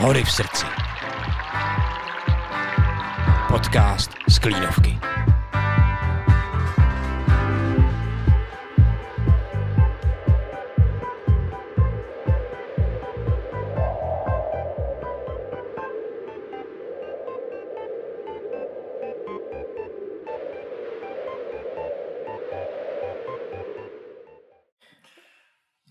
Hory 0.00 0.24
v 0.24 0.32
srdci. 0.32 0.66
Podcast 3.48 4.16
z 4.28 4.38
Klínovky. 4.38 4.98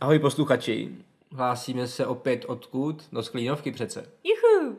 Ahoj 0.02 0.20
posluchači, 0.20 1.09
hlásíme 1.40 1.88
se 1.88 2.06
opět 2.06 2.46
odkud? 2.48 3.04
Do 3.12 3.24
Sklínovky 3.24 3.72
přece. 3.72 4.12
Juhu! 4.24 4.78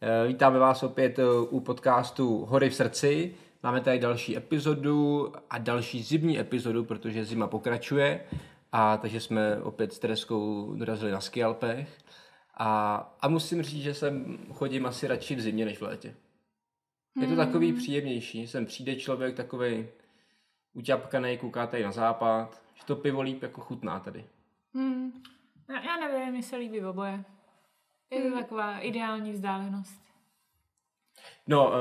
Eh, 0.00 0.26
Vítáme 0.26 0.58
vás 0.58 0.82
opět 0.82 1.18
eh, 1.18 1.24
u 1.50 1.60
podcastu 1.60 2.44
Hory 2.44 2.70
v 2.70 2.74
srdci. 2.74 3.34
Máme 3.62 3.80
tady 3.80 3.98
další 3.98 4.36
epizodu 4.36 5.32
a 5.50 5.58
další 5.58 6.02
zimní 6.02 6.38
epizodu, 6.38 6.84
protože 6.84 7.24
zima 7.24 7.46
pokračuje. 7.46 8.24
A 8.72 8.96
takže 8.96 9.20
jsme 9.20 9.62
opět 9.62 9.92
s 9.92 9.98
Tereskou 9.98 10.74
dorazili 10.74 11.12
na 11.12 11.20
skialpech. 11.20 11.98
A, 12.54 12.96
a 13.20 13.28
musím 13.28 13.62
říct, 13.62 13.82
že 13.82 13.94
jsem 13.94 14.38
chodím 14.52 14.86
asi 14.86 15.06
radši 15.06 15.34
v 15.34 15.40
zimě 15.40 15.64
než 15.64 15.78
v 15.78 15.82
létě. 15.82 16.14
Je 17.20 17.26
to 17.26 17.36
takový 17.36 17.72
příjemnější. 17.72 18.46
Sem 18.46 18.66
přijde 18.66 18.96
člověk 18.96 19.36
takový 19.36 19.86
uťapkaný, 20.74 21.38
kouká 21.38 21.66
tady 21.66 21.82
na 21.82 21.92
západ, 21.92 22.62
že 22.74 22.84
to 22.86 22.96
pivo 22.96 23.22
líp 23.22 23.42
jako 23.42 23.60
chutná 23.60 24.00
tady. 24.00 24.24
Hmm. 24.74 25.12
Já, 25.70 25.80
já 25.82 25.96
nevím, 25.96 26.32
mi 26.32 26.42
se 26.42 26.56
líbí 26.56 26.84
oboje. 26.84 27.24
Je 28.10 28.22
to 28.22 28.36
taková 28.36 28.78
ideální 28.78 29.32
vzdálenost. 29.32 30.02
No, 31.46 31.68
uh, 31.68 31.74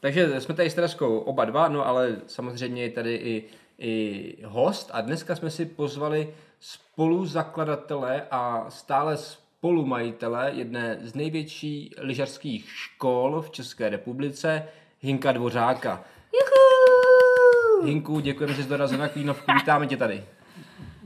takže 0.00 0.40
jsme 0.40 0.54
tady 0.54 0.70
s 0.70 0.74
Tereskou 0.74 1.18
oba 1.18 1.44
dva, 1.44 1.68
no 1.68 1.86
ale 1.86 2.20
samozřejmě 2.26 2.82
je 2.82 2.90
tady 2.90 3.14
i, 3.14 3.44
i 3.78 4.36
host 4.44 4.90
a 4.92 5.00
dneska 5.00 5.36
jsme 5.36 5.50
si 5.50 5.66
pozvali 5.66 6.34
spoluzakladatele 6.60 8.26
a 8.30 8.70
stále 8.70 9.16
spolumajitele 9.16 10.52
jedné 10.54 10.98
z 11.02 11.14
největší 11.14 11.94
lyžařských 11.98 12.70
škol 12.70 13.42
v 13.42 13.50
České 13.50 13.88
republice, 13.88 14.68
Hinka 15.00 15.32
Dvořáka. 15.32 16.04
Juhu! 16.32 17.86
Hinku, 17.86 18.20
děkujeme, 18.20 18.54
že 18.54 18.62
jsi 18.62 18.68
dorazil 18.68 18.98
na 18.98 19.08
Klínovku, 19.08 19.52
vítáme 19.52 19.86
tě 19.86 19.96
tady. 19.96 20.24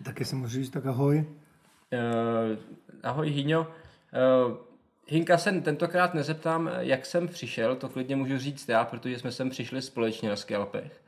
Taky 0.05 0.25
jsem 0.25 0.39
můžu 0.39 0.55
říct 0.55 0.71
tak 0.71 0.87
ahoj. 0.87 1.42
Uh, 1.93 2.59
ahoj 3.03 3.31
Hýňo. 3.31 3.61
Uh, 3.61 4.57
Hinka 5.09 5.39
se 5.39 5.53
tentokrát 5.53 6.15
nezeptám, 6.15 6.71
jak 6.79 7.07
jsem 7.07 7.29
přišel, 7.29 7.77
to 7.77 7.89
klidně 7.89 8.17
můžu 8.17 8.39
říct 8.39 8.69
já, 8.69 8.85
protože 8.85 9.19
jsme 9.19 9.33
sem 9.33 9.51
přišli 9.51 9.83
společně 9.83 10.29
na 10.29 10.37
Skalpech. 10.37 11.03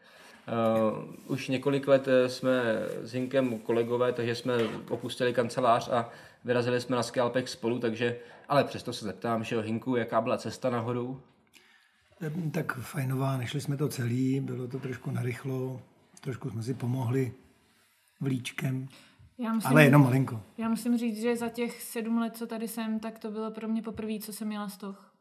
Uh, 0.93 1.15
už 1.27 1.49
několik 1.49 1.89
let 1.89 2.09
eh, 2.09 2.29
jsme 2.29 2.63
s 3.03 3.13
Hinkem 3.13 3.59
kolegové, 3.59 4.13
takže 4.13 4.35
jsme 4.35 4.55
opustili 4.89 5.33
kancelář 5.33 5.89
a 5.89 6.09
vyrazili 6.45 6.81
jsme 6.81 6.97
na 6.97 7.03
Skalpech 7.03 7.49
spolu, 7.49 7.79
takže, 7.79 8.17
ale 8.49 8.65
přesto 8.65 8.93
se 8.93 9.05
zeptám, 9.05 9.45
že 9.45 9.61
Hinku, 9.61 9.97
jaká 9.97 10.21
byla 10.21 10.39
cesta 10.39 10.71
nahoru? 10.71 11.21
Tak 12.51 12.79
fajnová, 12.79 13.37
nešli 13.37 13.61
jsme 13.61 13.77
to 13.77 13.89
celý, 13.89 14.41
bylo 14.41 14.69
to 14.69 14.79
trošku 14.79 15.11
narychlo, 15.11 15.83
trošku 16.21 16.51
jsme 16.51 16.63
si 16.63 16.75
pomohli 16.75 17.33
vlíčkem, 18.21 18.89
Já 19.39 19.53
musím, 19.53 19.71
ale 19.71 19.85
jenom 19.85 20.03
malinko. 20.03 20.41
já 20.59 20.69
musím 20.69 20.99
říct, 20.99 21.21
že 21.21 21.37
za 21.37 21.49
těch 21.49 21.83
sedm 21.83 22.19
let, 22.19 22.37
co 22.37 22.47
tady 22.47 22.69
jsem, 22.69 23.01
tak 23.01 23.19
to 23.19 23.31
bylo 23.31 23.51
pro 23.51 23.69
mě 23.69 23.83
poprvé, 23.83 24.19
co 24.21 24.33
jsem 24.33 24.49
měla 24.49 24.69
stoch. 24.69 25.15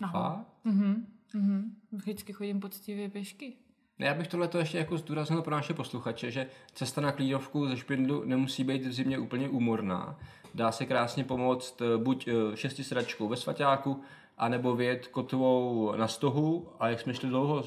Nahoru. 0.00 0.24
A? 0.24 0.44
Mhm, 0.64 1.06
mhm. 1.34 1.76
Vždycky 1.92 2.32
chodím 2.32 2.60
poctivě 2.60 3.08
pěšky. 3.08 3.56
Já 3.98 4.14
bych 4.14 4.28
tohle 4.28 4.48
ještě 4.58 4.78
jako 4.78 4.98
zdůraznil 4.98 5.42
pro 5.42 5.56
naše 5.56 5.74
posluchače, 5.74 6.30
že 6.30 6.46
cesta 6.74 7.00
na 7.00 7.12
Klínovku 7.12 7.68
ze 7.68 7.76
Špindlu 7.76 8.24
nemusí 8.24 8.64
být 8.64 8.86
v 8.86 8.92
zimě 8.92 9.18
úplně 9.18 9.48
úmorná. 9.48 10.18
Dá 10.54 10.72
se 10.72 10.86
krásně 10.86 11.24
pomoct 11.24 11.82
eh, 11.82 11.98
buď 11.98 12.28
eh, 12.28 12.56
šestisedačkou 12.56 13.28
ve 13.28 13.36
Svaťáku, 13.36 14.00
anebo 14.38 14.76
vyjet 14.76 15.06
kotvou 15.06 15.92
na 15.96 16.08
stohu. 16.08 16.68
A 16.80 16.88
jak 16.88 17.00
jsme 17.00 17.14
šli 17.14 17.28
dlouho 17.28 17.62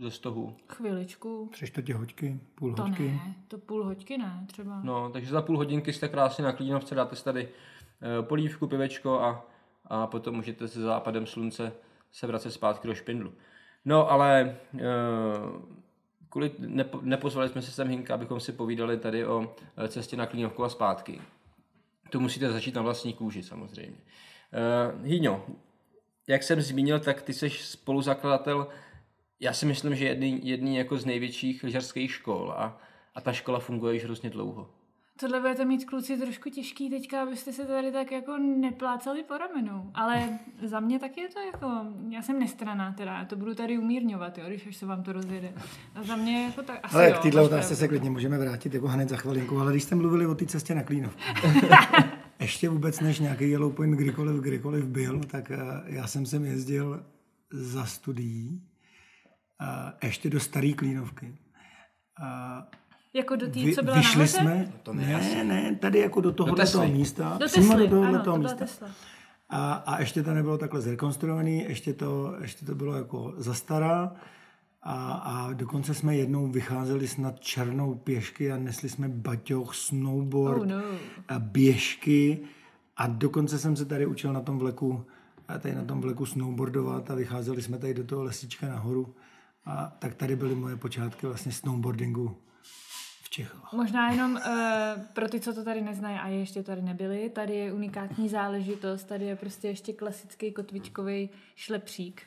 ze 0.00 0.10
stohu? 0.10 0.56
Chviličku. 0.68 1.48
Tři 1.52 1.66
čtvrtě 1.66 1.94
hoďky, 1.94 2.40
půl 2.54 2.74
To 2.74 2.82
hoďky. 2.82 3.02
ne, 3.02 3.34
to 3.48 3.58
půl 3.58 3.84
hoďky 3.84 4.18
ne, 4.18 4.44
třeba. 4.46 4.80
No, 4.82 5.10
takže 5.10 5.30
za 5.30 5.42
půl 5.42 5.56
hodinky 5.56 5.92
jste 5.92 6.08
krásně 6.08 6.44
na 6.44 6.52
Klínovce, 6.52 6.94
dáte 6.94 7.16
si 7.16 7.24
tady 7.24 7.48
eh, 7.48 8.22
polívku, 8.22 8.66
pivečko 8.66 9.20
a, 9.20 9.46
a 9.86 10.06
potom 10.06 10.34
můžete 10.34 10.68
se 10.68 10.80
západem 10.80 11.26
slunce 11.26 11.72
se 12.12 12.26
vracet 12.26 12.50
zpátky 12.50 12.88
do 12.88 12.94
Špindlu. 12.94 13.32
No, 13.84 14.10
ale 14.10 14.56
eh, 14.78 14.80
kvůli, 16.28 16.50
nepo, 16.58 17.00
nepozvali 17.02 17.48
jsme 17.48 17.62
se 17.62 17.70
sem 17.70 17.88
Hinka, 17.88 18.14
abychom 18.14 18.40
si 18.40 18.52
povídali 18.52 18.98
tady 18.98 19.26
o 19.26 19.54
eh, 19.76 19.88
cestě 19.88 20.16
na 20.16 20.26
Klínovku 20.26 20.64
a 20.64 20.68
zpátky. 20.68 21.20
To 22.10 22.20
musíte 22.20 22.52
začít 22.52 22.74
na 22.74 22.82
vlastní 22.82 23.12
kůži 23.12 23.42
samozřejmě. 23.42 23.96
Uh, 24.96 25.04
Hýňo, 25.06 25.46
jak 26.26 26.42
jsem 26.42 26.60
zmínil, 26.60 27.00
tak 27.00 27.22
ty 27.22 27.32
jsi 27.34 27.50
spoluzakladatel, 27.50 28.68
já 29.42 29.52
si 29.52 29.66
myslím, 29.66 29.94
že 29.96 30.04
jedný, 30.04 30.40
jedný 30.42 30.76
jako 30.76 30.96
z 30.98 31.04
největších 31.04 31.64
lyžařských 31.64 32.12
škol 32.12 32.54
a, 32.56 32.80
a 33.14 33.20
ta 33.20 33.32
škola 33.32 33.58
funguje 33.58 33.94
již 33.94 34.04
hrozně 34.04 34.30
dlouho. 34.30 34.70
Tohle 35.20 35.40
budete 35.40 35.64
mít 35.64 35.84
kluci 35.84 36.16
trošku 36.16 36.50
těžký 36.50 36.90
teďka, 36.90 37.22
abyste 37.22 37.52
se 37.52 37.66
tady 37.66 37.92
tak 37.92 38.12
jako 38.12 38.38
neplácali 38.38 39.22
po 39.22 39.38
ramenou. 39.38 39.90
Ale 39.94 40.38
za 40.66 40.80
mě 40.80 40.98
tak 40.98 41.16
je 41.16 41.28
to 41.28 41.40
jako, 41.40 41.70
já 42.08 42.22
jsem 42.22 42.38
nestraná 42.38 42.92
teda, 42.92 43.18
já 43.18 43.24
to 43.24 43.36
budu 43.36 43.54
tady 43.54 43.78
umírňovat, 43.78 44.38
jo, 44.38 44.44
když 44.46 44.66
až 44.66 44.76
se 44.76 44.86
vám 44.86 45.02
to 45.02 45.12
rozjede. 45.12 45.52
A 45.94 46.02
za 46.02 46.16
mě 46.16 46.44
jako 46.44 46.62
tak 46.62 46.80
asi 46.82 46.94
Ale 46.94 47.10
jo, 47.10 47.16
k 47.18 47.22
téhle 47.22 47.42
máš 47.42 47.50
otázce 47.50 47.76
se 47.76 47.88
klidně 47.88 48.10
můžeme 48.10 48.38
vrátit 48.38 48.74
jako 48.74 48.88
hned 48.88 49.08
za 49.08 49.16
chvilinku, 49.16 49.58
ale 49.58 49.72
když 49.72 49.82
jste 49.82 49.94
mluvili 49.94 50.26
o 50.26 50.34
té 50.34 50.46
cestě 50.46 50.74
na 50.74 50.82
Klínovku, 50.82 51.20
ještě 52.40 52.68
vůbec 52.68 53.00
než 53.00 53.20
nějaký 53.20 53.50
Yellow 53.50 53.72
Point 53.72 53.98
kdykoliv, 53.98 54.40
kdykoliv 54.40 54.84
byl, 54.84 55.20
tak 55.20 55.50
eh, 55.50 55.58
já 55.86 56.06
jsem 56.06 56.26
sem 56.26 56.44
jezdil 56.44 57.04
za 57.50 57.84
studií, 57.86 58.62
eh, 59.60 60.06
ještě 60.06 60.30
do 60.30 60.40
staré 60.40 60.72
Klínovky. 60.72 61.34
A 62.22 62.66
Jako 63.14 63.36
do 63.36 63.46
té, 63.50 63.72
co 63.74 63.82
byla 63.82 63.96
vyšli 63.96 64.18
nahoře? 64.18 64.38
jsme, 64.38 64.72
to 64.82 64.92
ne, 64.94 65.06
ne, 65.06 65.44
ne, 65.44 65.76
tady 65.76 65.98
jako 65.98 66.20
do 66.20 66.32
tohohle 66.32 66.56
Tesly. 66.64 66.80
toho 66.80 66.92
místa, 66.92 67.36
Do 67.40 67.46
přímo 67.46 67.78
do 67.78 67.88
tohohle 67.88 68.08
ano, 68.14 68.24
toho 68.24 68.38
místa. 68.38 68.56
Tesla. 68.56 68.88
A, 69.48 69.72
a 69.72 70.00
ještě 70.00 70.22
to 70.22 70.34
nebylo 70.34 70.58
takhle 70.58 70.80
zrekonstruovaný, 70.80 71.58
ještě 71.68 71.92
to, 71.92 72.34
ještě 72.40 72.66
to 72.66 72.74
bylo 72.74 72.94
jako 72.94 73.34
zastará. 73.36 74.12
A, 74.82 75.12
a 75.12 75.52
dokonce 75.52 75.94
jsme 75.94 76.16
jednou 76.16 76.46
vycházeli 76.48 77.08
snad 77.08 77.40
černou 77.40 77.94
pěšky 77.94 78.52
a 78.52 78.56
nesli 78.58 78.88
jsme 78.88 79.08
baťoch, 79.08 79.74
snowboard, 79.74 80.60
Oh, 80.60 80.66
no. 80.66 80.82
a 81.28 81.38
běžky. 81.38 82.40
A 82.96 83.06
dokonce 83.06 83.58
jsem 83.58 83.76
se 83.76 83.84
tady 83.84 84.06
učil 84.06 84.32
na 84.32 84.40
tom 84.40 84.58
vleku, 84.58 85.04
a 85.48 85.58
tady 85.58 85.74
na 85.74 85.84
tom 85.84 86.00
vleku 86.00 86.26
snowboardovat 86.26 87.10
a 87.10 87.14
vycházeli 87.14 87.62
jsme 87.62 87.78
tady 87.78 87.94
do 87.94 88.04
toho 88.04 88.22
lesíčka 88.24 88.68
nahoru. 88.68 89.14
A 89.64 89.86
tak 89.98 90.14
tady 90.14 90.36
byly 90.36 90.54
moje 90.54 90.76
počátky 90.76 91.26
vlastně 91.26 91.52
snowboardingu 91.52 92.36
v 93.22 93.30
Čechách. 93.30 93.72
Možná 93.72 94.10
jenom 94.10 94.32
uh, 94.32 95.02
pro 95.12 95.28
ty, 95.28 95.40
co 95.40 95.54
to 95.54 95.64
tady 95.64 95.80
neznají 95.82 96.18
a 96.18 96.28
ještě 96.28 96.62
tady 96.62 96.82
nebyli, 96.82 97.30
tady 97.30 97.54
je 97.54 97.72
unikátní 97.72 98.28
záležitost, 98.28 99.04
tady 99.04 99.24
je 99.24 99.36
prostě 99.36 99.68
ještě 99.68 99.92
klasický 99.92 100.52
kotvičkový 100.52 101.30
šlepřík, 101.56 102.22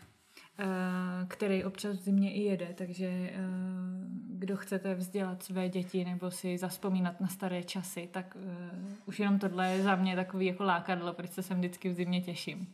uh, 0.59 1.27
který 1.27 1.63
občas 1.63 1.97
v 1.97 2.01
zimě 2.01 2.33
i 2.33 2.41
jede, 2.41 2.73
takže 2.77 3.09
uh, 3.09 4.39
kdo 4.39 4.57
chcete 4.57 4.95
vzdělat 4.95 5.43
své 5.43 5.69
děti 5.69 6.05
nebo 6.05 6.31
si 6.31 6.57
zaspomínat 6.57 7.21
na 7.21 7.27
staré 7.27 7.63
časy, 7.63 8.09
tak 8.11 8.35
uh, 8.35 8.89
už 9.05 9.19
jenom 9.19 9.39
tohle 9.39 9.71
je 9.71 9.83
za 9.83 9.95
mě 9.95 10.15
takový 10.15 10.45
jako 10.45 10.63
lákadlo, 10.63 11.13
proč 11.13 11.31
se 11.31 11.43
sem 11.43 11.57
vždycky 11.57 11.89
v 11.89 11.93
zimě 11.93 12.21
těším. 12.21 12.67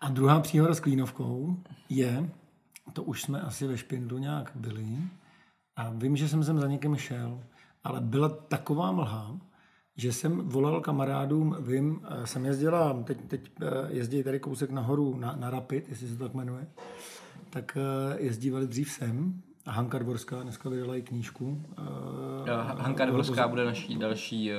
A 0.00 0.08
druhá 0.08 0.40
příhoda 0.40 0.74
s 0.74 0.80
Klínovkou 0.80 1.56
je, 1.88 2.30
to 2.92 3.02
už 3.02 3.22
jsme 3.22 3.40
asi 3.40 3.66
ve 3.66 3.78
Špindlu 3.78 4.18
nějak 4.18 4.52
byli, 4.54 4.86
a 5.76 5.90
vím, 5.90 6.16
že 6.16 6.28
jsem 6.28 6.44
sem 6.44 6.60
za 6.60 6.66
někým 6.68 6.96
šel, 6.96 7.40
ale 7.84 8.00
byla 8.00 8.28
taková 8.28 8.92
mlha, 8.92 9.36
že 9.96 10.12
jsem 10.12 10.48
volal 10.48 10.80
kamarádům, 10.80 11.56
vím, 11.60 12.00
eh, 12.08 12.26
jsem 12.26 12.44
jezdila, 12.44 13.02
teď, 13.04 13.18
teď 13.28 13.50
eh, 13.60 13.66
jezdí 13.88 14.22
tady 14.22 14.40
kousek 14.40 14.70
nahoru 14.70 15.16
na, 15.16 15.36
na 15.36 15.50
Rapid, 15.50 15.88
jestli 15.88 16.08
se 16.08 16.16
to 16.16 16.24
tak 16.24 16.34
jmenuje, 16.34 16.66
tak 17.50 17.78
eh, 17.80 18.16
jezdívali 18.22 18.66
dřív 18.66 18.90
sem 18.90 19.42
a 19.66 19.70
Hanka 19.70 19.98
Dvorská 19.98 20.42
dneska 20.42 20.68
vydala 20.68 20.96
i 20.96 21.02
knížku. 21.02 21.62
Hanka 22.78 23.06
Dvorská 23.06 23.48
bude 23.48 23.64
naší 23.64 23.98
další, 23.98 24.50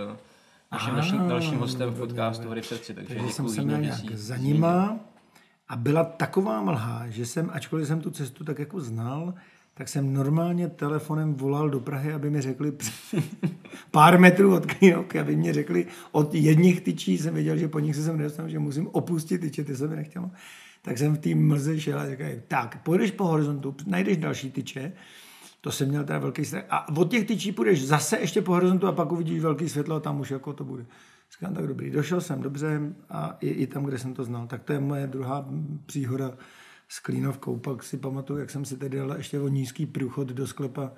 naším, 0.72 0.96
naším 0.96 1.28
dalším 1.28 1.58
hostem 1.58 1.90
v 1.90 1.98
podcastu 1.98 2.48
Hory 2.48 2.62
v 2.62 2.66
srdci, 2.66 2.94
takže 2.94 3.16
Takže 3.16 3.34
jsem 3.34 3.50
se 3.50 3.62
měl 3.62 3.82
nějak 3.82 4.12
za 4.14 4.38
nima 4.38 5.00
a 5.70 5.76
byla 5.76 6.04
taková 6.04 6.62
mlha, 6.62 7.10
že 7.10 7.26
jsem, 7.26 7.50
ačkoliv 7.54 7.88
jsem 7.88 8.02
tu 8.02 8.12
cestu 8.12 8.44
tak 8.44 8.60
jako 8.60 8.82
znal, 8.82 9.34
tak 9.74 9.90
jsem 9.90 10.14
normálně 10.14 10.68
telefonem 10.68 11.34
volal 11.34 11.70
do 11.70 11.80
Prahy, 11.80 12.14
aby 12.14 12.30
mi 12.30 12.42
řekli 12.42 12.74
pár 13.92 14.20
metrů 14.20 14.56
od 14.56 14.66
Klínovky, 14.66 15.20
aby 15.20 15.36
mi 15.36 15.54
řekli 15.54 15.88
od 16.12 16.34
jedních 16.34 16.82
tyčí, 16.82 17.18
jsem 17.18 17.34
věděl, 17.34 17.58
že 17.58 17.68
po 17.68 17.80
nich 17.80 17.96
se 17.96 18.04
sem 18.04 18.18
nedostanu, 18.18 18.50
že 18.50 18.60
musím 18.60 18.88
opustit 18.88 19.42
tyče, 19.42 19.64
ty 19.64 19.76
se 19.76 19.88
mi 19.88 19.96
nechtělo. 19.96 20.32
Tak 20.82 20.98
jsem 20.98 21.16
v 21.16 21.20
té 21.20 21.36
mlze 21.36 21.80
šel 21.80 22.00
a 22.00 22.10
říkal, 22.10 22.28
tak, 22.48 22.84
půjdeš 22.84 23.12
po 23.12 23.24
horizontu, 23.24 23.76
najdeš 23.86 24.18
další 24.18 24.52
tyče, 24.52 24.94
to 25.62 25.72
jsem 25.72 25.90
měl 25.90 26.04
teda 26.04 26.20
velký 26.20 26.46
strach. 26.46 26.64
A 26.70 26.96
od 26.98 27.12
těch 27.12 27.28
tyčí 27.28 27.52
půjdeš 27.52 27.88
zase 27.88 28.20
ještě 28.20 28.42
po 28.42 28.52
horizontu 28.52 28.88
a 28.88 28.92
pak 28.92 29.12
uvidíš 29.12 29.40
velký 29.40 29.70
světlo 29.70 29.96
a 29.96 30.00
tam 30.00 30.20
už 30.20 30.32
jako 30.32 30.54
to 30.54 30.64
bude. 30.64 30.86
Říkám, 31.34 31.54
tak 31.54 31.68
dobrý, 31.68 31.92
došel 31.92 32.22
jsem 32.22 32.42
dobře 32.42 32.82
a 33.10 33.38
i, 33.40 33.50
i 33.50 33.68
tam, 33.68 33.84
kde 33.84 34.00
jsem 34.00 34.14
to 34.14 34.24
znal. 34.24 34.48
Tak 34.48 34.64
to 34.64 34.74
je 34.74 34.80
moje 34.80 35.08
druhá 35.08 35.50
příhoda 35.86 36.34
s 36.88 37.00
Klínovkou. 37.00 37.58
Pak 37.58 37.84
si 37.84 37.98
pamatuju, 37.98 38.40
jak 38.40 38.50
jsem 38.50 38.66
si 38.66 38.78
tedy 38.78 38.98
dal 38.98 39.18
ještě 39.18 39.40
o 39.40 39.48
nízký 39.48 39.86
průchod 39.86 40.28
do 40.28 40.48
sklepa, 40.48 40.92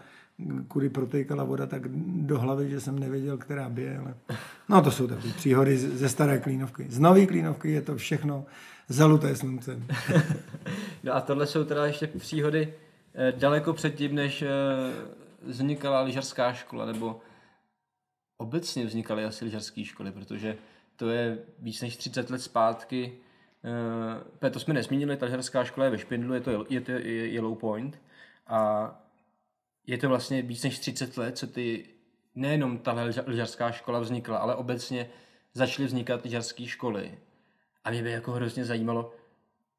kudy 0.67 0.89
protékala 0.89 1.43
voda, 1.43 1.65
tak 1.65 1.87
do 2.05 2.39
hlavy, 2.39 2.69
že 2.69 2.81
jsem 2.81 2.99
nevěděl, 2.99 3.37
která 3.37 3.69
bije. 3.69 3.97
Ale... 3.97 4.13
No 4.69 4.81
to 4.81 4.91
jsou 4.91 5.07
takové 5.07 5.33
příhody 5.33 5.77
ze 5.77 6.09
staré 6.09 6.39
Klínovky. 6.39 6.85
Z 6.89 6.99
nové 6.99 7.25
Klínovky 7.25 7.71
je 7.71 7.81
to 7.81 7.95
všechno 7.95 8.45
zaluté 8.87 9.35
sluncem. 9.35 9.87
no 11.03 11.15
a 11.15 11.21
tohle 11.21 11.47
jsou 11.47 11.63
teda 11.63 11.85
ještě 11.85 12.07
příhody 12.07 12.73
eh, 13.15 13.33
daleko 13.37 13.73
předtím, 13.73 14.15
než 14.15 14.41
eh, 14.41 14.47
vznikala 15.45 16.01
lyžařská 16.01 16.53
škola, 16.53 16.85
nebo 16.85 17.19
obecně 18.39 18.85
vznikaly 18.85 19.25
asi 19.25 19.45
lyžařské 19.45 19.85
školy, 19.85 20.11
protože 20.11 20.57
to 20.95 21.09
je 21.09 21.37
víc 21.59 21.81
než 21.81 21.97
30 21.97 22.29
let 22.29 22.41
zpátky. 22.41 23.17
Uh, 24.41 24.49
to 24.49 24.59
jsme 24.59 24.73
nesmínili, 24.73 25.17
ta 25.17 25.25
lyžařská 25.25 25.63
škola 25.63 25.85
je 25.85 25.91
ve 25.91 25.97
Špindlu, 25.97 26.33
je 26.33 26.41
to, 26.41 26.65
je 26.69 26.81
to 26.81 26.91
Yellow 26.91 27.55
Point 27.55 28.01
a 28.47 28.91
je 29.87 29.97
to 29.97 30.09
vlastně 30.09 30.41
víc 30.41 30.63
než 30.63 30.79
30 30.79 31.17
let, 31.17 31.37
co 31.37 31.47
ty, 31.47 31.85
nejenom 32.35 32.77
ta 32.77 32.93
lyžařská 33.25 33.71
škola 33.71 33.99
vznikla, 33.99 34.37
ale 34.37 34.55
obecně 34.55 35.09
začaly 35.53 35.87
vznikat 35.87 36.23
lyžařské 36.23 36.65
školy. 36.65 37.17
A 37.83 37.91
mě 37.91 38.03
by 38.03 38.11
jako 38.11 38.31
hrozně 38.31 38.65
zajímalo, 38.65 39.13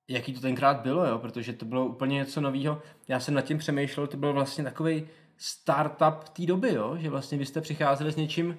jaký 0.09 0.33
to 0.33 0.41
tenkrát 0.41 0.81
bylo, 0.81 1.07
jo? 1.07 1.19
protože 1.19 1.53
to 1.53 1.65
bylo 1.65 1.87
úplně 1.87 2.15
něco 2.15 2.41
nového. 2.41 2.83
Já 3.09 3.21
jsem 3.21 3.35
nad 3.35 3.43
tím 3.43 3.59
přemýšlel, 3.59 4.07
to 4.07 4.17
byl 4.17 4.33
vlastně 4.33 4.65
takový 4.65 5.09
startup 5.43 6.29
té 6.33 6.47
doby, 6.47 6.75
jo? 6.75 6.97
že 6.99 7.11
vlastně 7.11 7.39
vy 7.39 7.47
jste 7.47 7.61
přicházeli 7.61 8.13
s 8.13 8.17
něčím 8.17 8.59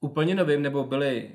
úplně 0.00 0.34
novým, 0.34 0.62
nebo 0.62 0.84
byly 0.84 1.30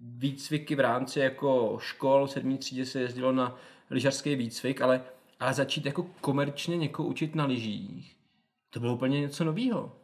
výcviky 0.00 0.74
v 0.74 0.80
rámci 0.80 1.20
jako 1.20 1.78
škol, 1.80 2.28
sedmý 2.28 2.58
třídě 2.58 2.86
se 2.86 3.00
jezdilo 3.00 3.32
na 3.32 3.56
lyžařský 3.90 4.36
výcvik, 4.36 4.80
ale, 4.80 5.02
ale 5.40 5.54
začít 5.54 5.86
jako 5.86 6.06
komerčně 6.20 6.76
někoho 6.76 7.08
učit 7.08 7.34
na 7.34 7.44
lyžích, 7.44 8.16
to 8.70 8.80
bylo 8.80 8.94
úplně 8.94 9.20
něco 9.20 9.44
nového. 9.44 9.96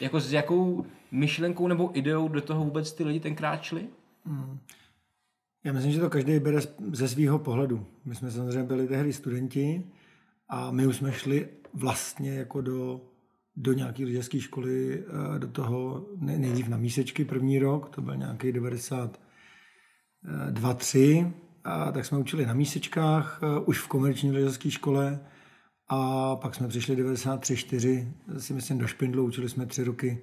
Jako 0.00 0.20
s 0.20 0.32
jakou 0.32 0.86
myšlenkou 1.10 1.68
nebo 1.68 1.90
ideou 1.98 2.28
do 2.28 2.40
toho 2.40 2.64
vůbec 2.64 2.92
ty 2.92 3.04
lidi 3.04 3.20
tenkrát 3.20 3.62
šli? 3.62 3.88
Hmm. 4.24 4.58
Já 5.64 5.72
myslím, 5.72 5.92
že 5.92 6.00
to 6.00 6.10
každý 6.10 6.40
bere 6.40 6.60
ze 6.92 7.08
svého 7.08 7.38
pohledu. 7.38 7.86
My 8.04 8.14
jsme 8.14 8.30
samozřejmě 8.30 8.62
byli 8.62 8.88
tehdy 8.88 9.12
studenti 9.12 9.86
a 10.48 10.70
my 10.70 10.86
už 10.86 10.96
jsme 10.96 11.12
šli 11.12 11.48
vlastně 11.74 12.34
jako 12.34 12.60
do 12.60 13.11
do 13.56 13.72
nějaké 13.72 14.04
lyžařské 14.04 14.40
školy, 14.40 15.04
eh, 15.04 15.38
do 15.38 15.48
toho 15.48 16.06
nejdřív 16.20 16.68
na 16.68 16.76
mísečky 16.76 17.24
první 17.24 17.58
rok, 17.58 17.88
to 17.88 18.02
byl 18.02 18.16
nějaký 18.16 18.52
92, 18.52 20.74
3, 20.74 21.32
a 21.64 21.92
tak 21.92 22.06
jsme 22.06 22.18
učili 22.18 22.46
na 22.46 22.54
mísečkách, 22.54 23.40
eh, 23.42 23.46
už 23.66 23.78
v 23.78 23.88
komerční 23.88 24.32
lyžařské 24.32 24.70
škole 24.70 25.20
a 25.88 26.36
pak 26.36 26.54
jsme 26.54 26.68
přišli 26.68 26.96
93, 26.96 27.56
4, 27.56 28.12
si 28.38 28.54
myslím 28.54 28.78
do 28.78 28.86
Špindlu, 28.86 29.24
učili 29.24 29.48
jsme 29.48 29.66
tři 29.66 29.84
roky 29.84 30.22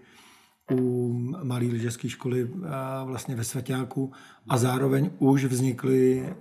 u 0.72 1.14
malé 1.44 1.66
lyžařské 1.66 2.10
školy 2.10 2.50
eh, 2.54 2.58
vlastně 3.06 3.36
ve 3.36 3.44
Svaťáku 3.44 4.12
a 4.50 4.58
zároveň 4.58 5.10
už 5.20 5.46
vznikly 5.46 6.34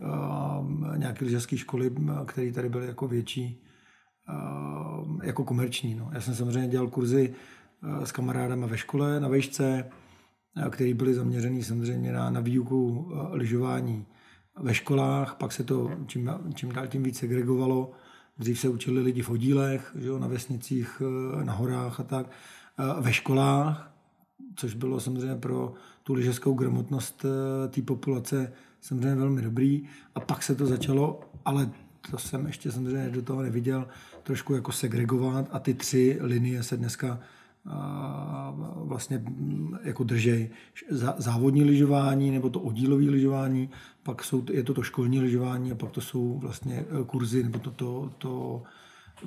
nějaké 0.96 1.24
lyžařské 1.24 1.56
školy, 1.56 1.90
které 2.26 2.52
tady 2.52 2.68
byly 2.68 2.86
jako 2.86 3.08
větší 3.08 3.67
jako 5.22 5.44
komerční. 5.44 5.94
No. 5.94 6.10
Já 6.12 6.20
jsem 6.20 6.34
samozřejmě 6.34 6.68
dělal 6.68 6.88
kurzy 6.88 7.34
eh, 7.82 8.06
s 8.06 8.12
kamarádama 8.12 8.66
ve 8.66 8.78
škole, 8.78 9.20
na 9.20 9.28
vejšce, 9.28 9.90
eh, 10.66 10.70
které 10.70 10.94
byly 10.94 11.14
zaměřený 11.14 11.62
samozřejmě 11.62 12.12
na, 12.12 12.30
na 12.30 12.40
výuku 12.40 13.10
lyžování 13.30 14.06
ve 14.60 14.74
školách, 14.74 15.34
pak 15.34 15.52
se 15.52 15.64
to 15.64 15.90
čím, 16.06 16.30
čím 16.54 16.72
dál 16.72 16.86
tím 16.86 17.02
víc 17.02 17.18
segregovalo. 17.18 17.90
Dřív 18.38 18.60
se 18.60 18.68
učili 18.68 19.02
lidi 19.02 19.22
v 19.22 19.30
oddílech, 19.30 19.96
že 19.98 20.08
jo, 20.08 20.18
na 20.18 20.26
vesnicích, 20.26 21.02
na 21.42 21.52
horách 21.52 22.00
a 22.00 22.02
tak. 22.02 22.30
Ve 23.00 23.12
školách, 23.12 23.92
což 24.56 24.74
bylo 24.74 25.00
samozřejmě 25.00 25.36
pro 25.36 25.74
tu 26.02 26.14
lyžařskou 26.14 26.54
gramotnost 26.54 27.24
té 27.68 27.82
populace 27.82 28.52
samozřejmě 28.80 29.14
velmi 29.14 29.42
dobrý. 29.42 29.88
A 30.14 30.20
pak 30.20 30.42
se 30.42 30.54
to 30.54 30.66
začalo, 30.66 31.20
ale 31.44 31.70
to 32.10 32.18
jsem 32.18 32.46
ještě 32.46 32.72
samozřejmě 32.72 33.10
do 33.10 33.22
toho 33.22 33.42
neviděl, 33.42 33.88
trošku 34.22 34.54
jako 34.54 34.72
segregovat 34.72 35.48
a 35.52 35.58
ty 35.58 35.74
tři 35.74 36.18
linie 36.20 36.62
se 36.62 36.76
dneska 36.76 37.18
vlastně 38.76 39.22
jako 39.82 40.04
držej. 40.04 40.50
Závodní 41.16 41.64
lyžování 41.64 42.30
nebo 42.30 42.50
to 42.50 42.60
oddílové 42.60 43.04
lyžování, 43.04 43.70
pak 44.02 44.24
jsou, 44.24 44.44
je 44.50 44.62
to 44.62 44.74
to 44.74 44.82
školní 44.82 45.20
lyžování 45.20 45.72
a 45.72 45.74
pak 45.74 45.90
to 45.90 46.00
jsou 46.00 46.38
vlastně 46.38 46.84
e, 47.00 47.04
kurzy 47.04 47.42
nebo 47.42 47.58
to, 47.58 47.70
to, 47.70 48.10
to 48.18 48.62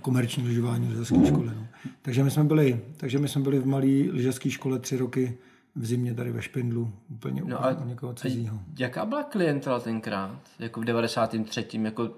komerční 0.02 0.48
lyžování 0.48 0.88
lyžařské 0.90 1.26
školy. 1.26 1.52
No. 1.56 1.68
Takže, 2.02 2.24
my 2.24 2.32
jsme 2.32 2.44
byli, 2.44 2.82
takže 2.98 3.20
my 3.20 3.28
jsme 3.28 3.42
byli 3.42 3.60
v 3.60 3.66
malé 3.66 3.86
lyžařské 4.12 4.50
škole 4.50 4.80
tři 4.80 4.98
roky 4.98 5.38
v 5.76 5.86
zimě 5.86 6.14
tady 6.14 6.32
ve 6.32 6.42
Špindlu, 6.42 6.94
úplně 7.10 7.42
no 7.46 7.66
a, 7.66 7.74
někoho 7.84 8.14
cizího. 8.14 8.60
Jaká 8.80 9.06
byla 9.06 9.24
klientela 9.24 9.80
tenkrát, 9.80 10.40
jako 10.60 10.82
v 10.82 10.86
93. 10.86 11.68
Jako 11.84 12.10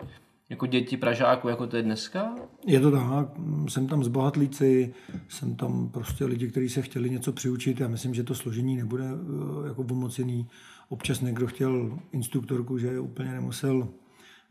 jako 0.54 0.66
děti 0.66 0.98
Pražáků, 0.98 1.48
jako 1.48 1.68
to 1.68 1.78
je 1.78 1.84
dneska? 1.84 2.36
Je 2.66 2.80
to 2.80 2.92
tak. 2.92 3.28
Jsem 3.68 3.88
tam 3.88 4.04
zbohatlíci, 4.04 4.94
jsem 5.28 5.56
tam 5.56 5.90
prostě 5.90 6.26
lidi, 6.26 6.48
kteří 6.48 6.70
se 6.70 6.82
chtěli 6.82 7.10
něco 7.10 7.34
přiučit. 7.34 7.80
Já 7.80 7.88
myslím, 7.88 8.14
že 8.14 8.24
to 8.24 8.36
složení 8.36 8.78
nebude 8.78 9.04
eh, 9.04 9.68
jako 9.68 9.84
pomocený. 9.84 10.48
Občas 10.90 11.22
někdo 11.22 11.48
chtěl 11.48 12.00
instruktorku, 12.12 12.78
že 12.78 13.00
úplně 13.00 13.32
nemusel 13.32 13.88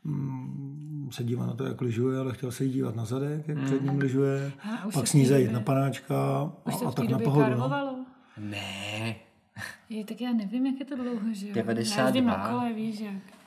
mm, 0.05 1.09
se 1.13 1.25
dívat 1.25 1.47
na 1.47 1.55
to, 1.55 1.65
jak 1.65 1.81
lyžuje, 1.81 2.19
ale 2.19 2.35
chtěl 2.35 2.53
se 2.53 2.65
jí 2.65 2.73
dívat 2.73 2.97
na 2.97 3.05
zadek, 3.05 3.49
jak 3.49 3.59
mm. 3.59 3.65
před 3.65 3.83
ním 3.83 3.99
lyžuje, 3.99 4.53
a 4.85 4.91
pak 4.91 5.07
s 5.07 5.13
ní 5.13 5.27
zajít 5.27 5.53
na 5.53 5.61
panáčka 5.61 6.17
a, 6.67 6.87
a 6.87 6.93
tak 6.93 7.09
na 7.09 7.19
pohodu. 7.19 7.57
No. 7.57 8.07
Ne. 8.39 9.17
Je, 9.89 10.05
tak 10.05 10.21
já 10.21 10.33
nevím, 10.33 10.67
jak 10.67 10.81
je 10.81 10.87
to 10.87 10.97
dlouho, 10.97 11.33
že 11.33 11.49
jo? 11.49 11.55
92. 11.55 12.33
Já 12.33 12.39
na 12.39 12.49
kole, 12.49 12.73
víš 12.73 13.01
jak. 13.01 13.42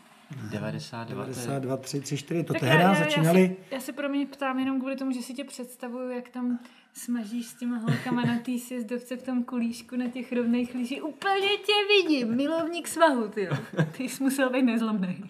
92, 0.51 1.25
92 1.25 1.77
3, 1.77 2.01
3, 2.01 2.17
4, 2.17 2.43
to 2.43 2.53
tehdy 2.53 2.83
začínali. 2.99 3.41
Já 3.41 3.47
si, 3.47 3.57
já 3.71 3.79
se 3.79 3.93
pro 3.93 4.09
mě 4.09 4.25
ptám 4.25 4.59
jenom 4.59 4.79
kvůli 4.79 4.95
tomu, 4.95 5.11
že 5.11 5.21
si 5.21 5.33
tě 5.33 5.43
představuju, 5.43 6.09
jak 6.09 6.29
tam 6.29 6.59
smažíš 6.93 7.45
s 7.45 7.53
těma 7.53 7.77
holkama 7.77 8.21
na 8.21 8.39
té 8.39 8.57
sjezdovce 8.59 9.17
v 9.17 9.23
tom 9.23 9.43
kulíšku 9.43 9.95
na 9.95 10.09
těch 10.09 10.33
rovných 10.33 10.75
lyžích. 10.75 11.05
Úplně 11.05 11.47
tě 11.65 11.73
vidím, 11.87 12.35
milovník 12.35 12.87
svahu, 12.87 13.27
ty 13.27 13.49
Ty 13.97 14.03
jsi 14.03 14.23
musel 14.23 14.49
být 14.49 14.63
nezlomný. 14.63 15.23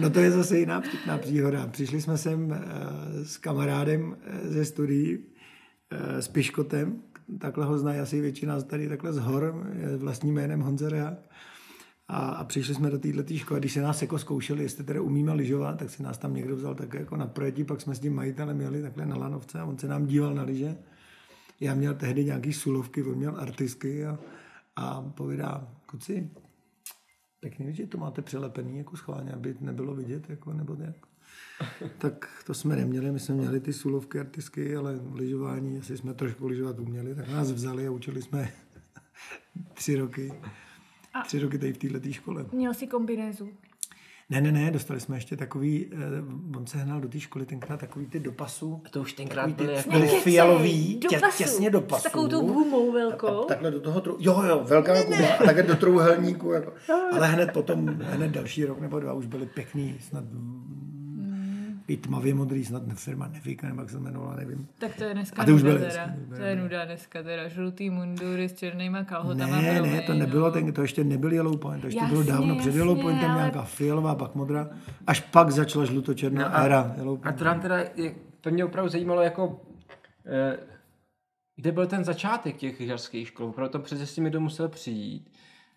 No 0.00 0.10
to 0.10 0.20
je 0.20 0.30
zase 0.30 0.58
jiná 0.58 0.80
vtipná 0.80 1.18
příhoda. 1.18 1.66
Přišli 1.66 2.00
jsme 2.00 2.18
sem 2.18 2.52
eh, 2.52 3.24
s 3.24 3.36
kamarádem 3.36 4.16
eh, 4.24 4.48
ze 4.48 4.64
studií, 4.64 5.18
eh, 5.90 6.22
s 6.22 6.28
Piškotem, 6.28 7.02
takhle 7.38 7.66
ho 7.66 7.78
znají 7.78 8.00
asi 8.00 8.20
většina 8.20 8.60
tady 8.60 8.88
takhle 8.88 9.12
z 9.12 9.18
hor, 9.18 9.66
vlastním 9.96 10.34
jménem 10.34 10.60
Honza. 10.60 11.16
A, 12.08 12.18
a 12.18 12.44
přišli 12.44 12.74
jsme 12.74 12.90
do 12.90 12.98
této 12.98 13.34
školy, 13.34 13.60
když 13.60 13.72
se 13.72 13.82
nás 13.82 14.02
jako 14.02 14.18
zkoušeli, 14.18 14.62
jestli 14.62 14.84
teda 14.84 15.02
umíme 15.02 15.32
lyžovat, 15.32 15.78
tak 15.78 15.90
si 15.90 16.02
nás 16.02 16.18
tam 16.18 16.34
někdo 16.34 16.56
vzal 16.56 16.74
tak 16.74 16.94
jako 16.94 17.16
na 17.16 17.26
projetí, 17.26 17.64
pak 17.64 17.80
jsme 17.80 17.94
s 17.94 18.00
tím 18.00 18.14
majitelem 18.14 18.60
jeli 18.60 18.82
takhle 18.82 19.06
na 19.06 19.16
lanovce 19.16 19.60
a 19.60 19.64
on 19.64 19.78
se 19.78 19.88
nám 19.88 20.06
díval 20.06 20.34
na 20.34 20.42
lyže. 20.42 20.76
Já 21.60 21.74
měl 21.74 21.94
tehdy 21.94 22.24
nějaký 22.24 22.52
sulovky, 22.52 23.02
on 23.02 23.14
měl 23.14 23.40
artisky 23.40 24.06
a, 24.06 24.18
a 24.76 25.02
povídá, 25.02 25.68
kuci, 25.86 26.30
pěkný, 27.40 27.74
že 27.74 27.86
to 27.86 27.98
máte 27.98 28.22
přelepený 28.22 28.78
jako 28.78 28.96
schválně, 28.96 29.32
aby 29.32 29.56
nebylo 29.60 29.94
vidět, 29.94 30.30
jako, 30.30 30.52
nebo 30.52 30.74
nějak. 30.74 30.96
tak 31.98 32.42
to 32.46 32.54
jsme 32.54 32.76
neměli, 32.76 33.12
my 33.12 33.20
jsme 33.20 33.34
měli 33.34 33.60
ty 33.60 33.72
sulovky, 33.72 34.20
artisky, 34.20 34.76
ale 34.76 35.00
lyžování, 35.14 35.74
jestli 35.74 35.96
jsme 35.96 36.14
trošku 36.14 36.46
lyžovat 36.46 36.78
uměli, 36.78 37.14
tak 37.14 37.28
nás 37.28 37.52
vzali 37.52 37.86
a 37.86 37.90
učili 37.90 38.22
jsme 38.22 38.52
tři 39.74 39.96
roky. 39.96 40.32
A 41.20 41.24
tři 41.24 41.38
roky 41.38 41.58
tady 41.58 41.72
v 41.72 41.78
této 41.78 42.12
škole. 42.12 42.46
Měl 42.52 42.74
jsi 42.74 42.86
kombinézu? 42.86 43.48
Ne, 44.30 44.40
ne, 44.40 44.52
ne, 44.52 44.70
dostali 44.70 45.00
jsme 45.00 45.16
ještě 45.16 45.36
takový, 45.36 45.86
uh, 45.86 46.56
on 46.56 46.66
se 46.66 46.78
hnal 46.78 47.00
do 47.00 47.08
té 47.08 47.20
školy 47.20 47.46
tenkrát 47.46 47.80
takový 47.80 48.06
ty 48.06 48.20
dopasů. 48.20 48.82
A 48.86 48.88
to 48.88 49.00
už 49.00 49.12
tenkrát 49.12 49.50
byly 49.50 49.74
jako 49.74 50.20
fialový, 50.20 50.96
tě, 50.96 51.20
těsně 51.36 51.70
do 51.70 51.80
pasu. 51.80 52.00
S 52.00 52.02
takovou 52.02 52.28
tou 52.28 52.40
gumou 52.40 52.92
velkou. 52.92 53.26
A 53.26 53.44
takhle 53.44 53.70
do 53.70 53.80
toho, 53.80 54.00
trou, 54.00 54.16
jo, 54.20 54.42
jo, 54.48 54.64
velká 54.64 55.02
guma, 55.02 55.28
a 55.40 55.44
takhle 55.44 55.62
do 55.62 55.76
trouhelníku. 55.76 56.52
Jako. 56.52 56.72
Ale 57.12 57.26
hned 57.26 57.52
potom, 57.52 57.86
hned 57.86 58.30
další 58.30 58.64
rok 58.64 58.80
nebo 58.80 59.00
dva 59.00 59.12
už 59.12 59.26
byly 59.26 59.46
pěkný, 59.46 59.98
snad 60.00 60.24
i 61.88 61.96
tmavě 61.96 62.34
modrý, 62.34 62.64
snad 62.64 62.82
firma 62.94 63.28
Nevik, 63.28 63.62
nebo 63.62 63.80
jak 63.80 63.90
se 63.90 63.96
jmenovala, 63.96 64.36
nevím. 64.36 64.68
Tak 64.78 64.94
to 64.96 65.04
je 65.04 65.14
dneska 65.14 65.42
A 65.42 65.44
ty 65.44 65.52
už 65.52 65.62
nuda 65.62 65.78
teda. 65.78 66.04
už 66.04 66.20
byly 66.28 66.38
To 66.40 66.44
je 66.46 66.56
nuda 66.56 66.84
dneska 66.84 67.22
teda. 67.22 67.48
Žlutý 67.48 67.90
mundury 67.90 68.48
s 68.48 68.52
černýma 68.54 69.04
kalhotama. 69.04 69.60
Ne, 69.60 69.82
ne, 69.82 70.02
to 70.02 70.14
nebylo, 70.14 70.46
no. 70.46 70.52
ten, 70.52 70.72
to 70.72 70.82
ještě 70.82 71.04
nebyl 71.04 71.32
Yellow 71.32 71.58
Point, 71.58 71.80
to 71.80 71.86
ještě 71.86 72.00
Jasně, 72.00 72.12
bylo 72.12 72.22
dávno 72.26 72.54
před 72.54 72.66
jasně, 72.68 72.78
Yellow 72.80 73.00
Pointem 73.00 73.30
ale- 73.30 73.38
nějaká 73.40 73.62
fialová, 73.62 74.14
pak 74.14 74.34
modrá, 74.34 74.70
až 75.06 75.20
pak 75.20 75.50
začala 75.50 75.84
žlutočerná 75.84 76.48
No 76.48 76.56
a- 76.56 76.60
éra 76.64 76.94
Yellow 76.96 77.18
A 77.18 77.22
Point. 77.22 77.38
to 77.38 77.44
nám 77.44 77.60
teda, 77.60 77.78
je- 77.96 78.14
to 78.40 78.50
mě 78.50 78.64
opravdu 78.64 78.88
zajímalo, 78.90 79.22
jako, 79.22 79.60
eh, 80.26 80.58
kde 81.56 81.72
byl 81.72 81.86
ten 81.86 82.04
začátek 82.04 82.56
těch 82.56 82.80
lyžařských 82.80 83.28
škol. 83.28 83.54
Tam 83.68 83.82
přece 83.82 84.06
s 84.06 84.16
nimi 84.16 84.30
to 84.30 84.40
musel 84.40 84.68
přijít 84.68 85.32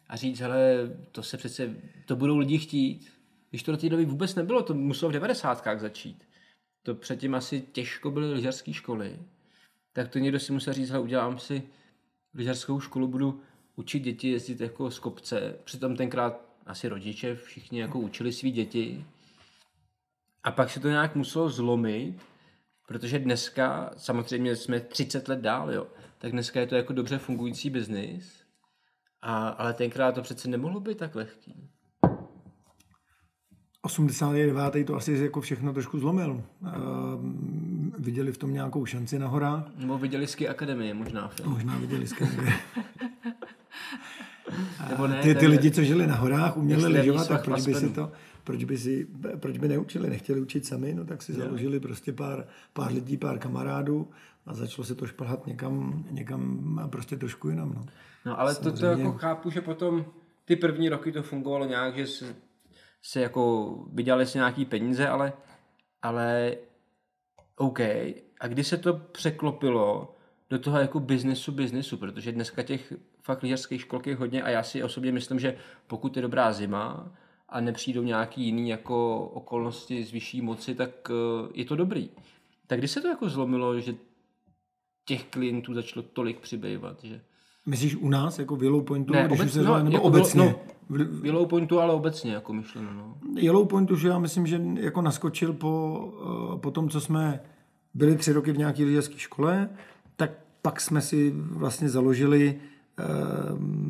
a 0.10 0.16
říct, 0.16 0.40
hele, 0.40 0.74
to 1.12 1.24
se 1.24 1.38
přece, 1.38 1.70
to 2.06 2.16
budou 2.16 2.38
lidi 2.38 2.58
chtít. 2.58 3.08
Když 3.50 3.64
to 3.64 3.72
do 3.72 3.78
té 3.78 3.90
doby 3.90 4.06
vůbec 4.06 4.36
nebylo, 4.36 4.64
to 4.64 4.74
muselo 4.74 5.10
v 5.10 5.14
90. 5.14 5.68
začít. 5.78 6.24
To 6.84 6.96
předtím 6.96 7.36
asi 7.36 7.62
těžko 7.62 8.12
byly 8.12 8.34
lyžařské 8.34 8.74
školy. 8.74 9.20
Tak 9.94 10.08
to 10.10 10.20
někdo 10.20 10.40
si 10.40 10.52
musel 10.52 10.74
říct, 10.74 10.90
hele, 10.90 11.04
udělám 11.04 11.40
si 11.40 11.64
lyžařskou 12.34 12.80
školu, 12.80 13.08
budu 13.08 13.42
učit 13.76 14.00
děti 14.00 14.32
jezdit 14.32 14.62
jako 14.62 14.92
z 14.92 15.00
kopce. 15.00 15.56
Přitom 15.64 15.96
tenkrát 15.96 16.42
asi 16.66 16.88
rodiče 16.88 17.36
všichni 17.36 17.80
jako 17.80 18.00
učili 18.00 18.34
svý 18.34 18.52
děti. 18.52 19.06
A 20.44 20.52
pak 20.52 20.70
se 20.70 20.80
to 20.80 20.90
nějak 20.90 21.16
muselo 21.16 21.50
zlomit, 21.50 22.22
protože 22.88 23.20
dneska, 23.20 23.92
samozřejmě 23.98 24.56
jsme 24.56 24.80
30 24.80 25.28
let 25.28 25.40
dál, 25.40 25.74
jo, 25.74 25.88
tak 26.18 26.32
dneska 26.32 26.60
je 26.60 26.68
to 26.68 26.76
jako 26.76 26.94
dobře 26.94 27.18
fungující 27.18 27.70
biznis, 27.70 28.44
a, 29.22 29.50
ale 29.50 29.74
tenkrát 29.74 30.16
to 30.16 30.22
přece 30.22 30.48
nemohlo 30.48 30.80
být 30.80 30.98
tak 30.98 31.16
lehký. 31.16 31.70
89. 33.82 34.84
to 34.86 34.96
asi 34.96 35.14
jako 35.14 35.42
všechno 35.42 35.74
trošku 35.74 36.00
zlomil. 36.00 36.44
Ehm, 36.66 37.94
viděli 38.00 38.32
v 38.32 38.38
tom 38.38 38.54
nějakou 38.54 38.86
šanci 38.86 39.20
na 39.20 39.28
horách, 39.28 39.64
Nebo 39.78 39.98
viděli 39.98 40.28
Ski 40.28 40.48
Akademie 40.48 40.94
možná 40.94 41.28
film. 41.28 41.52
možná 41.52 41.78
viděli 41.78 42.08
skvěle. 42.08 42.34
Nebo 44.90 45.08
ne, 45.08 45.22
ty, 45.22 45.36
ty 45.36 45.48
lidi, 45.48 45.72
co 45.72 45.84
žili 45.84 46.08
na 46.08 46.16
horách, 46.16 46.58
uměli 46.58 46.88
lyžovat, 46.88 47.28
tak 47.28 47.44
proč 47.46 47.66
by 47.66 47.74
si 47.74 47.90
to, 47.90 48.12
proč 48.44 48.64
by, 48.64 48.78
si, 48.78 49.08
proč 49.36 49.58
by 49.58 49.68
neučili, 49.68 50.10
nechtěli 50.10 50.42
učit 50.42 50.66
sami, 50.66 50.94
no 50.94 51.06
tak 51.06 51.22
si 51.22 51.34
založili 51.34 51.80
prostě 51.80 52.14
pár, 52.14 52.46
pár 52.74 52.92
lidí, 52.94 53.18
pár 53.18 53.40
kamarádů 53.40 54.08
a 54.46 54.54
začalo 54.54 54.86
se 54.86 54.96
to 54.96 55.08
šplhat 55.08 55.48
někam, 55.48 56.06
někam 56.12 56.80
prostě 56.92 57.18
trošku 57.18 57.50
jinam, 57.50 57.74
no. 57.76 57.86
No 58.26 58.40
ale 58.40 58.56
to, 58.56 58.72
to 58.72 58.78
Samozřejmě. 58.78 59.04
jako 59.04 59.18
chápu, 59.18 59.50
že 59.50 59.62
potom 59.62 60.06
ty 60.46 60.56
první 60.56 60.90
roky 60.90 61.12
to 61.12 61.24
fungovalo 61.24 61.66
nějak, 61.66 61.96
že 61.96 62.06
se, 63.02 63.12
se 63.12 63.22
jako 63.22 63.74
vydělali 63.94 64.26
si 64.26 64.38
nějaký 64.38 64.66
peníze, 64.66 65.08
ale, 65.08 65.34
ale 66.02 66.56
OK. 67.56 67.80
A 68.40 68.48
kdy 68.48 68.64
se 68.64 68.78
to 68.78 68.94
překlopilo 68.94 70.16
do 70.50 70.60
toho 70.60 70.78
jako 70.80 71.00
biznesu, 71.00 71.52
biznesu, 71.52 71.98
protože 71.98 72.32
dneska 72.32 72.64
těch 72.64 72.94
fakt 73.22 73.44
lyžařských 73.44 73.82
školk 73.82 74.08
je 74.08 74.16
hodně 74.16 74.44
a 74.44 74.50
já 74.50 74.64
si 74.64 74.84
osobně 74.84 75.12
myslím, 75.12 75.40
že 75.40 75.58
pokud 75.88 76.16
je 76.16 76.22
dobrá 76.22 76.54
zima 76.54 77.12
a 77.50 77.62
nepřijdou 77.62 78.04
nějaký 78.04 78.44
jiný 78.46 78.70
jako 78.70 79.20
okolnosti 79.26 80.04
z 80.04 80.12
vyšší 80.12 80.42
moci, 80.42 80.76
tak 80.76 80.90
eh, 81.10 81.14
je 81.54 81.66
to 81.66 81.76
dobrý. 81.76 82.10
Tak 82.68 82.80
kdy 82.80 82.88
se 82.88 83.02
to 83.02 83.08
jako 83.08 83.30
zlomilo, 83.30 83.80
že 83.80 83.96
těch 85.06 85.26
klientů 85.26 85.74
začalo 85.74 86.06
tolik 86.14 86.40
přibývat, 86.40 87.04
že 87.04 87.22
Myslíš 87.66 87.96
u 87.96 88.10
nás, 88.10 88.40
jako 88.40 88.56
v 88.56 88.64
Yellow 88.64 88.84
Pointu, 88.84 89.14
Ne, 89.14 89.24
když 89.28 89.40
obec- 89.40 89.50
se 89.50 89.62
no, 89.64 89.78
nebo 89.78 89.92
jako 89.92 90.04
obecně? 90.04 90.42
bylo- 90.44 90.54
V- 90.54 90.79
v 90.90 91.26
Yellow 91.26 91.48
Pointu, 91.48 91.80
ale 91.80 91.94
obecně 91.94 92.34
jako 92.34 92.54
myšleno, 92.54 92.94
no. 92.94 93.16
Yellow 93.36 93.68
Pointu, 93.68 93.96
že 93.96 94.08
já 94.08 94.20
myslím, 94.20 94.48
že 94.48 94.62
jako 94.74 95.02
naskočil 95.02 95.54
po, 95.54 96.14
eh, 96.56 96.60
po 96.60 96.72
tom, 96.72 96.90
co 96.90 97.02
jsme 97.02 97.40
byli 97.94 98.16
tři 98.16 98.34
roky 98.34 98.52
v 98.52 98.58
nějaké 98.58 98.84
lyžařské 98.84 99.18
škole, 99.18 99.70
tak 100.16 100.32
pak 100.62 100.82
jsme 100.82 101.02
si 101.02 101.34
vlastně 101.36 101.90
založili 101.90 102.60
eh, 103.00 103.04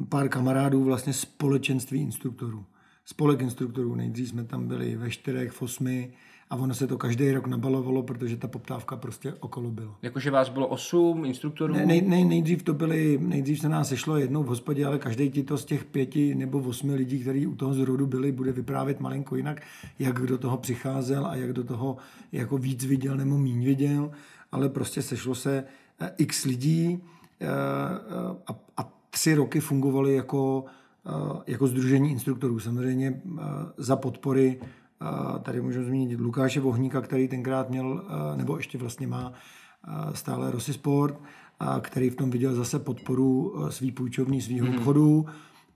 pár 0.09 0.29
kamarádů 0.29 0.83
vlastně 0.83 1.13
společenství 1.13 2.01
instruktorů. 2.01 2.65
Spolek 3.09 3.41
instruktorů. 3.41 3.95
Nejdřív 3.95 4.29
jsme 4.29 4.43
tam 4.43 4.67
byli 4.67 4.95
ve 4.95 5.09
čtyřech, 5.09 5.51
v 5.51 5.61
osmi 5.61 6.11
a 6.49 6.55
ono 6.55 6.73
se 6.73 6.87
to 6.87 6.97
každý 6.97 7.31
rok 7.31 7.47
nabalovalo, 7.47 8.03
protože 8.03 8.37
ta 8.37 8.47
poptávka 8.47 8.97
prostě 8.97 9.33
okolo 9.33 9.71
byla. 9.71 9.95
Jakože 10.01 10.31
vás 10.31 10.49
bylo 10.49 10.67
osm 10.67 11.25
instruktorů. 11.25 11.73
Ne, 11.73 11.85
nej, 11.85 12.01
nej, 12.01 12.25
nejdřív 12.25 12.63
to 12.63 12.73
byly, 12.73 13.19
nejdřív 13.21 13.59
se 13.59 13.69
nás 13.69 13.89
sešlo 13.89 14.17
jednou 14.17 14.43
v 14.43 14.47
hospodě, 14.47 14.85
ale 14.85 14.99
každý 14.99 15.29
ti 15.29 15.43
to 15.43 15.57
z 15.57 15.65
těch 15.65 15.85
pěti 15.85 16.35
nebo 16.35 16.59
osmi 16.59 16.95
lidí, 16.95 17.19
kteří 17.19 17.47
u 17.47 17.55
toho 17.55 17.73
zrodu 17.73 18.07
byli, 18.07 18.31
bude 18.31 18.51
vyprávět 18.51 18.99
malinko 18.99 19.35
jinak, 19.35 19.61
jak 19.99 20.19
do 20.19 20.37
toho 20.37 20.57
přicházel 20.57 21.25
a 21.25 21.35
jak 21.35 21.53
do 21.53 21.63
toho 21.63 21.97
jako 22.31 22.57
víc 22.57 22.85
viděl 22.85 23.17
nebo 23.17 23.37
míň 23.37 23.65
viděl, 23.65 24.11
ale 24.51 24.69
prostě 24.69 25.01
sešlo 25.01 25.35
se 25.35 25.63
eh, 25.99 26.11
x 26.17 26.45
lidí 26.45 26.99
eh, 27.41 27.45
eh, 27.45 28.35
a, 28.47 28.59
a 28.77 28.93
tři 29.09 29.35
roky 29.35 29.59
fungovali 29.59 30.15
jako, 30.15 30.65
jako 31.47 31.67
združení 31.67 32.11
instruktorů. 32.11 32.59
Samozřejmě 32.59 33.21
za 33.77 33.95
podpory 33.95 34.59
tady 35.43 35.61
můžu 35.61 35.83
zmínit 35.83 36.19
Lukáše 36.19 36.59
Vohníka, 36.59 37.01
který 37.01 37.27
tenkrát 37.27 37.69
měl, 37.69 38.03
nebo 38.35 38.57
ještě 38.57 38.77
vlastně 38.77 39.07
má 39.07 39.33
stále 40.13 40.51
Rossi 40.51 40.73
Sport, 40.73 41.15
a 41.59 41.79
který 41.79 42.09
v 42.09 42.15
tom 42.15 42.29
viděl 42.29 42.55
zase 42.55 42.79
podporu 42.79 43.55
svý 43.69 43.91
půjčovní, 43.91 44.41
svýho 44.41 44.65
Mhm. 44.65 44.73
mm. 44.73 44.79
obchodu 44.79 45.25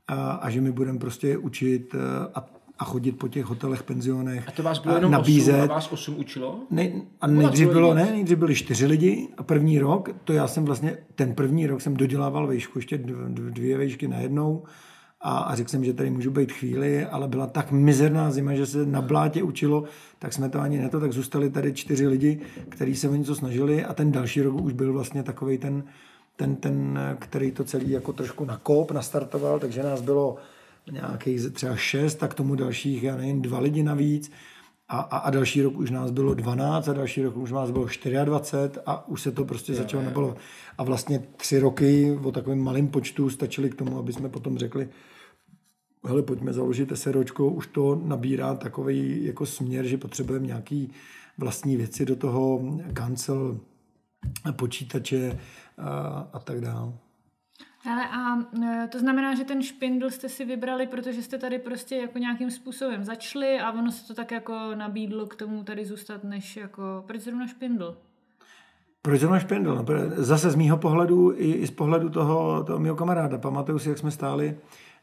a, 0.07 0.31
a 0.31 0.49
že 0.49 0.61
my 0.61 0.71
budeme 0.71 0.99
prostě 0.99 1.37
učit 1.37 1.95
a, 2.35 2.45
a 2.79 2.85
chodit 2.85 3.11
po 3.11 3.27
těch 3.27 3.45
hotelech, 3.45 3.83
penzionech 3.83 4.47
A 4.47 4.51
to 4.51 4.63
vás 4.63 4.79
bylo 4.79 4.95
jenom 4.95 5.11
nabízet. 5.11 5.53
osm 5.61 5.71
a 5.71 5.73
vás 5.73 5.91
osm 5.91 6.15
učilo? 6.17 6.59
Ne, 6.71 6.91
a 7.21 7.27
nejdřív 7.27 7.69
bylo, 7.69 7.93
víc. 7.95 7.95
ne, 8.05 8.11
nejdřív 8.11 8.37
byli 8.37 8.55
čtyři 8.55 8.85
lidi 8.85 9.27
a 9.37 9.43
první 9.43 9.79
rok, 9.79 10.09
to 10.23 10.33
já 10.33 10.47
jsem 10.47 10.65
vlastně, 10.65 10.97
ten 11.15 11.35
první 11.35 11.67
rok 11.67 11.81
jsem 11.81 11.97
dodělával 11.97 12.47
vejšku, 12.47 12.77
ještě 12.79 12.97
dv- 12.97 13.33
dv- 13.33 13.49
dvě 13.51 13.77
vejšky 13.77 14.07
najednou 14.07 14.63
a, 15.23 15.37
a 15.37 15.55
řekl 15.55 15.69
jsem, 15.69 15.83
že 15.83 15.93
tady 15.93 16.09
můžu 16.09 16.31
být 16.31 16.51
chvíli, 16.51 17.05
ale 17.05 17.27
byla 17.27 17.47
tak 17.47 17.71
mizerná 17.71 18.31
zima, 18.31 18.53
že 18.53 18.65
se 18.65 18.85
na 18.85 19.01
blátě 19.01 19.43
učilo, 19.43 19.83
tak 20.19 20.33
jsme 20.33 20.49
to 20.49 20.59
ani 20.59 20.77
ne 20.77 20.89
to, 20.89 20.99
tak 20.99 21.13
zůstali 21.13 21.49
tady 21.49 21.73
čtyři 21.73 22.07
lidi, 22.07 22.39
kteří 22.69 22.95
se 22.95 23.09
o 23.09 23.15
něco 23.15 23.35
snažili 23.35 23.85
a 23.85 23.93
ten 23.93 24.11
další 24.11 24.41
rok 24.41 24.61
už 24.61 24.73
byl 24.73 24.93
vlastně 24.93 25.23
takový 25.23 25.57
ten, 25.57 25.83
ten, 26.35 26.55
ten, 26.55 26.99
který 27.19 27.51
to 27.51 27.63
celý 27.63 27.89
jako 27.89 28.13
trošku 28.13 28.45
nakop, 28.45 28.91
nastartoval, 28.91 29.59
takže 29.59 29.83
nás 29.83 30.01
bylo 30.01 30.37
nějakých 30.91 31.49
třeba 31.53 31.75
šest, 31.75 32.15
tak 32.15 32.33
tomu 32.33 32.55
dalších, 32.55 33.03
já 33.03 33.15
nevím, 33.17 33.41
dva 33.41 33.59
lidi 33.59 33.83
navíc. 33.83 34.31
A, 34.93 34.99
a, 34.99 35.17
a 35.17 35.29
další 35.29 35.61
rok 35.61 35.77
už 35.77 35.91
nás 35.91 36.11
bylo 36.11 36.33
12 36.33 36.87
a 36.87 36.93
další 36.93 37.23
rok 37.23 37.37
už 37.37 37.51
nás 37.51 37.71
bylo 37.71 37.85
24 38.25 38.79
a 38.85 39.07
už 39.07 39.21
se 39.21 39.31
to 39.31 39.45
prostě 39.45 39.73
začalo 39.73 40.03
nabalovat. 40.03 40.37
A 40.77 40.83
vlastně 40.83 41.19
tři 41.37 41.59
roky 41.59 42.19
o 42.23 42.31
takovém 42.31 42.59
malém 42.59 42.87
počtu 42.87 43.29
stačily 43.29 43.69
k 43.69 43.75
tomu, 43.75 43.99
aby 43.99 44.13
jsme 44.13 44.29
potom 44.29 44.57
řekli, 44.57 44.89
hele, 46.07 46.21
pojďme 46.21 46.53
založit 46.53 46.91
SROčko, 46.95 47.49
už 47.49 47.67
to 47.67 48.01
nabírá 48.03 48.55
takový 48.55 49.25
jako 49.25 49.45
směr, 49.45 49.85
že 49.85 49.97
potřebujeme 49.97 50.47
nějaký 50.47 50.91
vlastní 51.37 51.77
věci 51.77 52.05
do 52.05 52.15
toho, 52.15 52.61
kancel, 52.93 53.59
počítače 54.51 55.39
a, 55.77 55.89
a 56.33 56.39
tak 56.39 56.61
dále. 56.61 56.93
Ale 57.91 58.07
a 58.07 58.39
e, 58.63 58.87
to 58.87 58.99
znamená, 58.99 59.35
že 59.35 59.43
ten 59.43 59.61
špindl 59.61 60.09
jste 60.09 60.29
si 60.29 60.45
vybrali, 60.45 60.87
protože 60.87 61.23
jste 61.23 61.37
tady 61.37 61.59
prostě 61.59 61.95
jako 61.95 62.17
nějakým 62.17 62.51
způsobem 62.51 63.03
začali 63.03 63.59
a 63.59 63.71
ono 63.71 63.91
se 63.91 64.07
to 64.07 64.13
tak 64.13 64.31
jako 64.31 64.75
nabídlo 64.75 65.25
k 65.25 65.35
tomu 65.35 65.63
tady 65.63 65.85
zůstat, 65.85 66.23
než 66.23 66.57
jako, 66.57 67.03
proč 67.07 67.21
zrovna 67.21 67.47
špindl? 67.47 67.97
Proč 69.01 69.19
zrovna 69.19 69.39
špindl? 69.39 69.75
No, 69.75 69.85
zase 70.15 70.51
z 70.51 70.55
mýho 70.55 70.77
pohledu 70.77 71.33
i, 71.35 71.51
i 71.51 71.67
z 71.67 71.71
pohledu 71.71 72.09
toho, 72.09 72.63
toho 72.63 72.79
mého 72.79 72.95
kamaráda. 72.95 73.37
Pamatuju 73.37 73.79
si, 73.79 73.89
jak 73.89 73.97
jsme 73.97 74.11
stáli 74.11 74.57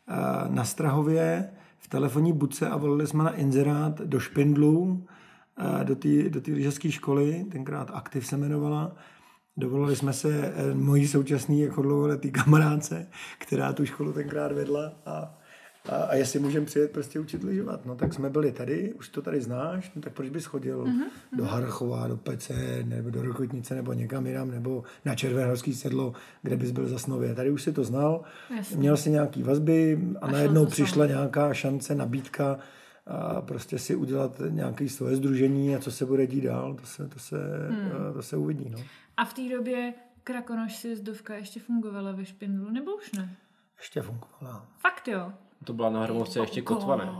eh, 0.09 0.15
na 0.49 0.65
Strahově 0.65 1.51
v 1.79 1.89
telefonní 1.89 2.33
budce 2.33 2.69
a 2.69 2.77
volili 2.77 3.07
jsme 3.07 3.25
na 3.25 3.31
inzerát 3.31 4.01
do 4.01 4.21
špindlu 4.21 5.07
eh, 5.81 5.85
do 5.85 5.97
té 5.97 6.29
do 6.29 6.41
lyžařské 6.47 6.91
školy, 6.91 7.47
tenkrát 7.53 7.91
Aktiv 7.95 8.27
se 8.27 8.37
jmenovala. 8.37 8.93
Dovolili 9.57 9.97
jsme 9.97 10.13
se 10.13 10.53
eh, 10.57 10.75
mojí 10.75 11.09
současný 11.09 11.61
jako 11.61 11.83
dlouholetý 11.83 12.31
kamarádce, 12.31 13.07
která 13.39 13.73
tu 13.73 13.87
školu 13.87 14.13
tenkrát 14.13 14.53
vedla 14.53 14.93
a, 15.07 15.39
a, 15.89 15.97
a 15.97 16.15
jestli 16.15 16.39
můžeme 16.39 16.67
přijet 16.67 16.91
prostě 16.91 17.21
učit 17.21 17.45
lyžovat. 17.45 17.87
No 17.87 17.95
tak 17.95 18.15
jsme 18.15 18.31
byli 18.31 18.53
tady, 18.53 18.93
už 18.93 19.09
to 19.09 19.23
tady 19.23 19.41
znáš, 19.41 19.93
no 19.97 20.03
tak 20.03 20.13
proč 20.13 20.29
bys 20.29 20.45
chodil 20.45 20.85
mm-hmm. 20.85 21.37
do 21.37 21.45
Harachova, 21.45 22.09
do 22.09 22.17
Pece, 22.17 22.83
nebo 22.85 23.11
do 23.11 23.23
Rokotnice, 23.23 23.75
nebo 23.75 23.93
někam 23.93 24.27
jinam, 24.27 24.51
nebo 24.51 24.83
na 25.05 25.15
Červenhorský 25.15 25.75
sedlo, 25.75 26.13
kde 26.43 26.57
bys 26.57 26.71
byl 26.71 26.89
za 26.89 26.99
snově. 26.99 27.35
Tady 27.35 27.51
už 27.51 27.63
si 27.63 27.73
to 27.73 27.85
znal, 27.85 28.23
Jasně. 28.57 28.77
měl 28.77 28.97
si 28.97 29.11
nějaký 29.11 29.43
vazby 29.43 29.99
a, 30.21 30.27
šlo 30.27 30.33
najednou 30.33 30.67
přišla 30.67 31.07
nějaká 31.07 31.55
šance, 31.55 31.95
nabídka 31.95 32.59
a 33.11 33.43
prostě 33.43 33.79
si 33.79 33.95
udělat 33.95 34.33
nějaké 34.49 34.89
svoje 34.89 35.17
združení 35.17 35.77
a 35.77 35.79
co 35.79 35.91
se 35.91 36.07
bude 36.07 36.27
dít 36.27 36.41
dál, 36.41 36.75
to 36.75 36.87
se, 36.87 37.09
to 37.09 37.19
se, 37.19 37.37
hmm. 37.71 38.13
to 38.13 38.23
se 38.23 38.37
uvidí. 38.37 38.71
No. 38.71 38.79
A 39.17 39.25
v 39.25 39.35
té 39.35 39.49
době 39.49 39.95
Krakonoš 40.25 40.77
sjezdovka 40.77 41.35
ještě 41.35 41.61
fungovala 41.61 42.13
ve 42.13 42.25
špindlu, 42.25 42.71
nebo 42.71 42.95
už 42.95 43.13
ne? 43.13 43.37
Ještě 43.79 44.03
fungovala. 44.03 44.67
Fakt 44.79 45.09
jo. 45.09 45.33
To 45.65 45.73
byla 45.73 45.91
na 45.91 46.03
Hromovce 46.03 46.41
ještě 46.41 46.63
kotva, 46.63 46.97
ne? 46.97 47.13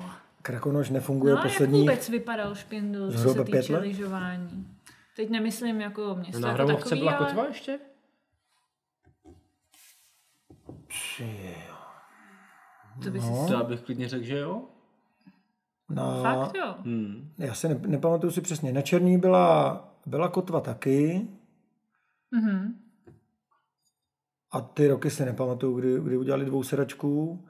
Krakonoš 0.43 0.91
nefunguje 0.91 1.35
No 1.35 1.41
a 1.41 1.45
jak 1.45 1.53
poslední... 1.53 1.81
vůbec 1.81 2.09
vypadal 2.09 2.55
Špindl, 2.55 3.13
co 3.13 3.35
se 3.35 3.45
týče 3.45 3.73
let? 3.73 3.81
lyžování? 3.81 4.67
Teď 5.17 5.31
nemyslím 5.31 5.81
jako 5.81 6.15
město 6.15 6.41
Na 6.41 6.49
jako 6.49 6.63
Hromovce 6.63 6.85
takový, 6.85 7.01
byla 7.01 7.13
ale... 7.13 7.27
kotva 7.27 7.47
ještě? 7.47 7.79
To 13.05 13.11
by 13.11 13.21
si... 13.21 13.27
No. 13.27 13.47
To 13.49 13.53
já 13.53 13.63
bych 13.63 13.81
klidně 13.81 14.09
řekl, 14.09 14.25
že 14.25 14.39
jo. 14.39 14.63
Na, 15.91 16.23
Fakt 16.23 16.55
jo? 16.57 16.75
Hmm. 16.85 17.33
já 17.39 17.55
si 17.55 17.69
ne, 17.69 17.75
nepamatuju 17.75 18.33
si 18.33 18.41
přesně. 18.41 18.73
Na 18.73 18.83
Černý 18.83 19.19
byla, 19.19 19.85
byla 20.07 20.29
kotva 20.29 20.61
taky 20.61 21.29
Mhm. 22.33 22.75
a 24.53 24.61
ty 24.61 24.89
roky 24.89 25.11
si 25.11 25.25
nepamatuju, 25.25 25.79
kdy, 25.81 26.01
kdy 26.01 26.17
udělali 26.17 26.45
dvousedačku 26.45 27.45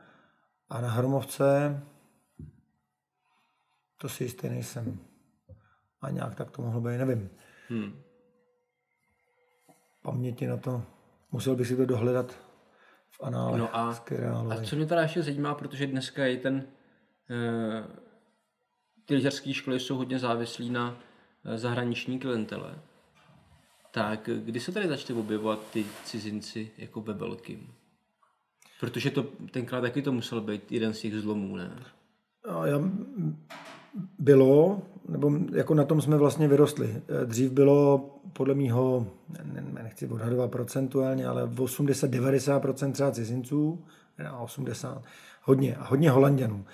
a 0.69 0.81
na 0.81 0.91
Hromovce 0.91 1.83
to 3.97 4.09
si 4.09 4.25
jistý 4.25 4.49
nejsem. 4.49 4.99
A 6.03 6.11
nějak 6.11 6.35
tak 6.35 6.51
to 6.51 6.63
mohlo 6.63 6.81
být, 6.81 6.99
nevím. 6.99 7.31
Hmm. 7.69 7.93
Paměti 10.03 10.47
na 10.47 10.57
to, 10.57 10.83
musel 11.33 11.57
bych 11.57 11.67
si 11.67 11.77
to 11.77 11.87
dohledat 11.87 12.33
v 13.11 13.21
análech 13.23 13.61
No 13.61 13.77
a-. 13.77 13.91
A 14.53 14.63
co 14.65 14.77
mě 14.77 14.87
teda 14.87 15.03
ještě 15.03 15.23
zajímá, 15.23 15.55
protože 15.55 15.87
dneska 15.87 16.25
je 16.25 16.37
ten, 16.37 16.65
eh, 17.31 17.85
ty 19.11 19.15
lyžařské 19.15 19.55
školy 19.55 19.81
jsou 19.81 19.97
hodně 19.97 20.19
závislí 20.19 20.71
na 20.71 20.97
eh, 21.45 21.59
zahraniční 21.59 22.19
klientele. 22.19 22.75
Tak 23.91 24.29
eh, 24.29 24.35
kdy 24.45 24.61
se 24.61 24.73
tady 24.73 24.89
začaly 24.89 25.19
objevovat 25.19 25.61
ty 25.73 25.85
cizinci 26.05 26.71
jako 26.79 27.01
ve 27.01 27.13
velkým? 27.13 27.73
Protože 28.81 29.11
to 29.11 29.23
tenkrát 29.51 29.81
taky 29.81 30.03
to 30.03 30.13
musel 30.13 30.41
být 30.41 30.73
jeden 30.73 30.95
z 30.95 31.01
těch 31.01 31.15
zlomů, 31.15 31.57
ne? 31.57 31.83
No, 32.51 32.67
já, 32.67 32.81
bylo, 34.19 34.83
nebo 35.09 35.33
jako 35.53 35.75
na 35.75 35.85
tom 35.85 36.03
jsme 36.03 36.17
vlastně 36.17 36.49
vyrostli. 36.49 37.03
Eh, 37.23 37.27
Dřív 37.27 37.51
bylo 37.51 38.11
podle 38.33 38.55
mýho, 38.55 39.07
ne- 39.29 39.63
ne- 39.63 39.83
nechci 39.83 40.09
odhadovat 40.09 40.51
procentuálně, 40.51 41.27
ale 41.27 41.47
80-90% 41.47 42.93
třeba 42.93 43.11
cizinců, 43.11 43.85
ne, 44.19 44.31
80, 44.33 45.03
hodně, 45.43 45.77
a 45.77 45.85
hodně 45.85 46.11
holanděnů. 46.11 46.65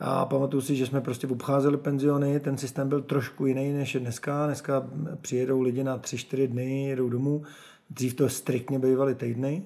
A 0.00 0.24
pamatuju 0.24 0.60
si, 0.60 0.76
že 0.76 0.86
jsme 0.86 1.00
prostě 1.00 1.26
obcházeli 1.26 1.76
penziony, 1.76 2.40
ten 2.40 2.58
systém 2.58 2.88
byl 2.88 3.02
trošku 3.02 3.46
jiný 3.46 3.72
než 3.72 3.94
je 3.94 4.00
dneska. 4.00 4.46
Dneska 4.46 4.86
přijedou 5.20 5.60
lidi 5.60 5.84
na 5.84 5.98
3-4 5.98 6.46
dny, 6.46 6.88
jedou 6.88 7.08
domů. 7.08 7.42
Dřív 7.90 8.14
to 8.14 8.28
striktně 8.28 8.78
bývaly 8.78 9.14
týdny 9.14 9.62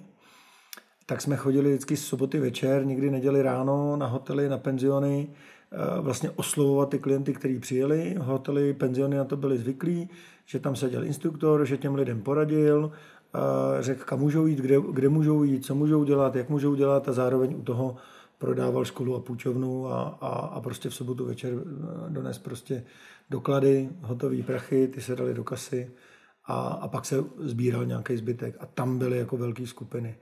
tak 1.06 1.20
jsme 1.20 1.36
chodili 1.36 1.70
vždycky 1.70 1.96
z 1.96 2.04
soboty 2.04 2.40
večer, 2.40 2.86
někdy 2.86 3.10
neděli 3.10 3.42
ráno 3.42 3.96
na 3.96 4.06
hotely, 4.06 4.48
na 4.48 4.58
penziony, 4.58 5.28
eh, 5.72 6.00
vlastně 6.00 6.30
oslovovat 6.30 6.88
ty 6.88 6.98
klienty, 6.98 7.32
kteří 7.32 7.58
přijeli. 7.58 8.14
Hotely, 8.18 8.74
penziony 8.74 9.16
na 9.16 9.24
to 9.24 9.36
byli 9.36 9.58
zvyklí, 9.58 10.08
že 10.46 10.58
tam 10.58 10.76
seděl 10.76 11.04
instruktor, 11.04 11.64
že 11.64 11.76
těm 11.76 11.94
lidem 11.94 12.22
poradil, 12.22 12.92
eh, 13.34 13.38
řekl, 13.82 14.04
kam 14.04 14.18
můžou 14.20 14.46
jít, 14.46 14.58
kde, 14.58 14.76
kde 14.92 15.08
můžou 15.08 15.42
jít, 15.42 15.64
co 15.64 15.74
můžou 15.74 16.04
dělat, 16.04 16.36
jak 16.36 16.48
můžou 16.48 16.74
dělat 16.74 17.08
a 17.08 17.12
zároveň 17.12 17.54
u 17.58 17.62
toho 17.62 17.96
prodával 18.44 18.84
školu 18.84 19.14
a 19.14 19.20
půjčovnu 19.20 19.88
a, 19.88 20.02
a, 20.20 20.28
a 20.28 20.60
prostě 20.60 20.88
v 20.88 20.94
sobotu 20.94 21.26
večer 21.26 21.52
eh, 21.52 22.10
dones 22.10 22.38
prostě 22.38 22.84
doklady, 23.30 23.88
hotové 24.02 24.42
prachy, 24.42 24.88
ty 24.88 25.00
se 25.00 25.16
dali 25.16 25.34
do 25.34 25.44
kasy 25.44 25.90
a, 26.46 26.56
a 26.56 26.88
pak 26.88 27.04
se 27.04 27.24
sbíral 27.38 27.86
nějaký 27.86 28.16
zbytek 28.16 28.56
a 28.60 28.66
tam 28.66 28.98
byly 28.98 29.18
jako 29.18 29.36
velké 29.36 29.66
skupiny. 29.66 30.16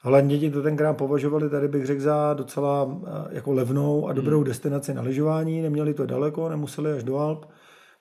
Holanděti 0.00 0.50
to 0.50 0.62
tenkrát 0.62 0.92
považovali, 0.92 1.50
tady 1.50 1.68
bych 1.68 1.86
řekl, 1.86 2.00
za 2.00 2.34
docela 2.34 2.88
eh, 2.88 3.08
jako 3.30 3.52
levnou 3.52 4.08
a 4.08 4.12
dobrou 4.12 4.42
destinaci 4.42 4.94
na 4.94 5.02
lyžování. 5.02 5.62
Neměli 5.62 5.94
to 5.94 6.06
daleko, 6.06 6.48
nemuseli 6.48 6.92
až 6.92 7.04
do 7.04 7.16
Alp. 7.16 7.46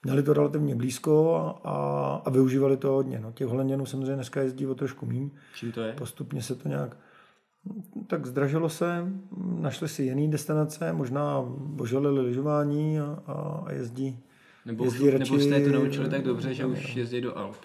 Měli 0.03 0.23
to 0.23 0.33
relativně 0.33 0.75
blízko 0.75 1.37
a, 1.63 1.75
a 2.25 2.29
využívali 2.29 2.77
to 2.77 2.87
hodně. 2.87 3.19
No, 3.19 3.31
těch 3.31 3.47
Holanděnů 3.47 3.85
samozřejmě 3.85 4.15
dneska 4.15 4.41
jezdí 4.41 4.67
o 4.67 4.75
trošku 4.75 5.05
míň. 5.05 5.29
Čím 5.55 5.71
to 5.71 5.81
je? 5.81 5.93
Postupně 5.93 6.41
se 6.41 6.55
to 6.55 6.69
nějak... 6.69 6.97
Tak 8.07 8.25
zdražilo 8.25 8.69
se, 8.69 9.05
našli 9.59 9.89
si 9.89 10.03
jiný 10.03 10.31
destinace, 10.31 10.93
možná 10.93 11.45
ožalili 11.79 12.21
lyžování 12.21 12.99
a, 12.99 13.19
a 13.27 13.71
jezdí, 13.71 14.19
Nebo, 14.65 14.83
jezdí 14.83 15.07
už, 15.07 15.13
radši- 15.13 15.19
nebo 15.19 15.39
jste 15.39 15.61
to 15.61 15.69
naučili 15.69 16.09
tak 16.09 16.23
dobře, 16.23 16.53
že 16.53 16.65
už 16.65 16.95
jezdí 16.95 17.21
do 17.21 17.37
Alp? 17.37 17.55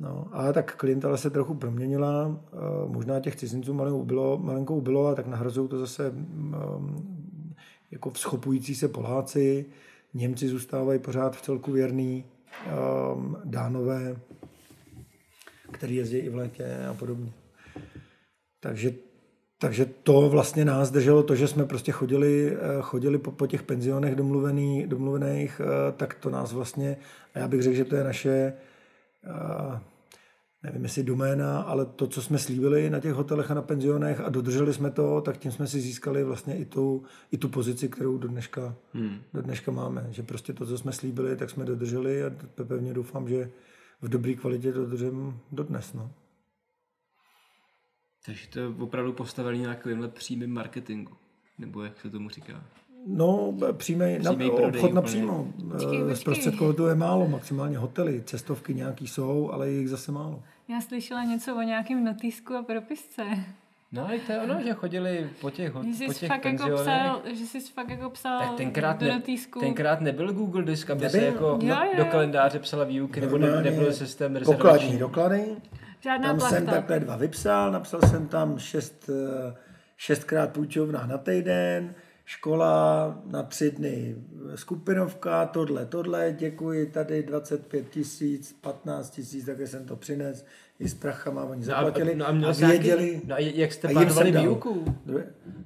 No, 0.00 0.28
ale 0.32 0.52
tak 0.52 0.76
klientela 0.76 1.16
se 1.16 1.30
trochu 1.30 1.54
proměnila, 1.54 2.40
eh, 2.52 2.56
možná 2.86 3.20
těch 3.20 3.36
cizinců 3.36 3.74
malinkou 3.74 4.04
bylo, 4.04 4.38
malinkou 4.38 4.80
bylo 4.80 5.06
a 5.06 5.14
tak 5.14 5.26
nahrazují 5.26 5.68
to 5.68 5.78
zase 5.78 6.10
mm, 6.10 7.38
jako 7.90 8.10
vzchopující 8.10 8.74
se 8.74 8.88
Poláci, 8.88 9.66
Němci 10.14 10.48
zůstávají 10.48 10.98
pořád 10.98 11.36
v 11.36 11.42
celku 11.42 11.72
věrný, 11.72 12.24
um, 13.14 13.36
Dánové, 13.44 14.16
který 15.70 15.96
jezdí 15.96 16.16
i 16.16 16.28
v 16.28 16.34
létě 16.34 16.78
a 16.90 16.94
podobně. 16.94 17.32
Takže, 18.60 18.92
takže 19.58 19.86
to 20.02 20.28
vlastně 20.28 20.64
nás 20.64 20.90
drželo 20.90 21.22
to, 21.22 21.34
že 21.34 21.48
jsme 21.48 21.64
prostě 21.64 21.92
chodili, 21.92 22.56
eh, 22.56 22.58
chodili 22.80 23.18
po, 23.18 23.32
po 23.32 23.46
těch 23.46 23.62
penzionech 23.62 24.14
domluvený, 24.14 24.86
domluvených, 24.86 25.60
eh, 25.60 25.92
tak 25.92 26.14
to 26.14 26.30
nás 26.30 26.52
vlastně, 26.52 26.96
a 27.34 27.38
já 27.38 27.48
bych 27.48 27.62
řekl, 27.62 27.76
že 27.76 27.84
to 27.84 27.96
je 27.96 28.04
naše, 28.04 28.52
eh, 29.24 29.80
nevím 30.62 30.82
jestli 30.82 31.02
doména, 31.02 31.60
ale 31.60 31.86
to, 31.86 32.06
co 32.06 32.22
jsme 32.22 32.38
slíbili 32.38 32.90
na 32.90 33.00
těch 33.00 33.12
hotelech 33.12 33.50
a 33.50 33.54
na 33.54 33.62
penzionech 33.62 34.20
a 34.20 34.28
dodrželi 34.28 34.74
jsme 34.74 34.90
to, 34.90 35.20
tak 35.20 35.38
tím 35.38 35.52
jsme 35.52 35.66
si 35.66 35.80
získali 35.80 36.24
vlastně 36.24 36.56
i 36.56 36.64
tu, 36.64 37.02
i 37.32 37.38
tu 37.38 37.48
pozici, 37.48 37.88
kterou 37.88 38.18
do 38.18 38.28
dneška, 38.28 38.74
Hmm. 38.94 39.18
do 39.34 39.42
dneška 39.42 39.72
máme. 39.72 40.06
Že 40.10 40.22
prostě 40.22 40.52
to, 40.52 40.66
co 40.66 40.78
jsme 40.78 40.92
slíbili, 40.92 41.36
tak 41.36 41.50
jsme 41.50 41.64
dodrželi 41.64 42.24
a 42.24 42.30
pevně 42.64 42.94
doufám, 42.94 43.28
že 43.28 43.50
v 44.02 44.08
dobré 44.08 44.34
kvalitě 44.34 44.72
dodržím 44.72 45.40
dodnes. 45.52 45.92
No. 45.92 46.10
Takže 48.26 48.48
to 48.48 48.58
je 48.60 48.66
opravdu 48.68 49.12
postavený 49.12 49.62
na 49.62 49.74
takovýmhle 49.74 50.08
přímým 50.08 50.54
marketingu. 50.54 51.12
Nebo 51.58 51.82
jak 51.82 52.00
se 52.00 52.10
tomu 52.10 52.28
říká? 52.28 52.62
No, 53.06 53.54
přímý, 53.72 54.18
na, 54.22 54.32
prodej 54.32 54.50
obchod 54.50 54.92
napřímo. 54.94 55.48
Eh. 56.10 56.16
Zprostředkovatelů 56.16 56.88
je 56.88 56.94
málo, 56.94 57.28
maximálně 57.28 57.78
hotely, 57.78 58.22
cestovky 58.26 58.74
nějaký 58.74 59.06
jsou, 59.06 59.50
ale 59.52 59.70
je 59.70 59.78
jich 59.78 59.88
zase 59.90 60.12
málo. 60.12 60.42
Já 60.68 60.80
slyšela 60.80 61.24
něco 61.24 61.56
o 61.56 61.62
nějakém 61.62 62.04
notýsku 62.04 62.54
a 62.54 62.62
propisce. 62.62 63.22
No 63.92 64.06
ale 64.08 64.18
to 64.18 64.32
je 64.32 64.40
ono, 64.40 64.62
že 64.62 64.72
chodili 64.74 65.30
po 65.40 65.50
těch, 65.50 65.72
ho- 65.72 65.82
Že 65.98 66.06
po 66.06 66.12
jsi 66.12 66.20
těch 66.20 66.28
fakt 66.28 66.44
jako 66.44 66.68
psal, 66.76 67.22
že 67.34 67.46
jsi 67.46 67.60
fakt 67.60 67.88
jako 67.90 68.10
psal 68.10 68.38
Tak 68.38 68.54
tenkrát, 68.56 69.00
do 69.00 69.06
ne, 69.06 69.14
notýsku. 69.14 69.60
tenkrát 69.60 70.00
nebyl 70.00 70.32
Google 70.32 70.62
Disk, 70.62 70.90
aby 70.90 71.10
se 71.10 71.16
Nebyl. 71.20 71.32
jako 71.32 71.58
Jo, 71.62 71.76
jo, 71.84 71.96
do 71.96 72.04
kalendáře 72.04 72.58
psala 72.58 72.84
výuky, 72.84 73.20
nebo 73.20 73.38
ne, 73.38 73.62
nebyl 73.62 73.92
systém 73.92 74.32
Pokladní 74.34 74.54
rezervační. 74.56 74.98
doklady, 74.98 75.44
Žádná 76.00 76.28
tam 76.28 76.40
jsem 76.40 76.64
plachta. 76.64 76.80
takhle 76.80 77.00
dva 77.00 77.16
vypsal, 77.16 77.72
napsal 77.72 78.00
jsem 78.00 78.28
tam 78.28 78.58
šest, 78.58 79.10
eh, 79.10 79.54
šestkrát 79.96 80.52
půjčovna 80.52 81.06
na 81.06 81.18
týden, 81.18 81.94
škola 82.24 83.14
na 83.26 83.42
tři 83.42 83.70
dny, 83.70 84.16
skupinovka, 84.54 85.46
tohle, 85.46 85.86
tohle, 85.86 86.34
děkuji, 86.38 86.86
tady 86.86 87.22
25 87.22 87.88
tisíc, 87.90 88.52
15 88.60 89.10
tisíc, 89.10 89.46
také 89.46 89.66
jsem 89.66 89.84
to 89.86 89.96
přines, 89.96 90.44
i 90.80 90.88
s 90.88 90.94
prachama, 90.94 91.44
oni 91.44 91.66
No 91.66 91.72
a, 91.74 91.76
zaplatili 91.76 92.14
no 92.14 92.28
a, 92.28 92.32
měl 92.32 92.50
a 92.50 92.52
nějaký- 92.52 92.78
věděli. 92.78 93.20
No 93.26 93.34
a 93.34 93.38
jak 93.38 93.72
jste 93.72 93.88
A 93.88 93.90
jsem 93.90 94.02
plánovali 94.02 94.32
výuku? 94.32 94.84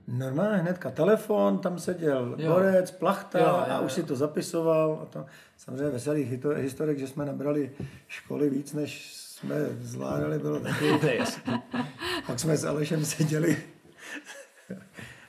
Normálně 0.08 0.56
hnedka 0.62 0.90
telefon, 0.90 1.58
tam 1.58 1.78
seděl 1.78 2.34
Jo. 2.38 2.52
borec, 2.52 2.90
plachta 2.90 3.38
Jo, 3.38 3.44
jo, 3.46 3.64
a 3.68 3.76
jo. 3.78 3.82
už 3.86 3.92
si 3.92 4.02
to 4.02 4.16
zapisoval. 4.16 4.98
A 5.02 5.06
to, 5.06 5.26
samozřejmě 5.56 5.88
veselých 5.88 6.32
hito- 6.32 6.56
historek, 6.56 6.98
že 6.98 7.06
jsme 7.08 7.26
nabrali 7.26 7.70
školy 8.08 8.50
víc, 8.50 8.72
než 8.72 9.16
jsme 9.42 9.56
zvládali, 9.80 10.38
bylo 10.38 10.60
taky. 10.60 10.98
To. 10.98 11.52
Pak 12.26 12.40
jsme 12.40 12.56
s 12.56 12.64
Alešem 12.64 13.04
seděli 13.04 13.56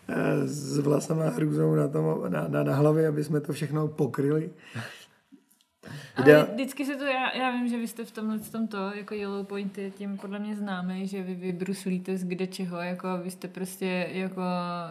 eh, 0.08 0.48
s 0.48 0.80
vlasama 0.80 1.28
a 1.28 1.30
hrůzou 1.30 1.76
na, 1.76 1.88
tom, 1.88 2.24
na, 2.28 2.48
na, 2.48 2.64
na 2.64 2.76
hlavě, 2.76 3.08
aby 3.08 3.24
jsme 3.24 3.42
to 3.42 3.54
všechno 3.54 3.88
pokryli. 3.88 4.50
Ale 6.16 6.48
vždycky 6.54 6.86
se 6.86 6.96
to, 6.96 7.04
já, 7.04 7.38
já 7.38 7.52
vím, 7.52 7.68
že 7.68 7.78
vy 7.78 7.88
jste 7.88 8.06
v 8.06 8.12
tomhle 8.12 8.38
v 8.38 8.52
tomto, 8.52 8.78
jako 8.78 9.14
Yellow 9.14 9.46
Point 9.46 9.78
je 9.78 9.92
tím 9.92 10.18
podle 10.18 10.40
mě 10.40 10.56
známý, 10.56 11.08
že 11.08 11.24
vy 11.24 11.36
vybruslíte 11.36 12.18
z 12.18 12.24
kde 12.24 12.48
čeho, 12.48 12.78
jako 12.78 13.08
vy 13.24 13.32
jste 13.32 13.48
prostě 13.48 14.10
jako 14.12 14.42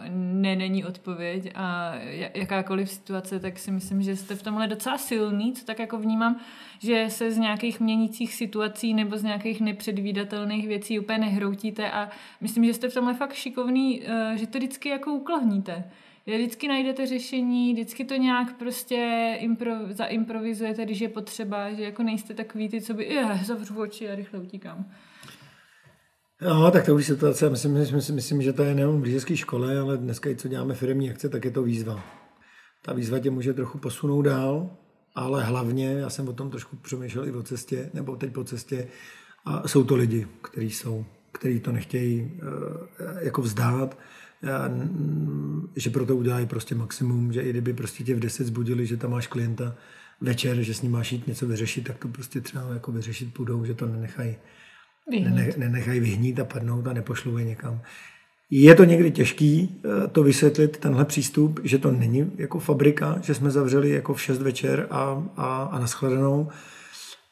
ne, 0.09 0.55
není 0.55 0.85
odpověď 0.85 1.51
a 1.55 1.93
ja- 1.95 2.31
jakákoliv 2.33 2.89
situace, 2.89 3.39
tak 3.39 3.59
si 3.59 3.71
myslím, 3.71 4.01
že 4.01 4.15
jste 4.15 4.35
v 4.35 4.43
tomhle 4.43 4.67
docela 4.67 4.97
silný, 4.97 5.53
co 5.53 5.65
tak 5.65 5.79
jako 5.79 5.97
vnímám, 5.97 6.39
že 6.83 7.05
se 7.09 7.31
z 7.31 7.37
nějakých 7.37 7.79
měnících 7.79 8.33
situací 8.33 8.93
nebo 8.93 9.17
z 9.17 9.23
nějakých 9.23 9.61
nepředvídatelných 9.61 10.67
věcí 10.67 10.99
úplně 10.99 11.17
nehroutíte 11.17 11.91
a 11.91 12.09
myslím, 12.41 12.65
že 12.65 12.73
jste 12.73 12.89
v 12.89 12.93
tomhle 12.93 13.13
fakt 13.13 13.33
šikovný, 13.33 14.01
eh, 14.05 14.37
že 14.37 14.47
to 14.47 14.57
vždycky 14.57 14.89
jako 14.89 15.13
uklohníte. 15.13 15.83
Že 16.27 16.37
vždycky 16.37 16.67
najdete 16.67 17.05
řešení, 17.05 17.73
vždycky 17.73 18.05
to 18.05 18.15
nějak 18.15 18.57
prostě 18.57 19.33
impro, 19.39 19.71
zaimprovizujete, 19.89 20.85
když 20.85 20.99
je 20.99 21.09
potřeba, 21.09 21.73
že 21.73 21.83
jako 21.83 22.03
nejste 22.03 22.33
takový 22.33 22.69
ty, 22.69 22.81
co 22.81 22.93
by, 22.93 23.05
je, 23.05 23.39
zavřu 23.43 23.79
oči 23.79 24.09
a 24.09 24.15
rychle 24.15 24.39
utíkám. 24.39 24.85
No, 26.41 26.71
tak 26.71 26.85
to 26.85 26.95
už 26.95 27.05
situace, 27.05 27.49
myslím, 27.49 27.73
myslím, 27.73 28.15
myslím, 28.15 28.41
že 28.41 28.53
to 28.53 28.63
je 28.63 28.75
nejenom 28.75 28.97
v 28.97 29.01
blízké 29.01 29.37
škole, 29.37 29.79
ale 29.79 29.97
dneska 29.97 30.29
i 30.29 30.35
co 30.35 30.47
děláme 30.47 30.73
firmní 30.73 31.09
akce, 31.09 31.29
tak 31.29 31.45
je 31.45 31.51
to 31.51 31.63
výzva. 31.63 32.03
ta 32.81 32.93
výzva 32.93 33.19
tě 33.19 33.31
může 33.31 33.53
trochu 33.53 33.77
posunout 33.77 34.21
dál, 34.21 34.77
ale 35.15 35.43
hlavně, 35.43 35.93
já 35.93 36.09
jsem 36.09 36.27
o 36.27 36.33
tom 36.33 36.49
trošku 36.49 36.75
přemýšlel 36.75 37.27
i 37.27 37.31
o 37.31 37.43
cestě, 37.43 37.89
nebo 37.93 38.15
teď 38.15 38.33
po 38.33 38.43
cestě, 38.43 38.87
a 39.45 39.67
jsou 39.67 39.83
to 39.83 39.95
lidi, 39.95 40.27
kteří 40.41 40.71
jsou, 40.71 41.05
kteří 41.31 41.59
to 41.59 41.71
nechtějí 41.71 42.31
eh, 42.33 43.25
jako 43.25 43.41
vzdát, 43.41 43.97
že 45.75 45.89
pro 45.89 46.05
to 46.05 46.15
udělají 46.15 46.45
prostě 46.45 46.75
maximum, 46.75 47.33
že 47.33 47.41
i 47.41 47.49
kdyby 47.49 47.73
prostě 47.73 48.03
tě 48.03 48.15
v 48.15 48.19
10 48.19 48.47
zbudili, 48.47 48.85
že 48.85 48.97
tam 48.97 49.11
máš 49.11 49.27
klienta 49.27 49.75
večer, 50.21 50.61
že 50.61 50.73
s 50.73 50.81
ním 50.81 50.91
máš 50.91 51.11
jít 51.11 51.27
něco 51.27 51.47
vyřešit, 51.47 51.87
tak 51.87 51.97
to 51.97 52.07
prostě 52.07 52.41
třeba 52.41 52.73
jako 52.73 52.91
vyřešit 52.91 53.33
půjdou, 53.33 53.65
že 53.65 53.73
to 53.73 53.85
nenechají 53.85 54.35
vyhnít. 55.09 55.57
nenechají 55.57 55.99
vyhnít 55.99 56.39
a 56.39 56.45
padnout 56.45 56.87
a 56.87 56.93
nepošlou 56.93 57.37
je 57.37 57.45
někam. 57.45 57.81
Je 58.49 58.75
to 58.75 58.83
někdy 58.83 59.11
těžký 59.11 59.81
eh, 59.85 60.07
to 60.07 60.23
vysvětlit, 60.23 60.77
tenhle 60.77 61.05
přístup, 61.05 61.59
že 61.63 61.77
to 61.77 61.91
není 61.91 62.31
jako 62.37 62.59
fabrika, 62.59 63.17
že 63.21 63.33
jsme 63.33 63.51
zavřeli 63.51 63.89
jako 63.89 64.13
v 64.13 64.21
6 64.21 64.41
večer 64.41 64.87
a, 64.89 65.23
a, 65.37 65.63
a 65.63 65.79
naschledanou, 65.79 66.49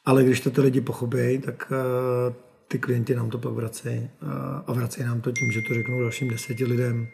ale 0.06 0.24
když 0.24 0.40
to 0.40 0.52
ty 0.52 0.62
lidi 0.62 0.82
pochopí, 0.82 1.42
tak 1.46 1.72
uh, 1.72 2.34
ty 2.68 2.80
klienti 2.80 3.16
nám 3.16 3.30
to 3.30 3.38
pak 3.38 3.54
vracejí 3.54 4.00
uh, 4.00 4.30
a 4.68 4.74
vracejí 4.74 5.08
nám 5.08 5.22
to 5.22 5.32
tím, 5.32 5.52
že 5.52 5.62
to 5.68 5.74
řeknou 5.74 6.02
dalším 6.02 6.30
deseti 6.30 6.66
lidem 6.66 7.08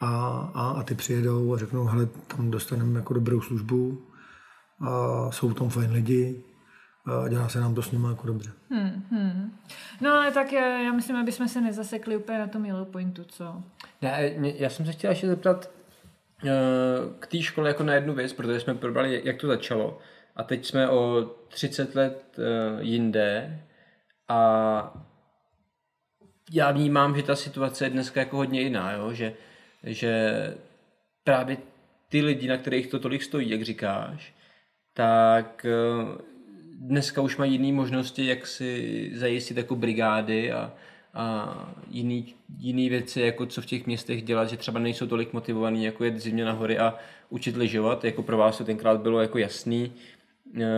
a, 0.00 0.16
a, 0.54 0.70
a 0.70 0.82
ty 0.82 0.94
přijedou 0.94 1.54
a 1.54 1.58
řeknou, 1.58 1.84
hele, 1.84 2.08
tam 2.26 2.50
dostaneme 2.50 2.98
jako 2.98 3.14
dobrou 3.14 3.40
službu, 3.40 4.02
a 4.80 5.30
jsou 5.30 5.52
tam 5.52 5.68
fajn 5.68 5.90
lidi, 5.90 6.42
a 7.06 7.28
dělá 7.28 7.48
se 7.48 7.60
nám 7.60 7.74
to 7.74 7.82
s 7.82 7.90
nimi 7.90 8.06
jako 8.08 8.26
dobře. 8.26 8.50
Hmm, 8.70 9.02
hmm. 9.10 9.58
No 10.00 10.12
ale 10.12 10.32
tak 10.32 10.52
já, 10.52 10.78
já 10.78 10.92
myslím, 10.92 11.16
aby 11.16 11.32
jsme 11.32 11.48
se 11.48 11.60
nezasekli 11.60 12.16
úplně 12.16 12.38
na 12.38 12.46
tom 12.46 12.64
yellow 12.64 12.88
pointu, 12.88 13.24
co? 13.24 13.62
Ne, 14.02 14.32
já 14.36 14.70
jsem 14.70 14.86
se 14.86 14.92
chtěl 14.92 15.10
ještě 15.10 15.26
zeptat 15.26 15.70
uh, 16.42 16.50
k 17.18 17.26
té 17.26 17.42
škole 17.42 17.68
jako 17.68 17.82
na 17.82 17.94
jednu 17.94 18.14
věc, 18.14 18.32
protože 18.32 18.60
jsme 18.60 18.74
probrali, 18.74 19.22
jak 19.24 19.36
to 19.36 19.46
začalo. 19.46 19.98
A 20.36 20.42
teď 20.42 20.66
jsme 20.66 20.88
o 20.88 21.30
30 21.48 21.94
let 21.94 22.38
uh, 22.38 22.80
jinde 22.80 23.60
a 24.28 25.04
já 26.52 26.70
vnímám, 26.70 27.16
že 27.16 27.22
ta 27.22 27.36
situace 27.36 27.84
je 27.84 27.90
dneska 27.90 28.20
jako 28.20 28.36
hodně 28.36 28.60
jiná, 28.60 28.92
jo? 28.92 29.12
Že, 29.12 29.34
že 29.82 30.32
právě 31.24 31.56
ty 32.08 32.22
lidi, 32.22 32.48
na 32.48 32.56
kterých 32.56 32.86
to 32.86 32.98
tolik 32.98 33.22
stojí, 33.22 33.50
jak 33.50 33.62
říkáš, 33.62 34.34
tak 34.94 35.66
uh, 36.04 36.33
dneska 36.84 37.20
už 37.20 37.36
mají 37.36 37.52
jiné 37.52 37.72
možnosti, 37.72 38.26
jak 38.26 38.46
si 38.46 39.10
zajistit 39.14 39.56
jako 39.56 39.76
brigády 39.76 40.52
a, 40.52 40.72
a 41.14 41.48
jiný, 41.90 42.34
jiný 42.58 42.88
věci, 42.88 43.20
jako 43.20 43.46
co 43.46 43.62
v 43.62 43.66
těch 43.66 43.86
městech 43.86 44.22
dělat, 44.22 44.48
že 44.48 44.56
třeba 44.56 44.80
nejsou 44.80 45.06
tolik 45.06 45.32
motivovaný, 45.32 45.84
jako 45.84 46.04
jet 46.04 46.18
zimě 46.18 46.44
na 46.44 46.52
hory 46.52 46.78
a 46.78 46.94
učit 47.30 47.56
lyžovat, 47.56 48.04
jako 48.04 48.22
pro 48.22 48.36
vás 48.36 48.58
to 48.58 48.64
tenkrát 48.64 49.00
bylo 49.00 49.20
jako 49.20 49.38
jasný. 49.38 49.92
E, 50.60 50.70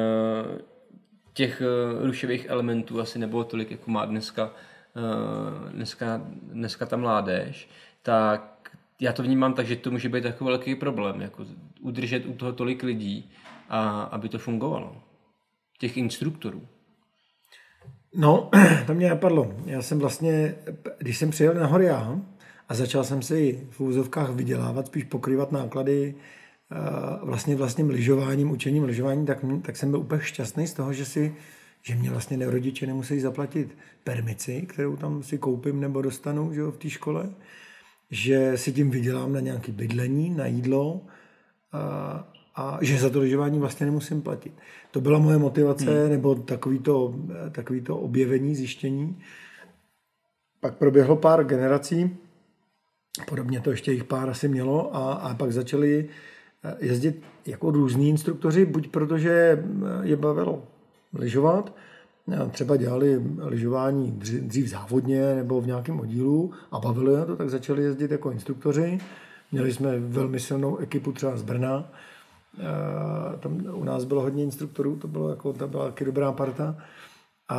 těch 1.32 1.60
e, 1.62 1.66
rušivých 2.06 2.46
elementů 2.48 3.00
asi 3.00 3.18
nebylo 3.18 3.44
tolik, 3.44 3.70
jako 3.70 3.90
má 3.90 4.04
dneska, 4.04 4.52
e, 4.96 5.70
dneska, 5.70 6.20
dneska 6.52 6.86
ta 6.86 6.96
mládež, 6.96 7.68
tak 8.02 8.70
já 9.00 9.12
to 9.12 9.22
vnímám 9.22 9.54
tak, 9.54 9.66
že 9.66 9.76
to 9.76 9.90
může 9.90 10.08
být 10.08 10.22
takový 10.22 10.48
velký 10.48 10.74
problém, 10.74 11.20
jako 11.20 11.46
udržet 11.80 12.26
u 12.26 12.32
toho 12.32 12.52
tolik 12.52 12.82
lidí, 12.82 13.30
a 13.68 14.02
aby 14.02 14.28
to 14.28 14.38
fungovalo 14.38 15.05
těch 15.78 15.96
instruktorů? 15.96 16.62
No, 18.14 18.50
to 18.86 18.94
mě 18.94 19.08
napadlo. 19.08 19.54
Já 19.66 19.82
jsem 19.82 19.98
vlastně, 19.98 20.54
když 20.98 21.18
jsem 21.18 21.30
přijel 21.30 21.54
na 21.54 21.78
já 21.78 22.20
a 22.68 22.74
začal 22.74 23.04
jsem 23.04 23.22
si 23.22 23.66
v 23.70 23.80
úzovkách 23.80 24.30
vydělávat, 24.30 24.86
spíš 24.86 25.04
pokrývat 25.04 25.52
náklady 25.52 26.14
eh, 26.72 26.76
vlastně 27.22 27.56
vlastním 27.56 27.90
lyžováním, 27.90 28.50
učením 28.50 28.84
lyžování, 28.84 29.26
tak, 29.26 29.44
tak 29.62 29.76
jsem 29.76 29.90
byl 29.90 30.00
úplně 30.00 30.22
šťastný 30.22 30.66
z 30.66 30.74
toho, 30.74 30.92
že 30.92 31.04
si 31.04 31.34
že 31.88 31.94
mě 31.94 32.10
vlastně 32.10 32.36
nerodiče 32.36 32.86
nemusí 32.86 33.20
zaplatit 33.20 33.78
permici, 34.04 34.62
kterou 34.62 34.96
tam 34.96 35.22
si 35.22 35.38
koupím 35.38 35.80
nebo 35.80 36.02
dostanu 36.02 36.52
že 36.52 36.60
jo, 36.60 36.70
v 36.70 36.78
té 36.78 36.90
škole, 36.90 37.30
že 38.10 38.58
si 38.58 38.72
tím 38.72 38.90
vydělám 38.90 39.32
na 39.32 39.40
nějaké 39.40 39.72
bydlení, 39.72 40.30
na 40.30 40.46
jídlo 40.46 41.00
a 42.56 42.78
že 42.80 42.98
za 42.98 43.10
to 43.10 43.20
lyžování 43.20 43.58
vlastně 43.58 43.86
nemusím 43.86 44.22
platit. 44.22 44.52
To 44.90 45.00
byla 45.00 45.18
moje 45.18 45.38
motivace, 45.38 46.00
hmm. 46.00 46.10
nebo 46.10 46.34
takový 46.34 46.78
to, 46.78 47.14
takový 47.52 47.80
to 47.80 47.96
objevení, 47.96 48.54
zjištění. 48.54 49.18
Pak 50.60 50.74
proběhlo 50.74 51.16
pár 51.16 51.44
generací, 51.44 52.16
podobně 53.28 53.60
to 53.60 53.70
ještě 53.70 53.92
jich 53.92 54.04
pár 54.04 54.30
asi 54.30 54.48
mělo, 54.48 54.96
a, 54.96 55.12
a 55.12 55.34
pak 55.34 55.52
začali 55.52 56.08
eh, 56.64 56.76
jezdit 56.80 57.22
jako 57.46 57.70
různí 57.70 58.08
instruktoři, 58.08 58.64
buď 58.64 58.88
protože 58.88 59.30
eh, 59.30 59.62
je 60.02 60.16
bavilo 60.16 60.62
lyžovat, 61.14 61.74
třeba 62.50 62.76
dělali 62.76 63.22
lyžování 63.38 64.12
dřív 64.40 64.68
závodně 64.68 65.34
nebo 65.34 65.60
v 65.60 65.66
nějakém 65.66 66.00
oddílu 66.00 66.52
a 66.70 66.78
bavilo 66.78 67.16
je 67.16 67.24
to, 67.24 67.36
tak 67.36 67.50
začali 67.50 67.82
jezdit 67.82 68.10
jako 68.10 68.30
instruktoři. 68.30 68.98
Měli 69.52 69.72
jsme 69.72 69.98
velmi 69.98 70.40
silnou 70.40 70.76
ekipu 70.76 71.12
třeba 71.12 71.36
z 71.36 71.42
Brna, 71.42 71.90
Eh, 71.90 72.15
tam 73.40 73.66
u 73.72 73.84
nás 73.84 74.04
bylo 74.04 74.22
hodně 74.22 74.44
instruktorů, 74.44 74.96
to, 74.96 75.08
bylo 75.08 75.30
jako, 75.30 75.52
to 75.52 75.68
byla 75.68 75.84
taky 75.84 76.04
dobrá 76.04 76.32
parta. 76.32 76.76
A, 77.48 77.58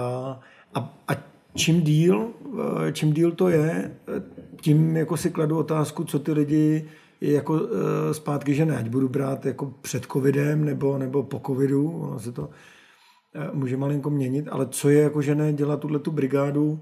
a, 0.73 0.93
a 1.07 1.15
čím 1.55 1.81
díl, 1.81 2.27
eh, 2.87 2.91
čím 2.91 3.13
díl 3.13 3.31
to 3.31 3.49
je, 3.49 3.97
tím 4.61 4.97
jako 4.97 5.17
si 5.17 5.31
kladu 5.31 5.57
otázku, 5.57 6.03
co 6.03 6.19
ty 6.19 6.31
lidi 6.31 6.89
jako 7.21 7.61
eh, 7.61 8.13
zpátky, 8.13 8.55
že 8.55 8.65
ne, 8.65 8.77
ať 8.77 8.89
budu 8.89 9.09
brát 9.09 9.45
jako 9.45 9.73
před 9.81 10.05
covidem 10.05 10.65
nebo, 10.65 10.97
nebo 10.97 11.23
po 11.23 11.41
covidu, 11.45 11.91
ono 11.91 12.19
se 12.19 12.31
to 12.31 12.49
může 13.53 13.77
malinko 13.77 14.09
měnit, 14.09 14.47
ale 14.51 14.67
co 14.67 14.89
je 14.89 15.01
jako, 15.01 15.21
že 15.21 15.35
ne 15.35 15.53
dělat 15.53 15.79
tuhle 15.79 15.99
tu 15.99 16.11
brigádu, 16.11 16.81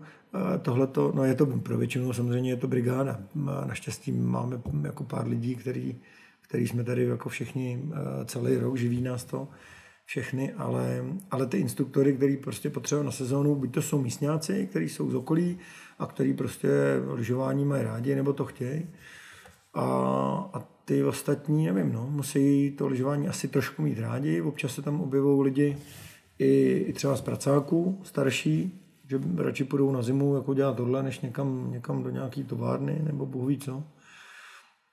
tohleto, 0.62 1.12
no 1.16 1.24
je 1.24 1.36
to 1.36 1.46
pro 1.46 1.78
většinu 1.78 2.14
samozřejmě 2.14 2.50
je 2.50 2.56
to 2.56 2.68
brigáda. 2.68 3.20
Naštěstí 3.68 4.12
máme 4.12 4.62
jako 4.84 5.04
pár 5.04 5.28
lidí, 5.28 5.56
kteří 5.56 6.02
který 6.48 6.68
jsme 6.68 6.84
tady 6.84 7.06
jako 7.06 7.30
všichni 7.30 7.84
eh, 7.92 8.26
celý 8.26 8.58
rok, 8.58 8.78
živí 8.78 9.02
nás 9.02 9.24
to 9.24 9.48
všechny, 10.06 10.54
ale, 10.54 11.06
ale 11.32 11.46
ty 11.46 11.58
instruktory, 11.58 12.14
který 12.14 12.38
prostě 12.38 12.70
potřebují 12.70 13.06
na 13.06 13.12
sezónu, 13.12 13.56
buď 13.56 13.74
to 13.74 13.82
jsou 13.82 14.02
místňáci, 14.02 14.68
kteří 14.68 14.90
jsou 14.90 15.12
z 15.12 15.16
okolí 15.16 15.58
a 16.00 16.06
který 16.06 16.34
prostě 16.34 16.70
lyžování 17.14 17.66
mají 17.66 17.84
rádi 17.84 18.16
nebo 18.16 18.34
to 18.34 18.46
chtějí. 18.46 18.88
A, 19.74 19.84
a 20.54 20.60
ty 20.86 21.04
ostatní, 21.04 21.66
nevím, 21.66 21.94
no, 21.94 22.08
musí 22.10 22.72
to 22.72 22.88
lyžování 22.88 23.28
asi 23.28 23.48
trošku 23.48 23.82
mít 23.82 24.00
rádi. 24.00 24.42
Občas 24.42 24.76
se 24.76 24.82
tam 24.82 25.02
objevují 25.02 25.44
lidi 25.44 25.78
i, 26.40 26.78
i 26.88 26.94
třeba 26.94 27.16
z 27.16 27.22
pracáků, 27.22 28.02
starší, 28.04 28.82
že 29.08 29.20
radši 29.38 29.64
půjdou 29.64 29.92
na 29.92 30.02
zimu 30.02 30.36
jako 30.36 30.54
dělat 30.54 30.78
tohle, 30.78 31.04
než 31.04 31.20
někam, 31.20 31.72
někam 31.72 32.04
do 32.04 32.10
nějaký 32.10 32.44
továrny 32.44 33.02
nebo 33.04 33.26
bůh 33.26 33.48
ví 33.48 33.58
co. 33.58 33.84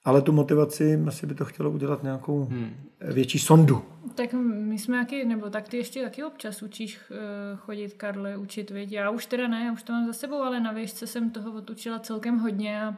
Ale 0.05 0.23
tu 0.23 0.33
motivaci 0.33 1.03
asi 1.07 1.27
by 1.27 1.35
to 1.35 1.45
chtělo 1.45 1.71
udělat 1.71 2.03
nějakou 2.03 2.45
hmm. 2.45 2.71
větší 3.01 3.39
sondu. 3.39 3.83
Tak 4.15 4.33
my 4.43 4.79
jsme 4.79 4.97
jaký, 4.97 5.25
nebo 5.25 5.51
tak 5.51 5.69
ty 5.69 5.77
ještě 5.77 6.03
taky 6.03 6.25
občas 6.25 6.63
učíš 6.63 6.99
uh, 7.11 7.17
chodit, 7.59 7.95
Karle, 7.95 8.37
učit, 8.37 8.71
věď. 8.71 8.93
Já 8.93 9.11
už 9.11 9.27
teda 9.27 9.49
ne, 9.49 9.65
já 9.65 9.73
už 9.73 9.83
to 9.83 9.93
mám 9.93 10.07
za 10.07 10.13
sebou, 10.13 10.43
ale 10.43 10.61
na 10.61 10.73
výšce 10.73 11.07
jsem 11.07 11.31
toho 11.31 11.53
odučila 11.53 11.99
celkem 11.99 12.39
hodně 12.39 12.83
a 12.83 12.97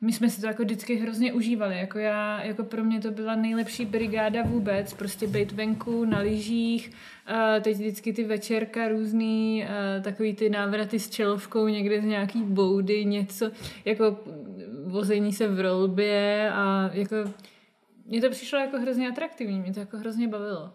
my 0.00 0.12
jsme 0.12 0.30
si 0.30 0.40
to 0.40 0.46
jako 0.46 0.62
vždycky 0.62 0.96
hrozně 0.96 1.32
užívali. 1.32 1.78
Jako 1.78 1.98
já, 1.98 2.42
jako 2.42 2.64
pro 2.64 2.84
mě 2.84 3.00
to 3.00 3.10
byla 3.10 3.34
nejlepší 3.34 3.84
brigáda 3.84 4.42
vůbec, 4.42 4.94
prostě 4.94 5.26
být 5.26 5.52
venku 5.52 6.04
na 6.04 6.18
lyžích, 6.18 6.92
teď 7.60 7.76
vždycky 7.76 8.12
ty 8.12 8.24
večerka 8.24 8.88
různý, 8.88 9.66
takový 10.02 10.34
ty 10.34 10.50
návraty 10.50 10.98
s 10.98 11.10
čelovkou 11.10 11.68
někde 11.68 12.00
z 12.00 12.04
nějaký 12.04 12.42
boudy, 12.42 13.04
něco, 13.04 13.50
jako 13.84 14.18
vození 14.86 15.32
se 15.32 15.48
v 15.48 15.60
rolbě 15.60 16.50
a 16.52 16.90
jako 16.92 17.16
mně 18.06 18.20
to 18.20 18.30
přišlo 18.30 18.58
jako 18.58 18.78
hrozně 18.78 19.08
atraktivní, 19.08 19.60
mě 19.60 19.74
to 19.74 19.80
jako 19.80 19.96
hrozně 19.96 20.28
bavilo. 20.28 20.72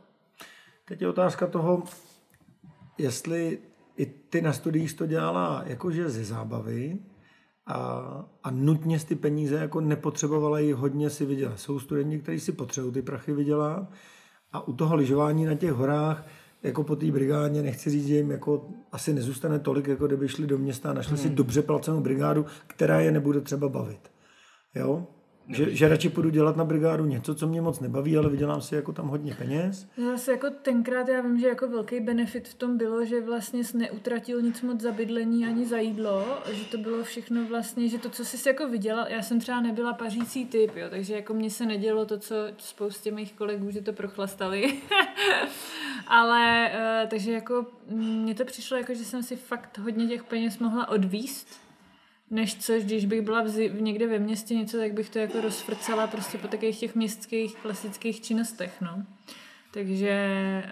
Teď 0.85 1.01
je 1.01 1.07
otázka 1.07 1.47
toho, 1.47 1.83
jestli 2.97 3.59
i 3.97 4.05
ty 4.05 4.41
na 4.41 4.53
studiích 4.53 4.93
to 4.93 5.05
dělala 5.05 5.63
jakože 5.65 6.09
ze 6.09 6.23
zábavy, 6.23 6.97
a, 7.69 7.75
a 8.43 8.51
nutně 8.51 8.99
ty 8.99 9.15
peníze 9.15 9.55
jako 9.55 9.81
nepotřebovala 9.81 10.59
jí 10.59 10.73
hodně 10.73 11.09
si 11.09 11.25
vydělat. 11.25 11.59
Jsou 11.59 11.79
studenti, 11.79 12.19
kteří 12.19 12.39
si 12.39 12.51
potřebují 12.51 12.93
ty 12.93 13.01
prachy 13.01 13.33
vydělat 13.33 13.91
a 14.53 14.67
u 14.67 14.73
toho 14.73 14.95
lyžování 14.95 15.45
na 15.45 15.55
těch 15.55 15.71
horách 15.71 16.27
jako 16.63 16.83
po 16.83 16.95
té 16.95 17.11
brigádě, 17.11 17.61
nechci 17.61 17.89
říct, 17.89 18.07
že 18.07 18.15
jim 18.15 18.31
jako 18.31 18.69
asi 18.91 19.13
nezůstane 19.13 19.59
tolik, 19.59 19.87
jako 19.87 20.07
kdyby 20.07 20.27
šli 20.27 20.47
do 20.47 20.57
města 20.57 20.89
a 20.89 20.93
našli 20.93 21.15
hmm. 21.15 21.23
si 21.23 21.29
dobře 21.29 21.61
placenou 21.61 22.01
brigádu, 22.01 22.45
která 22.67 22.99
je 22.99 23.11
nebude 23.11 23.41
třeba 23.41 23.69
bavit. 23.69 24.11
Jo? 24.75 25.07
Že, 25.49 25.75
že 25.75 25.87
radši 25.87 26.09
půjdu 26.09 26.29
dělat 26.29 26.57
na 26.57 26.65
brigádu 26.65 27.05
něco, 27.05 27.35
co 27.35 27.47
mě 27.47 27.61
moc 27.61 27.79
nebaví, 27.79 28.17
ale 28.17 28.29
vydělám 28.29 28.61
si 28.61 28.75
jako 28.75 28.93
tam 28.93 29.07
hodně 29.07 29.35
peněz. 29.35 29.87
Zase 30.11 30.31
jako 30.31 30.47
tenkrát 30.61 31.07
já 31.07 31.21
vím, 31.21 31.39
že 31.39 31.47
jako 31.47 31.67
velký 31.67 31.99
benefit 31.99 32.47
v 32.47 32.53
tom 32.53 32.77
bylo, 32.77 33.05
že 33.05 33.21
vlastně 33.21 33.63
jsi 33.63 33.77
neutratil 33.77 34.41
nic 34.41 34.61
moc 34.61 34.81
za 34.81 34.91
bydlení 34.91 35.45
ani 35.45 35.65
za 35.65 35.77
jídlo, 35.77 36.25
že 36.51 36.65
to 36.65 36.77
bylo 36.77 37.03
všechno 37.03 37.45
vlastně, 37.45 37.89
že 37.89 37.97
to, 37.97 38.09
co 38.09 38.25
jsi 38.25 38.49
jako 38.49 38.69
viděla, 38.69 39.07
já 39.09 39.21
jsem 39.21 39.39
třeba 39.39 39.61
nebyla 39.61 39.93
pařící 39.93 40.45
typ, 40.45 40.71
jo, 40.75 40.87
takže 40.89 41.15
jako 41.15 41.33
mně 41.33 41.49
se 41.49 41.65
nedělo 41.65 42.05
to, 42.05 42.19
co 42.19 42.35
spoustě 42.57 43.11
mých 43.11 43.33
kolegů, 43.33 43.71
že 43.71 43.81
to 43.81 43.93
prochlastali. 43.93 44.73
ale 46.07 46.71
uh, 46.73 47.09
takže 47.09 47.31
jako 47.31 47.65
mně 47.89 48.35
to 48.35 48.45
přišlo 48.45 48.77
jako, 48.77 48.93
že 48.93 49.05
jsem 49.05 49.23
si 49.23 49.35
fakt 49.35 49.77
hodně 49.77 50.07
těch 50.07 50.23
peněz 50.23 50.59
mohla 50.59 50.89
odvíst 50.89 51.66
než 52.31 52.55
co, 52.55 52.73
když 52.73 53.05
bych 53.05 53.21
byla 53.21 53.41
v, 53.43 53.47
zi- 53.47 53.71
někde 53.79 54.07
ve 54.07 54.19
městě 54.19 54.55
něco, 54.55 54.77
tak 54.77 54.93
bych 54.93 55.09
to 55.09 55.19
jako 55.19 55.41
rozfrcala 55.41 56.07
prostě 56.07 56.37
po 56.37 56.47
takových 56.47 56.79
těch 56.79 56.95
městských 56.95 57.55
klasických 57.55 58.21
činnostech, 58.21 58.81
no. 58.81 59.03
Takže, 59.73 60.63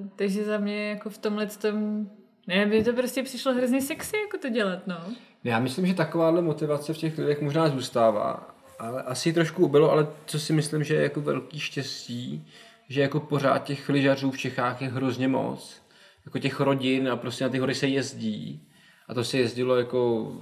uh, 0.00 0.08
takže 0.16 0.44
za 0.44 0.58
mě 0.58 0.88
jako 0.88 1.10
v 1.10 1.18
tomhle 1.18 1.46
tom, 1.46 2.06
ne, 2.46 2.66
by 2.66 2.84
to 2.84 2.92
prostě 2.92 3.22
přišlo 3.22 3.54
hrozně 3.54 3.82
sexy 3.82 4.16
jako 4.16 4.38
to 4.38 4.48
dělat, 4.48 4.86
no. 4.86 4.96
Já 5.44 5.58
myslím, 5.60 5.86
že 5.86 5.94
takováhle 5.94 6.42
motivace 6.42 6.94
v 6.94 6.98
těch 6.98 7.18
lidech 7.18 7.40
možná 7.40 7.68
zůstává, 7.68 8.54
ale 8.78 9.02
asi 9.02 9.32
trošku 9.32 9.64
ubylo, 9.64 9.90
ale 9.90 10.06
co 10.26 10.40
si 10.40 10.52
myslím, 10.52 10.84
že 10.84 10.94
je 10.94 11.02
jako 11.02 11.20
velký 11.20 11.60
štěstí, 11.60 12.46
že 12.88 13.00
jako 13.00 13.20
pořád 13.20 13.64
těch 13.64 13.88
lyžařů 13.88 14.30
v 14.30 14.38
Čechách 14.38 14.82
je 14.82 14.88
hrozně 14.88 15.28
moc, 15.28 15.82
jako 16.26 16.38
těch 16.38 16.60
rodin 16.60 17.08
a 17.08 17.16
prostě 17.16 17.44
na 17.44 17.50
ty 17.50 17.58
hory 17.58 17.74
se 17.74 17.86
jezdí 17.86 18.68
a 19.12 19.14
to 19.14 19.24
se 19.24 19.38
jezdilo 19.38 19.76
jako 19.76 20.32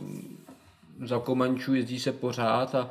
za 1.05 1.19
Komančů, 1.19 1.75
jezdí 1.75 2.01
se 2.01 2.13
pořád 2.13 2.75
a, 2.75 2.91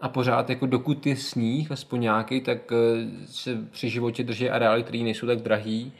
a 0.00 0.08
pořád 0.08 0.50
jako 0.50 0.66
dokud 0.66 1.06
je 1.06 1.16
sníh, 1.16 1.72
aspoň 1.72 2.00
nějaký, 2.00 2.40
tak 2.40 2.72
eh, 2.72 2.76
se 3.26 3.68
při 3.70 3.90
životě 3.90 4.24
drží 4.24 4.50
areály, 4.50 4.82
které 4.82 4.98
nejsou 4.98 5.26
tak 5.26 5.38
drahý 5.38 5.92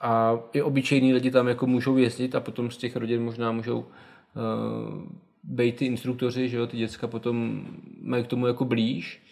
a 0.00 0.38
i 0.52 0.62
obyčejní 0.62 1.14
lidi 1.14 1.30
tam 1.30 1.48
jako 1.48 1.66
můžou 1.66 1.96
jezdit 1.96 2.34
a 2.34 2.40
potom 2.40 2.70
z 2.70 2.76
těch 2.76 2.96
rodin 2.96 3.24
možná 3.24 3.52
můžou 3.52 3.78
uh, 3.78 3.86
být 5.42 5.76
ty 5.76 5.86
instruktoři, 5.86 6.48
že 6.48 6.56
jo, 6.56 6.66
ty 6.66 6.76
děcka 6.76 7.06
potom 7.06 7.66
mají 8.00 8.24
k 8.24 8.26
tomu 8.26 8.46
jako 8.46 8.64
blíž 8.64 9.22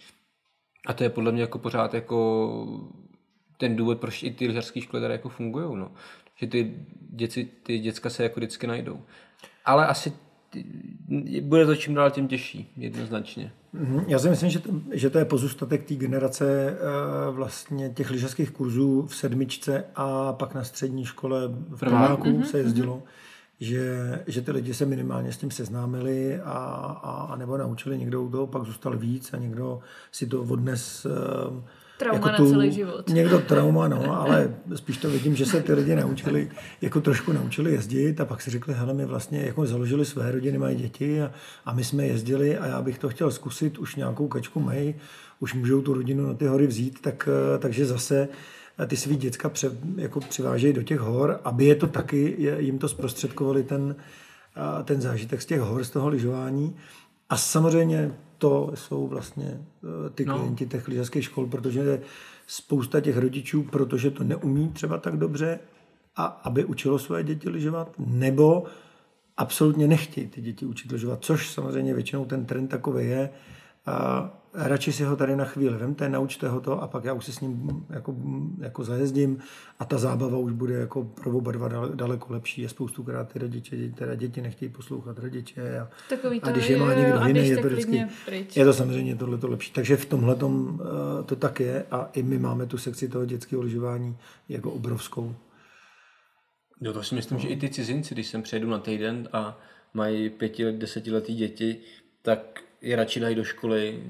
a 0.87 0.93
to 0.93 1.05
je 1.05 1.11
podle 1.11 1.33
mě 1.33 1.41
jako 1.41 1.59
pořád 1.59 1.95
jako 1.95 2.79
ten 3.57 3.77
důvod, 3.77 4.01
proč 4.01 4.23
i 4.23 4.31
ty 4.31 4.47
lyžařské 4.47 4.81
školy 4.81 5.01
tady 5.01 5.15
jako 5.15 5.29
fungují, 5.29 5.77
no. 5.77 5.93
Že 6.43 6.49
ty, 6.49 6.75
děci, 7.11 7.49
ty 7.63 7.79
děcka 7.79 8.11
se 8.11 8.23
jako 8.23 8.41
vždycky 8.41 8.67
najdou. 8.67 9.01
Ale 9.65 9.87
asi 9.87 10.13
bude 11.43 11.67
to 11.67 11.77
čím 11.77 11.95
dál 11.95 12.11
tím 12.11 12.29
těžší, 12.29 12.73
jednoznačně. 12.77 13.53
Mhm. 13.73 14.05
Já 14.09 14.19
si 14.19 14.31
myslím, 14.31 14.51
že 14.51 14.59
to, 14.59 14.71
že 14.93 15.11
to 15.11 15.19
je 15.19 15.25
pozůstatek 15.25 15.85
té 15.85 15.95
generace 15.95 16.71
eh, 16.71 17.31
vlastně 17.31 17.91
těch 17.91 18.11
lyžařských 18.11 18.51
kurzů 18.51 19.07
v 19.07 19.17
sedmičce 19.17 19.85
a 19.95 20.33
pak 20.33 20.55
na 20.55 20.65
střední 20.65 21.05
škole 21.05 21.41
v 21.69 21.79
prváku 21.79 22.25
mm-hmm. 22.25 22.43
se 22.43 22.59
jezdilo, 22.59 23.03
že, 23.61 24.25
že 24.27 24.43
ty 24.43 24.51
lidi 24.51 24.75
se 24.75 24.87
minimálně 24.87 25.33
s 25.33 25.37
tím 25.37 25.51
seznámili 25.51 26.41
a, 26.41 26.53
a, 27.03 27.27
a 27.33 27.37
nebo 27.37 27.57
naučili, 27.57 27.99
někdo 27.99 28.23
u 28.23 28.31
toho 28.31 28.47
pak 28.47 28.65
zůstal 28.65 28.99
víc 28.99 29.33
a 29.33 29.37
někdo 29.37 29.81
si 30.13 30.27
to 30.27 30.43
odnes 30.43 31.07
eh, 31.07 31.63
Trauma 32.03 32.31
jako 32.31 32.37
tu, 32.37 32.45
na 32.45 32.51
celý 32.51 32.73
život. 32.73 33.09
Někdo 33.09 33.39
trauma, 33.39 33.89
no, 33.89 34.21
ale 34.21 34.55
spíš 34.75 34.97
to 34.97 35.11
vidím, 35.11 35.37
že 35.37 35.47
se 35.47 35.63
ty 35.63 35.73
lidi 35.73 35.97
naučili, 35.97 36.51
jako 36.81 37.01
trošku 37.01 37.33
naučili 37.33 37.73
jezdit 37.73 38.21
a 38.21 38.25
pak 38.25 38.43
si 38.43 38.51
řekli, 38.51 38.75
hele, 38.75 38.95
my 38.95 39.05
vlastně 39.05 39.43
jako 39.43 39.67
založili 39.67 40.05
své 40.05 40.33
rodiny, 40.33 40.59
mají 40.59 40.77
děti 40.77 41.23
a, 41.23 41.31
a 41.65 41.73
my 41.73 41.85
jsme 41.85 42.07
jezdili 42.07 42.59
a 42.59 42.67
já 42.67 42.83
bych 42.83 42.99
to 42.99 43.09
chtěl 43.09 43.31
zkusit, 43.31 43.79
už 43.79 43.97
nějakou 43.97 44.29
kačku 44.29 44.61
mají, 44.61 44.95
už 45.41 45.55
můžou 45.55 45.83
tu 45.83 45.95
rodinu 45.95 46.27
na 46.27 46.35
ty 46.35 46.47
hory 46.47 46.67
vzít, 46.67 47.01
tak, 47.01 47.29
takže 47.59 47.87
zase 47.87 48.29
ty 48.87 48.97
svý 48.97 49.17
děcka 49.17 49.49
pře, 49.49 49.71
jako 49.97 50.21
přivážejí 50.21 50.73
do 50.73 50.83
těch 50.83 51.01
hor, 51.01 51.41
aby 51.45 51.65
je 51.65 51.75
to 51.75 51.87
taky, 51.87 52.37
jim 52.59 52.79
to 52.79 52.89
zprostředkovali 52.89 53.63
ten, 53.63 53.97
ten 54.85 55.01
zážitek 55.01 55.43
z 55.43 55.47
těch 55.47 55.61
hor, 55.61 55.85
z 55.85 55.91
toho 55.91 56.09
lyžování. 56.09 56.77
A 57.31 57.37
samozřejmě 57.37 58.13
to 58.43 58.71
jsou 58.75 59.07
vlastně 59.07 59.61
eh, 60.07 60.11
ty 60.11 60.25
no. 60.25 60.39
klienti 60.39 60.67
těch 60.67 60.89
lyžařských 60.89 61.25
škol, 61.25 61.47
protože 61.47 62.03
spousta 62.47 63.01
těch 63.01 63.17
rodičů, 63.17 63.63
protože 63.63 64.11
to 64.11 64.25
neumí 64.25 64.69
třeba 64.69 64.99
tak 64.99 65.17
dobře, 65.17 65.59
a 66.17 66.25
aby 66.25 66.65
učilo 66.65 66.99
své 66.99 67.25
děti 67.25 67.49
lyžovat, 67.49 67.95
nebo 67.99 68.65
absolutně 69.37 69.89
nechtějí 69.89 70.27
ty 70.27 70.41
děti 70.41 70.67
učit 70.67 70.93
lyžovat, 70.93 71.25
což 71.25 71.51
samozřejmě 71.51 71.95
většinou 71.95 72.25
ten 72.25 72.47
trend 72.47 72.69
takový 72.69 73.07
je. 73.07 73.31
A 73.87 74.31
radši 74.55 74.93
si 74.93 75.05
ho 75.05 75.17
tady 75.17 75.37
na 75.37 75.45
chvíli 75.45 75.77
vemte, 75.77 76.09
naučte 76.09 76.49
ho 76.49 76.61
to 76.61 76.83
a 76.83 76.89
pak 76.89 77.05
já 77.05 77.13
už 77.13 77.25
si 77.25 77.33
s 77.33 77.41
ním 77.41 77.85
jako, 77.91 78.15
jako 78.59 78.85
zajezdím 78.85 79.39
a 79.79 79.85
ta 79.85 79.99
zábava 79.99 80.39
už 80.39 80.53
bude 80.53 80.75
jako 80.75 81.05
pro 81.05 81.31
oba 81.31 81.53
dva 81.53 81.69
daleko 81.95 82.33
lepší. 82.33 82.63
Je 82.63 82.69
spoustu 82.69 83.03
krát 83.03 83.33
ty 83.33 83.39
rodiče, 83.39 83.77
teda 83.95 84.15
děti 84.15 84.41
nechtějí 84.41 84.69
poslouchat 84.69 85.19
rodiče 85.19 85.79
a, 85.79 85.89
Takový 86.09 86.41
to, 86.41 86.47
a 86.47 86.51
když 86.51 86.69
je 86.69 86.77
má 86.77 86.95
někdo 86.95 87.15
jo, 87.15 87.27
jiný, 87.27 87.49
je 87.49 87.57
to 87.57 87.69
vždycky, 87.69 88.07
je 88.57 88.65
to 88.65 88.73
samozřejmě 88.73 89.17
tohle 89.17 89.39
to 89.39 89.49
lepší. 89.49 89.73
Takže 89.73 89.97
v 89.97 90.07
tomhle 90.07 90.35
uh, 90.35 90.81
to 91.27 91.37
tak 91.37 91.61
je 91.61 91.85
a 91.91 92.11
i 92.13 92.23
my 92.23 92.39
máme 92.39 92.67
tu 92.67 92.79
sekci 92.79 93.09
toho 93.09 93.25
dětského 93.25 93.63
lyžování 93.63 94.17
jako 94.49 94.71
obrovskou. 94.71 95.35
Jo, 96.81 96.93
to 96.93 97.03
si 97.03 97.15
myslím, 97.15 97.37
no. 97.37 97.43
že 97.43 97.49
i 97.49 97.57
ty 97.57 97.69
cizinci, 97.69 98.15
když 98.15 98.27
sem 98.27 98.43
přijedu 98.43 98.71
na 98.71 98.79
týden 98.79 99.29
a 99.33 99.59
mají 99.95 100.31
pěti, 100.31 100.73
desetiletý 100.73 101.35
děti, 101.35 101.81
tak 102.23 102.63
je 102.83 102.97
radši 102.97 103.21
dají 103.21 103.35
do 103.35 103.45
školy, 103.45 104.03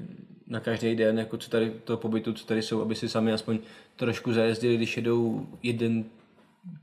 na 0.47 0.59
každý 0.59 0.95
den, 0.95 1.19
jako 1.19 1.37
co 1.37 1.49
tady 1.49 1.69
toho 1.69 1.97
pobytu, 1.97 2.33
co 2.33 2.45
tady 2.45 2.61
jsou, 2.61 2.81
aby 2.81 2.95
si 2.95 3.09
sami 3.09 3.33
aspoň 3.33 3.59
trošku 3.95 4.33
zajezdili, 4.33 4.77
když 4.77 4.97
jedou 4.97 5.47
jeden 5.63 6.05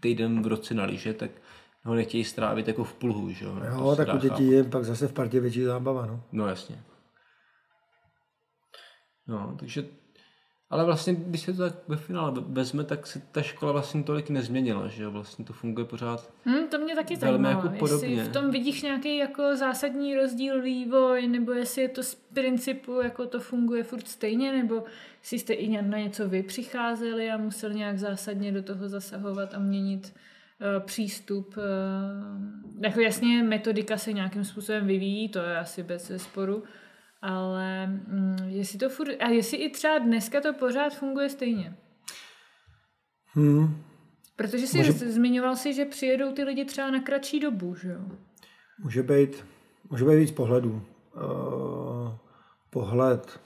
týden 0.00 0.42
v 0.42 0.46
roce 0.46 0.74
na 0.74 0.85
lyže, 0.85 1.14
tak 1.14 1.31
ho 1.85 1.94
nechtějí 1.94 2.24
strávit 2.24 2.68
jako 2.68 2.85
v 2.85 2.94
pulhu, 2.94 3.31
že 3.31 3.44
jo? 3.44 3.57
Jo, 3.68 3.96
tak 3.96 4.14
u 4.14 4.18
dětí 4.18 4.48
je 4.48 4.64
pak 4.64 4.85
zase 4.85 5.09
v 5.09 5.12
partě 5.12 5.40
větší 5.40 5.62
zábava, 5.62 6.07
no. 6.07 6.22
No 6.33 6.46
jasně. 6.46 6.83
No, 9.26 9.57
takže 9.59 9.85
ale 10.70 10.85
vlastně, 10.85 11.14
když 11.14 11.40
se 11.40 11.52
to 11.52 11.62
tak 11.62 11.74
ve 11.88 11.96
finále 11.96 12.33
vezme, 12.46 12.85
tak 12.85 13.06
se 13.06 13.22
ta 13.33 13.42
škola 13.42 13.72
vlastně 13.72 14.02
tolik 14.02 14.30
nezměnila, 14.30 14.88
že 14.88 15.02
jo? 15.02 15.11
Vlastně 15.11 15.44
to 15.44 15.52
funguje 15.52 15.87
pořád 15.87 16.30
hmm, 16.44 16.68
To 16.68 16.78
mě 16.78 16.94
taky 16.94 17.16
zajímá, 17.16 17.50
jako 17.50 17.68
podobně. 17.68 18.09
jestli 18.09 18.30
v 18.30 18.33
tom 18.33 18.50
vidíš 18.50 18.83
nějaký 18.83 19.16
jako 19.16 19.56
zásadní 19.56 20.16
rozdíl 20.16 20.62
vývoj, 20.62 21.26
nebo 21.26 21.52
jestli 21.52 21.83
je 21.83 21.88
to 21.88 22.02
z 22.02 22.14
principu, 22.14 23.00
jako 23.00 23.26
to 23.26 23.40
funguje 23.40 23.85
furt 23.85 24.09
stejně, 24.09 24.52
nebo 24.52 24.85
jestli 25.22 25.38
jste 25.38 25.52
i 25.52 25.83
na 25.83 25.98
něco 25.98 26.28
vy 26.28 26.42
přicházeli 26.42 27.30
a 27.30 27.37
museli 27.37 27.74
nějak 27.74 27.98
zásadně 27.98 28.52
do 28.52 28.62
toho 28.62 28.88
zasahovat 28.88 29.54
a 29.54 29.59
měnit 29.59 30.14
uh, 30.14 30.83
přístup. 30.83 31.56
Uh, 31.56 32.83
jako 32.85 33.00
jasně, 33.00 33.42
metodika 33.42 33.96
se 33.96 34.12
nějakým 34.12 34.44
způsobem 34.44 34.87
vyvíjí, 34.87 35.28
to 35.28 35.38
je 35.38 35.59
asi 35.59 35.83
bez 35.83 36.12
sporu, 36.16 36.62
ale 37.22 37.87
mm, 37.87 38.37
jestli 38.48 38.78
to 38.78 38.88
furt, 38.88 39.09
a 39.20 39.28
jestli 39.28 39.56
i 39.56 39.70
třeba 39.70 39.98
dneska 39.98 40.40
to 40.40 40.52
pořád 40.52 40.94
funguje 40.94 41.28
stejně. 41.28 41.76
Hmm. 43.26 43.83
Protože 44.37 44.66
si 44.66 44.78
může... 44.78 44.92
zmiňoval 44.92 45.56
si, 45.56 45.74
že 45.74 45.85
přijedou 45.85 46.33
ty 46.33 46.44
lidi 46.44 46.64
třeba 46.64 46.90
na 46.90 47.00
kratší 47.00 47.40
dobu, 47.40 47.74
že 47.74 47.88
jo? 47.88 48.00
Může 48.83 49.02
být, 49.02 49.44
může 49.90 50.04
být 50.04 50.16
víc 50.16 50.30
pohledů. 50.30 50.83
Uh, 51.14 52.12
pohled 52.70 53.40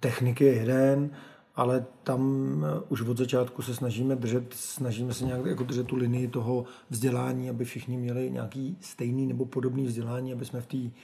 techniky 0.00 0.44
je 0.44 0.54
jeden, 0.54 1.10
ale 1.56 1.86
tam 2.02 2.64
už 2.88 3.00
od 3.00 3.16
začátku 3.16 3.62
se 3.62 3.74
snažíme 3.74 4.16
držet, 4.16 4.54
snažíme 4.54 5.14
se 5.14 5.24
nějak 5.24 5.46
jako 5.46 5.64
držet 5.64 5.86
tu 5.86 5.96
linii 5.96 6.28
toho 6.28 6.64
vzdělání, 6.90 7.50
aby 7.50 7.64
všichni 7.64 7.96
měli 7.96 8.30
nějaký 8.30 8.76
stejný 8.80 9.26
nebo 9.26 9.44
podobný 9.46 9.86
vzdělání, 9.86 10.32
aby 10.32 10.44
jsme 10.44 10.60
v 10.60 10.66
té 10.66 11.00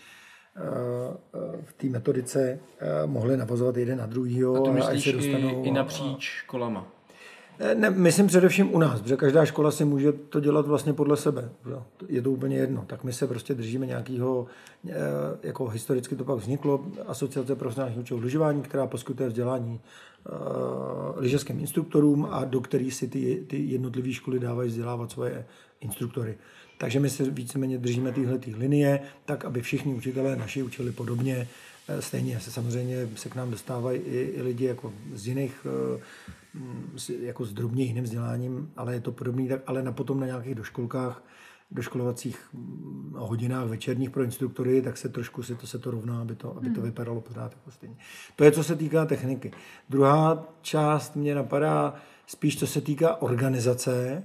v 1.64 1.72
té 1.72 1.86
metodice 1.86 2.58
eh, 2.78 3.06
mohli 3.06 3.36
navazovat 3.36 3.76
jeden 3.76 3.98
na 3.98 4.06
druhýho. 4.06 4.56
A 4.56 4.60
to 4.60 4.72
myslíš 4.72 5.04
se 5.04 5.12
dostanou, 5.12 5.64
i, 5.64 5.68
i 5.68 5.70
napříč 5.70 6.22
školama? 6.22 6.86
Eh, 7.58 7.74
ne, 7.74 7.90
myslím 7.90 8.26
především 8.26 8.74
u 8.74 8.78
nás, 8.78 9.00
protože 9.00 9.16
každá 9.16 9.44
škola 9.44 9.70
si 9.70 9.84
může 9.84 10.12
to 10.12 10.40
dělat 10.40 10.66
vlastně 10.66 10.92
podle 10.92 11.16
sebe. 11.16 11.50
Je 12.08 12.22
to 12.22 12.30
úplně 12.30 12.56
jedno. 12.56 12.84
Tak 12.86 13.04
my 13.04 13.12
se 13.12 13.26
prostě 13.26 13.54
držíme 13.54 13.86
nějakého, 13.86 14.46
eh, 14.88 14.92
jako 15.42 15.68
historicky 15.68 16.16
to 16.16 16.24
pak 16.24 16.38
vzniklo, 16.38 16.84
Asociace 17.06 17.56
profesionálních 17.56 17.98
učitelů 17.98 18.20
lyžování, 18.20 18.62
která 18.62 18.86
poskytuje 18.86 19.28
vzdělání 19.28 19.80
lyžařským 21.16 21.60
instruktorům 21.60 22.28
a 22.30 22.44
do 22.44 22.60
kterých 22.60 22.94
si 22.94 23.08
ty, 23.08 23.44
ty 23.46 23.58
jednotlivé 23.58 24.12
školy 24.12 24.38
dávají 24.38 24.68
vzdělávat 24.68 25.10
svoje 25.10 25.46
instruktory. 25.80 26.38
Takže 26.78 27.00
my 27.00 27.10
se 27.10 27.30
víceméně 27.30 27.78
držíme 27.78 28.12
tyhle 28.12 28.38
linie, 28.56 29.00
tak 29.24 29.44
aby 29.44 29.62
všichni 29.62 29.94
učitelé 29.94 30.36
naši 30.36 30.62
učili 30.62 30.92
podobně. 30.92 31.48
Eh, 31.88 32.02
stejně 32.02 32.40
se 32.40 32.50
samozřejmě 32.50 33.08
se 33.14 33.28
k 33.28 33.34
nám 33.34 33.50
dostávají 33.50 34.00
i, 34.00 34.18
i 34.18 34.42
lidi 34.42 34.64
jako 34.64 34.92
z 35.14 35.26
jiných, 35.26 35.66
eh, 35.66 37.16
jako 37.20 37.44
s 37.44 37.52
drobně 37.52 37.84
jiným 37.84 38.04
vzděláním, 38.04 38.70
ale 38.76 38.94
je 38.94 39.00
to 39.00 39.12
podobný, 39.12 39.48
tak, 39.48 39.60
ale 39.66 39.82
na 39.82 39.92
potom 39.92 40.20
na 40.20 40.26
nějakých 40.26 40.54
doškolkách 40.54 41.22
doškolovacích 41.70 42.48
mm, 42.52 43.14
hodinách 43.16 43.66
večerních 43.66 44.10
pro 44.10 44.22
instruktory, 44.22 44.82
tak 44.82 44.96
se 44.96 45.08
trošku 45.08 45.42
si 45.42 45.54
to, 45.54 45.66
se 45.66 45.78
to 45.78 45.90
rovná, 45.90 46.20
aby 46.20 46.34
to, 46.34 46.56
aby 46.56 46.70
to 46.70 46.80
vypadalo 46.80 47.20
pořád 47.20 47.52
jako 47.52 47.70
stejně. 47.70 47.96
To 48.36 48.44
je, 48.44 48.52
co 48.52 48.64
se 48.64 48.76
týká 48.76 49.06
techniky. 49.06 49.52
Druhá 49.90 50.46
část 50.62 51.16
mě 51.16 51.34
napadá 51.34 51.94
spíš, 52.26 52.58
co 52.58 52.66
se 52.66 52.80
týká 52.80 53.22
organizace, 53.22 54.24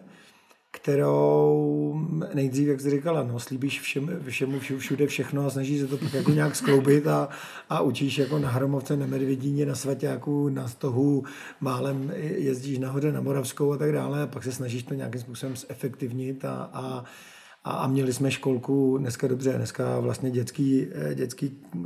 kterou 0.81 2.07
nejdřív, 2.33 2.67
jak 2.67 2.81
jsi 2.81 2.89
říkala, 2.89 3.23
no, 3.23 3.39
slíbíš 3.39 3.81
všem, 3.81 4.19
všemu, 4.27 4.59
všude 4.59 5.07
všechno 5.07 5.45
a 5.45 5.49
snažíš 5.49 5.79
se 5.79 5.87
to 5.87 5.97
tak 5.97 6.13
jako 6.13 6.31
nějak 6.31 6.55
skloubit 6.55 7.07
a, 7.07 7.29
a 7.69 7.81
učíš 7.81 8.17
jako 8.17 8.39
na 8.39 8.49
Hromovce, 8.49 8.97
na 8.97 9.05
Medvědíně, 9.05 9.65
na 9.65 9.75
Svaťáku, 9.75 10.49
na 10.49 10.67
Stohu, 10.67 11.23
málem 11.59 12.11
jezdíš 12.15 12.77
nahoře 12.77 13.11
na 13.11 13.21
Moravskou 13.21 13.73
a 13.73 13.77
tak 13.77 13.91
dále 13.91 14.23
a 14.23 14.27
pak 14.27 14.43
se 14.43 14.51
snažíš 14.51 14.83
to 14.83 14.93
nějakým 14.93 15.21
způsobem 15.21 15.55
zefektivnit 15.55 16.45
a, 16.45 16.69
a, 16.73 17.03
a, 17.63 17.71
a 17.71 17.87
měli 17.87 18.13
jsme 18.13 18.31
školku 18.31 18.97
dneska 18.97 19.27
dobře, 19.27 19.53
dneska 19.53 19.99
vlastně 19.99 20.31
dětský, 20.31 20.87
eh, 20.93 21.15
dětský 21.15 21.57
uh, 21.75 21.85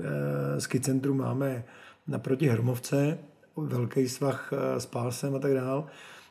ski 0.59 0.79
centrum 0.79 1.17
máme 1.17 1.63
naproti 2.07 2.47
Hromovce, 2.47 3.17
velký 3.57 4.09
svah 4.09 4.49
uh, 4.51 4.79
s 4.79 4.85
pásem 4.85 5.35
a 5.35 5.39
tak 5.39 5.53
dále 5.53 5.83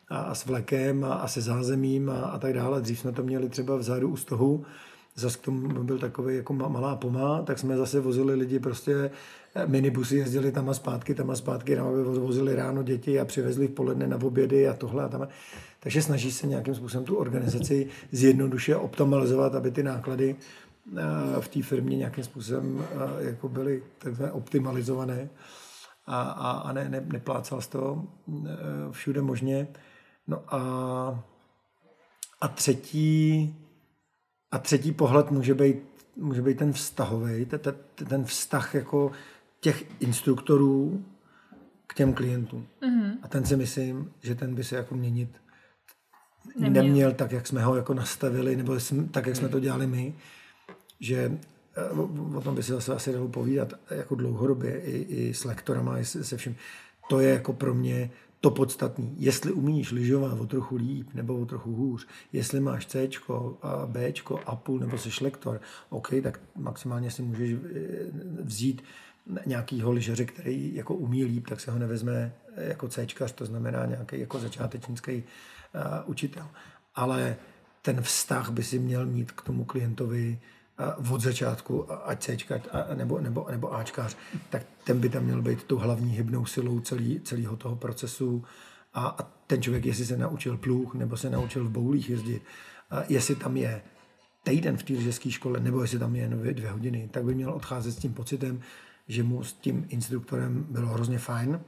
a, 0.09 0.19
a 0.19 0.35
s 0.35 0.47
vlekem 0.47 1.05
a, 1.05 1.14
a 1.14 1.29
se 1.29 1.40
zázemím 1.40 2.11
a, 2.11 2.14
a 2.14 2.38
tak 2.38 2.53
dále. 2.53 2.81
Dřív 2.81 2.99
jsme 2.99 3.12
to 3.12 3.23
měli 3.23 3.49
třeba 3.49 3.77
vzadu 3.77 4.09
u 4.09 4.17
stohu, 4.17 4.64
zase 5.14 5.38
k 5.38 5.40
tomu 5.40 5.85
byl 5.85 5.99
takový 5.99 6.37
jako 6.37 6.53
malá 6.53 6.97
pomá, 6.97 7.43
tak 7.43 7.59
jsme 7.59 7.77
zase 7.77 8.01
vozili 8.01 8.35
lidi 8.35 8.59
prostě 8.59 9.11
eh, 9.55 9.67
minibusy 9.67 10.17
jezdili 10.17 10.53
tam 10.53 10.69
a 10.69 10.75
zpátky, 10.75 11.14
tam 11.14 11.31
a 11.31 11.37
zpátky, 11.37 11.77
tam 11.77 11.87
aby 11.87 12.03
vozili 12.03 12.55
ráno 12.55 12.83
děti 12.83 13.21
a 13.21 13.25
přivezli 13.25 13.69
v 13.69 13.71
poledne 13.71 14.07
na 14.07 14.23
obědy 14.23 14.69
a 14.69 14.75
tohle 14.75 15.05
a 15.05 15.09
tam. 15.09 15.29
Takže 15.81 16.03
snaží 16.03 16.33
se 16.33 16.47
nějakým 16.47 16.75
způsobem 16.75 17.05
tu 17.05 17.17
organizaci 17.17 17.88
zjednodušit 18.12 18.75
a 18.75 18.79
optimalizovat, 18.79 19.55
aby 19.55 19.71
ty 19.71 19.83
náklady 19.83 20.37
eh, 20.97 21.01
v 21.40 21.49
té 21.49 21.62
firmě 21.62 21.97
nějakým 21.97 22.25
způsobem 22.25 22.85
eh, 22.90 23.25
jako 23.25 23.49
byly 23.49 23.83
takzvané 23.99 24.33
optimalizované 24.33 25.29
a, 26.07 26.23
a, 26.23 26.51
a 26.51 26.73
ne, 26.73 26.88
ne, 26.88 27.05
neplácal 27.07 27.61
z 27.61 27.67
toho 27.67 28.05
všude 28.90 29.23
možně. 29.23 29.69
No 30.27 30.55
a, 30.55 31.25
a 32.41 32.49
třetí 32.49 33.55
a 34.51 34.59
třetí 34.59 34.93
pohled 34.93 35.31
může 35.31 35.55
být, 35.55 35.77
může 36.17 36.43
být 36.43 36.59
ten 36.59 36.73
vztahový, 36.73 37.47
ten 38.09 38.25
vztah 38.25 38.75
jako 38.75 39.13
těch 39.61 39.85
instruktorů 40.01 41.05
k 41.87 41.95
těm 41.95 42.13
klientům. 42.13 42.67
Mm-hmm. 42.83 43.13
A 43.23 43.29
ten 43.29 43.47
si 43.47 43.57
myslím, 43.57 44.13
že 44.23 44.35
ten 44.35 44.55
by 44.55 44.65
se 44.65 44.77
jako 44.77 44.95
měnit 44.95 45.29
neměl, 46.57 46.83
neměl 46.83 47.13
tak, 47.13 47.33
jak 47.33 47.47
jsme 47.47 47.65
ho 47.65 47.77
jako 47.77 47.95
nastavili, 47.95 48.57
nebo 48.57 48.77
tak, 49.11 49.27
jak 49.27 49.37
jsme 49.37 49.49
to 49.49 49.61
dělali 49.61 49.87
my, 49.87 50.15
že 51.01 51.39
eh, 51.77 51.91
o, 51.91 52.09
o 52.39 52.41
tom 52.41 52.55
by 52.55 52.63
se 52.63 52.73
zase 52.73 52.95
asi 52.95 53.13
dalo 53.13 53.29
povídat 53.29 53.73
jako 53.91 54.15
dlouhodobě 54.15 54.81
i, 54.81 54.97
i 54.97 55.35
s 55.35 55.45
lektorama, 55.45 55.99
i 55.99 56.05
se 56.05 56.37
vším. 56.37 56.57
To 57.09 57.21
je 57.21 57.31
jako 57.31 57.53
pro 57.53 57.75
mě 57.75 58.11
to 58.45 58.51
podstatné. 58.51 59.07
Jestli 59.17 59.53
umíš 59.53 59.93
lyžovat 59.93 60.41
o 60.41 60.47
trochu 60.47 60.77
líp 60.77 61.09
nebo 61.15 61.41
o 61.41 61.47
trochu 61.47 61.75
hůř, 61.75 62.07
jestli 62.33 62.61
máš 62.61 62.87
C, 62.87 63.09
B, 63.87 64.13
a 64.47 64.57
půl 64.57 64.79
nebo 64.79 64.99
se 64.99 65.25
lektor, 65.25 65.61
OK, 65.89 66.09
tak 66.23 66.41
maximálně 66.57 67.11
si 67.11 67.23
můžeš 67.23 67.53
eh, 67.53 67.59
vzít 68.43 68.83
nějakýho 69.47 69.93
lyžaře, 69.93 70.25
který 70.25 70.75
jako 70.75 70.95
umí 70.95 71.25
líp, 71.25 71.47
tak 71.49 71.61
se 71.61 71.71
ho 71.71 71.79
nevezme 71.79 72.33
jako 72.57 72.89
C, 72.89 73.07
to 73.35 73.45
znamená 73.45 73.87
nějaký 73.87 74.21
jako 74.21 74.39
začátečnický 74.39 75.17
uh, 75.17 76.11
učitel. 76.11 76.47
Ale 76.95 77.37
ten 77.83 78.03
vztah 78.03 78.51
by 78.51 78.63
si 78.63 78.79
měl 78.79 79.07
mít 79.07 79.33
k 79.33 79.43
tomu 79.43 79.65
klientovi 79.65 80.39
od 81.11 81.21
začátku, 81.21 81.93
ať 82.09 82.23
Cčka, 82.23 82.61
nebo, 82.95 83.21
nebo, 83.21 83.47
nebo 83.51 83.75
Ačkář, 83.75 84.17
tak 84.51 84.63
ten 84.85 85.01
by 85.01 85.09
tam 85.09 85.25
měl 85.25 85.43
být 85.43 85.65
tou 85.65 85.77
hlavní 85.77 86.13
hybnou 86.13 86.47
silou 86.47 86.81
celý, 86.81 87.21
celého 87.21 87.57
toho 87.57 87.77
procesu 87.77 88.45
a, 88.95 89.07
a 89.07 89.23
ten 89.47 89.63
člověk, 89.63 89.87
jestli 89.87 90.07
se 90.07 90.17
naučil 90.17 90.57
pluh, 90.57 90.95
nebo 90.95 91.17
se 91.17 91.31
naučil 91.31 91.65
v 91.65 91.71
boulích 91.71 92.11
jezdit, 92.11 92.43
a 92.91 93.03
jestli 93.09 93.35
tam 93.35 93.57
je 93.57 93.83
týden 94.43 94.77
v 94.77 94.83
té 94.83 94.93
lyžařské 94.93 95.31
škole, 95.31 95.61
nebo 95.61 95.83
jestli 95.83 95.99
tam 95.99 96.17
je 96.17 96.29
dvě, 96.29 96.55
dvě 96.55 96.71
hodiny, 96.71 97.09
tak 97.13 97.25
by 97.25 97.35
měl 97.35 97.51
odcházet 97.51 97.93
s 97.93 97.97
tím 97.97 98.15
pocitem, 98.15 98.61
že 99.09 99.23
mu 99.23 99.45
s 99.45 99.53
tím 99.53 99.87
instruktorem 99.89 100.67
bylo 100.71 100.89
hrozně 100.89 101.19
fajn 101.19 101.61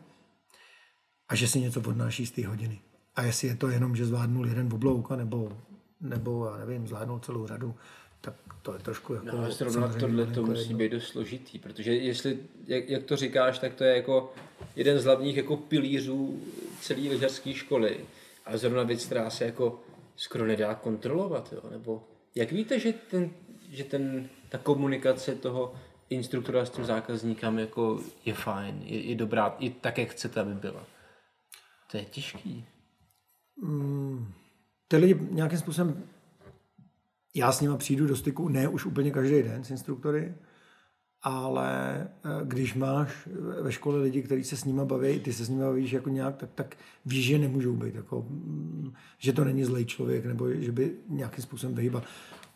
a 1.28 1.34
že 1.34 1.48
si 1.48 1.60
něco 1.60 1.80
odnáší 1.80 2.26
z 2.26 2.30
té 2.30 2.46
hodiny. 2.46 2.80
A 3.16 3.22
jestli 3.22 3.48
je 3.48 3.56
to 3.56 3.68
jenom, 3.68 3.96
že 3.96 4.06
zvládnul 4.06 4.48
jeden 4.48 4.72
oblouk, 4.72 5.10
nebo, 5.10 5.52
nebo 6.00 6.46
já 6.46 6.56
nevím, 6.56 6.86
zvládnul 6.86 7.18
celou 7.18 7.46
řadu, 7.46 7.74
tak 8.20 8.34
to 8.62 8.72
je 8.72 8.78
trošku 8.78 9.14
jako... 9.14 9.36
No, 9.36 9.50
zrovna 9.50 9.88
tohle 9.88 10.26
to 10.26 10.42
musí 10.42 10.62
jedno. 10.62 10.78
být 10.78 10.92
dost 10.92 11.06
složitý, 11.06 11.58
protože 11.58 11.94
jestli, 11.94 12.38
jak, 12.66 12.88
jak, 12.88 13.02
to 13.02 13.16
říkáš, 13.16 13.58
tak 13.58 13.74
to 13.74 13.84
je 13.84 13.96
jako 13.96 14.32
jeden 14.76 14.98
z 14.98 15.04
hlavních 15.04 15.36
jako 15.36 15.56
pilířů 15.56 16.42
celé 16.80 17.00
lyžařské 17.00 17.54
školy. 17.54 18.00
A 18.46 18.56
zrovna 18.56 18.82
věc, 18.82 19.06
která 19.06 19.30
se 19.30 19.44
jako 19.44 19.80
skoro 20.16 20.46
nedá 20.46 20.74
kontrolovat, 20.74 21.52
jo? 21.52 21.70
nebo 21.70 22.04
jak 22.34 22.52
víte, 22.52 22.80
že, 22.80 22.92
ten, 22.92 23.30
že 23.70 23.84
ten, 23.84 24.28
ta 24.48 24.58
komunikace 24.58 25.34
toho 25.34 25.74
instruktora 26.10 26.64
s 26.64 26.70
tím 26.70 26.84
zákazníkem 26.84 27.58
jako 27.58 28.00
je 28.24 28.34
fajn, 28.34 28.82
je, 28.82 29.00
je 29.00 29.14
dobrá, 29.14 29.56
i 29.58 29.70
tak, 29.70 29.98
jak 29.98 30.08
chcete, 30.08 30.40
aby 30.40 30.54
byla. 30.54 30.86
To 31.90 31.96
je 31.96 32.04
těžký. 32.04 32.66
Mm, 33.62 34.32
ty 34.88 34.96
lidi 34.96 35.18
nějakým 35.30 35.58
způsobem 35.58 36.08
já 37.36 37.52
s 37.52 37.60
nima 37.60 37.76
přijdu 37.76 38.06
do 38.06 38.16
styku, 38.16 38.48
ne 38.48 38.68
už 38.68 38.86
úplně 38.86 39.10
každý 39.10 39.42
den 39.42 39.64
s 39.64 39.70
instruktory, 39.70 40.34
ale 41.22 42.00
eh, 42.00 42.28
když 42.44 42.74
máš 42.74 43.28
ve 43.62 43.72
škole 43.72 43.98
lidi, 43.98 44.22
kteří 44.22 44.44
se 44.44 44.56
s 44.56 44.64
nima 44.64 44.84
baví, 44.84 45.20
ty 45.20 45.32
se 45.32 45.44
s 45.44 45.48
nimi 45.48 45.62
bavíš 45.62 45.92
jako 45.92 46.08
nějak, 46.08 46.36
tak, 46.36 46.50
tak 46.54 46.76
víš, 47.06 47.26
že 47.26 47.38
nemůžou 47.38 47.76
být, 47.76 47.94
jako, 47.94 48.26
mm, 48.28 48.92
že 49.18 49.32
to 49.32 49.44
není 49.44 49.64
zlej 49.64 49.84
člověk, 49.84 50.26
nebo 50.26 50.50
že 50.50 50.72
by 50.72 50.94
nějakým 51.08 51.44
způsobem 51.44 51.74
vyhýbal. 51.76 52.02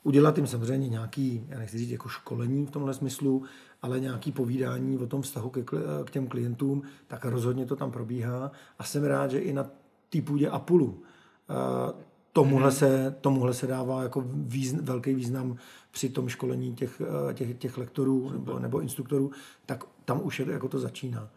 Udělat 0.02 0.36
jim 0.36 0.46
samozřejmě 0.46 0.88
nějaký, 0.88 1.46
já 1.48 1.58
nechci 1.58 1.78
říct 1.78 1.90
jako 1.90 2.08
školení 2.08 2.66
v 2.66 2.70
tomhle 2.70 2.94
smyslu, 2.94 3.42
ale 3.82 4.00
nějaký 4.00 4.32
povídání 4.32 4.98
o 4.98 5.06
tom 5.06 5.22
vztahu 5.22 5.50
ke, 5.50 5.62
k 6.04 6.10
těm 6.10 6.26
klientům, 6.26 6.82
tak 7.06 7.24
rozhodně 7.24 7.66
to 7.66 7.76
tam 7.76 7.90
probíhá 7.90 8.52
a 8.78 8.84
jsem 8.84 9.04
rád, 9.04 9.30
že 9.30 9.38
i 9.38 9.52
na 9.52 9.66
té 10.08 10.22
půdě 10.22 10.48
Apulu 10.48 11.02
eh, 11.50 12.09
tomuhle, 12.32 12.72
se, 12.72 13.16
tomuhle 13.20 13.54
se 13.54 13.66
dává 13.66 14.02
jako 14.02 14.24
význ, 14.26 14.78
velký 14.82 15.14
význam 15.14 15.56
při 15.90 16.08
tom 16.08 16.28
školení 16.28 16.74
těch, 16.74 17.02
eh, 17.30 17.34
těch, 17.34 17.58
těch 17.58 17.78
lektorů 17.78 18.30
nebo, 18.30 18.58
nebo 18.58 18.80
instruktorů, 18.80 19.30
tak 19.66 19.84
tam 20.04 20.20
už 20.24 20.40
je, 20.40 20.46
jako 20.50 20.68
to 20.68 20.78
začíná. 20.78 21.30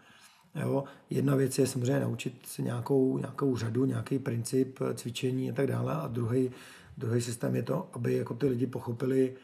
Jo? 0.55 0.83
Jedna 1.09 1.35
věc 1.35 1.59
je 1.59 1.67
samozřejmě 1.67 1.99
naučit 1.99 2.45
se 2.45 2.61
nějakou, 2.61 3.17
nějakou 3.17 3.57
řadu, 3.57 3.85
nějaký 3.85 4.19
princip 4.19 4.79
eh, 4.81 4.93
cvičení 4.93 5.51
a 5.51 5.53
tak 5.53 5.67
dále 5.67 5.93
a 5.93 6.07
druhý, 6.07 6.51
druhý 6.97 7.21
systém 7.21 7.55
je 7.55 7.63
to, 7.63 7.89
aby 7.93 8.13
jako 8.13 8.33
ty 8.33 8.47
lidi 8.47 8.67
pochopili, 8.67 9.35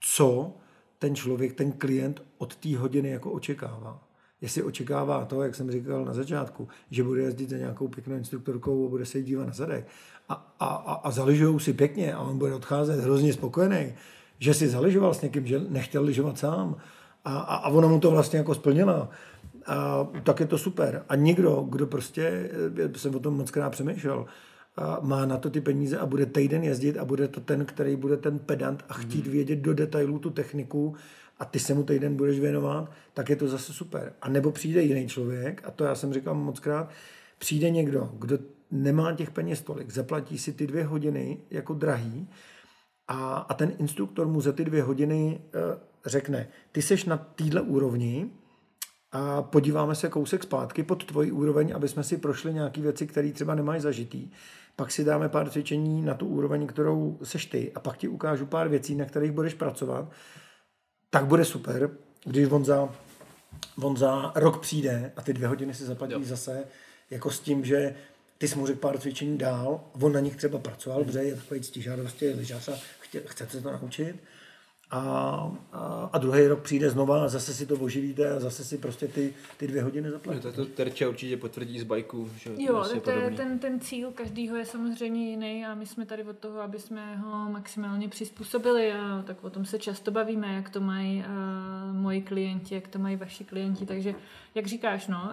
co 0.00 0.52
ten 0.98 1.14
člověk, 1.14 1.52
ten 1.52 1.72
klient 1.72 2.22
od 2.38 2.56
té 2.56 2.76
hodiny 2.76 3.08
jako 3.08 3.30
očekává 3.30 4.09
jestli 4.40 4.62
očekává 4.62 5.24
to, 5.24 5.42
jak 5.42 5.54
jsem 5.54 5.70
říkal 5.70 6.04
na 6.04 6.14
začátku, 6.14 6.68
že 6.90 7.02
bude 7.02 7.22
jezdit 7.22 7.50
za 7.50 7.56
nějakou 7.56 7.88
pěknou 7.88 8.16
instruktorkou 8.16 8.86
a 8.86 8.88
bude 8.88 9.06
se 9.06 9.22
dívat 9.22 9.46
na 9.46 9.52
zadek 9.52 9.86
a, 10.28 10.54
a, 10.60 10.66
a, 10.66 10.94
a 10.94 11.10
zaližujou 11.10 11.58
si 11.58 11.72
pěkně 11.72 12.14
a 12.14 12.20
on 12.20 12.38
bude 12.38 12.54
odcházet 12.54 13.00
hrozně 13.00 13.32
spokojený, 13.32 13.92
že 14.38 14.54
si 14.54 14.68
zaližoval 14.68 15.14
s 15.14 15.22
někým, 15.22 15.46
že 15.46 15.60
nechtěl 15.68 16.02
lyžovat 16.02 16.38
sám 16.38 16.76
a, 17.24 17.38
a, 17.38 17.56
a 17.56 17.68
ona 17.68 17.88
mu 17.88 18.00
to 18.00 18.10
vlastně 18.10 18.38
jako 18.38 18.54
splnila, 18.54 19.08
a, 19.66 20.06
tak 20.22 20.40
je 20.40 20.46
to 20.46 20.58
super. 20.58 21.04
A 21.08 21.16
někdo, 21.16 21.66
kdo 21.70 21.86
prostě, 21.86 22.50
eh, 22.78 22.98
jsem 22.98 23.14
o 23.14 23.18
tom 23.18 23.36
moc 23.36 23.50
krát 23.50 23.70
přemýšlel, 23.70 24.26
a 24.76 24.98
má 25.02 25.26
na 25.26 25.36
to 25.36 25.50
ty 25.50 25.60
peníze 25.60 25.98
a 25.98 26.06
bude 26.06 26.26
týden 26.26 26.64
jezdit 26.64 26.98
a 26.98 27.04
bude 27.04 27.28
to 27.28 27.40
ten, 27.40 27.64
který 27.64 27.96
bude 27.96 28.16
ten 28.16 28.38
pedant 28.38 28.84
a 28.88 28.94
chtít 28.94 29.24
hmm. 29.24 29.32
vědět 29.32 29.56
do 29.56 29.74
detailů 29.74 30.18
tu 30.18 30.30
techniku 30.30 30.94
a 31.40 31.44
ty 31.44 31.58
se 31.58 31.74
mu 31.74 31.82
týden 31.82 32.16
budeš 32.16 32.40
věnovat, 32.40 32.90
tak 33.14 33.28
je 33.28 33.36
to 33.36 33.48
zase 33.48 33.72
super. 33.72 34.12
A 34.22 34.28
nebo 34.28 34.52
přijde 34.52 34.82
jiný 34.82 35.08
člověk, 35.08 35.62
a 35.64 35.70
to 35.70 35.84
já 35.84 35.94
jsem 35.94 36.12
říkal 36.12 36.34
moc 36.34 36.60
krát, 36.60 36.90
přijde 37.38 37.70
někdo, 37.70 38.10
kdo 38.18 38.38
nemá 38.70 39.12
těch 39.12 39.30
peněz 39.30 39.62
tolik, 39.62 39.90
zaplatí 39.90 40.38
si 40.38 40.52
ty 40.52 40.66
dvě 40.66 40.84
hodiny 40.84 41.38
jako 41.50 41.74
drahý 41.74 42.28
a, 43.08 43.36
a 43.36 43.54
ten 43.54 43.72
instruktor 43.78 44.26
mu 44.26 44.40
za 44.40 44.52
ty 44.52 44.64
dvě 44.64 44.82
hodiny 44.82 45.40
uh, 45.54 45.60
řekne, 46.06 46.48
ty 46.72 46.82
seš 46.82 47.04
na 47.04 47.16
téhle 47.16 47.60
úrovni 47.60 48.30
a 49.12 49.42
podíváme 49.42 49.94
se 49.94 50.08
kousek 50.08 50.42
zpátky 50.42 50.82
pod 50.82 51.04
tvoji 51.04 51.32
úroveň, 51.32 51.72
aby 51.74 51.88
jsme 51.88 52.04
si 52.04 52.16
prošli 52.16 52.54
nějaké 52.54 52.80
věci, 52.80 53.06
které 53.06 53.32
třeba 53.32 53.54
nemají 53.54 53.80
zažitý. 53.80 54.30
Pak 54.76 54.90
si 54.90 55.04
dáme 55.04 55.28
pár 55.28 55.50
cvičení 55.50 56.02
na 56.02 56.14
tu 56.14 56.26
úroveň, 56.26 56.66
kterou 56.66 57.18
seš 57.22 57.46
ty 57.46 57.72
a 57.74 57.80
pak 57.80 57.96
ti 57.96 58.08
ukážu 58.08 58.46
pár 58.46 58.68
věcí, 58.68 58.94
na 58.94 59.04
kterých 59.04 59.32
budeš 59.32 59.54
pracovat. 59.54 60.10
Tak 61.10 61.26
bude 61.26 61.44
super, 61.44 61.90
když 62.24 62.48
on 62.50 62.64
za, 62.64 62.94
on 63.76 63.96
za 63.96 64.32
rok 64.34 64.60
přijde 64.60 65.12
a 65.16 65.22
ty 65.22 65.32
dvě 65.32 65.48
hodiny 65.48 65.74
si 65.74 65.84
zaplatí 65.84 66.12
jo. 66.12 66.20
zase 66.22 66.64
jako 67.10 67.30
s 67.30 67.40
tím, 67.40 67.64
že 67.64 67.94
ty 68.38 68.48
jsi 68.48 68.58
mu 68.58 68.66
řekl 68.66 68.80
pár 68.80 68.98
cvičení 68.98 69.38
dál, 69.38 69.80
on 70.00 70.12
na 70.12 70.20
nich 70.20 70.36
třeba 70.36 70.58
pracoval, 70.58 71.04
protože 71.04 71.18
je 71.18 71.36
takový 71.36 71.60
ctižádostý 71.60 72.28
lyžař 72.28 72.68
a 72.68 72.78
chtě, 73.00 73.22
chce 73.26 73.46
se 73.46 73.60
to 73.60 73.72
naučit. 73.72 74.16
A, 74.92 75.00
a, 75.72 76.10
a 76.12 76.18
druhý 76.18 76.46
rok 76.46 76.60
přijde 76.62 76.90
znova 76.90 77.24
a 77.24 77.28
zase 77.28 77.54
si 77.54 77.66
to 77.66 77.74
oživíte 77.74 78.30
a 78.36 78.40
zase 78.40 78.64
si 78.64 78.78
prostě 78.78 79.08
ty, 79.08 79.34
ty 79.56 79.66
dvě 79.66 79.82
hodiny 79.82 80.06
No, 80.08 80.12
zaplatíte. 80.12 80.52
to, 80.52 80.64
to 80.64 80.70
Terče 80.70 81.08
určitě 81.08 81.36
potvrdí 81.36 81.78
z 81.80 81.84
bajku, 81.84 82.28
že 82.38 82.50
Jo, 82.58 82.84
to 82.84 82.94
je, 82.94 83.00
podobný. 83.16 83.36
ten, 83.36 83.58
ten 83.58 83.80
cíl 83.80 84.10
každýho 84.12 84.56
je 84.56 84.64
samozřejmě 84.64 85.30
jiný 85.30 85.66
a 85.66 85.74
my 85.74 85.86
jsme 85.86 86.06
tady 86.06 86.24
od 86.24 86.38
toho, 86.38 86.60
aby 86.60 86.78
jsme 86.78 87.16
ho 87.16 87.50
maximálně 87.50 88.08
přizpůsobili 88.08 88.92
a 88.92 89.22
tak 89.26 89.44
o 89.44 89.50
tom 89.50 89.64
se 89.64 89.78
často 89.78 90.10
bavíme, 90.10 90.54
jak 90.54 90.70
to 90.70 90.80
mají 90.80 91.18
uh, 91.18 91.96
moji 91.96 92.22
klienti, 92.22 92.74
jak 92.74 92.88
to 92.88 92.98
mají 92.98 93.16
vaši 93.16 93.44
klienti, 93.44 93.86
takže 93.86 94.14
jak 94.54 94.66
říkáš, 94.66 95.06
no, 95.06 95.30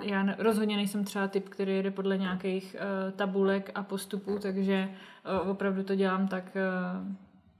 uh, 0.00 0.04
já 0.08 0.34
rozhodně 0.38 0.76
nejsem 0.76 1.04
třeba 1.04 1.28
typ, 1.28 1.48
který 1.48 1.76
jede 1.76 1.90
podle 1.90 2.18
nějakých 2.18 2.76
uh, 3.06 3.12
tabulek 3.12 3.70
a 3.74 3.82
postupů, 3.82 4.38
takže 4.38 4.88
uh, 5.42 5.50
opravdu 5.50 5.82
to 5.82 5.94
dělám 5.94 6.28
tak, 6.28 6.56
uh, 6.56 7.12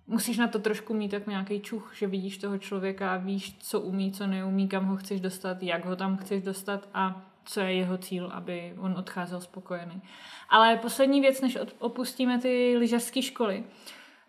musíš 0.09 0.39
na 0.39 0.49
to 0.49 0.59
trošku 0.59 0.95
mít 0.95 1.09
tak 1.09 1.27
nějaký 1.27 1.61
čuch, 1.61 1.93
že 1.95 2.07
vidíš 2.07 2.39
toho 2.39 2.59
člověka 2.59 3.17
víš, 3.17 3.57
co 3.59 3.81
umí, 3.81 4.13
co 4.13 4.27
neumí, 4.27 4.69
kam 4.69 4.87
ho 4.87 4.97
chceš 4.97 5.21
dostat, 5.21 5.63
jak 5.63 5.85
ho 5.85 5.97
tam 5.97 6.17
chceš 6.17 6.43
dostat 6.43 6.89
a 6.95 7.25
co 7.45 7.61
je 7.61 7.73
jeho 7.73 7.99
cíl, 7.99 8.31
aby 8.35 8.75
on 8.79 8.95
odcházel 8.99 9.41
spokojený. 9.41 10.03
Ale 10.49 10.77
poslední 10.77 11.21
věc, 11.21 11.41
než 11.41 11.59
opustíme 11.79 12.39
ty 12.39 12.77
lyžařské 12.79 13.23
školy. 13.23 13.65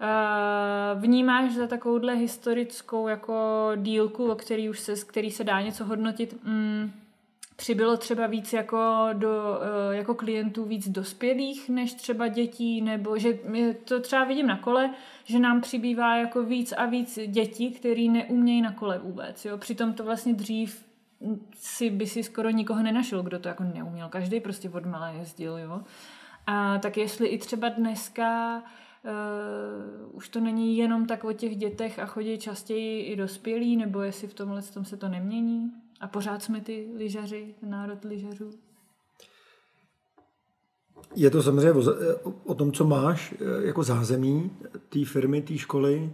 Uh, 0.02 1.02
vnímáš 1.02 1.52
za 1.52 1.68
takovouhle 1.68 2.16
historickou 2.16 3.08
jako 3.08 3.72
dílku, 3.76 4.32
o 4.32 4.36
který 4.36 4.70
už 4.70 4.80
se, 4.80 4.94
který 4.96 5.32
se 5.32 5.44
dá 5.44 5.62
něco 5.62 5.86
hodnotit, 5.86 6.44
mm, 6.44 6.92
přibylo 7.60 7.98
třeba 7.98 8.28
víc 8.28 8.54
jako, 8.54 9.10
do, 9.14 9.60
eh, 9.62 9.96
jako 9.96 10.16
klientů 10.16 10.66
víc 10.66 10.90
dospělých 10.90 11.70
než 11.70 11.94
třeba 11.94 12.28
dětí, 12.28 12.82
nebo 12.82 13.18
že 13.18 13.34
to 13.84 14.00
třeba 14.00 14.24
vidím 14.24 14.48
na 14.48 14.58
kole, 14.58 14.94
že 15.24 15.40
nám 15.40 15.62
přibývá 15.62 16.16
jako 16.16 16.44
víc 16.44 16.72
a 16.72 16.86
víc 16.86 17.20
dětí, 17.28 17.72
který 17.72 18.10
neumějí 18.10 18.62
na 18.62 18.72
kole 18.72 19.00
vůbec. 19.00 19.46
Jo? 19.46 19.58
Přitom 19.58 19.94
to 19.94 20.04
vlastně 20.04 20.34
dřív 20.34 20.86
si 21.54 21.90
by 21.90 22.08
si 22.08 22.24
skoro 22.24 22.50
nikoho 22.50 22.84
nenašel, 22.84 23.24
kdo 23.24 23.40
to 23.40 23.48
jako 23.48 23.64
neuměl. 23.64 24.10
Každý 24.10 24.40
prostě 24.40 24.70
od 24.70 24.86
malé 24.86 25.14
jezdil, 25.20 25.58
jo. 25.58 25.82
A 26.48 26.78
tak 26.78 26.98
jestli 26.98 27.28
i 27.28 27.38
třeba 27.38 27.70
dneska 27.70 28.58
uh, 29.04 30.16
už 30.16 30.30
to 30.30 30.40
není 30.40 30.78
jenom 30.78 31.06
tak 31.06 31.24
o 31.24 31.34
těch 31.34 31.56
dětech 31.56 32.00
a 32.00 32.06
chodí 32.06 32.38
častěji 32.38 33.04
i 33.04 33.16
dospělí, 33.16 33.78
nebo 33.78 34.02
jestli 34.02 34.28
v 34.28 34.34
tomhle 34.34 34.62
tom 34.62 34.86
se 34.86 34.98
to 34.98 35.10
nemění? 35.10 35.72
A 36.00 36.08
pořád 36.08 36.44
jsme 36.44 36.62
ty 36.62 36.88
lyžaři, 36.98 37.56
národ 37.62 38.06
lyžařů. 38.06 38.50
Je 41.16 41.30
to 41.30 41.44
samozřejmě 41.44 41.72
o, 41.72 42.32
o, 42.46 42.56
tom, 42.56 42.72
co 42.72 42.86
máš 42.86 43.34
eh, 43.34 43.66
jako 43.66 43.84
zázemí 43.84 44.52
té 44.90 45.06
firmy, 45.06 45.42
té 45.42 45.58
školy. 45.58 46.14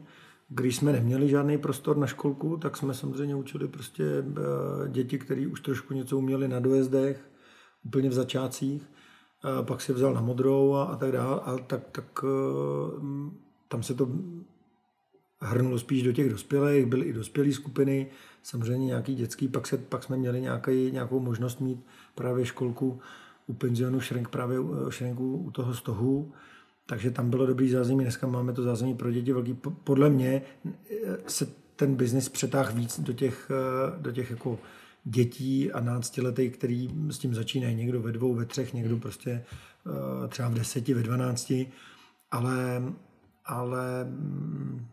Když 0.50 0.76
jsme 0.76 0.92
neměli 0.92 1.30
žádný 1.30 1.58
prostor 1.58 1.98
na 1.98 2.08
školku, 2.08 2.58
tak 2.58 2.78
jsme 2.78 2.94
samozřejmě 2.94 3.36
učili 3.36 3.68
prostě 3.68 4.04
eh, 4.04 4.90
děti, 4.90 5.20
které 5.20 5.48
už 5.48 5.62
trošku 5.62 5.94
něco 5.94 6.18
uměli 6.18 6.48
na 6.48 6.60
dojezdech, 6.60 7.30
úplně 7.84 8.10
v 8.10 8.14
začátcích. 8.14 8.90
Pak 9.62 9.82
si 9.82 9.94
vzal 9.94 10.14
na 10.14 10.22
modrou 10.22 10.74
a, 10.74 10.84
a 10.84 10.96
tak 10.96 11.12
dále. 11.12 11.40
A 11.46 11.58
tak, 11.58 11.82
tak 11.92 12.24
eh, 12.24 12.28
tam 13.68 13.84
se 13.84 13.94
to 13.94 14.10
hrnulo 15.40 15.80
spíš 15.80 16.04
do 16.04 16.12
těch 16.12 16.30
dospělých, 16.30 16.86
byly 16.86 17.06
i 17.06 17.14
dospělé 17.14 17.52
skupiny, 17.52 18.12
samozřejmě 18.46 18.86
nějaký 18.86 19.16
dětský, 19.16 19.48
pak, 19.48 19.68
se, 19.68 19.78
pak 19.78 20.04
jsme 20.04 20.18
měli 20.18 20.42
nějaký, 20.42 20.92
nějakou 20.92 21.20
možnost 21.20 21.62
mít 21.62 21.86
právě 22.16 22.46
školku 22.46 23.00
u 23.48 23.54
penzionu 23.54 24.00
Šrenk, 24.00 24.30
právě 24.30 24.60
u- 24.60 24.92
Šrenku 24.92 25.38
u 25.38 25.52
toho 25.52 25.74
stohu, 25.74 26.32
takže 26.86 27.12
tam 27.12 27.30
bylo 27.30 27.46
dobrý 27.46 27.70
zázemí, 27.70 28.04
dneska 28.04 28.28
máme 28.28 28.54
to 28.54 28.64
zázemí 28.64 28.96
pro 28.96 29.12
děti 29.12 29.34
velký. 29.34 29.54
Po- 29.54 29.72
Podle 29.72 30.10
mě 30.10 30.42
eh, 30.66 31.18
se 31.28 31.48
ten 31.76 31.96
biznis 31.96 32.30
přetáhl 32.30 32.74
víc 32.74 33.00
do 33.00 33.14
těch, 33.14 33.52
eh, 33.52 34.02
do 34.02 34.12
těch 34.12 34.30
jako 34.32 34.60
dětí 35.04 35.72
a 35.72 35.80
náctiletých, 35.80 36.58
který 36.58 36.90
s 37.10 37.18
tím 37.18 37.34
začínají. 37.36 37.76
Někdo 37.76 38.02
ve 38.02 38.12
dvou, 38.12 38.34
ve 38.34 38.46
třech, 38.46 38.74
někdo 38.74 38.98
prostě 38.98 39.32
eh, 40.22 40.28
třeba 40.28 40.50
v 40.50 40.54
deseti, 40.54 40.94
ve 40.94 41.04
dvanácti, 41.04 41.72
ale, 42.32 42.84
ale 43.46 44.04
mm, 44.04 44.88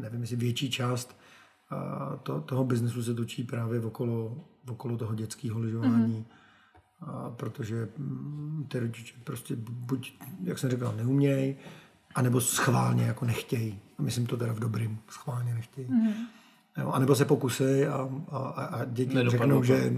nevím, 0.00 0.20
jestli 0.20 0.36
větší 0.36 0.70
část 0.70 1.16
a 1.70 2.16
to, 2.22 2.40
toho 2.40 2.64
biznesu 2.64 3.02
se 3.02 3.14
točí 3.14 3.44
právě 3.44 3.80
okolo, 3.80 4.44
okolo 4.68 4.96
toho 4.96 5.14
dětského 5.14 5.60
lyžování, 5.60 6.26
mm-hmm. 7.00 7.06
a 7.08 7.30
protože 7.30 7.88
mm, 7.98 8.66
ty 8.68 8.78
rodiče 8.78 9.14
prostě 9.24 9.56
buď, 9.56 10.18
jak 10.44 10.58
jsem 10.58 10.70
říkal, 10.70 10.94
neumějí, 10.96 11.56
anebo 12.14 12.40
schválně 12.40 13.04
jako 13.04 13.24
nechtějí. 13.24 13.80
A 13.98 14.02
myslím 14.02 14.26
to 14.26 14.36
teda 14.36 14.52
v 14.52 14.60
dobrým, 14.60 14.98
schválně 15.08 15.54
nechtějí. 15.54 15.88
Mm-hmm. 15.88 16.14
Jo, 16.78 16.90
anebo 16.90 17.14
se 17.14 17.24
pokusí 17.24 17.86
a, 17.86 18.08
a, 18.28 18.38
a 18.38 18.84
děti 18.84 19.14
Nedopadnou 19.14 19.40
řeknou, 19.40 19.58
to. 19.60 19.64
že, 19.64 19.92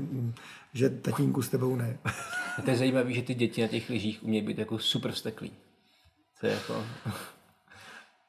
že 0.73 0.91
tatínku 0.91 1.43
s 1.43 1.49
tebou 1.49 1.77
ne. 1.77 1.99
A 2.59 2.63
to 2.63 2.71
je 2.71 2.77
zajímavé, 2.77 3.13
že 3.13 3.23
ty 3.23 3.35
děti 3.35 3.63
na 3.63 3.69
těch 3.69 3.91
lyžích 3.91 4.23
umějí 4.23 4.47
být 4.47 4.59
jako 4.59 4.79
super 4.79 5.13
vsteklí. 5.13 5.53
To 6.41 6.47
je 6.47 6.53
jako... 6.53 6.85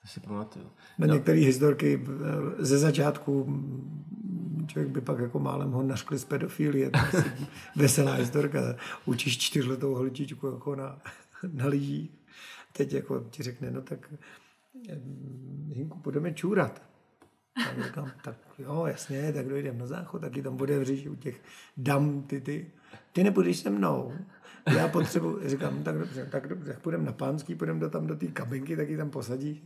to 0.02 0.08
si 0.08 0.20
pamatuju. 0.20 0.66
Na 0.98 1.08
no. 1.08 1.14
některé 1.14 1.40
historky 1.40 2.06
eh, 2.06 2.66
ze 2.66 2.78
začátku 2.78 3.46
mm, 3.46 4.66
člověk 4.68 4.92
by 4.92 5.02
pak 5.02 5.20
jako 5.20 5.40
málem 5.40 5.72
ho 5.72 5.84
naškli 5.84 6.20
z 6.20 6.26
pedofilie. 6.26 6.90
To 6.90 6.98
je 6.98 7.04
asi 7.04 7.32
veselá 7.76 8.14
historka. 8.14 8.60
Učíš 9.06 9.38
čtyřletou 9.38 9.96
holčičku 9.96 10.48
jako 10.48 10.76
na, 10.76 11.02
na 11.54 11.68
lyžích. 11.68 12.12
Teď 12.74 12.94
jako 12.94 13.26
ti 13.30 13.44
řekne, 13.44 13.72
no 13.72 13.82
tak 13.82 14.14
eh, 14.90 15.00
Hinku, 15.74 16.00
půjdeme 16.00 16.34
čůrat. 16.34 16.82
A 17.56 17.84
říkám, 17.84 18.12
tak 18.24 18.36
jo, 18.60 18.86
jasně, 18.86 19.34
tak 19.34 19.48
dojdeme 19.48 19.80
na 19.80 19.86
záchod, 19.86 20.22
taky 20.22 20.42
tam 20.42 20.58
bude 20.58 20.80
vříš 20.80 21.08
u 21.08 21.16
těch 21.16 21.42
dam, 21.78 22.22
ty, 22.22 22.42
ty, 22.42 22.72
ty 23.14 23.24
nepůjdeš 23.24 23.60
se 23.60 23.70
mnou. 23.70 24.14
Já 24.68 24.88
potřebuji, 24.88 25.50
říkám, 25.50 25.84
tak 25.84 25.98
dobře, 25.98 26.28
tak 26.32 26.48
dobře, 26.48 26.74
tak 26.74 26.80
půjdeme 26.80 27.06
na 27.06 27.12
pánský, 27.12 27.56
půjdeme 27.56 27.80
do, 27.80 27.90
tam 27.90 28.08
do 28.08 28.16
té 28.16 28.28
kabinky, 28.28 28.78
tak 28.78 28.90
ji 28.90 28.98
tam 28.98 29.10
posadíš. 29.10 29.64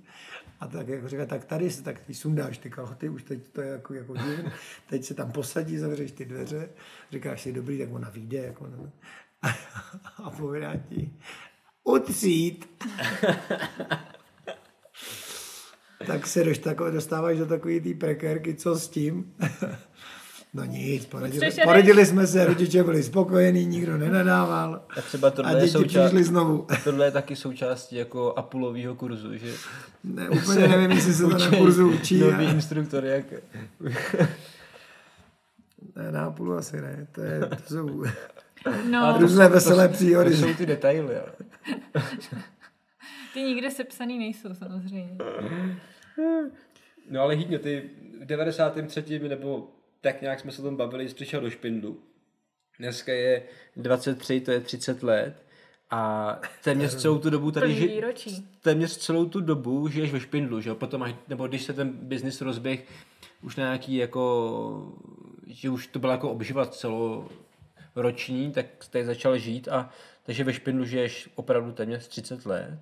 A 0.59 0.67
tak 0.67 0.87
jako 0.87 1.07
říká, 1.07 1.25
tak 1.25 1.45
tady 1.45 1.71
se, 1.71 1.83
tak 1.83 1.99
ty 1.99 2.13
sundáš 2.13 2.57
ty 2.57 2.69
kalhoty, 2.69 3.09
už 3.09 3.23
teď 3.23 3.47
to 3.47 3.61
je 3.61 3.69
jako, 3.69 3.93
jako 3.93 4.13
divný. 4.15 4.51
teď 4.89 5.03
se 5.05 5.13
tam 5.13 5.31
posadí, 5.31 5.77
zavřeš 5.77 6.11
ty 6.11 6.25
dveře, 6.25 6.69
říkáš 7.11 7.41
si, 7.41 7.53
dobrý, 7.53 7.79
tak 7.79 7.93
ona 7.93 8.09
vyjde, 8.09 8.37
jako, 8.37 8.67
no. 8.67 8.91
a 10.23 10.29
povídá 10.29 10.75
ti, 10.75 11.13
utřít. 11.83 12.83
tak 16.07 16.27
se 16.27 16.43
dostáváš 16.91 17.37
do 17.37 17.45
takové 17.45 17.79
té 17.79 17.93
prekérky, 17.93 18.55
co 18.55 18.75
s 18.75 18.87
tím? 18.87 19.35
No 20.54 20.66
nic, 20.66 21.06
poradili, 21.06 21.51
poradili 21.64 22.06
jsme 22.06 22.28
se, 22.28 22.45
rodiče 22.45 22.84
byli 22.84 23.04
spokojení, 23.04 23.66
nikdo 23.66 23.97
nenadával. 23.97 24.86
A 24.97 25.01
třeba 25.01 25.28
A 25.28 25.32
tohle 25.32 25.54
je, 25.56 25.60
děti 25.60 25.72
součást, 25.72 26.06
přišly 26.06 26.24
znovu. 26.24 26.68
tohle 26.84 27.06
je 27.06 27.12
taky 27.12 27.36
součástí 27.36 27.95
jako 27.95 28.34
Apulového 28.38 28.95
kurzu, 28.95 29.38
že 29.38 29.54
Ne, 30.04 30.30
úplně 30.30 30.68
nevím, 30.68 30.91
jestli 30.91 31.14
se 31.14 31.24
to 31.24 31.30
na 31.38 31.49
kurzu 31.58 31.89
učí. 31.91 32.20
Nový 32.20 32.45
a- 32.45 32.51
instruktor, 32.54 33.06
jak... 33.06 33.26
Ne, 35.95 36.12
na 36.12 36.32
půl 36.32 36.58
asi 36.58 36.82
ne, 36.82 37.08
to, 37.12 37.22
je, 37.22 37.39
to 37.39 37.56
jsou 37.74 38.04
No, 38.89 39.18
různé 39.20 39.49
veselé 39.49 39.88
To 39.88 39.93
příhody. 39.93 40.38
jsou 40.38 40.54
ty 40.54 40.66
detaily, 40.66 41.16
jo. 41.16 41.26
ty 43.34 43.41
nikde 43.41 43.72
sepsaný 43.72 44.18
nejsou 44.20 44.54
samozřejmě. 44.54 45.18
No 47.12 47.22
ale 47.22 47.36
Hýďo, 47.36 47.60
ty 47.60 47.89
v 48.22 48.26
93. 48.26 49.20
nebo 49.30 49.68
tak 50.04 50.22
nějak 50.22 50.39
jsme 50.39 50.51
se 50.51 50.62
o 50.62 50.66
tom 50.66 50.76
bavili, 50.76 51.10
jsi 51.10 51.16
přišel 51.16 51.41
do 51.41 51.49
Špindlu. 51.49 52.04
Dneska 52.80 53.14
je 53.14 53.43
23, 53.76 54.41
to 54.41 54.51
je 54.51 54.60
30 54.60 55.04
let. 55.04 55.45
A 55.89 56.41
téměř 56.64 56.95
celou 56.95 57.20
tu 57.20 57.30
dobu 57.30 57.51
tady 57.51 57.68
ži- 57.74 58.43
téměř 58.62 58.97
celou 58.97 59.26
tu 59.26 59.41
dobu 59.41 59.88
žiješ 59.88 60.12
ve 60.12 60.20
Špindlu, 60.20 60.62
že 60.62 60.70
jo? 60.70 60.76
Potom 60.76 61.04
až, 61.04 61.16
nebo 61.28 61.47
když 61.47 61.64
se 61.64 61.74
ten 61.74 61.89
biznis 61.91 62.41
rozběh 62.41 62.88
už 63.41 63.56
na 63.56 63.64
nějaký 63.64 63.95
jako, 63.95 64.93
že 65.47 65.70
už 65.70 65.88
to 65.88 65.99
byla 65.99 66.14
jako 66.14 66.32
obživa 66.32 66.66
celoroční, 66.66 68.51
tak 68.51 68.84
jste 68.84 69.06
začal 69.06 69.38
žít 69.38 69.68
a 69.68 69.89
takže 70.24 70.43
ve 70.43 70.54
Špindlu 70.54 70.86
žiješ 70.86 71.30
opravdu 71.36 71.72
téměř 71.72 72.08
30 72.08 72.45
let. 72.45 72.80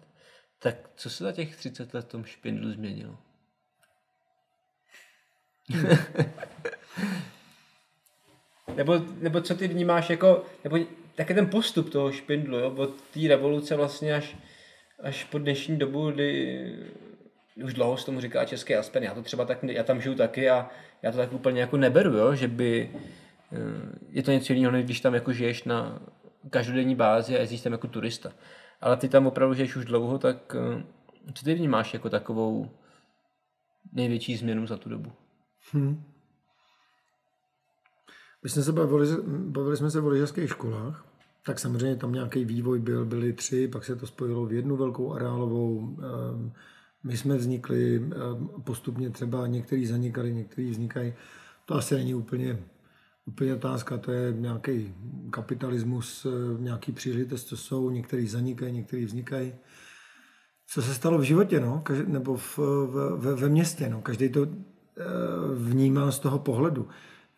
Tak 0.60 0.76
co 0.96 1.10
se 1.10 1.24
za 1.24 1.32
těch 1.32 1.56
30 1.56 1.94
let 1.94 2.06
v 2.06 2.10
tom 2.10 2.26
Špindlu 2.26 2.72
změnilo? 2.72 3.18
nebo, 8.82 9.02
nebo 9.20 9.42
co 9.42 9.56
ty 9.56 9.68
vnímáš 9.68 10.10
jako, 10.10 10.46
nebo 10.64 10.78
taky 11.16 11.34
ten 11.34 11.48
postup 11.48 11.90
toho 11.90 12.12
špindlu, 12.12 12.58
jo, 12.58 12.74
od 12.78 13.02
té 13.02 13.20
revoluce 13.28 13.76
vlastně 13.76 14.16
až, 14.16 14.38
až 15.04 15.24
po 15.24 15.38
dnešní 15.38 15.78
dobu, 15.78 16.12
kdy 16.12 16.76
už 17.64 17.74
dlouho 17.74 17.98
se 17.98 18.06
tomu 18.06 18.22
říká 18.22 18.46
český 18.46 18.76
Aspen, 18.76 19.04
já 19.04 19.14
to 19.14 19.22
třeba 19.22 19.46
tak, 19.46 19.64
já 19.64 19.84
tam 19.84 20.02
žiju 20.02 20.16
taky 20.16 20.50
a 20.50 20.70
já 21.02 21.12
to 21.12 21.18
tak 21.18 21.34
úplně 21.34 21.62
jako 21.62 21.78
neberu, 21.78 22.18
jo, 22.18 22.36
že 22.36 22.48
by, 22.48 22.92
eh, 23.54 23.58
je 24.10 24.24
to 24.24 24.32
něco 24.32 24.54
jiného, 24.54 24.72
než 24.72 24.86
když 24.86 25.00
tam 25.00 25.14
jako 25.14 25.34
žiješ 25.34 25.64
na, 25.64 26.02
každodenní 26.50 26.96
bázi 26.96 27.38
a 27.38 27.40
jezdíš 27.40 27.62
tam 27.62 27.72
jako 27.72 27.88
turista. 27.88 28.32
Ale 28.82 28.98
ty 28.98 29.10
tam 29.10 29.28
opravdu 29.28 29.56
žiješ 29.56 29.76
už 29.76 29.86
dlouho, 29.86 30.18
tak 30.18 30.56
eh, 30.56 30.84
co 31.34 31.46
ty 31.46 31.54
vnímáš 31.54 31.94
jako 31.94 32.10
takovou 32.10 32.70
největší 33.94 34.38
změnu 34.38 34.68
za 34.68 34.78
tu 34.78 34.90
dobu? 34.90 35.12
Hmm. 35.72 36.04
My 38.44 38.50
jsme 38.50 38.64
se 38.64 38.72
bavili, 38.72 39.08
bavili 39.28 39.78
jsme 39.78 39.92
se 39.92 40.02
o 40.02 40.10
lyžařských 40.10 40.50
školách, 40.50 41.06
tak 41.46 41.60
samozřejmě 41.60 41.96
tam 41.96 42.12
nějaký 42.12 42.46
vývoj 42.46 42.80
byl, 42.80 43.06
byly 43.06 43.34
tři, 43.34 43.68
pak 43.68 43.86
se 43.86 43.96
to 43.96 44.08
spojilo 44.08 44.46
v 44.46 44.54
jednu 44.54 44.76
velkou 44.76 45.14
areálovou. 45.14 45.98
Ehm, 46.00 46.52
my 47.04 47.18
jsme 47.18 47.38
vznikli, 47.38 47.96
ehm, 47.96 48.50
postupně 48.64 49.10
třeba 49.10 49.48
některý 49.48 49.86
zanikaly, 49.86 50.34
některý 50.34 50.70
vznikají. 50.70 51.14
To 51.66 51.76
asi 51.76 51.96
není 51.96 52.14
úplně, 52.14 52.60
úplně 53.26 53.56
otázka, 53.56 53.98
to 53.98 54.12
je 54.12 54.34
nějaký 54.34 54.94
kapitalismus, 55.30 56.26
ehm, 56.26 56.64
nějaký 56.64 56.92
příležitost, 56.92 57.46
co 57.46 57.58
jsou, 57.58 57.90
některý 57.90 58.28
zanikají, 58.28 58.74
některý 58.74 59.06
vznikají. 59.06 59.54
Co 60.68 60.82
se 60.82 60.94
stalo 60.94 61.18
v 61.18 61.24
životě, 61.24 61.60
no? 61.60 61.84
nebo 62.08 62.38
v, 62.38 62.58
v, 62.58 63.36
ve 63.36 63.50
městě, 63.50 63.90
no? 63.90 64.02
každý 64.02 64.30
to 64.30 64.48
vnímá 65.54 66.12
z 66.12 66.20
toho 66.20 66.40
pohledu. 66.40 66.88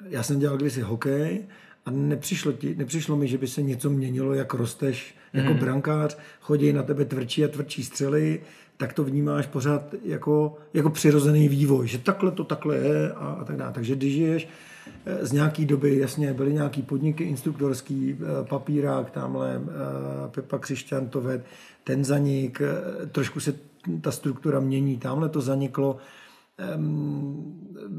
Já 0.10 0.24
jsem 0.24 0.40
dělal 0.40 0.58
kdysi 0.58 0.82
hokej 0.82 1.44
a 1.86 1.92
nepřišlo, 1.92 2.52
ti, 2.52 2.76
nepřišlo 2.76 3.16
mi, 3.16 3.28
že 3.28 3.38
by 3.38 3.48
se 3.48 3.62
něco 3.62 3.90
měnilo, 3.90 4.34
jak 4.34 4.54
rosteš 4.54 5.16
jako 5.34 5.54
mm. 5.54 5.60
brankář, 5.60 6.18
chodí 6.42 6.74
na 6.74 6.84
tebe 6.84 7.06
tvrdší 7.06 7.46
a 7.46 7.48
tvrdší 7.48 7.84
střely, 7.84 8.42
tak 8.78 8.94
to 8.94 9.04
vnímáš 9.04 9.48
pořád 9.48 9.96
jako, 10.04 10.58
jako 10.74 10.90
přirozený 10.90 11.50
vývoj, 11.50 11.88
že 11.88 11.98
takhle 11.98 12.32
to 12.32 12.44
takhle 12.44 12.76
je 12.76 13.12
a, 13.12 13.28
a 13.28 13.44
tak 13.46 13.56
dále. 13.56 13.74
Takže 13.74 13.96
když 13.96 14.14
žiješ 14.14 14.48
eh, 15.06 15.26
z 15.26 15.32
nějaký 15.32 15.66
doby, 15.66 15.98
jasně, 15.98 16.34
byly 16.34 16.54
nějaký 16.54 16.82
podniky 16.82 17.24
instruktorský, 17.24 18.18
eh, 18.20 18.46
papírák, 18.46 19.12
tamhle 19.12 19.56
eh, 19.56 19.70
Pepa 20.28 20.60
Křišťan 20.60 21.08
to 21.08 21.22
ved, 21.22 21.46
ten 21.84 22.06
zanik, 22.06 22.62
trošku 23.12 23.40
se 23.40 23.56
ta 24.02 24.12
struktura 24.12 24.60
mění, 24.60 24.98
tamhle 24.98 25.30
to 25.30 25.42
zaniklo, 25.42 25.98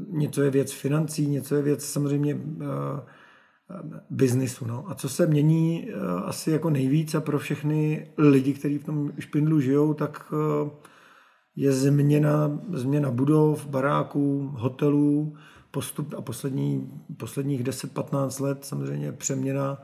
něco 0.09 0.41
je 0.41 0.49
věc 0.49 0.71
financí, 0.71 1.27
něco 1.27 1.55
je 1.55 1.61
věc 1.61 1.85
samozřejmě 1.85 2.37
biznisu. 4.09 4.65
No. 4.67 4.89
A 4.89 4.95
co 4.95 5.09
se 5.09 5.27
mění 5.27 5.89
eh, 5.89 5.93
asi 6.23 6.51
jako 6.51 6.69
nejvíc 6.69 7.15
a 7.15 7.21
pro 7.21 7.39
všechny 7.39 8.07
lidi, 8.17 8.53
kteří 8.53 8.77
v 8.77 8.83
tom 8.83 9.11
špindlu 9.19 9.59
žijou, 9.59 9.93
tak 9.93 10.33
eh, 10.33 10.69
je 11.55 11.71
změna, 11.71 12.59
změna 12.73 13.11
budov, 13.11 13.67
baráků, 13.67 14.51
hotelů, 14.55 15.35
postup 15.71 16.13
a 16.17 16.21
poslední, 16.21 16.91
posledních 17.17 17.63
10-15 17.63 18.43
let 18.43 18.65
samozřejmě 18.65 19.11
přeměna 19.11 19.81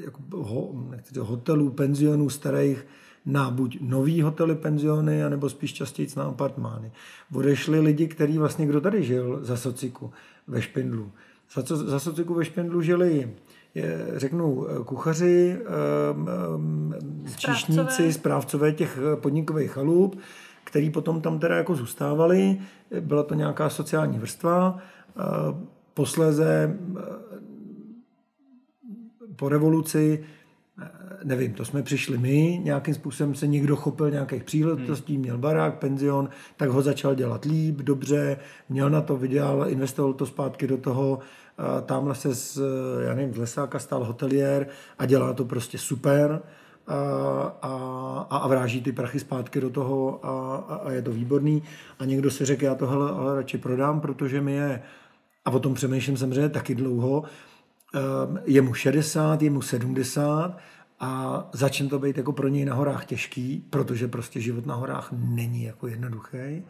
jako 0.00 0.22
ho, 0.42 0.74
hotelů, 1.20 1.70
penzionů 1.70 2.30
starých 2.30 2.86
na 3.26 3.50
buď 3.50 3.78
nový 3.80 4.22
hotely, 4.22 4.54
penziony, 4.54 5.24
anebo 5.24 5.48
spíš 5.48 5.72
častěji 5.72 6.08
na 6.16 6.24
apartmány. 6.24 6.92
Odešli 7.34 7.80
lidi, 7.80 8.08
kteří 8.08 8.38
vlastně, 8.38 8.66
kdo 8.66 8.80
tady 8.80 9.02
žil 9.02 9.38
za 9.42 9.56
sociku, 9.56 10.10
ve 10.46 10.62
Špindlu. 10.62 11.12
Za, 11.54 11.62
co, 11.62 11.76
za 11.76 12.00
sociku 12.00 12.34
ve 12.34 12.44
Špindlu 12.44 12.82
žili 12.82 13.34
je, 13.74 14.06
řeknu, 14.16 14.66
kuchaři, 14.84 15.58
číšníci, 17.36 18.12
správcové 18.12 18.72
těch 18.72 18.98
podnikových 19.14 19.70
chalup, 19.70 20.20
který 20.64 20.90
potom 20.90 21.20
tam 21.20 21.38
teda 21.38 21.56
jako 21.56 21.74
zůstávali. 21.74 22.58
Byla 23.00 23.22
to 23.22 23.34
nějaká 23.34 23.70
sociální 23.70 24.18
vrstva. 24.18 24.78
Posléze 25.94 26.78
po 29.36 29.48
revoluci 29.48 30.24
nevím, 31.24 31.52
to 31.52 31.64
jsme 31.64 31.82
přišli 31.82 32.18
my, 32.18 32.60
nějakým 32.64 32.94
způsobem 32.94 33.34
se 33.34 33.46
někdo 33.46 33.76
chopil 33.76 34.10
nějakých 34.10 34.44
příležitostí, 34.44 35.18
měl 35.18 35.38
barák, 35.38 35.78
penzion, 35.78 36.28
tak 36.56 36.68
ho 36.68 36.82
začal 36.82 37.14
dělat 37.14 37.44
líp, 37.44 37.76
dobře, 37.76 38.36
měl 38.68 38.90
na 38.90 39.00
to, 39.00 39.16
vydělal, 39.16 39.68
investoval 39.68 40.12
to 40.12 40.26
zpátky 40.26 40.66
do 40.66 40.76
toho, 40.76 41.18
tamhle 41.86 42.14
se 42.14 42.34
z, 42.34 42.58
já 43.06 43.14
nevím, 43.14 43.34
z 43.34 43.38
Lesáka 43.38 43.78
stal 43.78 44.04
hotelier 44.04 44.66
a 44.98 45.06
dělá 45.06 45.32
to 45.32 45.44
prostě 45.44 45.78
super 45.78 46.42
a, 46.86 46.94
a, 47.62 48.38
a 48.38 48.48
vráží 48.48 48.82
ty 48.82 48.92
prachy 48.92 49.20
zpátky 49.20 49.60
do 49.60 49.70
toho 49.70 50.26
a, 50.26 50.56
a, 50.56 50.74
a 50.74 50.90
je 50.90 51.02
to 51.02 51.12
výborný. 51.12 51.62
A 51.98 52.04
někdo 52.04 52.30
si 52.30 52.44
řekl, 52.44 52.64
já 52.64 52.74
to 52.74 52.86
hele, 52.86 53.10
ale 53.10 53.34
radši 53.34 53.58
prodám, 53.58 54.00
protože 54.00 54.40
mi 54.40 54.52
je, 54.52 54.82
a 55.44 55.50
o 55.50 55.58
tom 55.58 55.74
přemýšlím 55.74 56.16
samozřejmě 56.16 56.48
taky 56.48 56.74
dlouho, 56.74 57.24
je 58.44 58.62
mu 58.62 58.74
60, 58.74 59.42
je 59.42 59.50
mu 59.50 59.62
70 59.62 60.58
a 61.00 61.44
začne 61.52 61.88
to 61.88 61.98
být 61.98 62.16
jako 62.16 62.32
pro 62.32 62.48
něj 62.48 62.64
na 62.64 62.74
horách 62.74 63.04
těžký, 63.04 63.66
protože 63.70 64.08
prostě 64.08 64.40
život 64.40 64.66
na 64.66 64.74
horách 64.74 65.08
není 65.12 65.62
jako 65.62 65.86
jednoduchý. 65.86 66.64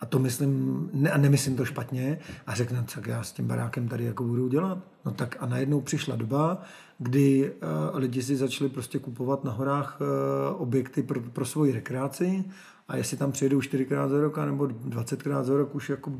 A 0.00 0.06
to 0.06 0.18
myslím, 0.18 0.90
ne, 0.92 1.10
a 1.10 1.18
nemyslím 1.18 1.56
to 1.56 1.64
špatně, 1.64 2.18
a 2.46 2.54
řekne, 2.54 2.84
tak 2.94 3.06
já 3.06 3.22
s 3.22 3.32
tím 3.32 3.46
barákem 3.46 3.88
tady 3.88 4.04
jako 4.04 4.24
budu 4.24 4.48
dělat. 4.48 4.78
No 5.04 5.12
tak 5.12 5.36
a 5.40 5.46
najednou 5.46 5.80
přišla 5.80 6.16
doba, 6.16 6.62
kdy 6.98 7.52
uh, 7.52 7.98
lidi 7.98 8.22
si 8.22 8.36
začali 8.36 8.70
prostě 8.70 8.98
kupovat 8.98 9.44
na 9.44 9.52
horách 9.52 9.98
uh, 10.00 10.62
objekty 10.62 11.02
pro, 11.02 11.20
pro 11.20 11.44
svoji 11.44 11.72
rekreaci 11.72 12.44
a 12.88 12.96
jestli 12.96 13.16
tam 13.16 13.32
přijedou 13.32 13.60
čtyřikrát 13.60 14.08
za 14.08 14.20
rok 14.20 14.38
nebo 14.38 14.66
dvacetkrát 14.66 15.46
za 15.46 15.56
rok, 15.56 15.74
už 15.74 15.90
jako 15.90 16.12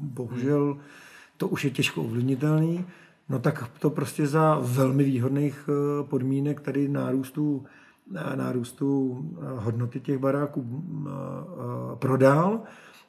bohužel 0.00 0.78
to 1.42 1.48
už 1.48 1.64
je 1.64 1.70
těžko 1.70 2.02
ovlivnitelný. 2.02 2.84
No 3.28 3.38
tak 3.38 3.70
to 3.78 3.90
prostě 3.90 4.26
za 4.26 4.58
velmi 4.62 5.04
výhodných 5.04 5.68
eh, 5.68 6.04
podmínek 6.04 6.60
tady 6.60 6.88
nárůstu, 6.88 7.64
eh, 8.14 8.36
nárůstu 8.36 9.18
eh, 9.34 9.44
hodnoty 9.56 10.00
těch 10.00 10.18
baráků 10.18 10.84
prodal, 11.94 12.60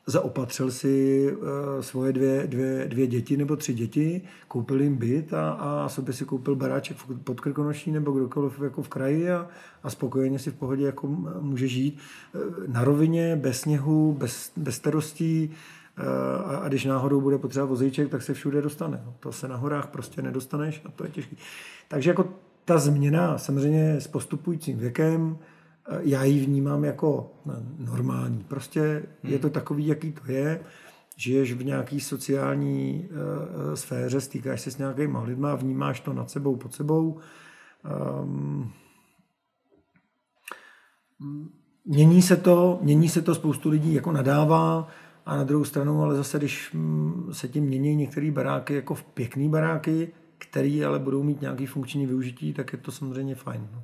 zaopatřil 0.05 0.71
si 0.71 1.37
svoje 1.79 2.13
dvě, 2.13 2.47
dvě, 2.47 2.87
dvě 2.87 3.07
děti 3.07 3.37
nebo 3.37 3.55
tři 3.55 3.73
děti, 3.73 4.21
koupil 4.47 4.81
jim 4.81 4.95
byt 4.95 5.33
a, 5.33 5.51
a 5.51 5.89
sobě 5.89 6.13
si 6.13 6.25
koupil 6.25 6.55
baráček 6.55 6.97
pod 7.23 7.41
Krkonoší 7.41 7.91
nebo 7.91 8.11
kdokoliv 8.11 8.61
jako 8.61 8.81
v 8.81 8.87
kraji 8.87 9.31
a, 9.31 9.47
a 9.83 9.89
spokojeně 9.89 10.39
si 10.39 10.51
v 10.51 10.55
pohodě 10.55 10.85
jako 10.85 11.07
může 11.41 11.67
žít. 11.67 11.99
Na 12.67 12.83
rovině, 12.83 13.35
bez 13.35 13.61
sněhu, 13.61 14.13
bez, 14.13 14.51
bez 14.57 14.75
starostí, 14.75 15.51
a, 15.97 16.57
a 16.57 16.67
když 16.67 16.85
náhodou 16.85 17.21
bude 17.21 17.37
potřeba 17.37 17.65
vozíček, 17.65 18.09
tak 18.09 18.21
se 18.21 18.33
všude 18.33 18.61
dostane. 18.61 19.01
No, 19.05 19.15
to 19.19 19.31
se 19.31 19.47
na 19.47 19.55
horách 19.55 19.87
prostě 19.87 20.21
nedostaneš 20.21 20.81
a 20.85 20.91
to 20.91 21.03
je 21.03 21.09
těžké. 21.09 21.35
Takže 21.87 22.09
jako 22.09 22.29
ta 22.65 22.77
změna 22.77 23.37
samozřejmě 23.37 24.01
s 24.01 24.07
postupujícím 24.07 24.77
věkem, 24.77 25.37
eh, 25.89 25.99
já 26.01 26.23
ji 26.23 26.45
vnímám 26.45 26.83
jako 26.83 27.31
no, 27.45 27.53
normální. 27.77 28.43
Prostě 28.43 29.03
je 29.23 29.39
to 29.39 29.47
hmm. 29.47 29.53
takový, 29.53 29.87
jaký 29.87 30.11
to 30.11 30.31
je. 30.31 30.59
Žiješ 31.17 31.53
v 31.53 31.65
nějaký 31.65 31.99
sociální 31.99 33.09
uh, 33.11 33.73
sféře, 33.73 34.21
stýkáš 34.21 34.61
se 34.61 34.71
s 34.71 34.77
nějakýma 34.77 35.23
lidma, 35.23 35.55
vnímáš 35.55 35.99
to 35.99 36.13
nad 36.13 36.29
sebou, 36.29 36.55
pod 36.55 36.73
sebou. 36.73 37.19
Um, 38.23 38.71
mění 41.85 42.21
se 42.21 42.35
to, 42.35 42.79
mění 42.81 43.09
se 43.09 43.21
to, 43.21 43.35
spoustu 43.35 43.69
lidí 43.69 43.93
jako 43.93 44.11
nadává, 44.11 44.87
a 45.25 45.37
na 45.37 45.43
druhou 45.43 45.65
stranu, 45.65 46.03
ale 46.03 46.15
zase, 46.15 46.37
když 46.37 46.73
mm, 46.73 47.29
se 47.31 47.47
tím 47.47 47.63
mění 47.63 47.95
některé 47.95 48.31
baráky 48.31 48.73
jako 48.73 48.95
v 48.95 49.03
pěkný 49.03 49.49
baráky, 49.49 50.11
které 50.37 50.85
ale 50.85 50.99
budou 50.99 51.23
mít 51.23 51.41
nějaký 51.41 51.65
funkční 51.65 52.05
využití, 52.05 52.53
tak 52.53 52.73
je 52.73 52.79
to 52.79 52.91
samozřejmě 52.91 53.35
fajn. 53.35 53.69
No. 53.73 53.83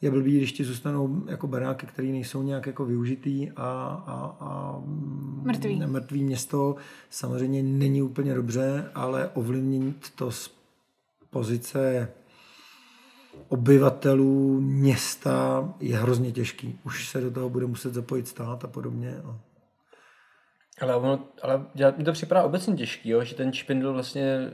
Je 0.00 0.10
blbý, 0.10 0.36
když 0.36 0.52
ti 0.52 0.64
zůstanou 0.64 1.22
jako 1.28 1.46
baráky, 1.46 1.86
které 1.86 2.08
nejsou 2.08 2.42
nějak 2.42 2.66
jako 2.66 2.84
využitý 2.84 3.50
a, 3.50 3.62
a, 4.06 4.36
a 4.40 4.82
mrtvý. 5.42 5.82
mrtvý 5.86 6.24
město 6.24 6.76
samozřejmě 7.10 7.62
není 7.62 8.02
úplně 8.02 8.34
dobře, 8.34 8.90
ale 8.94 9.28
ovlivnit 9.28 10.10
to 10.14 10.30
z 10.30 10.54
pozice 11.30 12.08
obyvatelů 13.48 14.60
města 14.60 15.68
je 15.80 15.96
hrozně 15.96 16.32
těžký. 16.32 16.78
Už 16.84 17.08
se 17.08 17.20
do 17.20 17.30
toho 17.30 17.50
bude 17.50 17.66
muset 17.66 17.94
zapojit 17.94 18.28
stát 18.28 18.64
a 18.64 18.68
podobně. 18.68 19.20
No. 19.24 19.40
Ale, 20.80 20.96
ono, 20.96 21.24
ale 21.42 21.66
mi 21.96 22.04
to 22.04 22.12
připadá 22.12 22.42
obecně 22.42 22.76
těžký, 22.76 23.08
jo, 23.08 23.24
že 23.24 23.34
ten 23.34 23.52
špindl 23.52 23.92
vlastně 23.92 24.50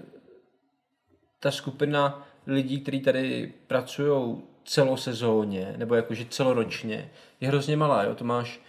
ta 1.41 1.51
skupina 1.51 2.29
lidí, 2.47 2.81
kteří 2.81 3.01
tady 3.01 3.53
pracují 3.67 4.43
celosezóně, 4.65 5.75
nebo 5.77 5.95
jakože 5.95 6.25
celoročně, 6.25 7.11
je 7.41 7.49
hrozně 7.49 7.77
malá. 7.77 8.05
Jo? 8.05 8.15
To 8.15 8.25
máš 8.25 8.61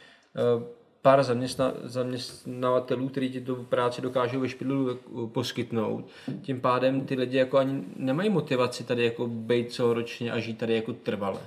uh, 0.58 0.64
pár 1.02 1.24
zaměstna, 1.24 1.74
zaměstnavatelů, 1.84 3.10
kteří 3.10 3.30
ti 3.30 3.42
tu 3.42 3.56
práci 3.56 4.02
dokážou 4.02 4.40
ve 4.40 4.50
špidlu 4.50 5.00
poskytnout. 5.28 6.08
Tím 6.42 6.62
pádem 6.62 7.06
ty 7.06 7.16
lidi 7.16 7.38
jako 7.38 7.58
ani 7.58 7.84
nemají 7.96 8.30
motivaci 8.30 8.84
tady 8.84 9.06
jako 9.06 9.28
být 9.28 9.72
celoročně 9.72 10.32
a 10.32 10.40
žít 10.40 10.58
tady 10.58 10.76
jako 10.76 10.94
trvale. 10.94 11.42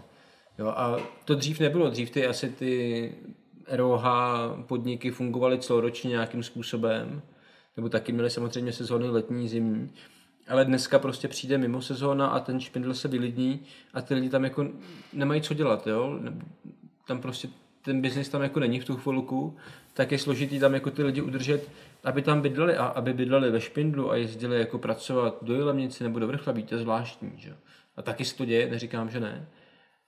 Jo? 0.58 0.66
A 0.66 0.96
to 1.24 1.34
dřív 1.34 1.60
nebylo. 1.60 1.90
Dřív 1.90 2.10
ty 2.10 2.26
asi 2.26 2.50
ty 2.50 3.14
ROH 3.68 4.04
podniky 4.66 5.10
fungovaly 5.10 5.58
celoročně 5.58 6.08
nějakým 6.08 6.42
způsobem, 6.42 7.22
nebo 7.76 7.88
taky 7.88 8.12
měly 8.12 8.30
samozřejmě 8.30 8.72
sezóny 8.72 9.08
letní, 9.08 9.48
zimní, 9.48 9.90
ale 10.48 10.64
dneska 10.64 10.98
prostě 10.98 11.28
přijde 11.28 11.58
mimo 11.58 11.82
sezóna 11.82 12.26
a 12.26 12.40
ten 12.40 12.60
špindl 12.60 12.94
se 12.94 13.08
vylidní 13.08 13.60
a 13.94 14.02
ty 14.02 14.14
lidi 14.14 14.28
tam 14.28 14.44
jako 14.44 14.66
nemají 15.12 15.40
co 15.40 15.54
dělat, 15.54 15.86
jo? 15.86 16.20
Tam 17.06 17.20
prostě 17.20 17.48
ten 17.82 18.00
biznis 18.00 18.28
tam 18.28 18.42
jako 18.42 18.60
není 18.60 18.80
v 18.80 18.84
tu 18.84 18.96
chvilku, 18.96 19.56
tak 19.94 20.12
je 20.12 20.18
složitý 20.18 20.58
tam 20.58 20.74
jako 20.74 20.90
ty 20.90 21.02
lidi 21.02 21.22
udržet, 21.22 21.70
aby 22.04 22.22
tam 22.22 22.40
bydleli 22.40 22.76
a 22.76 22.86
aby 22.86 23.12
bydleli 23.12 23.50
ve 23.50 23.60
špindlu 23.60 24.10
a 24.10 24.16
jezdili 24.16 24.58
jako 24.58 24.78
pracovat 24.78 25.38
do 25.42 25.54
Jilemnici 25.54 26.04
nebo 26.04 26.18
do 26.18 26.26
Vrchlabí, 26.26 26.62
to 26.62 26.74
je 26.74 26.80
zvláštní, 26.80 27.32
že? 27.36 27.56
A 27.96 28.02
taky 28.02 28.24
se 28.24 28.36
to 28.36 28.44
děje, 28.44 28.70
neříkám, 28.70 29.10
že 29.10 29.20
ne. 29.20 29.48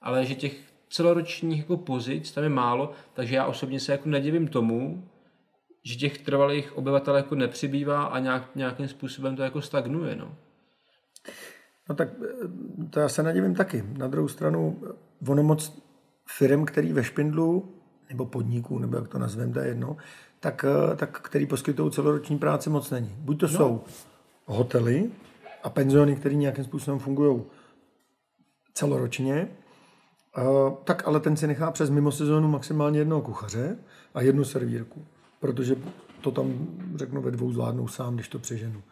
Ale 0.03 0.27
že 0.27 0.35
těch 0.35 0.57
celoročních 0.89 1.59
jako 1.59 1.77
pozic 1.77 2.33
tam 2.33 2.45
je 2.45 2.51
málo, 2.51 2.93
takže 3.15 3.37
já 3.37 3.47
osobně 3.47 3.81
se 3.81 3.93
jako 3.93 4.09
nedivím 4.09 4.49
tomu, 4.49 5.09
že 5.83 5.97
těch 5.97 6.19
trvalých 6.19 6.77
obyvatel 6.77 7.17
jako 7.17 7.35
nepřibývá 7.35 8.05
a 8.05 8.19
nějak, 8.19 8.57
nějakým 8.57 8.89
způsobem 8.89 9.37
to 9.37 9.43
jako 9.43 9.63
stagnuje, 9.63 10.17
no. 10.17 10.35
No 11.89 11.95
tak 11.95 12.09
to 12.91 13.01
já 13.01 13.09
se 13.09 13.23
nadivím 13.23 13.55
taky. 13.55 13.85
Na 13.99 14.09
druhou 14.09 14.29
stranu, 14.29 14.83
ono 15.29 15.43
moc 15.43 15.83
firm, 16.27 16.65
který 16.65 16.93
ve 16.93 17.05
Špindlu, 17.05 17.75
nebo 18.09 18.27
podniků, 18.27 18.79
nebo 18.79 18.97
jak 18.97 19.09
to 19.09 19.19
nazveme, 19.19 19.53
to 19.53 19.61
je 19.61 19.67
jedno, 19.67 19.97
tak, 20.41 20.65
tak 20.97 21.21
který 21.21 21.47
poskytují 21.47 21.91
celoroční 21.91 22.39
práci, 22.39 22.71
moc 22.71 22.91
není. 22.91 23.17
Buď 23.19 23.41
to 23.41 23.47
no. 23.47 23.53
jsou 23.53 23.85
hotely 24.47 25.11
a 25.63 25.71
penziony, 25.71 26.17
které 26.17 26.35
nějakým 26.35 26.65
způsobem 26.65 26.99
fungují 26.99 27.43
celoročně, 28.75 29.49
tak 30.85 31.09
ale 31.09 31.21
ten 31.21 31.37
si 31.37 31.47
nechá 31.47 31.71
přes 31.71 31.91
mimo 31.91 32.13
sezónu 32.13 32.49
maximálně 32.49 32.99
jednoho 32.99 33.23
kuchaře 33.23 33.79
a 34.15 34.23
jednu 34.23 34.45
servírku, 34.45 35.05
protože 35.41 35.77
to 36.21 36.31
tam, 36.31 36.67
řeknu, 36.95 37.23
ve 37.23 37.31
dvou 37.31 37.53
zvládnou 37.53 37.89
sám, 37.89 38.15
když 38.15 38.29
to 38.29 38.39
přeženu. 38.39 38.83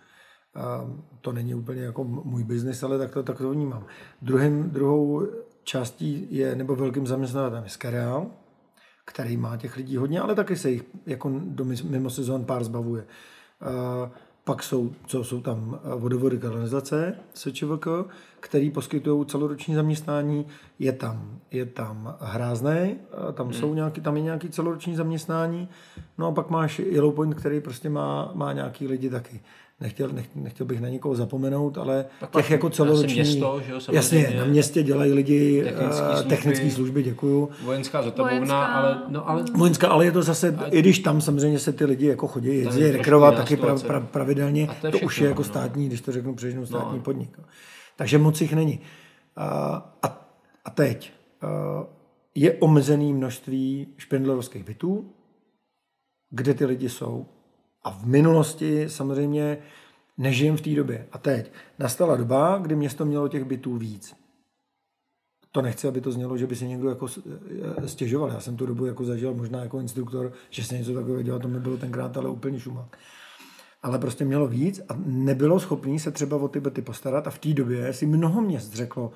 A 0.54 0.90
to 1.20 1.32
není 1.32 1.54
úplně 1.54 1.82
jako 1.82 2.04
můj 2.04 2.44
biznis, 2.44 2.82
ale 2.82 2.98
tak 2.98 3.10
to, 3.10 3.22
tak 3.22 3.38
to 3.38 3.50
vnímám. 3.50 3.84
Druhým, 4.22 4.70
druhou 4.70 5.26
částí 5.64 6.28
je, 6.30 6.56
nebo 6.56 6.76
velkým 6.76 7.06
zaměstnavatelem 7.06 7.64
je 7.64 7.70
Skereal, 7.70 8.26
který 9.04 9.36
má 9.36 9.56
těch 9.56 9.76
lidí 9.76 9.96
hodně, 9.96 10.20
ale 10.20 10.34
taky 10.34 10.56
se 10.56 10.70
jich 10.70 10.84
jako 11.06 11.32
do 11.44 11.64
mimo 11.64 12.10
sezón 12.10 12.44
pár 12.44 12.64
zbavuje. 12.64 13.06
A 13.60 14.10
pak 14.46 14.62
jsou, 14.62 14.92
co 15.06 15.24
jsou 15.24 15.40
tam 15.40 15.80
vodovody 15.96 16.38
kanalizace, 16.38 17.14
SČVK, 17.34 17.86
který 18.40 18.70
poskytují 18.70 19.26
celoroční 19.26 19.74
zaměstnání. 19.74 20.46
Je 20.78 20.92
tam, 20.92 21.38
je 21.50 21.66
tam 21.66 22.16
hrázné, 22.20 22.96
tam, 23.32 23.52
jsou 23.52 23.66
hmm. 23.66 23.76
nějaký, 23.76 24.00
tam 24.00 24.16
je 24.16 24.22
nějaký 24.22 24.48
celoroční 24.48 24.96
zaměstnání. 24.96 25.68
No 26.18 26.26
a 26.26 26.32
pak 26.32 26.50
máš 26.50 26.78
Yellow 26.78 27.14
Point, 27.14 27.34
který 27.34 27.60
prostě 27.60 27.90
má, 27.90 28.30
má 28.34 28.52
nějaký 28.52 28.86
lidi 28.86 29.10
taky 29.10 29.40
nechtěl, 29.80 30.08
nech, 30.08 30.28
nechtěl 30.34 30.66
bych 30.66 30.80
na 30.80 30.88
nikoho 30.88 31.14
zapomenout, 31.14 31.78
ale 31.78 32.06
tak 32.20 32.30
těch 32.30 32.50
jako 32.50 32.70
celoroční... 32.70 33.14
Město, 33.14 33.60
že 33.66 33.72
jo, 33.72 33.78
jasně, 33.92 34.34
na 34.38 34.44
městě 34.44 34.82
dělají 34.82 35.12
lidi 35.12 35.62
technické 35.64 36.02
uh, 36.02 36.12
služby, 36.12 36.28
technické 36.28 36.70
služby, 36.70 37.02
děkuju. 37.02 37.50
Vojenská 37.64 38.02
zotavovna, 38.02 38.66
ale, 38.66 39.02
no, 39.08 39.28
ale... 39.28 39.44
Vojenská, 39.54 39.88
ale 39.88 40.04
je 40.04 40.12
to 40.12 40.22
zase, 40.22 40.56
a... 40.58 40.66
i 40.66 40.78
když 40.78 40.98
tam 40.98 41.20
samozřejmě 41.20 41.58
se 41.58 41.72
ty 41.72 41.84
lidi 41.84 42.06
jako 42.06 42.26
chodí, 42.26 42.48
jezdí 42.48 42.90
rekrovat 42.90 43.34
taky 43.34 43.56
pra, 43.56 43.78
pra, 43.78 44.00
pravidelně, 44.00 44.68
to, 44.80 44.90
to 44.90 44.98
už 44.98 45.20
je 45.20 45.28
jako 45.28 45.42
no. 45.42 45.48
státní, 45.48 45.86
když 45.86 46.00
to 46.00 46.12
řeknu 46.12 46.34
přežnu, 46.34 46.66
státní 46.66 46.98
no. 46.98 47.02
podnik. 47.02 47.38
Takže 47.96 48.18
moc 48.18 48.40
jich 48.40 48.52
není. 48.52 48.80
Uh, 49.38 49.44
a, 50.02 50.30
a 50.64 50.70
teď 50.70 51.12
je 52.34 52.52
omezený 52.52 53.12
množství 53.12 53.86
špendlerovských 53.96 54.64
bytů, 54.64 55.10
kde 56.30 56.54
ty 56.54 56.64
lidi 56.64 56.88
jsou, 56.88 57.26
a 57.86 57.90
v 57.90 58.06
minulosti 58.06 58.84
samozřejmě 58.88 59.58
nežijem 60.18 60.56
v 60.56 60.60
té 60.60 60.70
době. 60.70 61.06
A 61.12 61.18
teď 61.18 61.52
nastala 61.78 62.16
doba, 62.16 62.58
kdy 62.58 62.76
město 62.76 63.04
mělo 63.04 63.28
těch 63.28 63.44
bytů 63.44 63.76
víc. 63.76 64.14
To 65.52 65.62
nechci, 65.62 65.88
aby 65.88 66.00
to 66.00 66.12
znělo, 66.12 66.36
že 66.36 66.46
by 66.46 66.56
si 66.56 66.68
někdo 66.68 66.88
jako 66.88 67.06
eh, 67.82 67.88
stěžoval. 67.88 68.30
Já 68.30 68.40
jsem 68.40 68.56
tu 68.56 68.66
dobu 68.66 68.86
jako 68.86 69.04
zažil 69.04 69.34
možná 69.34 69.62
jako 69.62 69.80
instruktor, 69.80 70.32
že 70.50 70.64
se 70.64 70.78
něco 70.78 70.94
takového 70.94 71.22
dělal, 71.22 71.40
to 71.40 71.48
nebylo 71.48 71.76
tenkrát, 71.76 72.16
ale 72.16 72.28
úplně 72.28 72.60
šumák. 72.60 72.98
Ale 73.82 73.98
prostě 73.98 74.24
mělo 74.24 74.48
víc 74.48 74.80
a 74.88 74.98
nebylo 75.06 75.60
schopný 75.60 75.98
se 75.98 76.10
třeba 76.10 76.36
o 76.36 76.48
ty 76.48 76.60
byty 76.60 76.82
postarat 76.82 77.26
a 77.26 77.30
v 77.30 77.38
té 77.38 77.54
době 77.54 77.92
si 77.92 78.06
mnoho 78.06 78.40
měst 78.40 78.74
řeklo, 78.74 79.12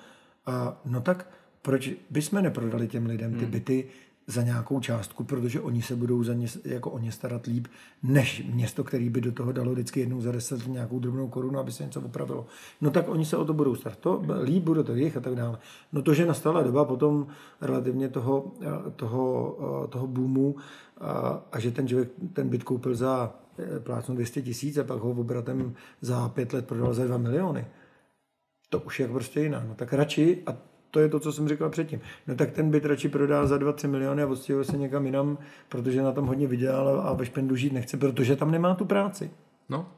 a 0.46 0.80
no 0.84 1.00
tak 1.00 1.30
proč 1.62 1.90
bychom 2.10 2.42
neprodali 2.42 2.88
těm 2.88 3.06
lidem 3.06 3.32
ty 3.32 3.40
hmm. 3.40 3.50
byty, 3.50 3.88
za 4.30 4.42
nějakou 4.42 4.80
částku, 4.80 5.24
protože 5.24 5.60
oni 5.60 5.82
se 5.82 5.96
budou 5.96 6.24
za 6.24 6.34
ně, 6.34 6.46
jako 6.64 6.90
o 6.90 6.98
ně 6.98 7.12
starat 7.12 7.46
líp, 7.46 7.68
než 8.02 8.42
město, 8.52 8.84
který 8.84 9.10
by 9.10 9.20
do 9.20 9.32
toho 9.32 9.52
dalo 9.52 9.72
vždycky 9.72 10.00
jednou 10.00 10.20
za 10.20 10.32
deset 10.32 10.66
nějakou 10.66 10.98
drobnou 10.98 11.28
korunu, 11.28 11.58
aby 11.58 11.72
se 11.72 11.84
něco 11.84 12.00
opravilo. 12.00 12.46
No 12.80 12.90
tak 12.90 13.08
oni 13.08 13.24
se 13.24 13.36
o 13.36 13.44
to 13.44 13.54
budou 13.54 13.74
starat. 13.74 13.98
To 13.98 14.22
líp 14.42 14.62
bude 14.62 14.84
to 14.84 14.94
jich 14.94 15.16
a 15.16 15.20
tak 15.20 15.34
dále. 15.34 15.58
No 15.92 16.02
to, 16.02 16.14
že 16.14 16.26
nastala 16.26 16.62
doba 16.62 16.84
potom 16.84 17.26
relativně 17.60 18.08
toho, 18.08 18.52
toho, 18.96 19.56
toho 19.90 20.06
boomu 20.06 20.56
a, 21.00 21.42
a 21.52 21.60
že 21.60 21.70
ten 21.70 21.88
člověk 21.88 22.10
ten 22.32 22.48
byt 22.48 22.64
koupil 22.64 22.94
za 22.94 23.34
eh, 23.58 23.80
plácnu 23.80 24.14
200 24.14 24.42
tisíc 24.42 24.78
a 24.78 24.84
pak 24.84 24.98
ho 24.98 25.10
obratem 25.10 25.74
za 26.00 26.28
pět 26.28 26.52
let 26.52 26.66
prodal 26.66 26.94
za 26.94 27.04
2 27.04 27.18
miliony. 27.18 27.66
To 28.68 28.80
už 28.80 29.00
je 29.00 29.08
prostě 29.08 29.40
jiná. 29.40 29.64
No 29.68 29.74
tak 29.74 29.92
radši, 29.92 30.42
a 30.46 30.69
to 30.90 31.00
je 31.00 31.08
to, 31.08 31.20
co 31.20 31.32
jsem 31.32 31.48
říkal 31.48 31.70
předtím. 31.70 32.00
No 32.26 32.34
tak 32.34 32.50
ten 32.50 32.70
byt 32.70 32.84
radši 32.84 33.08
prodá 33.08 33.46
za 33.46 33.56
2-3 33.56 33.88
miliony 33.88 34.22
a 34.22 34.26
odstěhuje 34.26 34.64
se 34.64 34.76
někam 34.76 35.06
jinam, 35.06 35.38
protože 35.68 36.02
na 36.02 36.12
tom 36.12 36.26
hodně 36.26 36.46
vydělal 36.46 37.00
a 37.00 37.12
ve 37.12 37.26
špendu 37.26 37.56
žít 37.56 37.72
nechce, 37.72 37.96
protože 37.96 38.36
tam 38.36 38.50
nemá 38.50 38.74
tu 38.74 38.84
práci. 38.84 39.30
No. 39.68 39.88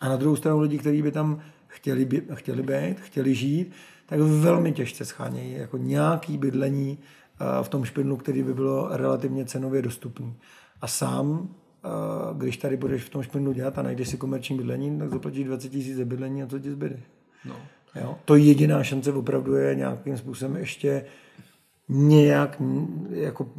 A 0.00 0.08
na 0.08 0.16
druhou 0.16 0.36
stranu 0.36 0.60
lidi, 0.60 0.78
kteří 0.78 1.02
by 1.02 1.12
tam 1.12 1.40
chtěli, 1.66 2.04
by, 2.04 2.22
chtěli 2.34 2.62
být, 2.62 3.00
chtěli 3.00 3.34
žít, 3.34 3.72
tak 4.06 4.20
velmi 4.20 4.72
těžce 4.72 5.04
schánějí 5.04 5.52
jako 5.52 5.76
nějaký 5.76 6.38
bydlení 6.38 6.98
v 7.62 7.68
tom 7.68 7.84
špindlu, 7.84 8.16
který 8.16 8.42
by 8.42 8.54
bylo 8.54 8.88
relativně 8.90 9.44
cenově 9.44 9.82
dostupný. 9.82 10.36
A 10.80 10.86
sám, 10.86 11.54
když 12.36 12.56
tady 12.56 12.76
budeš 12.76 13.02
v 13.02 13.08
tom 13.08 13.22
špindlu 13.22 13.52
dělat 13.52 13.78
a 13.78 13.82
najdeš 13.82 14.08
si 14.08 14.16
komerční 14.16 14.56
bydlení, 14.56 14.98
tak 14.98 15.10
zaplatíš 15.10 15.44
20 15.44 15.68
tisíc 15.68 15.96
za 15.96 16.04
bydlení 16.04 16.42
a 16.42 16.46
co 16.46 16.58
ti 16.58 16.70
zbyde. 16.70 17.00
No. 17.44 17.56
Jo? 17.94 18.18
To 18.24 18.36
jediná 18.36 18.84
šance 18.84 19.12
opravdu 19.12 19.54
je 19.54 19.74
nějakým 19.74 20.18
způsobem 20.18 20.56
ještě 20.56 21.04
nějak 21.88 22.62
jako 23.10 23.52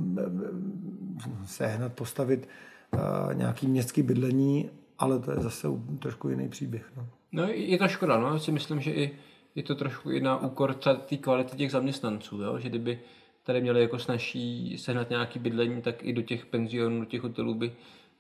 sehnat, 1.46 1.94
postavit 1.94 2.50
uh, 2.94 3.34
nějaký 3.34 3.68
městský 3.68 4.02
bydlení, 4.02 4.70
ale 5.00 5.20
to 5.20 5.32
je 5.32 5.38
zase 5.38 5.68
trošku 6.00 6.30
jiný 6.30 6.50
příběh. 6.50 6.92
No, 6.98 7.08
no 7.32 7.48
je 7.48 7.78
to 7.78 7.88
škoda, 7.88 8.20
no, 8.20 8.28
já 8.28 8.40
si 8.40 8.52
myslím, 8.52 8.82
že 8.82 8.92
i 8.92 9.12
je 9.56 9.64
to 9.64 9.76
trošku 9.76 10.12
i 10.12 10.22
na 10.22 10.42
úkor 10.42 10.74
té 10.74 11.18
kvality 11.18 11.58
těch 11.58 11.72
zaměstnanců, 11.72 12.42
jo? 12.42 12.60
že 12.60 12.70
kdyby 12.70 13.00
tady 13.44 13.62
měli 13.62 13.82
jako 13.82 14.00
snaží 14.00 14.78
sehnat 14.78 15.10
nějaký 15.10 15.40
bydlení, 15.40 15.82
tak 15.82 16.04
i 16.04 16.14
do 16.14 16.22
těch 16.22 16.46
penzionů, 16.46 17.00
do 17.00 17.06
těch 17.06 17.22
hotelů 17.22 17.54
by 17.54 17.72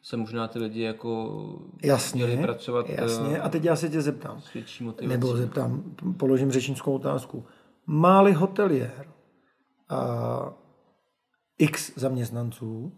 se 0.01 0.17
možná 0.17 0.47
ty 0.47 0.59
lidi 0.59 0.81
jako 0.81 1.39
jasně, 1.83 2.25
měli 2.25 2.43
pracovat. 2.43 2.89
Jasně, 2.89 3.41
a 3.41 3.49
teď 3.49 3.63
já 3.63 3.75
se 3.75 3.89
tě 3.89 4.01
zeptám. 4.01 4.41
Nebo 5.07 5.37
zeptám, 5.37 5.95
položím 6.17 6.51
řečnickou 6.51 6.95
otázku. 6.95 7.45
Máli 7.85 8.33
hoteliér 8.33 9.05
a 9.89 10.53
x 11.57 11.91
zaměstnanců, 11.95 12.91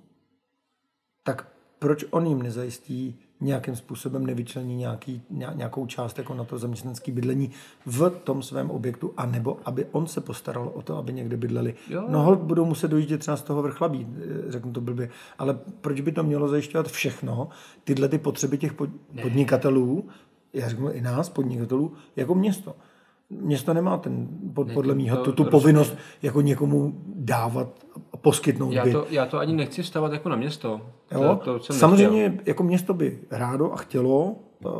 tak 1.24 1.54
proč 1.80 2.06
on 2.10 2.26
jim 2.26 2.41
nezajistí 2.41 3.20
nějakým 3.44 3.76
způsobem 3.76 4.26
nevyčlení 4.26 4.76
nějaký, 4.76 5.22
nějakou 5.30 5.86
část 5.86 6.18
jako 6.18 6.34
na 6.34 6.44
to 6.44 6.58
zaměstnanské 6.58 7.12
bydlení 7.12 7.52
v 7.86 8.10
tom 8.10 8.44
svém 8.44 8.72
objektu, 8.72 9.14
anebo 9.18 9.58
aby 9.66 9.86
on 9.91 10.08
se 10.08 10.22
postaral 10.22 10.72
o 10.74 10.82
to, 10.82 10.98
aby 10.98 11.14
někde 11.14 11.38
bydleli. 11.38 11.74
Jo. 11.89 12.06
No, 12.10 12.36
budou 12.36 12.66
muset 12.66 12.88
dojíždět 12.88 13.20
třeba 13.20 13.38
z 13.38 13.41
toho 13.41 13.62
vrchlabí, 13.62 14.08
eh, 14.18 14.52
řeknu 14.52 14.72
to 14.72 14.82
blbě, 14.82 15.10
ale 15.38 15.60
proč 15.82 16.02
by 16.02 16.12
to 16.12 16.24
mělo 16.24 16.48
zajišťovat 16.48 16.88
všechno, 16.88 17.50
tyhle 17.84 18.08
ty 18.08 18.18
potřeby 18.18 18.58
těch 18.58 18.74
podnikatelů, 19.22 20.08
já 20.54 20.70
řeknu 20.70 20.91
i 20.91 21.02
nás, 21.02 21.30
podnikatelů, 21.30 21.94
jako 22.16 22.36
město 22.36 22.76
město 23.41 23.74
nemá 23.74 23.98
ten, 23.98 24.28
pod, 24.54 24.72
podle 24.74 24.96
mého, 24.96 25.18
tu, 25.18 25.32
tu 25.32 25.44
povinnost 25.44 25.96
jako 26.22 26.41
někomu 26.41 26.94
dávat, 27.16 27.86
poskytnout 28.22 28.72
já 28.72 28.91
to, 28.91 29.06
já 29.10 29.26
to 29.26 29.38
ani 29.38 29.54
nechci 29.54 29.84
vstávat 29.84 30.14
jako 30.14 30.30
na 30.30 30.36
město. 30.36 30.82
Jo? 31.14 31.39
To, 31.43 31.59
to 31.59 31.74
Samozřejmě 31.74 32.30
nechtěl. 32.30 32.43
jako 32.45 32.64
město 32.64 32.93
by 32.93 33.20
rádo 33.32 33.74
a 33.74 33.76
chtělo 33.76 34.36
uh, 34.66 34.72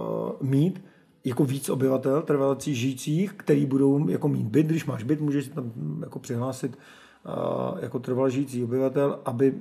mít 0.41 0.84
jako 1.25 1.45
víc 1.45 1.69
obyvatel, 1.69 2.21
trvalací 2.21 2.75
žijících, 2.75 3.34
který 3.34 3.65
budou 3.65 4.07
jako 4.09 4.27
mít 4.27 4.47
byt. 4.47 4.67
Když 4.67 4.86
máš 4.86 5.03
byt, 5.03 5.21
můžeš 5.21 5.47
tam 5.47 5.71
jako 6.01 6.19
přihlásit 6.19 6.77
uh, 7.25 7.79
jako 7.81 7.99
trvalý 7.99 8.31
žijící 8.31 8.63
obyvatel, 8.63 9.19
aby 9.25 9.53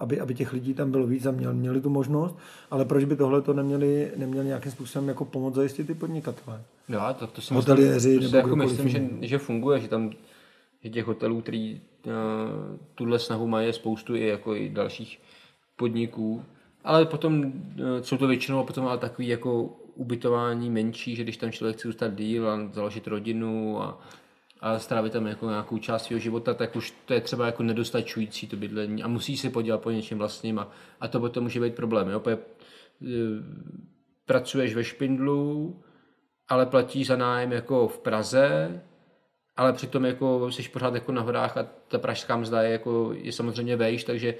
aby, 0.00 0.20
aby 0.20 0.34
těch 0.34 0.52
lidí 0.52 0.74
tam 0.74 0.90
bylo 0.90 1.06
víc 1.06 1.26
a 1.26 1.30
měli, 1.30 1.54
měli 1.54 1.80
tu 1.80 1.90
možnost, 1.90 2.36
ale 2.70 2.84
proč 2.84 3.04
by 3.04 3.16
tohle 3.16 3.42
to 3.42 3.52
neměli, 3.52 4.12
neměli 4.16 4.46
nějakým 4.46 4.72
způsobem 4.72 5.08
jako 5.08 5.24
pomoc 5.24 5.54
zajistit 5.54 5.86
ty 5.86 5.94
podnikatele? 5.94 6.62
Jo, 6.88 7.00
to, 7.18 7.26
to 7.26 7.40
si 7.40 7.54
Hoteliéři 7.54 8.08
myslím, 8.08 8.30
to 8.30 8.36
jako 8.36 8.56
myslím 8.56 8.88
že, 8.88 9.08
že, 9.20 9.38
funguje, 9.38 9.80
že 9.80 9.88
tam 9.88 10.10
že 10.84 10.90
těch 10.90 11.04
hotelů, 11.04 11.40
který 11.40 11.80
uh, 12.06 12.12
tuhle 12.94 13.18
snahu 13.18 13.46
mají, 13.46 13.66
je 13.66 13.72
spoustu 13.72 14.14
i 14.16 14.26
jako 14.26 14.54
i 14.54 14.68
dalších 14.68 15.20
podniků, 15.78 16.44
ale 16.84 17.06
potom 17.06 17.44
uh, 17.44 17.52
jsou 18.00 18.16
to 18.16 18.26
většinou 18.26 18.64
potom 18.64 18.86
ale 18.86 18.98
takový 18.98 19.28
jako 19.28 19.76
ubytování 19.94 20.70
menší, 20.70 21.16
že 21.16 21.22
když 21.22 21.36
tam 21.36 21.52
člověk 21.52 21.76
chce 21.76 21.88
zůstat 21.88 22.14
díl 22.14 22.50
a 22.50 22.68
založit 22.72 23.06
rodinu 23.06 23.82
a, 23.82 24.00
a 24.60 24.78
strávit 24.78 25.12
tam 25.12 25.26
jako 25.26 25.48
nějakou 25.48 25.78
část 25.78 26.04
svého 26.04 26.20
života, 26.20 26.54
tak 26.54 26.76
už 26.76 26.94
to 27.04 27.14
je 27.14 27.20
třeba 27.20 27.46
jako 27.46 27.62
nedostačující 27.62 28.46
to 28.46 28.56
bydlení 28.56 29.02
a 29.02 29.08
musí 29.08 29.36
se 29.36 29.50
podívat 29.50 29.80
po 29.82 29.90
něčem 29.90 30.18
vlastním 30.18 30.58
a, 30.58 30.70
a 31.00 31.08
to 31.08 31.20
potom 31.20 31.42
může 31.42 31.60
být 31.60 31.74
problém. 31.74 32.08
Jo? 32.08 32.20
Protože, 32.20 32.38
e, 33.02 33.08
pracuješ 34.26 34.74
ve 34.74 34.84
Špindlu, 34.84 35.80
ale 36.48 36.66
platíš 36.66 37.06
za 37.06 37.16
nájem 37.16 37.52
jako 37.52 37.88
v 37.88 37.98
Praze, 37.98 38.80
ale 39.58 39.72
přitom 39.72 40.04
jako 40.04 40.52
jsi 40.52 40.68
pořád 40.68 40.94
jako 40.94 41.12
na 41.12 41.22
horách 41.22 41.56
a 41.56 41.66
ta 41.88 41.98
pražská 41.98 42.36
mzda 42.36 42.62
je, 42.62 42.72
jako, 42.72 43.12
je 43.12 43.32
samozřejmě 43.32 43.76
vejš, 43.76 44.04
takže 44.04 44.34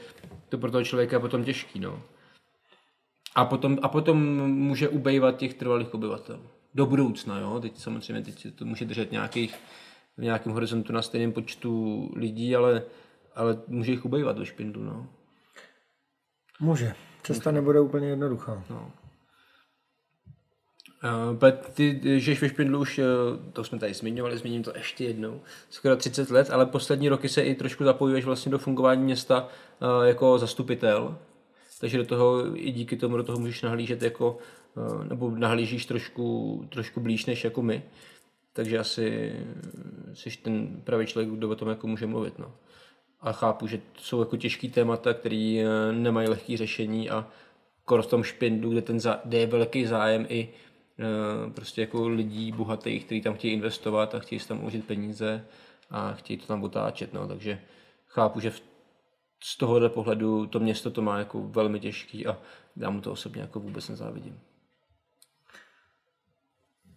to 0.49 0.59
pro 0.59 0.71
toho 0.71 0.85
člověka 0.85 1.17
je 1.17 1.21
potom 1.21 1.45
těžký. 1.45 1.81
No. 1.81 2.03
A, 3.35 3.45
potom, 3.45 3.79
a 3.83 3.89
potom 3.89 4.19
může 4.51 4.89
ubejvat 4.89 5.37
těch 5.37 5.55
trvalých 5.55 5.95
obyvatel. 5.95 6.41
Do 6.75 6.87
budoucna, 6.87 7.39
jo. 7.39 7.61
Teď 7.61 7.79
samozřejmě 7.79 8.23
teď 8.23 8.55
to 8.55 8.65
může 8.65 8.85
držet 8.85 9.13
nějakých, 9.13 9.55
v 10.17 10.23
nějakém 10.23 10.53
horizontu 10.53 10.93
na 10.93 11.03
stejném 11.03 11.33
počtu 11.33 12.11
lidí, 12.17 12.57
ale, 12.57 12.83
ale 13.35 13.59
může 13.67 13.93
jich 13.93 14.05
ubejvat 14.05 14.37
do 14.37 14.45
špindlu, 14.45 14.83
no. 14.83 15.07
Může. 16.61 16.95
Cesta 17.23 17.51
nebude 17.51 17.81
úplně 17.81 18.09
jednoduchá. 18.09 18.65
no. 18.71 18.93
Uh, 21.05 21.51
ty 21.75 22.01
žiješ 22.21 22.43
ve 22.43 22.49
Špindlu 22.49 22.81
už, 22.81 22.99
uh, 22.99 23.05
to 23.53 23.65
jsme 23.65 23.79
tady 23.79 23.95
zmiňovali, 23.95 24.39
zmíním 24.39 24.63
to 24.63 24.73
ještě 24.77 25.05
jednou, 25.05 25.41
skoro 25.71 25.97
30 25.97 26.31
let, 26.31 26.51
ale 26.51 26.67
poslední 26.67 27.09
roky 27.09 27.29
se 27.29 27.43
i 27.43 27.55
trošku 27.55 27.85
zapojuješ 27.85 28.25
vlastně 28.25 28.53
do 28.53 28.59
fungování 28.59 29.03
města 29.03 29.43
uh, 29.43 30.07
jako 30.07 30.39
zastupitel, 30.39 31.19
takže 31.81 31.99
do 31.99 32.05
toho 32.05 32.57
i 32.57 32.73
díky 32.73 32.97
tomu 32.97 33.17
do 33.17 33.23
toho 33.23 33.39
můžeš 33.39 33.63
nahlížet 33.63 34.03
jako, 34.03 34.39
uh, 34.75 35.05
nebo 35.05 35.31
nahlížíš 35.31 35.87
trošku, 35.87 36.67
trošku 36.73 37.01
blíž 37.01 37.27
než 37.27 37.45
jako 37.45 37.63
my, 37.63 37.83
takže 38.53 38.79
asi 38.79 39.33
jsi 40.15 40.31
ten 40.31 40.81
pravý 40.85 41.07
člověk, 41.07 41.31
kdo 41.31 41.51
o 41.51 41.55
tom 41.55 41.69
jako 41.69 41.87
může 41.87 42.07
mluvit. 42.07 42.39
No. 42.39 42.55
A 43.21 43.33
chápu, 43.33 43.67
že 43.67 43.81
jsou 43.99 44.21
jako 44.21 44.37
těžký 44.37 44.71
témata, 44.71 45.15
které 45.15 45.65
nemají 45.93 46.29
lehké 46.29 46.57
řešení 46.57 47.11
a 47.11 47.29
kor 47.85 48.03
v 48.03 48.07
tom 48.07 48.23
špindlu, 48.23 48.71
kde, 48.71 48.83
ten 48.83 49.01
za, 49.01 49.21
kde 49.25 49.39
je 49.39 49.47
velký 49.47 49.87
zájem 49.87 50.27
i 50.29 50.49
Eh, 50.49 50.68
prostě 51.55 51.81
jako 51.81 52.09
lidí 52.09 52.53
bohatých, 52.53 53.05
kteří 53.05 53.21
tam 53.21 53.35
chtějí 53.35 53.55
investovat 53.55 54.15
a 54.15 54.19
chtějí 54.19 54.39
si 54.39 54.49
tam 54.49 54.61
uložit 54.61 54.87
peníze 54.87 55.45
a 55.91 56.13
chtějí 56.13 56.37
to 56.37 56.47
tam 56.47 56.65
otáčet. 56.65 57.13
No. 57.13 57.29
Takže 57.29 57.61
chápu, 58.07 58.41
že 58.41 58.51
v, 58.51 58.63
z 59.43 59.57
tohohle 59.57 59.89
pohledu 59.89 60.47
to 60.47 60.61
město 60.61 60.91
to 60.91 61.03
má 61.03 61.19
jako 61.19 61.43
velmi 61.43 61.81
těžký 61.81 62.27
a 62.27 62.39
já 62.77 62.91
mu 62.91 63.01
to 63.01 63.13
osobně 63.13 63.43
jako 63.43 63.61
vůbec 63.61 63.89
nezávidím. 63.89 64.41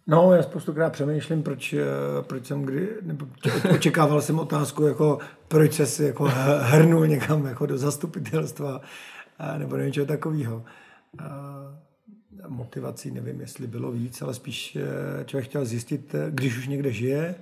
No, 0.06 0.34
já 0.34 0.42
spoustukrát 0.42 0.92
přemýšlím, 0.92 1.42
proč, 1.42 1.72
eh, 1.72 1.86
proč 2.22 2.46
jsem 2.46 2.62
kdy, 2.62 2.88
nebo 3.02 3.26
očekával 3.74 4.20
jsem 4.20 4.38
otázku, 4.38 4.86
jako 4.86 5.18
proč 5.48 5.72
se 5.72 5.86
si 5.86 6.04
jako 6.04 6.24
hrnul 6.60 7.06
někam 7.06 7.46
jako 7.46 7.66
do 7.66 7.78
zastupitelstva 7.78 8.80
nebo 9.58 9.76
něčeho 9.76 10.06
takového 10.06 10.64
motivací 12.48 13.10
nevím, 13.10 13.40
jestli 13.40 13.66
bylo 13.66 13.92
víc, 13.92 14.22
ale 14.22 14.34
spíš 14.34 14.76
eh, 14.76 15.24
člověk 15.24 15.48
chtěl 15.48 15.64
zjistit, 15.64 16.14
eh, 16.14 16.26
když 16.30 16.58
už 16.58 16.68
někde 16.68 16.92
žije 16.92 17.34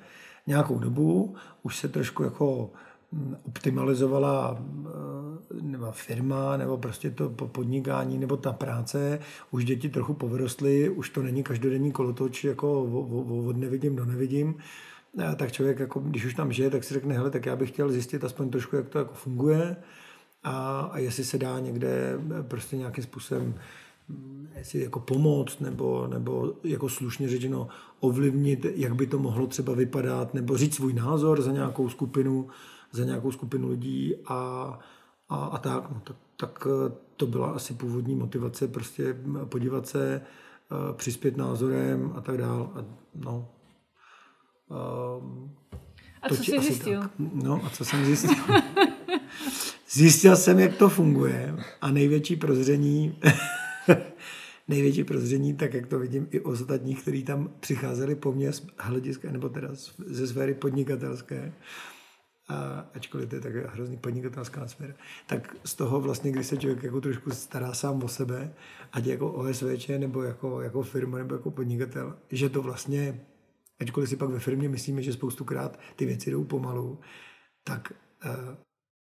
nějakou 0.46 0.78
dobu, 0.78 1.34
už 1.62 1.76
se 1.76 1.88
trošku 1.88 2.22
jako 2.22 2.70
hm, 3.12 3.36
optimalizovala 3.46 4.58
eh, 4.60 5.62
nebo 5.62 5.92
firma, 5.92 6.56
nebo 6.56 6.78
prostě 6.78 7.10
to 7.10 7.28
podnikání, 7.28 8.18
nebo 8.18 8.36
ta 8.36 8.52
práce, 8.52 9.18
už 9.50 9.64
děti 9.64 9.88
trochu 9.88 10.14
povyrostly, 10.14 10.88
už 10.88 11.10
to 11.10 11.22
není 11.22 11.42
každodenní 11.42 11.92
kolotoč, 11.92 12.44
jako 12.44 12.82
od 13.46 13.56
nevidím 13.56 13.96
do 13.96 14.04
nevidím, 14.04 14.54
tak 15.36 15.52
člověk, 15.52 15.78
jako, 15.78 16.00
když 16.00 16.24
už 16.24 16.34
tam 16.34 16.52
žije, 16.52 16.70
tak 16.70 16.84
si 16.84 16.94
řekne, 16.94 17.14
hele, 17.14 17.30
tak 17.30 17.46
já 17.46 17.56
bych 17.56 17.70
chtěl 17.70 17.92
zjistit 17.92 18.24
aspoň 18.24 18.50
trošku, 18.50 18.76
jak 18.76 18.88
to 18.88 18.98
jako 18.98 19.14
funguje 19.14 19.76
a, 20.44 20.80
a 20.92 20.98
jestli 20.98 21.24
se 21.24 21.38
dá 21.38 21.58
někde 21.58 22.18
prostě 22.48 22.76
nějakým 22.76 23.04
způsobem 23.04 23.54
jestli 24.60 24.80
jako 24.80 25.00
pomoct, 25.00 25.60
nebo, 25.60 26.06
nebo 26.06 26.54
jako 26.64 26.88
slušně 26.88 27.28
řečeno 27.28 27.68
ovlivnit, 28.00 28.66
jak 28.74 28.94
by 28.94 29.06
to 29.06 29.18
mohlo 29.18 29.46
třeba 29.46 29.74
vypadat, 29.74 30.34
nebo 30.34 30.56
říct 30.56 30.74
svůj 30.74 30.92
názor 30.92 31.42
za 31.42 31.52
nějakou 31.52 31.88
skupinu, 31.88 32.48
za 32.92 33.04
nějakou 33.04 33.32
skupinu 33.32 33.68
lidí 33.68 34.14
a, 34.26 34.78
a, 35.28 35.36
a 35.36 35.58
tak, 35.58 35.90
no, 35.90 36.00
tak, 36.04 36.16
tak 36.36 36.66
to 37.16 37.26
byla 37.26 37.50
asi 37.50 37.74
původní 37.74 38.14
motivace, 38.14 38.68
prostě 38.68 39.16
podívat 39.44 39.86
se, 39.86 40.20
eh, 40.20 40.92
přispět 40.92 41.36
názorem 41.36 42.12
a 42.16 42.20
tak 42.20 42.38
dál. 42.38 42.70
A, 42.74 42.84
no, 43.14 43.48
a 46.22 46.28
co 46.28 46.44
jsi 46.44 46.60
zjistil? 46.60 47.00
Tak. 47.00 47.10
No 47.18 47.60
a 47.64 47.70
co 47.70 47.84
jsem 47.84 48.04
zjistil? 48.04 48.34
zjistil 49.90 50.36
jsem, 50.36 50.58
jak 50.58 50.76
to 50.76 50.88
funguje 50.88 51.56
a 51.80 51.90
největší 51.90 52.36
prozření 52.36 53.18
největší 54.68 55.04
prozření, 55.04 55.54
tak 55.54 55.74
jak 55.74 55.86
to 55.86 55.98
vidím 55.98 56.28
i 56.30 56.40
ostatních, 56.40 57.02
kteří 57.02 57.24
tam 57.24 57.50
přicházeli 57.60 58.14
po 58.14 58.32
mně 58.32 58.52
z 58.52 58.66
hlediska, 58.78 59.32
nebo 59.32 59.48
teda 59.48 59.68
ze 60.06 60.26
sféry 60.26 60.54
podnikatelské, 60.54 61.52
a 62.50 62.86
ačkoliv 62.94 63.28
to 63.28 63.36
je 63.36 63.40
tak 63.40 63.54
hrozný 63.54 63.96
podnikatelská 63.96 64.68
sféra, 64.68 64.94
tak 65.26 65.56
z 65.64 65.74
toho 65.74 66.00
vlastně, 66.00 66.32
když 66.32 66.46
se 66.46 66.56
člověk 66.56 66.82
jako 66.82 67.00
trošku 67.00 67.30
stará 67.30 67.74
sám 67.74 68.02
o 68.02 68.08
sebe, 68.08 68.54
ať 68.92 69.06
jako 69.06 69.32
OSVČ, 69.32 69.88
nebo 69.88 70.22
jako, 70.22 70.60
jako 70.60 70.82
firma, 70.82 71.18
nebo 71.18 71.34
jako 71.34 71.50
podnikatel, 71.50 72.16
že 72.30 72.48
to 72.48 72.62
vlastně, 72.62 73.20
ačkoliv 73.80 74.08
si 74.08 74.16
pak 74.16 74.30
ve 74.30 74.38
firmě 74.38 74.68
myslíme, 74.68 75.02
že 75.02 75.12
spoustukrát 75.12 75.80
ty 75.96 76.06
věci 76.06 76.30
jdou 76.30 76.44
pomalu, 76.44 76.98
tak 77.64 77.92
eh, 78.24 78.56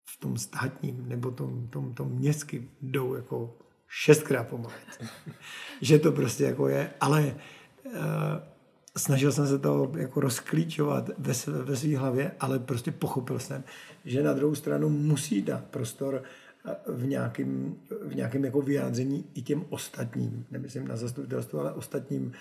v 0.10 0.20
tom 0.20 0.38
státním 0.38 1.10
nebo 1.10 1.32
tom, 1.32 1.68
tom, 1.68 1.94
tom 1.94 2.10
městském 2.10 2.70
jdou 2.82 3.16
jako 3.16 3.58
šestkrát 3.92 4.48
pomalit. 4.48 5.04
že 5.82 6.00
to 6.00 6.12
prostě 6.12 6.44
jako 6.44 6.68
je, 6.68 6.90
ale 7.02 7.36
uh, 7.86 7.94
snažil 8.98 9.32
jsem 9.32 9.48
se 9.48 9.60
to 9.60 9.92
jako 9.98 10.20
rozklíčovat 10.20 11.10
ve, 11.18 11.34
ve 11.64 11.76
své 11.76 11.98
hlavě, 11.98 12.32
ale 12.40 12.60
prostě 12.60 12.92
pochopil 12.92 13.40
jsem, 13.40 13.64
že 14.06 14.24
na 14.24 14.34
druhou 14.34 14.56
stranu 14.56 14.90
musí 14.90 15.42
dát 15.42 15.64
prostor 15.64 16.24
eh, 16.66 16.76
v 16.88 17.06
nějakém, 17.06 17.76
v 18.02 18.16
nějakém 18.16 18.46
jako 18.46 18.62
vyjádření 18.62 19.26
i 19.34 19.42
těm 19.42 19.66
ostatním, 19.70 20.46
nemyslím 20.52 20.88
na 20.88 20.96
zastupitelstvo, 20.96 21.60
ale 21.60 21.74
ostatním 21.74 22.32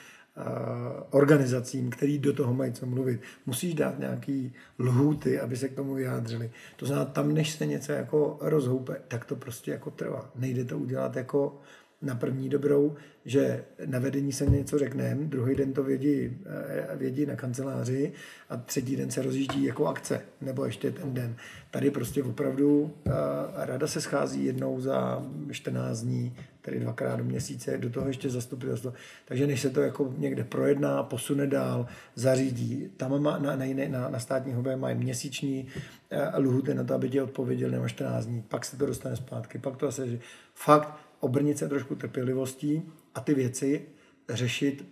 organizacím, 1.10 1.90
který 1.90 2.18
do 2.18 2.32
toho 2.32 2.54
mají 2.54 2.72
co 2.72 2.86
mluvit. 2.86 3.20
Musíš 3.46 3.74
dát 3.74 3.98
nějaký 3.98 4.52
lhůty, 4.78 5.40
aby 5.40 5.56
se 5.56 5.68
k 5.68 5.74
tomu 5.74 5.94
vyjádřili. 5.94 6.50
To 6.76 6.86
znamená, 6.86 7.10
tam, 7.10 7.34
než 7.34 7.50
se 7.50 7.66
něco 7.66 7.92
jako 7.92 8.38
rozhoupe, 8.40 8.96
tak 9.08 9.24
to 9.24 9.36
prostě 9.36 9.70
jako 9.70 9.90
trvá. 9.90 10.30
Nejde 10.34 10.64
to 10.64 10.78
udělat 10.78 11.16
jako 11.16 11.60
na 12.02 12.14
první 12.14 12.48
dobrou, 12.48 12.96
že 13.24 13.64
na 13.86 13.98
vedení 13.98 14.32
se 14.32 14.46
něco 14.46 14.78
řekne, 14.78 15.16
druhý 15.20 15.54
den 15.54 15.72
to 15.72 15.82
vědí, 15.82 16.38
eh, 16.46 16.96
vědí 16.96 17.26
na 17.26 17.36
kanceláři 17.36 18.12
a 18.48 18.56
třetí 18.56 18.96
den 18.96 19.10
se 19.10 19.22
rozjíždí 19.22 19.64
jako 19.64 19.86
akce, 19.86 20.20
nebo 20.40 20.64
ještě 20.64 20.90
ten 20.90 21.14
den. 21.14 21.36
Tady 21.70 21.90
prostě 21.90 22.22
opravdu 22.22 22.92
eh, 23.06 23.10
rada 23.54 23.86
se 23.86 24.00
schází 24.00 24.44
jednou 24.44 24.80
za 24.80 25.26
14 25.50 26.00
dní, 26.00 26.36
tedy 26.62 26.80
dvakrát 26.80 27.16
do 27.16 27.24
měsíce, 27.24 27.78
do 27.78 27.90
toho 27.90 28.08
ještě 28.08 28.30
zastupitelstvo. 28.30 28.92
Takže 29.24 29.46
než 29.46 29.60
se 29.60 29.70
to 29.70 29.80
jako 29.80 30.14
někde 30.18 30.44
projedná, 30.44 31.02
posune 31.02 31.46
dál, 31.46 31.86
zařídí, 32.14 32.90
tam 32.96 33.22
má, 33.22 33.38
na, 33.38 33.56
na, 33.56 33.64
na, 33.88 34.08
na 34.08 34.18
státní 34.18 34.52
hubě 34.52 34.76
mají 34.76 34.96
měsíční 34.96 35.68
eh, 36.10 36.38
lhuty 36.38 36.74
na 36.74 36.84
to, 36.84 36.94
aby 36.94 37.10
ti 37.10 37.20
odpověděli 37.20 37.72
nebo 37.72 37.88
14 37.88 38.26
dní, 38.26 38.42
pak 38.42 38.64
se 38.64 38.76
to 38.76 38.86
dostane 38.86 39.16
zpátky, 39.16 39.58
pak 39.58 39.76
to 39.76 39.88
asi, 39.88 40.10
že 40.10 40.18
fakt 40.54 40.94
obrnit 41.20 41.58
se 41.58 41.68
trošku 41.68 41.94
trpělivostí 41.94 42.82
a 43.14 43.20
ty 43.20 43.34
věci 43.34 43.82
řešit 44.28 44.84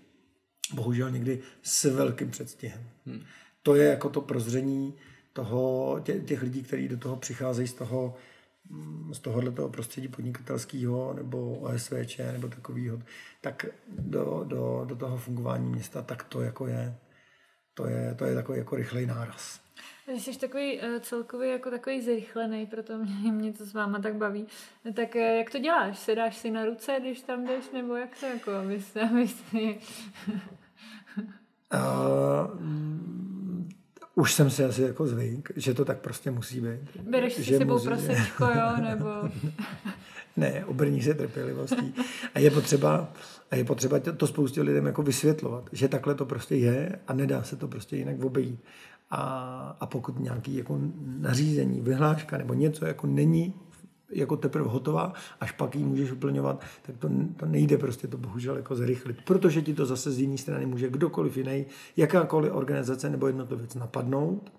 bohužel 0.74 1.10
někdy 1.10 1.38
s 1.62 1.84
velkým 1.84 2.30
předstihem. 2.30 2.80
Hmm. 3.06 3.20
To 3.62 3.74
je 3.74 3.88
jako 3.88 4.08
to 4.08 4.20
prozření 4.20 4.94
toho, 5.32 6.00
tě, 6.02 6.20
těch 6.20 6.42
lidí, 6.42 6.62
kteří 6.62 6.88
do 6.88 6.96
toho 6.96 7.16
přicházejí 7.16 7.68
z 7.68 7.72
toho, 7.72 8.14
z 9.12 9.18
tohohle 9.18 9.50
toho 9.50 9.68
prostředí 9.68 10.08
podnikatelského 10.08 11.12
nebo 11.12 11.54
OSVČ 11.54 12.18
nebo 12.32 12.48
takového, 12.48 13.02
tak 13.40 13.66
do, 13.88 14.44
do, 14.48 14.84
do 14.88 14.96
toho 14.96 15.16
fungování 15.16 15.70
města, 15.70 16.02
tak 16.02 16.24
to 16.24 16.42
jako 16.42 16.66
je, 16.66 16.94
to 17.74 17.86
je, 17.86 18.14
to 18.14 18.24
je 18.24 18.34
takový 18.34 18.58
jako 18.58 18.76
rychlej 18.76 19.06
náraz. 19.06 19.60
Když 20.06 20.24
jsi 20.24 20.38
takový 20.38 20.78
uh, 20.78 20.98
celkově 21.00 21.52
jako 21.52 21.70
takový 21.70 22.02
zrychlený, 22.02 22.66
proto 22.66 22.98
mě, 22.98 23.32
mě 23.32 23.52
to 23.52 23.64
s 23.66 23.74
váma 23.74 23.98
tak 23.98 24.14
baví, 24.14 24.46
tak 24.94 25.14
uh, 25.14 25.20
jak 25.20 25.50
to 25.50 25.58
děláš? 25.58 25.98
Sedáš 25.98 26.36
si 26.36 26.50
na 26.50 26.64
ruce, 26.64 26.96
když 27.00 27.20
tam 27.20 27.46
jdeš, 27.46 27.70
nebo 27.70 27.96
jak 27.96 28.20
to 28.20 28.26
jako, 28.26 28.52
abyste, 28.52 29.00
abyste... 29.00 29.58
uh, 31.74 32.60
už 34.18 34.34
jsem 34.34 34.50
si 34.50 34.64
asi 34.64 34.82
jako 34.82 35.06
zvyk, 35.06 35.52
že 35.56 35.74
to 35.74 35.84
tak 35.84 35.98
prostě 35.98 36.30
musí 36.30 36.60
být. 36.60 37.02
Bereš 37.10 37.34
si 37.34 37.44
sebou 37.44 37.74
musí... 37.74 37.86
prasečko, 37.86 38.44
jo, 38.44 38.82
nebo... 38.88 39.06
ne, 40.36 40.64
obrní 40.64 41.02
se 41.02 41.14
trpělivostí. 41.14 41.94
A 42.34 42.38
je 42.38 42.50
potřeba, 42.50 43.12
a 43.50 43.56
je 43.56 43.64
potřeba 43.64 43.98
to, 43.98 44.12
to 44.12 44.26
spoustě 44.26 44.62
lidem 44.62 44.86
jako 44.86 45.02
vysvětlovat, 45.02 45.68
že 45.72 45.88
takhle 45.88 46.14
to 46.14 46.26
prostě 46.26 46.56
je 46.56 46.98
a 47.08 47.12
nedá 47.12 47.42
se 47.42 47.56
to 47.56 47.68
prostě 47.68 47.96
jinak 47.96 48.24
obejít. 48.24 48.60
A, 49.10 49.20
a 49.80 49.86
pokud 49.86 50.20
nějaký 50.20 50.56
jako 50.56 50.78
nařízení, 51.18 51.80
vyhláška 51.80 52.38
nebo 52.38 52.54
něco 52.54 52.86
jako 52.86 53.06
není 53.06 53.54
jako 54.10 54.36
teprve 54.36 54.68
hotová, 54.68 55.12
až 55.40 55.52
pak 55.52 55.74
ji 55.74 55.84
můžeš 55.84 56.12
uplňovat, 56.12 56.64
tak 56.82 56.96
to, 56.96 57.10
to 57.36 57.46
nejde 57.46 57.78
prostě 57.78 58.08
to 58.08 58.18
bohužel 58.18 58.56
jako 58.56 58.76
zrychlit. 58.76 59.16
Protože 59.24 59.62
ti 59.62 59.74
to 59.74 59.86
zase 59.86 60.10
z 60.10 60.18
jiné 60.18 60.38
strany 60.38 60.66
může 60.66 60.90
kdokoliv 60.90 61.36
jiný, 61.36 61.66
jakákoliv 61.96 62.52
organizace 62.52 63.10
nebo 63.10 63.26
jednotlivec 63.26 63.74
napadnout, 63.74 64.52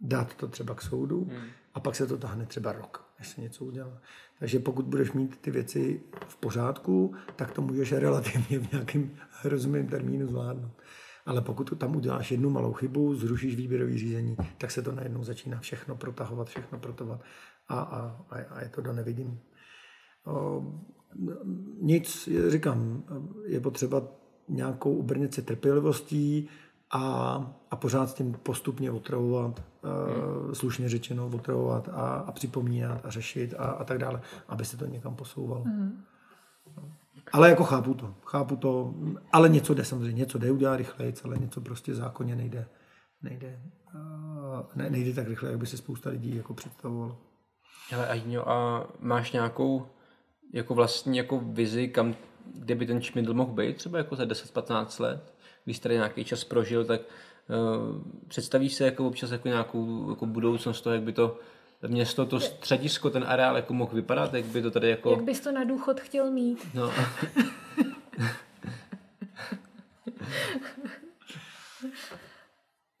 dát 0.00 0.34
to 0.34 0.48
třeba 0.48 0.74
k 0.74 0.82
soudu 0.82 1.24
hmm. 1.24 1.42
a 1.74 1.80
pak 1.80 1.96
se 1.96 2.06
to 2.06 2.16
tahne 2.16 2.46
třeba 2.46 2.72
rok, 2.72 3.04
než 3.18 3.28
se 3.28 3.40
něco 3.40 3.64
udělá. 3.64 4.00
Takže 4.38 4.58
pokud 4.58 4.84
budeš 4.84 5.12
mít 5.12 5.36
ty 5.36 5.50
věci 5.50 6.00
v 6.28 6.36
pořádku, 6.36 7.14
tak 7.36 7.50
to 7.50 7.62
můžeš 7.62 7.92
relativně 7.92 8.58
v 8.58 8.72
nějakém 8.72 9.10
rozumném 9.44 9.86
termínu 9.86 10.26
zvládnout. 10.26 10.72
Ale 11.26 11.40
pokud 11.40 11.78
tam 11.78 11.96
uděláš 11.96 12.30
jednu 12.30 12.50
malou 12.50 12.72
chybu, 12.72 13.14
zrušíš 13.14 13.56
výběrový 13.56 13.98
řízení, 13.98 14.36
tak 14.58 14.70
se 14.70 14.82
to 14.82 14.92
najednou 14.92 15.24
začíná 15.24 15.60
všechno 15.60 15.96
protahovat, 15.96 16.48
všechno 16.48 16.78
protahovat 16.78 17.20
a, 17.68 17.80
a, 17.80 18.24
a 18.50 18.60
je 18.62 18.68
to 18.68 18.80
do 18.80 18.92
nevidím. 18.92 19.40
O, 20.26 20.62
nic, 21.80 22.28
říkám, 22.48 23.02
je 23.46 23.60
potřeba 23.60 24.02
nějakou 24.48 24.94
ubrnit 24.94 25.34
se 25.34 25.42
trpělivostí 25.42 26.48
a, 26.90 27.00
a 27.70 27.76
pořád 27.76 28.10
s 28.10 28.14
tím 28.14 28.32
postupně 28.42 28.90
otravovat, 28.90 29.62
hmm. 29.82 30.54
slušně 30.54 30.88
řečeno, 30.88 31.26
otravovat 31.26 31.88
a, 31.88 32.14
a 32.14 32.32
připomínat 32.32 33.00
a 33.04 33.10
řešit 33.10 33.54
a, 33.58 33.64
a 33.64 33.84
tak 33.84 33.98
dále, 33.98 34.20
aby 34.48 34.64
se 34.64 34.76
to 34.76 34.86
někam 34.86 35.14
posouvalo. 35.14 35.64
Hmm. 35.64 36.04
Ale 37.32 37.50
jako 37.50 37.64
chápu 37.64 37.94
to, 37.94 38.14
chápu 38.24 38.56
to, 38.56 38.94
ale 39.32 39.48
něco 39.48 39.74
jde 39.74 39.84
samozřejmě, 39.84 40.18
něco 40.18 40.38
jde 40.38 40.50
udělat 40.50 40.76
rychleji, 40.76 41.14
ale 41.24 41.38
něco 41.38 41.60
prostě 41.60 41.94
zákonně 41.94 42.36
nejde, 42.36 42.66
nejde, 43.22 43.60
ne, 44.74 44.90
nejde 44.90 45.14
tak 45.14 45.28
rychle, 45.28 45.50
jak 45.50 45.58
by 45.58 45.66
se 45.66 45.76
spousta 45.76 46.10
lidí 46.10 46.36
jako 46.36 46.54
představovalo. 46.54 47.18
Ale 47.92 48.08
Aňo, 48.08 48.50
a 48.50 48.86
máš 48.98 49.32
nějakou 49.32 49.86
jako 50.52 50.74
vlastní 50.74 51.18
jako 51.18 51.40
vizi, 51.44 51.88
kam, 51.88 52.14
kde 52.54 52.74
by 52.74 52.86
ten 52.86 53.02
šmindl 53.02 53.34
mohl 53.34 53.52
být, 53.52 53.76
třeba 53.76 53.98
jako 53.98 54.16
za 54.16 54.24
10-15 54.24 55.02
let? 55.02 55.34
Když 55.64 55.78
tady 55.78 55.94
nějaký 55.94 56.24
čas 56.24 56.44
prožil, 56.44 56.84
tak 56.84 57.00
uh, 57.00 58.02
představíš 58.28 58.74
se 58.74 58.84
jako 58.84 59.06
občas 59.06 59.30
jako 59.30 59.48
nějakou 59.48 60.10
jako 60.10 60.26
budoucnost 60.26 60.80
toho, 60.80 60.94
jak 60.94 61.02
by 61.02 61.12
to 61.12 61.38
město, 61.86 62.26
to 62.26 62.40
středisko, 62.40 63.10
ten 63.10 63.24
areál 63.28 63.56
jako 63.56 63.74
mohl 63.74 63.94
vypadat, 63.94 64.34
jak 64.34 64.44
by 64.44 64.62
to 64.62 64.70
tady 64.70 64.90
jako... 64.90 65.10
Jak 65.10 65.22
bys 65.22 65.40
to 65.40 65.52
na 65.52 65.64
důchod 65.64 66.00
chtěl 66.00 66.30
mít? 66.30 66.66
No. 66.74 66.92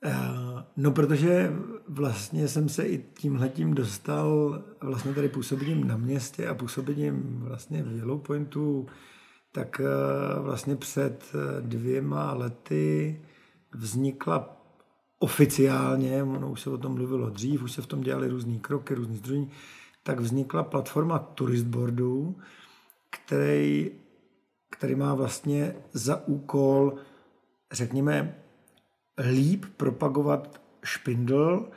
Eh, 0.04 0.64
no, 0.76 0.90
protože 0.90 1.52
vlastně 1.88 2.48
jsem 2.48 2.68
se 2.68 2.86
i 2.86 3.04
tímhletím 3.14 3.74
dostal 3.74 4.62
vlastně 4.80 5.14
tady 5.14 5.28
působením 5.28 5.86
na 5.86 5.96
městě 5.96 6.48
a 6.48 6.54
působením 6.54 7.40
vlastně 7.40 7.82
v 7.82 7.96
Yellow 7.96 8.20
Pointu, 8.20 8.86
tak 9.52 9.80
eh, 9.80 10.40
vlastně 10.40 10.76
před 10.76 11.24
eh, 11.34 11.60
dvěma 11.60 12.32
lety 12.32 13.20
vznikla 13.72 14.56
oficiálně, 15.18 16.22
ono 16.22 16.50
už 16.50 16.60
se 16.60 16.70
o 16.70 16.78
tom 16.78 16.94
mluvilo 16.94 17.30
dřív, 17.30 17.62
už 17.62 17.72
se 17.72 17.82
v 17.82 17.86
tom 17.86 18.00
dělali 18.00 18.28
různý 18.28 18.60
kroky, 18.60 18.94
různý 18.94 19.16
združení, 19.16 19.50
tak 20.02 20.20
vznikla 20.20 20.62
platforma 20.62 21.18
Touristboardu, 21.18 22.36
který, 23.10 23.90
který 24.70 24.94
má 24.94 25.14
vlastně 25.14 25.76
za 25.92 26.26
úkol, 26.26 26.94
řekněme, 27.72 28.43
líp 29.18 29.64
propagovat 29.76 30.60
špindl 30.84 31.68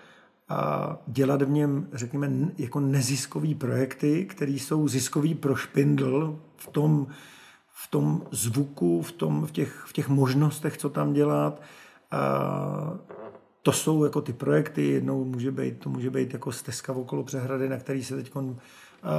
a 0.50 0.98
dělat 1.08 1.42
v 1.42 1.50
něm, 1.50 1.88
řekněme, 1.94 2.32
jako 2.58 2.80
neziskový 2.80 3.56
projekty, 3.56 4.26
které 4.26 4.52
jsou 4.52 4.88
ziskový 4.88 5.36
pro 5.36 5.56
špindl 5.56 6.40
v 6.58 6.68
tom, 6.68 7.08
v 7.72 7.88
tom 7.88 8.24
zvuku, 8.32 9.02
v, 9.02 9.12
tom, 9.12 9.46
v, 9.46 9.52
těch, 9.52 9.84
v 9.88 9.94
těch 9.94 10.10
možnostech, 10.10 10.78
co 10.78 10.90
tam 10.90 11.14
dělat. 11.14 11.62
A 12.12 12.94
to 13.62 13.72
jsou 13.72 14.04
jako 14.04 14.22
ty 14.22 14.34
projekty, 14.34 14.88
jednou 14.88 15.26
může 15.26 15.52
být, 15.52 15.80
to 15.80 15.90
může 15.90 16.10
být 16.10 16.34
jako 16.34 16.52
stezka 16.52 16.94
okolo 16.94 17.24
přehrady, 17.24 17.70
na 17.70 17.78
který 17.78 18.04
se 18.04 18.16
teď 18.16 18.32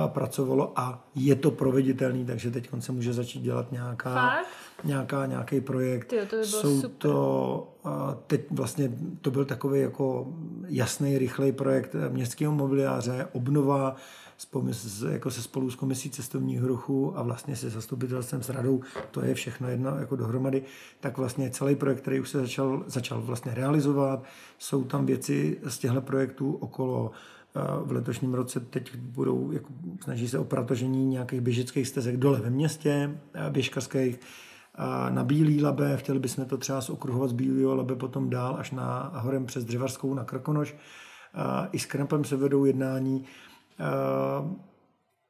pracovalo 0.07 0.73
a 0.77 1.05
je 1.15 1.35
to 1.35 1.51
proveditelný, 1.51 2.27
takže 2.27 2.51
teď 2.51 2.71
se 2.79 2.93
může 2.93 3.13
začít 3.13 3.41
dělat 3.41 3.73
nějaká, 3.73 4.37
nějaká 4.85 5.27
nějaký 5.27 5.61
projekt. 5.61 6.05
Tyjo, 6.05 6.27
to 6.27 6.37
by 6.37 6.45
Jsou 6.45 6.81
super. 6.81 6.97
to, 6.99 7.75
teď 8.27 8.41
vlastně 8.51 8.93
to 9.21 9.31
byl 9.31 9.45
takový 9.45 9.81
jako 9.81 10.35
jasný, 10.67 11.19
rychlej 11.19 11.53
projekt 11.53 11.97
městského 12.09 12.53
mobiliáře, 12.53 13.29
obnova 13.33 13.97
s, 14.71 15.03
jako 15.11 15.31
se 15.31 15.43
spolu 15.43 15.71
s 15.71 15.75
komisí 15.75 16.11
cestovního 16.11 16.69
ruchu 16.69 17.19
a 17.19 17.23
vlastně 17.23 17.57
se 17.57 17.71
zastupitelstvem 17.71 18.43
s 18.43 18.49
radou, 18.49 18.81
to 19.11 19.25
je 19.25 19.35
všechno 19.35 19.69
jedno 19.69 19.99
jako 19.99 20.17
dohromady, 20.17 20.63
tak 21.01 21.19
vlastně 21.19 21.51
celý 21.51 21.77
projekt, 21.77 22.01
který 22.01 22.21
už 22.21 22.29
se 22.29 22.41
začal, 22.41 22.85
začal 22.87 23.21
vlastně 23.23 23.55
realizovat, 23.55 24.25
jsou 24.59 24.85
tam 24.85 25.07
věci 25.07 25.59
z 25.69 25.79
těchto 25.79 26.01
projektů 26.01 26.53
okolo 26.53 27.11
v 27.85 27.93
letošním 27.93 28.35
roce 28.35 28.61
teď 28.61 28.97
budou, 28.97 29.53
jako, 29.53 29.69
snaží 30.05 30.29
se 30.29 30.39
o 30.39 30.45
pratožení 30.45 31.07
nějakých 31.07 31.41
běžeckých 31.41 31.89
stezek 31.89 32.17
dole 32.17 32.41
ve 32.41 32.51
městě, 32.51 33.19
běžkařských, 33.51 34.21
na 35.11 35.25
Bílý 35.25 35.63
labe, 35.63 35.97
chtěli 35.97 36.19
bychom 36.19 36.45
to 36.45 36.57
třeba 36.57 36.81
zokruhovat 36.81 37.31
z 37.31 37.33
Bílého 37.33 37.77
labe 37.77 37.97
potom 37.97 38.31
dál 38.31 38.57
až 38.59 38.71
na 38.71 39.13
horem 39.15 39.47
přes 39.47 39.65
Dřevarskou 39.65 40.15
na 40.15 40.25
Krkonoš. 40.25 40.77
I 41.73 41.79
s 41.79 41.87
Krampem 41.87 42.25
se 42.25 42.37
vedou 42.37 42.65
jednání. 42.65 43.25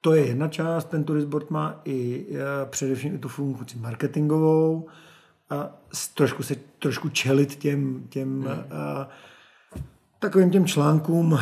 To 0.01 0.15
je 0.15 0.27
jedna 0.27 0.49
část, 0.49 0.85
ten 0.85 1.05
Tourisboard 1.05 1.51
má 1.51 1.81
i 1.85 2.27
především 2.65 3.15
i 3.15 3.19
tu 3.19 3.29
funkci 3.29 3.79
marketingovou, 3.79 4.89
a 5.51 5.71
trošku 6.15 6.43
se 6.43 6.57
trošku 6.79 7.09
čelit 7.09 7.55
těm, 7.55 8.03
těm 8.09 8.43
hmm 8.43 9.07
takovým 10.19 10.51
těm 10.51 10.67
článkům, 10.67 11.39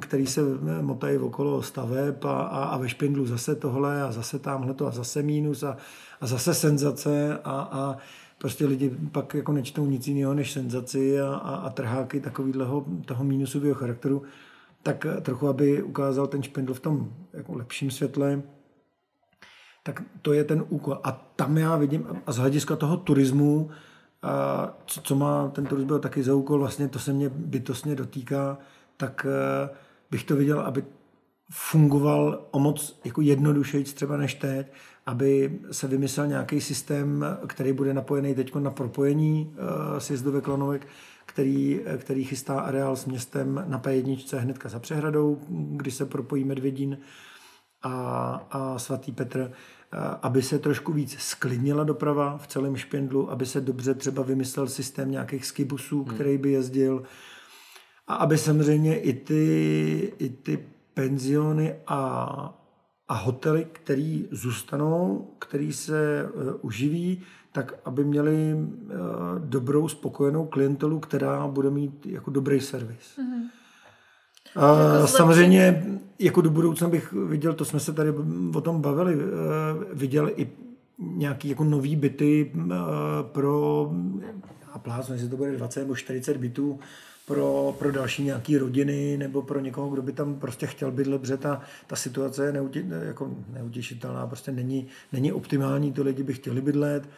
který 0.00 0.26
se 0.26 0.40
motají 0.80 1.18
okolo 1.18 1.62
staveb 1.62 2.24
a, 2.24 2.42
a, 2.42 2.64
a 2.64 2.78
ve 2.78 2.88
špindlu 2.88 3.26
zase 3.26 3.54
tohle 3.54 4.02
a 4.02 4.12
zase 4.12 4.38
tamhle 4.38 4.74
to 4.74 4.86
a 4.86 4.90
zase 4.90 5.22
mínus 5.22 5.62
a, 5.62 5.76
a 6.20 6.26
zase 6.26 6.54
senzace 6.54 7.38
a, 7.44 7.60
a 7.60 7.96
prostě 8.38 8.66
lidi 8.66 8.90
pak 9.12 9.34
jako 9.34 9.52
nečtou 9.52 9.86
nic 9.86 10.06
jiného 10.06 10.34
než 10.34 10.52
senzaci 10.52 11.20
a, 11.20 11.34
a, 11.34 11.54
a 11.54 11.70
trháky 11.70 12.20
takového 12.20 12.84
toho 13.06 13.24
mínusového 13.24 13.74
charakteru, 13.74 14.22
tak 14.82 15.06
trochu, 15.22 15.48
aby 15.48 15.82
ukázal 15.82 16.26
ten 16.26 16.42
špindl 16.42 16.74
v 16.74 16.80
tom 16.80 17.12
jako 17.32 17.54
lepším 17.54 17.90
světle, 17.90 18.42
tak 19.82 20.02
to 20.22 20.32
je 20.32 20.44
ten 20.44 20.64
úkol. 20.68 21.00
A 21.02 21.12
tam 21.12 21.58
já 21.58 21.76
vidím, 21.76 22.06
a 22.26 22.32
z 22.32 22.36
hlediska 22.36 22.76
toho 22.76 22.96
turismu, 22.96 23.70
a 24.22 24.68
co, 24.86 25.00
co 25.00 25.14
má 25.16 25.48
ten 25.48 25.66
turismus 25.66 26.00
taky 26.00 26.22
za 26.22 26.34
úkol, 26.34 26.58
vlastně 26.58 26.88
to 26.88 26.98
se 26.98 27.12
mě 27.12 27.28
bytostně 27.28 27.94
dotýká, 27.94 28.58
tak 28.96 29.26
eh, 29.28 29.68
bych 30.10 30.24
to 30.24 30.36
viděl, 30.36 30.60
aby 30.60 30.84
fungoval 31.50 32.46
o 32.50 32.58
moc 32.58 33.00
jako 33.04 33.20
jednodušeji 33.20 33.84
třeba 33.84 34.16
než 34.16 34.34
teď, 34.34 34.72
aby 35.10 35.58
se 35.70 35.86
vymyslel 35.86 36.26
nějaký 36.26 36.60
systém, 36.60 37.24
který 37.46 37.72
bude 37.72 37.94
napojený 37.94 38.34
teď 38.34 38.54
na 38.54 38.70
propojení 38.70 39.52
uh, 39.52 39.98
sjezdovek 39.98 40.44
Klanovek, 40.44 40.86
který, 41.26 41.80
který 41.98 42.24
chystá 42.24 42.60
areál 42.60 42.96
s 42.96 43.06
městem 43.06 43.64
na 43.68 43.80
P1 43.80 44.38
hnedka 44.38 44.68
za 44.68 44.78
přehradou, 44.78 45.40
kdy 45.48 45.90
se 45.90 46.06
propojí 46.06 46.44
Medvědín 46.44 46.98
a, 47.82 47.92
a 48.50 48.78
svatý 48.78 49.12
Petr 49.12 49.52
aby 50.22 50.42
se 50.42 50.58
trošku 50.58 50.92
víc 50.92 51.16
sklidnila 51.18 51.84
doprava 51.84 52.38
v 52.38 52.46
celém 52.46 52.76
špindlu, 52.76 53.30
aby 53.30 53.46
se 53.46 53.60
dobře 53.60 53.94
třeba 53.94 54.22
vymyslel 54.22 54.68
systém 54.68 55.10
nějakých 55.10 55.46
skibusů, 55.46 56.04
hmm. 56.04 56.14
který 56.14 56.38
by 56.38 56.50
jezdil 56.50 57.02
a 58.06 58.14
aby 58.14 58.38
samozřejmě 58.38 59.00
i 59.00 59.12
ty, 59.12 60.12
i 60.18 60.28
ty 60.28 60.66
penziony 60.94 61.74
a, 61.86 62.59
a 63.10 63.14
hotely, 63.14 63.66
které 63.72 64.22
zůstanou, 64.30 65.28
který 65.38 65.72
se 65.72 66.28
uh, 66.34 66.42
uživí, 66.60 67.22
tak 67.52 67.74
aby 67.84 68.04
měli 68.04 68.54
uh, 68.54 68.90
dobrou, 69.38 69.88
spokojenou 69.88 70.46
klientelu, 70.46 71.00
která 71.00 71.46
bude 71.46 71.70
mít 71.70 72.06
jako 72.06 72.30
dobrý 72.30 72.60
servis. 72.60 73.18
Mm-hmm. 73.18 73.60
A 74.56 74.94
jako 74.94 75.06
samozřejmě 75.06 75.84
jako 76.20 76.40
do 76.40 76.50
budoucna 76.50 76.88
bych 76.88 77.12
viděl, 77.12 77.54
to 77.54 77.64
jsme 77.64 77.80
se 77.80 77.92
tady 77.92 78.10
o 78.54 78.60
tom 78.60 78.80
bavili, 78.80 79.14
eh, 79.14 79.24
viděl 79.92 80.30
i 80.36 80.48
nějaký 80.98 81.48
jako 81.48 81.64
nový 81.64 81.96
byty 81.96 82.52
eh, 82.54 82.74
pro 83.22 83.90
a 84.72 84.78
plázno, 84.78 85.14
jestli 85.14 85.28
to 85.28 85.36
bude 85.36 85.56
20 85.56 85.80
nebo 85.80 85.96
40 85.96 86.36
bytů 86.36 86.78
pro, 87.30 87.76
pro 87.78 87.92
další 87.92 88.22
nějaký 88.22 88.58
rodiny 88.58 89.16
nebo 89.16 89.42
pro 89.42 89.60
někoho, 89.60 89.88
kdo 89.88 90.02
by 90.02 90.12
tam 90.12 90.34
prostě 90.34 90.66
chtěl 90.66 90.90
bydlet, 90.90 91.20
protože 91.20 91.36
ta, 91.36 91.60
ta 91.86 91.96
situace 91.96 92.46
je 92.46 92.52
neutě, 92.52 92.84
jako 93.02 93.30
neutěšitelná, 93.52 94.26
prostě 94.26 94.52
není, 94.52 94.86
není 95.12 95.32
optimální, 95.32 95.92
ty 95.92 96.02
lidi 96.02 96.22
by 96.22 96.34
chtěli 96.34 96.60
bydlet 96.60 97.08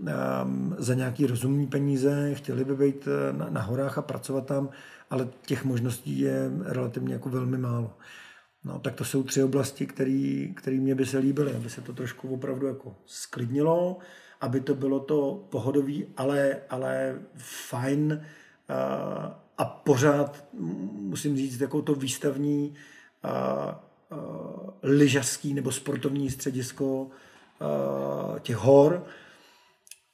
um, 0.00 0.76
za 0.78 0.94
nějaký 0.94 1.26
rozumný 1.26 1.66
peníze, 1.66 2.34
chtěli 2.34 2.64
by 2.64 2.76
být 2.76 3.08
eh, 3.08 3.32
na, 3.32 3.50
na 3.50 3.62
horách 3.62 3.98
a 3.98 4.02
pracovat 4.02 4.46
tam, 4.46 4.68
ale 5.10 5.28
těch 5.46 5.64
možností 5.64 6.20
je 6.20 6.50
relativně 6.64 7.12
jako 7.14 7.28
velmi 7.28 7.58
málo. 7.58 7.92
No, 8.64 8.78
tak 8.78 8.94
to 8.94 9.04
jsou 9.04 9.22
tři 9.22 9.42
oblasti, 9.42 9.86
které 10.54 10.78
mě 10.78 10.94
by 10.94 11.06
se 11.06 11.18
líbily, 11.18 11.54
aby 11.54 11.70
se 11.70 11.80
to 11.80 11.92
trošku 11.92 12.34
opravdu 12.34 12.66
jako 12.66 12.94
sklidnilo, 13.06 13.98
aby 14.40 14.60
to 14.60 14.74
bylo 14.74 15.00
to 15.00 15.46
pohodový, 15.50 16.06
ale, 16.16 16.56
ale 16.70 17.18
fajn 17.68 18.22
a, 18.68 19.47
a 19.58 19.64
pořád, 19.64 20.44
musím 20.92 21.36
říct, 21.36 21.60
jako 21.60 21.82
to 21.82 21.94
výstavní 21.94 22.74
a, 23.22 23.30
a, 23.30 23.80
lyžařský 24.82 25.54
nebo 25.54 25.72
sportovní 25.72 26.30
středisko 26.30 27.08
a, 27.60 28.38
těch 28.38 28.56
hor, 28.56 29.06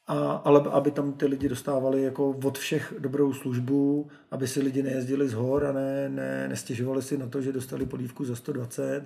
a, 0.07 0.33
ale 0.33 0.61
aby 0.71 0.91
tam 0.91 1.13
ty 1.13 1.27
lidi 1.27 1.49
dostávali 1.49 2.03
jako 2.03 2.31
od 2.31 2.59
všech 2.59 2.95
dobrou 2.99 3.33
službu, 3.33 4.09
aby 4.31 4.49
si 4.49 4.61
lidi 4.61 4.83
nejezdili 4.83 5.29
z 5.29 5.33
hor 5.33 5.67
a 5.67 5.73
ne, 5.73 6.09
ne, 6.09 6.49
nestěžovali 6.49 7.03
si 7.03 7.19
na 7.19 7.27
to, 7.27 7.43
že 7.43 7.53
dostali 7.53 7.87
polívku 7.87 8.25
za 8.25 8.37
120 8.37 9.05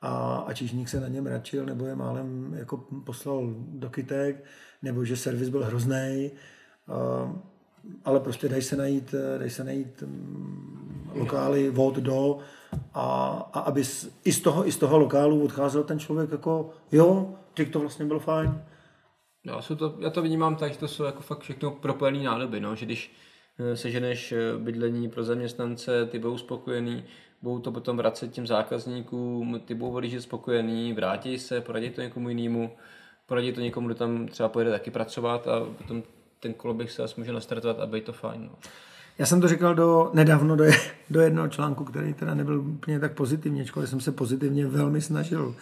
a, 0.00 0.36
a 0.46 0.52
číšník 0.52 0.88
se 0.88 1.00
na 1.00 1.08
něm 1.08 1.26
račil, 1.26 1.66
nebo 1.66 1.86
je 1.86 1.96
málem 1.96 2.54
jako 2.54 2.76
poslal 3.06 3.54
do 3.56 3.90
kytek, 3.90 4.44
nebo 4.82 5.04
že 5.04 5.16
servis 5.16 5.48
byl 5.48 5.64
hrozný. 5.64 6.30
Ale 8.04 8.20
prostě 8.20 8.48
dají 8.48 8.62
se 8.62 8.76
najít, 8.76 9.14
dají 9.38 9.50
se 9.50 9.64
najít 9.64 10.02
mm, 10.02 11.12
lokály 11.14 11.72
od 11.76 11.96
do 11.96 12.38
a, 12.94 13.04
a 13.52 13.60
aby 13.60 13.84
z, 13.84 14.10
i, 14.24 14.32
z 14.32 14.40
toho, 14.40 14.68
i 14.68 14.72
z 14.72 14.78
toho 14.78 14.98
lokálu 14.98 15.44
odcházel 15.44 15.84
ten 15.84 15.98
člověk 15.98 16.32
jako 16.32 16.70
jo, 16.92 17.34
teď 17.54 17.72
to 17.72 17.80
vlastně 17.80 18.04
bylo 18.04 18.20
fajn. 18.20 18.62
No, 19.44 19.62
jsou 19.62 19.74
to, 19.74 19.96
já 20.00 20.10
to 20.10 20.22
vnímám 20.22 20.56
tak, 20.56 20.72
že 20.72 20.78
to 20.78 20.88
jsou 20.88 21.04
jako 21.04 21.22
fakt 21.22 21.40
všechno 21.40 21.70
propojené 21.70 22.24
nádoby, 22.24 22.60
no, 22.60 22.76
že 22.76 22.86
když 22.86 23.12
eh, 23.58 23.76
seženeš 23.76 24.32
eh, 24.32 24.38
bydlení 24.58 25.08
pro 25.10 25.24
zaměstnance, 25.24 26.06
ty 26.06 26.18
budou 26.18 26.38
spokojený, 26.38 27.04
budou 27.42 27.58
to 27.58 27.72
potom 27.72 27.96
vracet 27.96 28.32
těm 28.32 28.46
zákazníkům, 28.46 29.60
ty 29.64 29.74
budou 29.74 29.92
odjíždět 29.92 30.22
spokojený, 30.22 30.92
vrátí 30.92 31.38
se, 31.38 31.60
poradí 31.60 31.90
to 31.90 32.00
někomu 32.00 32.28
jinému, 32.28 32.70
poradí 33.26 33.52
to 33.52 33.60
někomu, 33.60 33.86
kdo 33.86 33.94
tam 33.94 34.28
třeba 34.28 34.48
pojede 34.48 34.70
taky 34.70 34.90
pracovat 34.90 35.48
a 35.48 35.60
potom 35.78 36.02
ten 36.40 36.54
koloběh 36.54 36.90
se 36.90 37.02
může 37.16 37.32
nastartovat 37.32 37.80
a 37.80 37.86
být 37.86 38.04
to 38.04 38.12
fajn. 38.12 38.42
No. 38.42 38.58
Já 39.18 39.26
jsem 39.26 39.40
to 39.40 39.48
říkal 39.48 39.74
do, 39.74 40.10
nedávno 40.14 40.56
do, 40.56 40.64
do 41.10 41.20
jednoho 41.20 41.48
článku, 41.48 41.84
který 41.84 42.14
teda 42.14 42.34
nebyl 42.34 42.60
úplně 42.60 43.00
tak 43.00 43.12
pozitivně, 43.12 43.62
ačkoliv 43.62 43.88
jsem 43.88 44.00
se 44.00 44.12
pozitivně 44.12 44.66
velmi 44.66 45.00
snažil 45.00 45.56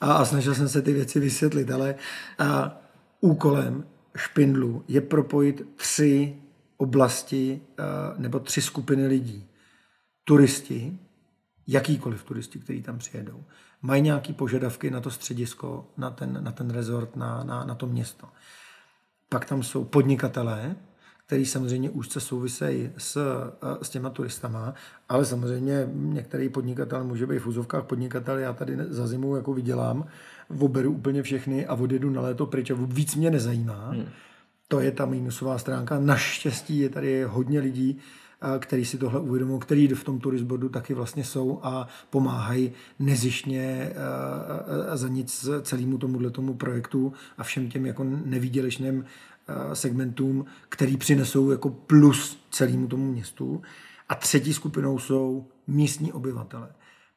a, 0.00 0.12
a 0.12 0.24
snažil 0.24 0.54
jsem 0.54 0.68
se 0.68 0.82
ty 0.82 0.92
věci 0.92 1.20
vysvětlit, 1.20 1.70
ale 1.70 1.94
a, 2.38 2.80
úkolem 3.20 3.84
špindlu 4.16 4.84
je 4.88 5.00
propojit 5.00 5.66
tři 5.76 6.36
oblasti 6.76 7.60
a, 7.78 7.82
nebo 8.18 8.38
tři 8.38 8.62
skupiny 8.62 9.06
lidí. 9.06 9.46
Turisti, 10.24 10.98
jakýkoliv 11.66 12.24
turisti, 12.24 12.58
kteří 12.58 12.82
tam 12.82 12.98
přijedou, 12.98 13.44
mají 13.82 14.02
nějaké 14.02 14.32
požadavky 14.32 14.90
na 14.90 15.00
to 15.00 15.10
středisko, 15.10 15.86
na 15.96 16.10
ten, 16.10 16.44
na 16.44 16.52
ten 16.52 16.70
rezort, 16.70 17.16
na, 17.16 17.44
na, 17.44 17.64
na 17.64 17.74
to 17.74 17.86
město. 17.86 18.28
Pak 19.32 19.44
tam 19.44 19.62
jsou 19.62 19.84
podnikatelé, 19.84 20.76
který 21.26 21.46
samozřejmě 21.46 21.90
úzce 21.90 22.20
souvisejí 22.20 22.90
s, 22.98 23.18
s 23.82 23.90
těma 23.90 24.10
turistama, 24.10 24.74
ale 25.08 25.24
samozřejmě 25.24 25.88
některý 25.92 26.48
podnikatel 26.48 27.04
může 27.04 27.26
být 27.26 27.38
v 27.38 27.46
úzovkách 27.46 27.84
podnikatel, 27.84 28.38
já 28.38 28.52
tady 28.52 28.76
za 28.88 29.06
zimu 29.06 29.36
jako 29.36 29.54
vydělám, 29.54 30.04
oberu 30.58 30.92
úplně 30.92 31.22
všechny 31.22 31.66
a 31.66 31.74
odjedu 31.74 32.10
na 32.10 32.20
léto 32.20 32.46
pryč 32.46 32.70
a 32.70 32.74
víc 32.78 33.14
mě 33.14 33.30
nezajímá. 33.30 33.90
Hmm. 33.90 34.06
To 34.68 34.80
je 34.80 34.90
ta 34.90 35.06
minusová 35.06 35.58
stránka. 35.58 35.98
Naštěstí 36.00 36.78
je 36.78 36.88
tady 36.88 37.24
hodně 37.24 37.60
lidí, 37.60 37.98
který 38.58 38.84
si 38.84 38.98
tohle 38.98 39.20
uvědomují, 39.20 39.60
který 39.60 39.88
v 39.88 40.04
tom 40.04 40.18
turistboardu 40.18 40.68
taky 40.68 40.94
vlastně 40.94 41.24
jsou 41.24 41.60
a 41.62 41.88
pomáhají 42.10 42.72
nezišně 42.98 43.92
za 44.94 45.08
nic 45.08 45.48
celému 45.62 45.98
tomuhle 45.98 46.30
tomu 46.30 46.54
projektu 46.54 47.12
a 47.38 47.42
všem 47.42 47.68
těm 47.68 47.86
jako 47.86 48.04
nevýdělečným 48.04 49.04
segmentům, 49.72 50.44
který 50.68 50.96
přinesou 50.96 51.50
jako 51.50 51.70
plus 51.70 52.44
celému 52.50 52.86
tomu 52.88 53.12
městu. 53.12 53.62
A 54.08 54.14
třetí 54.14 54.54
skupinou 54.54 54.98
jsou 54.98 55.46
místní 55.66 56.12
obyvatele. 56.12 56.68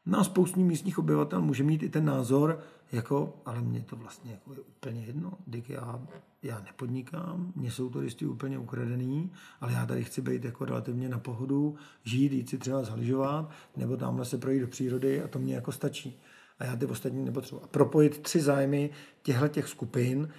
No 0.06 0.20
a 0.20 0.24
spoustu 0.24 0.60
místních 0.66 1.00
obyvatel 1.00 1.42
může 1.42 1.64
mít 1.64 1.84
i 1.84 1.90
ten 1.90 2.06
názor, 2.06 2.60
jako, 2.94 3.42
ale 3.46 3.62
mě 3.62 3.82
to 3.82 3.96
vlastně 3.96 4.32
jako 4.32 4.54
je 4.54 4.60
úplně 4.60 5.06
jedno, 5.06 5.34
když 5.46 5.70
já, 5.70 6.02
já 6.44 6.60
nepodnikám, 6.60 7.54
mě 7.56 7.72
jsou 7.72 7.90
turisti 7.90 8.26
úplně 8.26 8.60
ukradený, 8.60 9.32
ale 9.62 9.74
já 9.74 9.86
tady 9.86 10.04
chci 10.04 10.22
být 10.22 10.46
jako 10.46 10.66
relativně 10.66 11.10
na 11.10 11.20
pohodu, 11.20 11.76
žít, 12.04 12.32
jít 12.32 12.50
si 12.50 12.58
třeba 12.58 12.84
zhaližovat, 12.84 13.50
nebo 13.78 13.98
tamhle 13.98 14.26
se 14.26 14.38
projít 14.38 14.60
do 14.60 14.68
přírody 14.68 15.24
a 15.24 15.28
to 15.28 15.40
mě 15.40 15.56
jako 15.56 15.72
stačí. 15.72 16.20
A 16.60 16.66
já 16.66 16.76
ty 16.76 16.86
ostatní 16.86 17.26
nepotřebuji. 17.26 17.64
A 17.64 17.68
propojit 17.68 18.22
tři 18.22 18.42
zájmy 18.42 18.90
těchto 19.22 19.48
těch 19.48 19.68
skupin 19.68 20.30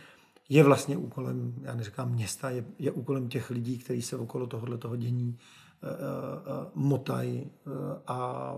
je 0.48 0.64
vlastně 0.64 0.96
úkolem, 0.96 1.55
já 1.62 1.74
neříkám 1.74 2.12
města, 2.12 2.50
je, 2.50 2.64
je 2.78 2.90
úkolem 2.90 3.28
těch 3.28 3.50
lidí, 3.50 3.78
kteří 3.78 4.02
se 4.02 4.16
okolo 4.16 4.46
tohohle 4.46 4.78
toho 4.78 4.96
dění 4.96 5.38
uh, 5.82 5.90
uh, 5.90 6.70
motají 6.74 7.50
uh, 7.66 7.72
a 8.07 8.55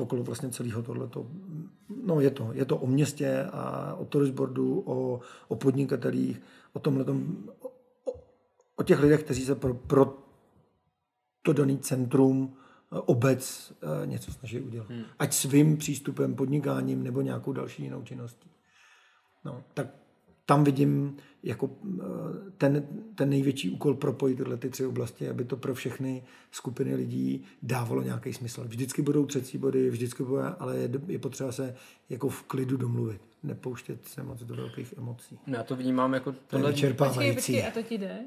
okolo 0.00 0.22
vlastně 0.22 0.50
celého 0.50 0.82
tohleto. 0.82 1.26
No 2.04 2.20
je 2.20 2.30
to, 2.30 2.50
je 2.52 2.64
to 2.64 2.76
o 2.76 2.86
městě 2.86 3.44
a 3.52 3.94
o 3.94 4.04
turistboardu, 4.04 4.82
o, 4.86 5.20
o 5.48 5.56
podnikatelích, 5.56 6.42
o 6.72 6.78
tomhle 6.78 7.04
o, 7.60 7.70
o 8.76 8.82
těch 8.82 9.00
lidech, 9.00 9.22
kteří 9.22 9.44
se 9.44 9.54
pro, 9.54 9.74
pro 9.74 10.18
to 11.42 11.52
daný 11.52 11.78
centrum, 11.78 12.56
obec 12.90 13.72
něco 14.04 14.32
snaží 14.32 14.60
udělat. 14.60 14.88
Hmm. 14.88 15.02
Ať 15.18 15.32
svým 15.32 15.76
přístupem, 15.76 16.34
podnikáním 16.34 17.02
nebo 17.02 17.20
nějakou 17.20 17.52
další 17.52 17.82
jinou 17.82 18.02
činností. 18.02 18.50
No, 19.44 19.64
tak 19.74 19.86
tam 20.50 20.64
vidím 20.64 21.16
jako 21.42 21.70
eh, 21.70 22.02
ten, 22.58 22.86
ten 23.14 23.30
největší 23.30 23.70
úkol 23.70 23.94
propojit 23.94 24.36
tyhle 24.36 24.56
ty 24.56 24.70
tři 24.70 24.86
oblasti, 24.86 25.28
aby 25.28 25.44
to 25.44 25.56
pro 25.56 25.74
všechny 25.74 26.22
skupiny 26.50 26.94
lidí 26.94 27.44
dávalo 27.62 28.02
nějaký 28.02 28.32
smysl. 28.32 28.64
Vždycky 28.64 29.02
budou 29.02 29.26
třecí 29.26 29.58
body, 29.58 29.90
vždycky 29.90 30.22
bude, 30.22 30.42
ale 30.58 30.76
je, 30.76 30.90
je 31.06 31.18
potřeba 31.18 31.52
se 31.52 31.76
jako 32.08 32.28
v 32.28 32.42
klidu 32.42 32.76
domluvit, 32.76 33.20
nepouštět 33.42 34.08
se 34.08 34.22
moc 34.22 34.42
do 34.42 34.54
velkých 34.54 34.94
emocí. 34.98 35.38
No, 35.46 35.56
já 35.56 35.62
to 35.62 35.76
vnímám 35.76 36.14
jako 36.14 36.34
tohle... 36.46 36.72
Počkej, 36.72 36.94
počkej, 36.94 37.66
a 37.66 37.70
to 37.70 37.82
ti 37.82 37.98
jde? 37.98 38.18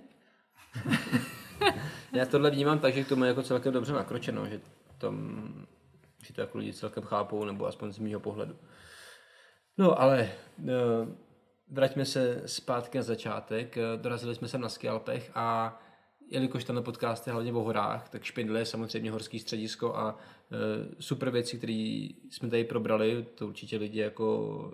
já 2.13 2.26
tohle 2.26 2.51
vnímám 2.51 2.80
tak, 2.80 2.93
že 2.93 3.03
k 3.03 3.09
tomu 3.09 3.24
je 3.24 3.28
jako 3.28 3.43
celkem 3.43 3.74
dobře 3.74 3.93
nakročeno, 3.93 4.47
že, 4.47 4.61
tam, 4.97 5.47
že 6.26 6.34
to 6.34 6.41
jako 6.41 6.57
lidi 6.57 6.74
celkem 6.74 7.03
chápou, 7.03 7.45
nebo 7.45 7.67
aspoň 7.67 7.91
z 7.91 7.99
mého 7.99 8.19
pohledu. 8.19 8.55
No 9.78 10.01
ale 10.01 10.32
uh, 10.59 10.67
vraťme 11.74 12.05
se 12.05 12.41
zpátky 12.45 12.97
na 12.97 13.03
začátek. 13.03 13.76
Dorazili 13.95 14.36
jsme 14.36 14.47
se 14.47 14.57
na 14.57 14.69
Skialpech 14.69 15.32
a 15.36 15.80
jelikož 16.30 16.63
ten 16.63 16.84
podcast 16.84 17.28
je 17.28 17.34
hlavně 17.34 17.53
o 17.53 17.61
horách, 17.61 18.09
tak 18.09 18.24
Špindle 18.24 18.59
je 18.59 18.65
samozřejmě 18.65 19.11
horský 19.11 19.39
středisko 19.39 19.95
a 19.95 20.17
e, 20.51 21.01
super 21.01 21.30
věci, 21.30 21.57
které 21.57 22.07
jsme 22.30 22.49
tady 22.49 22.63
probrali, 22.63 23.26
to 23.36 23.47
určitě 23.47 23.78
lidi 23.78 23.99
jako 23.99 24.71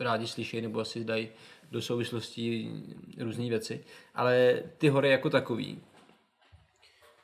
e, 0.00 0.04
rádi 0.04 0.26
slyší 0.26 0.60
nebo 0.60 0.80
asi 0.80 1.04
dají 1.04 1.28
do 1.70 1.82
souvislostí 1.82 2.70
různé 3.20 3.48
věci. 3.48 3.84
Ale 4.14 4.62
ty 4.78 4.88
hory 4.88 5.10
jako 5.10 5.30
takový, 5.30 5.80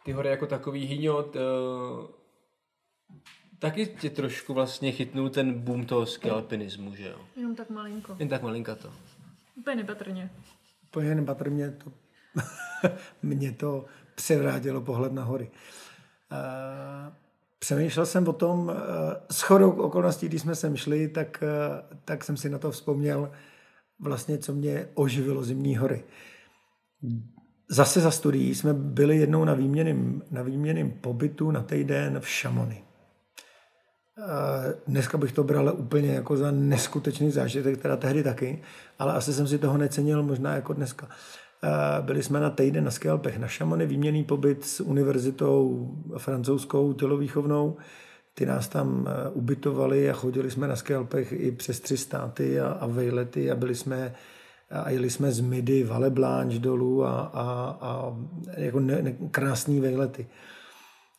ty 0.05 0.13
hory 0.13 0.29
jako 0.29 0.47
takový, 0.47 0.85
Hyňot, 0.85 1.37
e, 1.37 1.41
taky 3.59 3.87
tě 3.87 4.11
trošku 4.11 4.55
vlastně 4.55 4.93
chytnul 4.93 5.31
ten 5.31 5.61
boom 5.61 5.87
toho 5.87 6.07
skalpinismu, 6.07 6.95
že 6.95 7.09
jo? 7.09 7.19
Jenom 7.37 7.55
tak 7.55 7.71
malinko. 7.71 8.17
Jen 8.19 8.29
tak 8.29 8.43
malinka 8.43 8.75
to. 8.75 8.93
Úplně 9.57 9.77
nepatrně. 9.77 10.31
Úplně 10.85 11.15
nepatrně 11.15 11.71
to 11.71 11.93
mě 13.23 13.53
to 13.53 13.85
převrátilo 14.15 14.81
pohled 14.81 15.13
na 15.13 15.25
hory. 15.25 15.51
Uh, 16.33 17.13
přemýšlel 17.59 18.07
jsem 18.07 18.29
o 18.29 18.33
tom, 18.33 18.59
uh, 18.59 18.75
s 19.31 19.41
chodou 19.41 19.71
okolností, 19.71 20.29
když 20.29 20.41
jsme 20.41 20.55
sem 20.55 20.77
šli, 20.77 21.09
tak, 21.09 21.43
uh, 21.43 21.99
tak 22.05 22.25
jsem 22.25 22.37
si 22.37 22.49
na 22.49 22.59
to 22.59 22.71
vzpomněl 22.71 23.31
vlastně, 23.99 24.39
co 24.39 24.53
mě 24.53 24.89
oživilo 24.95 25.45
zimní 25.45 25.77
hory. 25.77 26.05
Zase 27.69 28.01
za 28.01 28.11
studií 28.11 28.55
jsme 28.55 28.75
byli 28.75 29.17
jednou 29.17 29.45
na 29.45 29.55
výměným, 29.55 30.23
na 30.31 30.43
výměným 30.43 30.91
pobytu 30.91 31.51
na 31.51 31.63
týden 31.63 32.21
v 32.21 32.29
Šamony. 32.29 32.85
Dneska 34.87 35.19
bych 35.19 35.33
to 35.33 35.45
bral 35.45 35.75
úplně 35.77 36.13
jako 36.13 36.37
za 36.37 36.51
neskutečný 36.51 37.31
zážitek, 37.31 37.83
teda 37.83 37.97
tehdy 37.97 38.23
taky, 38.23 38.63
ale 38.99 39.13
asi 39.13 39.33
jsem 39.33 39.47
si 39.47 39.59
toho 39.59 39.79
necenil 39.79 40.23
možná 40.23 40.55
jako 40.55 40.73
dneska. 40.73 41.09
Eh, 41.65 42.03
byli 42.03 42.23
jsme 42.23 42.41
na 42.41 42.51
týden 42.51 42.85
na 42.85 42.91
Skelpech 42.91 43.39
na 43.39 43.49
Šamony, 43.49 43.87
výměný 43.87 44.25
pobyt 44.25 44.65
s 44.65 44.81
univerzitou 44.81 45.91
francouzskou 46.19 46.93
tělovýchovnou. 46.93 47.77
Ty 48.35 48.47
nás 48.47 48.69
tam 48.69 49.07
eh, 49.09 49.31
ubytovali 49.31 50.11
a 50.11 50.13
chodili 50.13 50.51
jsme 50.51 50.69
na 50.69 50.77
Skelpech 50.77 51.33
i 51.33 51.53
přes 51.53 51.81
tři 51.81 51.97
státy 51.97 52.61
a, 52.61 52.69
a 52.69 52.87
vejlety 52.87 53.51
a 53.51 53.55
byli 53.55 53.75
jsme 53.75 54.15
a 54.71 54.91
jeli 54.91 55.11
jsme 55.11 55.33
z 55.33 55.41
Midy, 55.41 55.85
Vale 55.85 56.11
Blanche 56.11 56.59
dolů 56.59 57.05
a, 57.05 57.21
a, 57.21 57.79
a 57.81 58.17
jako 58.57 58.81
ne, 58.81 59.03
ne, 59.03 59.13
krásný 59.31 59.81
vejlety. 59.81 60.27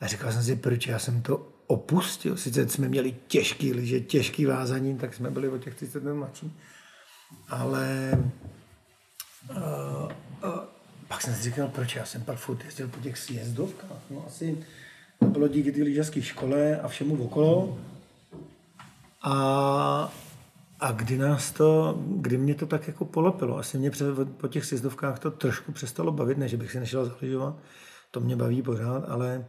A 0.01 0.07
říkal 0.07 0.31
jsem 0.31 0.43
si, 0.43 0.55
proč 0.55 0.87
já 0.87 0.99
jsem 0.99 1.21
to 1.21 1.54
opustil. 1.67 2.37
Sice 2.37 2.69
jsme 2.69 2.87
měli 2.87 3.15
těžký 3.27 3.73
liže, 3.73 3.99
těžký 3.99 4.45
vázaní, 4.45 4.97
tak 4.97 5.13
jsme 5.13 5.31
byli 5.31 5.49
o 5.49 5.57
těch 5.57 5.75
30 5.75 6.03
let 6.03 6.13
mladší. 6.13 6.53
Ale 7.49 8.11
uh, 9.49 9.57
uh, 10.43 10.59
pak 11.07 11.21
jsem 11.21 11.35
si 11.35 11.43
říkal, 11.43 11.67
proč 11.67 11.95
já 11.95 12.05
jsem 12.05 12.21
pak 12.21 12.37
furt 12.37 12.65
jezdil 12.65 12.87
po 12.87 12.99
těch 12.99 13.17
sjezdovkách. 13.17 14.01
No 14.09 14.23
asi 14.27 14.65
to 15.19 15.25
bylo 15.25 15.47
díky 15.47 15.71
té 15.71 15.83
lyžařské 15.83 16.21
škole 16.21 16.79
a 16.79 16.87
všemu 16.87 17.23
okolo. 17.23 17.77
A, 19.21 20.13
a 20.79 20.91
kdy 20.91 21.17
nás 21.17 21.51
to, 21.51 21.99
kdy 22.07 22.37
mě 22.37 22.55
to 22.55 22.65
tak 22.65 22.87
jako 22.87 23.05
polepilo, 23.05 23.57
asi 23.57 23.77
mě 23.77 23.91
před, 23.91 24.07
po 24.37 24.47
těch 24.47 24.65
sjezdovkách 24.65 25.19
to 25.19 25.31
trošku 25.31 25.71
přestalo 25.71 26.11
bavit, 26.11 26.37
ne, 26.37 26.47
že 26.47 26.57
bych 26.57 26.71
si 26.71 26.79
nešel 26.79 27.05
zaližovat, 27.05 27.55
to 28.11 28.19
mě 28.19 28.35
baví 28.35 28.61
pořád, 28.61 29.09
ale, 29.09 29.45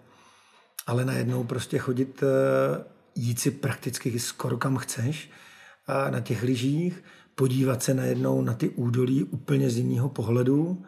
ale 0.87 1.05
najednou 1.05 1.45
prostě 1.45 1.79
chodit, 1.79 2.23
eh, 2.23 2.85
jít 3.15 3.41
si 3.41 3.51
prakticky 3.51 4.19
skoro 4.19 4.59
kam 4.59 4.77
chceš 4.77 5.31
na 6.11 6.21
těch 6.21 6.43
lyžích, 6.43 7.05
podívat 7.35 7.83
se 7.83 7.95
najednou 7.95 8.43
na 8.43 8.55
ty 8.55 8.69
údolí 8.69 9.25
úplně 9.25 9.71
z 9.71 9.77
jiného 9.77 10.09
pohledu 10.09 10.83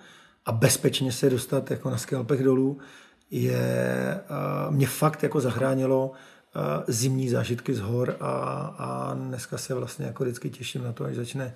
a 0.47 0.53
bezpečně 0.53 1.13
se 1.13 1.31
dostat 1.31 1.71
jako 1.71 1.91
na 1.91 1.97
skalpech 1.97 2.43
dolů, 2.43 2.79
je, 3.31 4.21
mě 4.71 4.87
fakt 4.87 5.23
jako 5.23 5.41
zachránilo 5.41 6.13
zimní 6.89 7.29
zážitky 7.29 7.75
z 7.75 7.81
hor 7.81 8.17
a, 8.21 8.31
a 8.79 9.15
dneska 9.15 9.59
se 9.59 9.75
vlastně 9.75 10.07
jako 10.07 10.25
vždycky 10.25 10.51
těším 10.51 10.83
na 10.83 10.93
to, 10.93 11.05
až 11.05 11.15
začne 11.15 11.55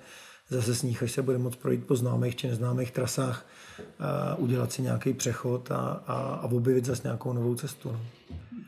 zase 0.49 0.75
sníh, 0.75 1.03
až 1.03 1.11
se 1.11 1.21
bude 1.21 1.37
moct 1.37 1.55
projít 1.55 1.87
po 1.87 1.95
známých 1.95 2.35
či 2.35 2.47
neznámých 2.47 2.91
trasách, 2.91 3.45
a 3.99 4.35
udělat 4.35 4.71
si 4.71 4.81
nějaký 4.81 5.13
přechod 5.13 5.71
a, 5.71 5.77
a, 5.77 6.13
a 6.13 6.43
objevit 6.43 6.85
zase 6.85 7.01
nějakou 7.03 7.33
novou 7.33 7.55
cestu. 7.55 7.91
No. 7.91 7.99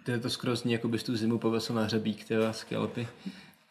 To 0.05 0.11
je 0.11 0.19
to 0.19 0.29
skoro 0.29 0.55
zní, 0.55 0.73
jako 0.73 0.87
bys 0.87 1.03
tu 1.03 1.17
zimu 1.17 1.37
povesl 1.37 1.73
na 1.73 1.83
hřebík, 1.83 2.27
ty 2.27 2.35
skalpy 2.51 3.07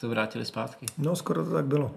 to 0.00 0.09
vrátili 0.09 0.44
zpátky. 0.44 0.86
No, 0.98 1.16
skoro 1.16 1.44
to 1.44 1.50
tak 1.50 1.66
bylo. 1.66 1.94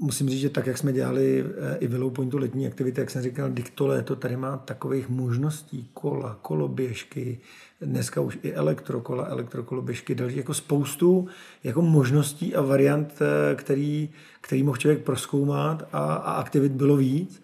Musím 0.00 0.28
říct, 0.28 0.40
že 0.40 0.50
tak, 0.50 0.66
jak 0.66 0.78
jsme 0.78 0.92
dělali 0.92 1.44
eh, 1.46 1.76
i 1.78 1.86
Willow 1.86 2.12
Pointu 2.12 2.38
letní 2.38 2.66
aktivity, 2.66 3.00
jak 3.00 3.10
jsem 3.10 3.22
říkal, 3.22 3.50
to 3.74 3.86
léto 3.86 4.16
tady 4.16 4.36
má 4.36 4.56
takových 4.56 5.08
možností, 5.08 5.90
kola, 5.94 6.38
koloběžky, 6.42 7.40
dneska 7.80 8.20
už 8.20 8.38
i 8.42 8.52
elektrokola, 8.52 9.26
elektrokoloběžky, 9.26 10.14
další, 10.14 10.36
jako 10.36 10.54
spoustu 10.54 11.28
jako 11.64 11.82
možností 11.82 12.54
a 12.54 12.62
variant, 12.62 13.12
eh, 13.20 13.54
který, 13.54 14.08
který 14.40 14.62
mohl 14.62 14.76
člověk 14.76 15.04
proskoumat 15.04 15.88
a, 15.92 16.14
a 16.14 16.32
aktivit 16.32 16.72
bylo 16.72 16.96
víc. 16.96 17.42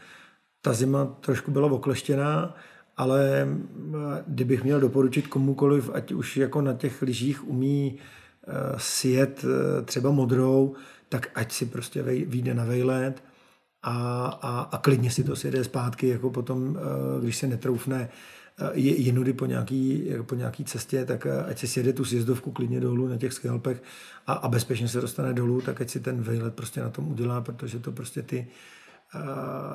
Ta 0.62 0.72
zima 0.72 1.04
trošku 1.20 1.50
byla 1.50 1.72
okleštěná, 1.72 2.56
ale 2.96 3.48
eh, 3.48 4.24
kdybych 4.26 4.64
měl 4.64 4.80
doporučit 4.80 5.26
komukoliv, 5.26 5.90
ať 5.94 6.12
už 6.12 6.36
jako 6.36 6.60
na 6.60 6.72
těch 6.72 7.02
lyžích 7.02 7.48
umí 7.48 7.98
sjet 8.76 9.44
třeba 9.84 10.10
modrou, 10.10 10.74
tak 11.14 11.30
ať 11.34 11.52
si 11.52 11.66
prostě 11.66 12.02
vyjde 12.02 12.54
na 12.54 12.64
vejlet 12.64 13.24
a, 13.82 14.26
a, 14.42 14.60
a 14.60 14.78
klidně 14.78 15.10
si 15.10 15.24
to 15.24 15.36
sjede 15.36 15.64
zpátky, 15.64 16.08
jako 16.08 16.30
potom, 16.30 16.78
eh, 16.78 17.20
když 17.20 17.36
se 17.36 17.46
netroufne 17.46 18.08
eh, 18.58 18.70
jinudy 18.78 19.32
po 19.32 19.46
nějaký, 19.46 20.06
jako 20.06 20.24
po 20.24 20.34
nějaký 20.34 20.64
cestě, 20.64 21.04
tak 21.04 21.26
eh, 21.26 21.44
ať 21.44 21.58
si 21.58 21.68
sjede 21.68 21.92
tu 21.92 22.04
sjezdovku 22.04 22.52
klidně 22.52 22.80
dolů 22.80 23.08
na 23.08 23.16
těch 23.16 23.32
skalpech 23.32 23.82
a, 24.26 24.32
a 24.32 24.48
bezpečně 24.48 24.88
se 24.88 25.00
dostane 25.00 25.32
dolů, 25.32 25.60
tak 25.60 25.80
ať 25.80 25.90
si 25.90 26.00
ten 26.00 26.22
vejlet 26.22 26.54
prostě 26.54 26.80
na 26.80 26.90
tom 26.90 27.08
udělá, 27.08 27.40
protože 27.40 27.78
to 27.78 27.92
prostě 27.92 28.22
ty, 28.22 28.46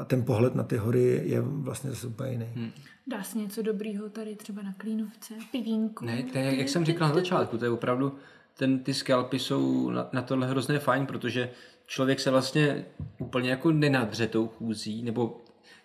ten 0.05 0.23
pohled 0.23 0.55
na 0.55 0.63
ty 0.63 0.77
hory 0.77 1.21
je 1.25 1.41
vlastně 1.41 1.89
zase 1.89 2.07
úplně 2.07 2.31
jiný. 2.31 2.47
Hmm. 2.55 2.71
Dá 3.07 3.23
se 3.23 3.37
něco 3.37 3.61
dobrýho 3.61 4.09
tady 4.09 4.35
třeba 4.35 4.61
na 4.61 4.73
Klínovce, 4.73 5.33
pivínku? 5.51 6.05
Ne, 6.05 6.23
to 6.23 6.37
je, 6.37 6.55
jak 6.59 6.69
jsem 6.69 6.85
říkal 6.85 7.07
na 7.09 7.15
začátku, 7.15 7.57
to 7.57 7.65
je 7.65 7.71
opravdu 7.71 8.15
ten, 8.59 8.79
ty 8.79 8.93
skalpy 8.93 9.39
jsou 9.39 9.89
na, 9.89 10.09
na 10.11 10.21
tohle 10.21 10.47
hrozně 10.47 10.79
fajn, 10.79 11.05
protože 11.05 11.49
člověk 11.87 12.19
se 12.19 12.31
vlastně 12.31 12.85
úplně 13.17 13.49
jako 13.49 13.71
nenadře 13.71 14.27
tou 14.27 14.47
chůzí, 14.47 15.03
nebo 15.03 15.37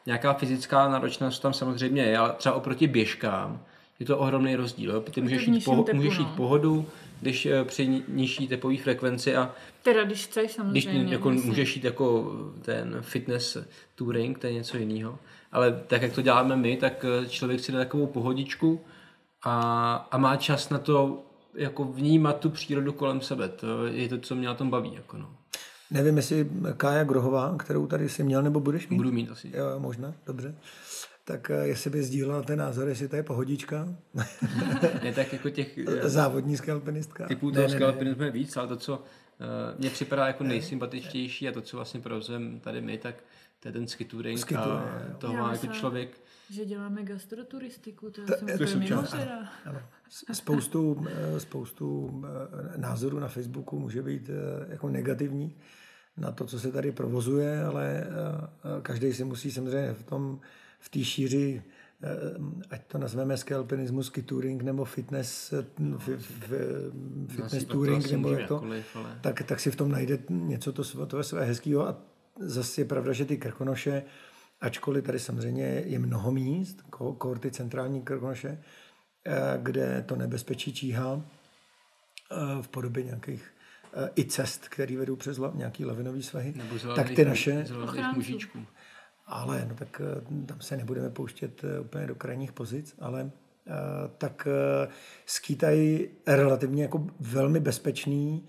nějaká 0.07 0.33
fyzická 0.33 0.89
náročnost 0.89 1.43
tam 1.43 1.53
samozřejmě 1.53 2.03
je, 2.03 2.19
ale 2.19 2.33
třeba 2.33 2.55
oproti 2.55 2.87
běžkám 2.87 3.61
je 3.99 4.07
to 4.07 4.19
ohromný 4.19 4.57
rozdíl. 4.57 4.91
Jo? 4.91 5.01
Ty 5.01 5.21
můžeš 5.21 5.47
jít, 5.47 5.65
po, 5.65 5.83
tepu, 5.83 5.97
můžeš 5.97 6.19
jít 6.19 6.29
no. 6.31 6.37
pohodu, 6.37 6.87
když 7.21 7.47
eh, 7.47 7.65
při 7.65 8.03
nižší 8.09 8.49
tepové 8.49 8.77
frekvenci 8.77 9.37
a 9.37 9.55
teda 9.83 10.05
když 10.05 10.25
chceš 10.27 10.53
samozřejmě. 10.53 11.01
Když 11.01 11.13
jako 11.13 11.31
můžeš 11.31 11.77
jít 11.77 11.85
jako 11.85 12.33
ten 12.63 12.97
fitness 13.01 13.57
touring, 13.95 14.39
to 14.39 14.47
je 14.47 14.53
něco 14.53 14.77
jiného. 14.77 15.19
Ale 15.53 15.83
tak, 15.87 16.03
jak 16.03 16.13
to 16.13 16.23
děláme 16.23 16.57
my, 16.57 16.77
tak 16.77 17.05
eh, 17.05 17.29
člověk 17.29 17.61
si 17.61 17.73
dá 17.73 17.79
takovou 17.79 18.07
pohodičku 18.07 18.81
a, 19.43 19.95
a 20.11 20.19
má 20.19 20.37
čas 20.37 20.71
na 20.71 20.79
to 20.79 21.25
jako 21.55 21.85
vnímat 21.85 22.41
tu 22.41 22.51
přírodu 22.51 22.93
kolem 22.93 23.21
sebe. 23.21 23.49
To 23.49 23.87
je 23.87 24.09
to, 24.09 24.19
co 24.19 24.35
mě 24.35 24.47
na 24.47 24.55
tom 24.55 24.71
baví. 24.71 24.95
Jako 24.95 25.17
no. 25.17 25.37
Nevím, 25.91 26.17
jestli 26.17 26.51
Kája 26.77 27.05
Grohová, 27.05 27.57
kterou 27.59 27.87
tady 27.87 28.09
jsi 28.09 28.23
měl, 28.23 28.43
nebo 28.43 28.61
budeš 28.61 28.89
mít? 28.89 28.97
Budu 28.97 29.13
mít 29.13 29.31
asi. 29.31 29.53
Jo, 29.55 29.65
možná, 29.79 30.15
dobře. 30.27 30.55
Tak 31.25 31.51
eh, 31.51 31.67
jestli 31.67 31.91
by 31.91 32.03
sdílela 32.03 32.43
ten 32.43 32.59
názor, 32.59 32.89
jestli 32.89 33.09
to 33.09 33.17
je 33.17 33.23
pohodička. 33.23 33.89
ne, 35.03 35.13
tak 35.15 35.33
jako 35.33 35.51
těch... 35.51 35.79
Eh, 35.79 36.09
závodní 36.09 36.57
skalpinistka. 36.57 37.27
Typů 37.27 37.51
toho 37.51 37.69
skalpinismu 37.69 38.25
je 38.25 38.31
víc, 38.31 38.57
ale 38.57 38.69
to, 38.69 38.77
co 38.77 38.97
uh, 38.97 39.79
mně 39.79 39.91
připadá 39.91 40.27
jako 40.27 40.45
nejsympatičtější 40.45 41.49
a 41.49 41.53
to, 41.53 41.61
co 41.61 41.77
vlastně 41.77 42.01
provozujeme 42.01 42.61
tady 42.61 42.81
my, 42.81 42.99
tak 42.99 43.15
to 43.61 43.69
je 43.69 43.73
ten 43.73 43.87
skitouring 43.87 44.39
Skitu, 44.39 44.61
a 44.61 44.85
toho 45.19 45.35
má 45.35 45.53
jako 45.53 45.67
člověk 45.67 46.21
že 46.51 46.65
děláme 46.65 47.03
gastroturistiku, 47.03 48.11
to, 48.11 48.27
to, 48.27 48.37
to, 48.37 48.57
to 48.57 48.63
je 48.63 48.69
součást. 48.69 49.15
Ano. 49.65 49.81
Spoustu, 50.33 51.07
eh, 51.09 51.41
spoustu 51.41 52.11
eh, 52.25 52.79
názorů 52.79 53.19
na 53.19 53.29
Facebooku 53.29 53.79
může 53.79 54.03
být 54.03 54.31
eh, 54.31 54.67
jako 54.73 54.89
negativní 54.89 55.57
na 56.17 56.33
to, 56.33 56.45
co 56.45 56.61
se 56.61 56.73
tady 56.73 56.93
provozuje, 56.93 57.65
ale 57.65 58.07
každý 58.83 59.13
si 59.13 59.25
musí 59.25 59.53
samozřejmě 59.53 59.95
v 59.95 60.03
tom, 60.03 60.41
v 60.81 60.89
té 60.89 61.05
šíři 61.05 61.63
ať 62.71 62.87
to 62.87 62.99
nazveme 62.99 63.37
skalpinismus, 63.37 64.13
touring 64.27 64.63
nebo 64.63 64.85
fitness, 64.85 65.53
f, 65.99 66.09
f, 66.09 66.53
fitness 67.29 67.65
touring, 67.65 68.11
nebo 68.11 68.33
jak 68.33 68.49
to, 68.49 68.63
ale... 68.63 69.19
tak, 69.21 69.43
tak 69.43 69.61
si 69.61 69.71
v 69.71 69.77
tom 69.77 69.91
najde 69.91 70.19
něco 70.29 70.73
to, 70.73 71.07
to 71.07 71.23
své 71.23 71.45
hezkého 71.45 71.89
a 71.89 71.97
zase 72.41 72.81
je 72.81 72.85
pravda, 72.85 73.13
že 73.13 73.25
ty 73.25 73.37
krkonoše 73.37 74.03
ačkoliv 74.61 75.05
tady 75.05 75.19
samozřejmě 75.19 75.65
je 75.65 75.99
mnoho 75.99 76.33
míst, 76.33 76.83
kohorty 77.19 77.51
centrální 77.51 78.03
Krkonoše, 78.03 78.63
eh, 79.27 79.59
kde 79.63 80.05
to 80.07 80.17
nebezpečí 80.17 80.73
číhá 80.73 81.21
eh, 81.21 82.63
v 82.63 82.69
podobě 82.69 83.05
nějakých 83.05 83.51
eh, 83.95 84.11
i 84.17 84.25
cest, 84.25 84.69
které 84.69 84.97
vedou 84.97 85.17
přes 85.17 85.41
nějaký 85.55 85.85
lavinový 85.85 86.23
svahy, 86.23 86.55
Nebo 86.57 86.95
tak 86.95 87.11
ty 87.11 87.25
naše... 87.25 87.65
mužičků. 88.15 88.67
Ale 89.27 89.67
no 89.69 89.75
tak 89.75 90.01
tam 90.47 90.61
se 90.61 90.77
nebudeme 90.77 91.11
pouštět 91.11 91.63
úplně 91.81 92.07
do 92.07 92.15
krajních 92.15 92.53
pozic, 92.53 92.95
ale 92.99 93.31
tak 94.19 94.49
skýtají 95.27 96.09
relativně 96.27 96.83
jako 96.83 97.07
velmi 97.21 97.61
bezpečný 97.61 98.49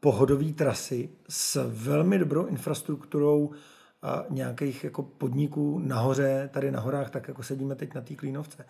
pohodový 0.00 0.52
trasy 0.52 1.10
s 1.28 1.68
velmi 1.68 2.18
dobrou 2.18 2.46
infrastrukturou 2.46 3.52
a 4.02 4.24
nějakých 4.30 4.84
jako 4.84 5.02
podniků 5.02 5.78
nahoře, 5.78 6.50
tady 6.52 6.70
na 6.70 6.80
horách, 6.80 7.10
tak 7.10 7.28
jako 7.28 7.42
sedíme 7.42 7.74
teď 7.74 7.94
na 7.94 8.00
té 8.00 8.14
klínovce. 8.14 8.66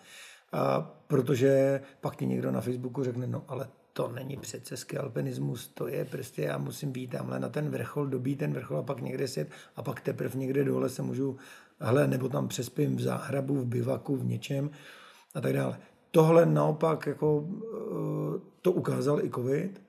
A 0.51 0.81
protože 1.07 1.81
pak 2.01 2.15
ti 2.15 2.25
někdo 2.25 2.51
na 2.51 2.61
Facebooku 2.61 3.03
řekne, 3.03 3.27
no 3.27 3.43
ale 3.47 3.67
to 3.93 4.07
není 4.07 4.37
přece 4.37 4.97
alpinismus, 4.99 5.67
to 5.67 5.87
je 5.87 6.05
prostě, 6.05 6.41
já 6.41 6.57
musím 6.57 6.91
být 6.91 7.07
tamhle 7.07 7.39
na 7.39 7.49
ten 7.49 7.69
vrchol, 7.69 8.07
dobít 8.07 8.39
ten 8.39 8.53
vrchol 8.53 8.77
a 8.77 8.83
pak 8.83 9.01
někde 9.01 9.27
sjet 9.27 9.49
a 9.75 9.83
pak 9.83 10.01
teprve 10.01 10.39
někde 10.39 10.63
dole 10.63 10.89
se 10.89 11.01
můžu, 11.01 11.37
hele, 11.79 12.07
nebo 12.07 12.29
tam 12.29 12.47
přespím 12.47 12.95
v 12.95 13.01
záhrabu, 13.01 13.55
v 13.55 13.65
bivaku, 13.65 14.15
v 14.15 14.25
něčem 14.25 14.69
a 15.35 15.41
tak 15.41 15.53
dále. 15.53 15.79
Tohle 16.11 16.45
naopak 16.45 17.05
jako 17.05 17.47
eh, 17.47 18.39
to 18.61 18.71
ukázal 18.71 19.25
i 19.25 19.29
covid, 19.29 19.81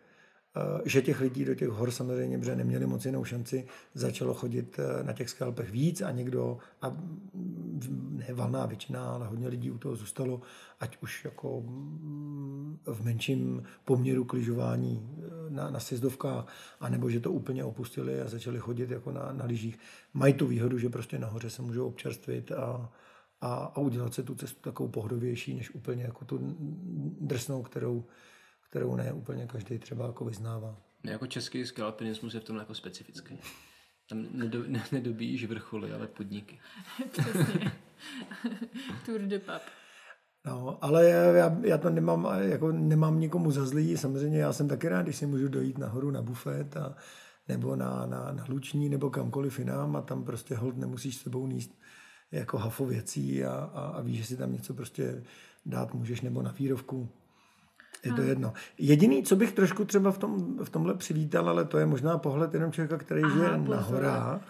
že 0.85 1.03
těch 1.03 1.21
lidí 1.21 1.45
do 1.45 1.55
těch 1.55 1.69
hor 1.69 1.91
samozřejmě, 1.91 2.39
protože 2.39 2.57
neměli 2.57 2.87
moc 2.87 3.05
jinou 3.05 3.25
šanci, 3.25 3.67
začalo 3.95 4.35
chodit 4.35 4.79
eh, 4.79 5.05
na 5.05 5.13
těch 5.13 5.31
skalpech 5.31 5.71
víc 5.71 6.01
a 6.01 6.11
někdo, 6.11 6.59
a 6.83 6.89
mm, 6.89 8.23
ne 8.29 8.35
valná 8.35 8.67
většina, 8.67 9.11
ale 9.11 9.27
hodně 9.27 9.49
lidí 9.49 9.71
u 9.71 9.79
toho 9.79 9.97
zůstalo, 9.97 10.41
ať 10.81 10.97
už 11.03 11.25
jako 11.25 11.61
mm, 11.61 12.79
v 12.87 13.05
menším 13.05 13.63
poměru 13.85 14.25
kližování 14.25 15.09
eh, 15.19 15.51
na, 15.51 15.71
na 15.71 15.81
sjezdovkách, 15.81 16.47
anebo 16.81 17.11
že 17.11 17.21
to 17.21 17.33
úplně 17.33 17.65
opustili 17.65 18.21
a 18.21 18.29
začali 18.29 18.59
chodit 18.59 18.91
jako 18.91 19.13
na, 19.13 19.33
na 19.33 19.45
lyžích. 19.45 19.79
Mají 20.15 20.35
tu 20.35 20.47
výhodu, 20.47 20.79
že 20.79 20.89
prostě 20.89 21.19
nahoře 21.19 21.51
se 21.51 21.63
můžou 21.63 21.87
občerstvit 21.87 22.53
a, 22.53 22.93
a, 23.41 23.55
a 23.55 23.79
udělat 23.79 24.15
se 24.15 24.23
tu 24.23 24.35
cestu 24.35 24.61
takovou 24.61 24.89
pohodovější, 24.89 25.55
než 25.55 25.75
úplně 25.75 26.03
jako 26.03 26.25
tu 26.25 26.57
drsnou, 27.21 27.63
kterou, 27.63 28.05
kterou 28.75 28.97
ne 28.97 29.13
úplně 29.13 29.47
každý 29.47 29.79
třeba 29.79 30.07
jako 30.07 30.25
vyznává. 30.25 30.77
Jako 31.05 31.27
český 31.27 31.67
skalpinismus 31.67 32.35
je 32.35 32.41
v 32.41 32.45
tom 32.45 32.57
jako 32.57 32.75
specifický. 32.75 33.39
Tam 34.09 34.27
nedo, 34.33 34.63
ne, 34.67 34.85
nedobíjíš 34.93 35.45
vrcholy, 35.45 35.93
ale 35.93 36.07
podniky. 36.07 36.61
Přesně. 37.11 37.73
Tour 39.07 39.21
de 39.21 39.39
pub. 39.39 39.63
No, 40.47 40.85
ale 40.85 41.05
já, 41.09 41.57
já 41.63 41.79
to 41.79 41.91
nemám, 41.91 42.29
jako 42.41 42.73
nemám 42.73 43.21
nikomu 43.21 43.51
za 43.51 43.67
zlý. 43.67 43.97
Samozřejmě 43.97 44.39
já 44.39 44.53
jsem 44.53 44.69
taky 44.69 44.89
rád, 44.89 45.03
když 45.03 45.17
si 45.17 45.27
můžu 45.27 45.49
dojít 45.49 45.79
nahoru 45.79 46.11
na 46.11 46.23
bufet 46.23 46.77
a, 46.77 46.97
nebo 47.49 47.77
na, 47.77 48.07
na, 48.07 48.33
na 48.33 48.45
Luční 48.49 48.89
nebo 48.89 49.11
kamkoliv 49.11 49.59
jinam 49.59 49.97
a 49.97 50.03
tam 50.03 50.25
prostě 50.25 50.55
hold 50.55 50.77
nemusíš 50.77 51.17
s 51.17 51.23
sebou 51.23 51.47
níst 51.47 51.79
jako 52.33 52.59
hafo 52.59 52.87
věcí 52.87 53.45
a, 53.45 53.55
a, 53.55 53.87
a 53.87 54.01
víš, 54.01 54.19
že 54.19 54.25
si 54.25 54.37
tam 54.37 54.53
něco 54.53 54.75
prostě 54.75 55.25
dát 55.67 55.95
můžeš 55.95 56.21
nebo 56.21 56.43
na 56.43 56.53
výrovku. 56.53 57.09
Je 58.05 58.13
to 58.13 58.23
jedno. 58.23 58.53
Jediný, 58.79 59.23
co 59.23 59.37
bych 59.37 59.53
trošku 59.53 59.85
třeba 59.85 60.13
v, 60.13 60.19
tom, 60.19 60.59
v 60.65 60.71
tomhle 60.71 60.95
přivítal, 60.95 61.49
ale 61.49 61.65
to 61.65 61.79
je 61.79 61.87
možná 61.87 62.19
pohled 62.19 62.55
jenom 62.55 62.73
člověka, 62.73 62.99
který 62.99 63.23
Aha, 63.23 63.35
žije 63.35 63.69
na 63.69 63.81
horách. 63.81 64.41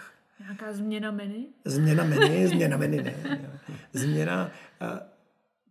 Nějaká 0.41 0.73
změna 0.73 1.11
menu? 1.11 1.47
Změna 1.65 2.05
menu, 2.05 2.47
změna 2.49 2.77
menu, 2.77 2.97
ne. 2.97 3.15
Změna, 3.93 4.51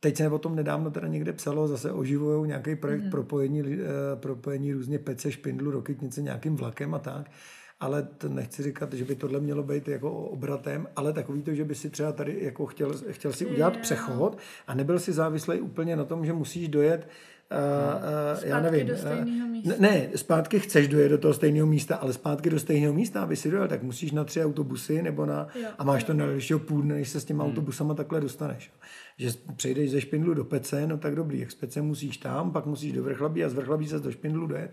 teď 0.04 0.18
se 0.18 0.30
o 0.30 0.40
tom 0.40 0.56
nedávno 0.56 0.92
teda 0.92 1.08
někde 1.08 1.34
psalo, 1.34 1.68
zase 1.68 1.92
oživují 1.92 2.48
nějaký 2.48 2.76
projekt 2.76 3.04
mm. 3.04 3.10
propojení, 3.10 3.62
eh, 3.62 4.16
propojení 4.16 4.74
různě 4.74 5.00
pece, 5.00 5.32
špindlu, 5.32 5.72
rokytnice 5.72 6.22
nějakým 6.22 6.56
vlakem 6.56 6.94
a 6.94 7.00
tak. 7.00 7.32
Ale 7.80 8.04
to 8.04 8.30
nechci 8.30 8.64
říkat, 8.64 8.94
že 8.94 9.06
by 9.06 9.16
tohle 9.16 9.40
mělo 9.40 9.64
být 9.64 9.88
jako 9.88 10.12
obratem, 10.12 10.88
ale 10.96 11.14
takový 11.14 11.42
to, 11.42 11.54
že 11.54 11.66
by 11.66 11.76
si 11.76 11.90
třeba 11.90 12.12
tady 12.12 12.38
jako 12.42 12.66
chtěl, 12.66 12.94
chtěl 13.10 13.34
si 13.34 13.46
udělat 13.46 13.78
přechod 13.78 14.38
a 14.68 14.74
nebyl 14.74 15.00
si 15.00 15.14
závislý 15.14 15.62
úplně 15.62 15.96
na 15.96 16.06
tom, 16.06 16.26
že 16.26 16.34
musíš 16.34 16.68
dojet 16.68 17.08
já 17.52 18.36
Zpátky 18.36 18.64
nevím. 18.72 18.88
do 18.88 18.94
eh, 18.94 18.98
stejného 18.98 19.48
místa. 19.48 19.74
Ne, 19.80 19.90
ne, 19.92 20.08
zpátky 20.16 20.60
chceš 20.60 20.88
dojet 20.88 21.10
do 21.10 21.18
toho 21.18 21.34
stejného 21.34 21.68
místa, 21.68 21.96
ale 21.96 22.14
zpátky 22.14 22.50
do 22.50 22.60
stejného 22.60 22.94
místa, 22.94 23.22
aby 23.24 23.36
si 23.36 23.52
dojel, 23.52 23.68
tak 23.68 23.84
musíš 23.84 24.12
na 24.12 24.24
tři 24.24 24.44
autobusy 24.46 25.02
nebo 25.02 25.26
na, 25.26 25.48
Jo, 25.62 25.68
a 25.78 25.84
máš 25.84 26.02
jo. 26.02 26.08
to 26.08 26.14
na 26.14 26.26
dalšího 26.26 26.60
půl 26.60 26.82
dne, 26.82 26.96
než 26.96 27.10
se 27.10 27.20
s 27.20 27.26
těma 27.26 27.44
autobusama 27.44 27.94
takhle 27.94 28.22
dostaneš. 28.22 28.72
Že 29.18 29.30
přejdeš 29.56 29.92
ze 29.92 30.02
Špindlu 30.02 30.34
do 30.34 30.44
Pece, 30.44 30.88
no 30.88 30.98
tak 30.98 31.16
dobrý, 31.16 31.40
jak 31.40 31.52
z 31.52 31.56
Pece 31.56 31.82
musíš 31.82 32.18
tam, 32.18 32.52
pak 32.52 32.66
musíš 32.66 32.92
do 32.94 33.04
Vrchlabí 33.04 33.44
a 33.44 33.50
z 33.50 33.54
Vrchlabí 33.54 33.88
se 33.88 34.00
do 34.00 34.12
Špindlu 34.12 34.48
dojet. 34.48 34.72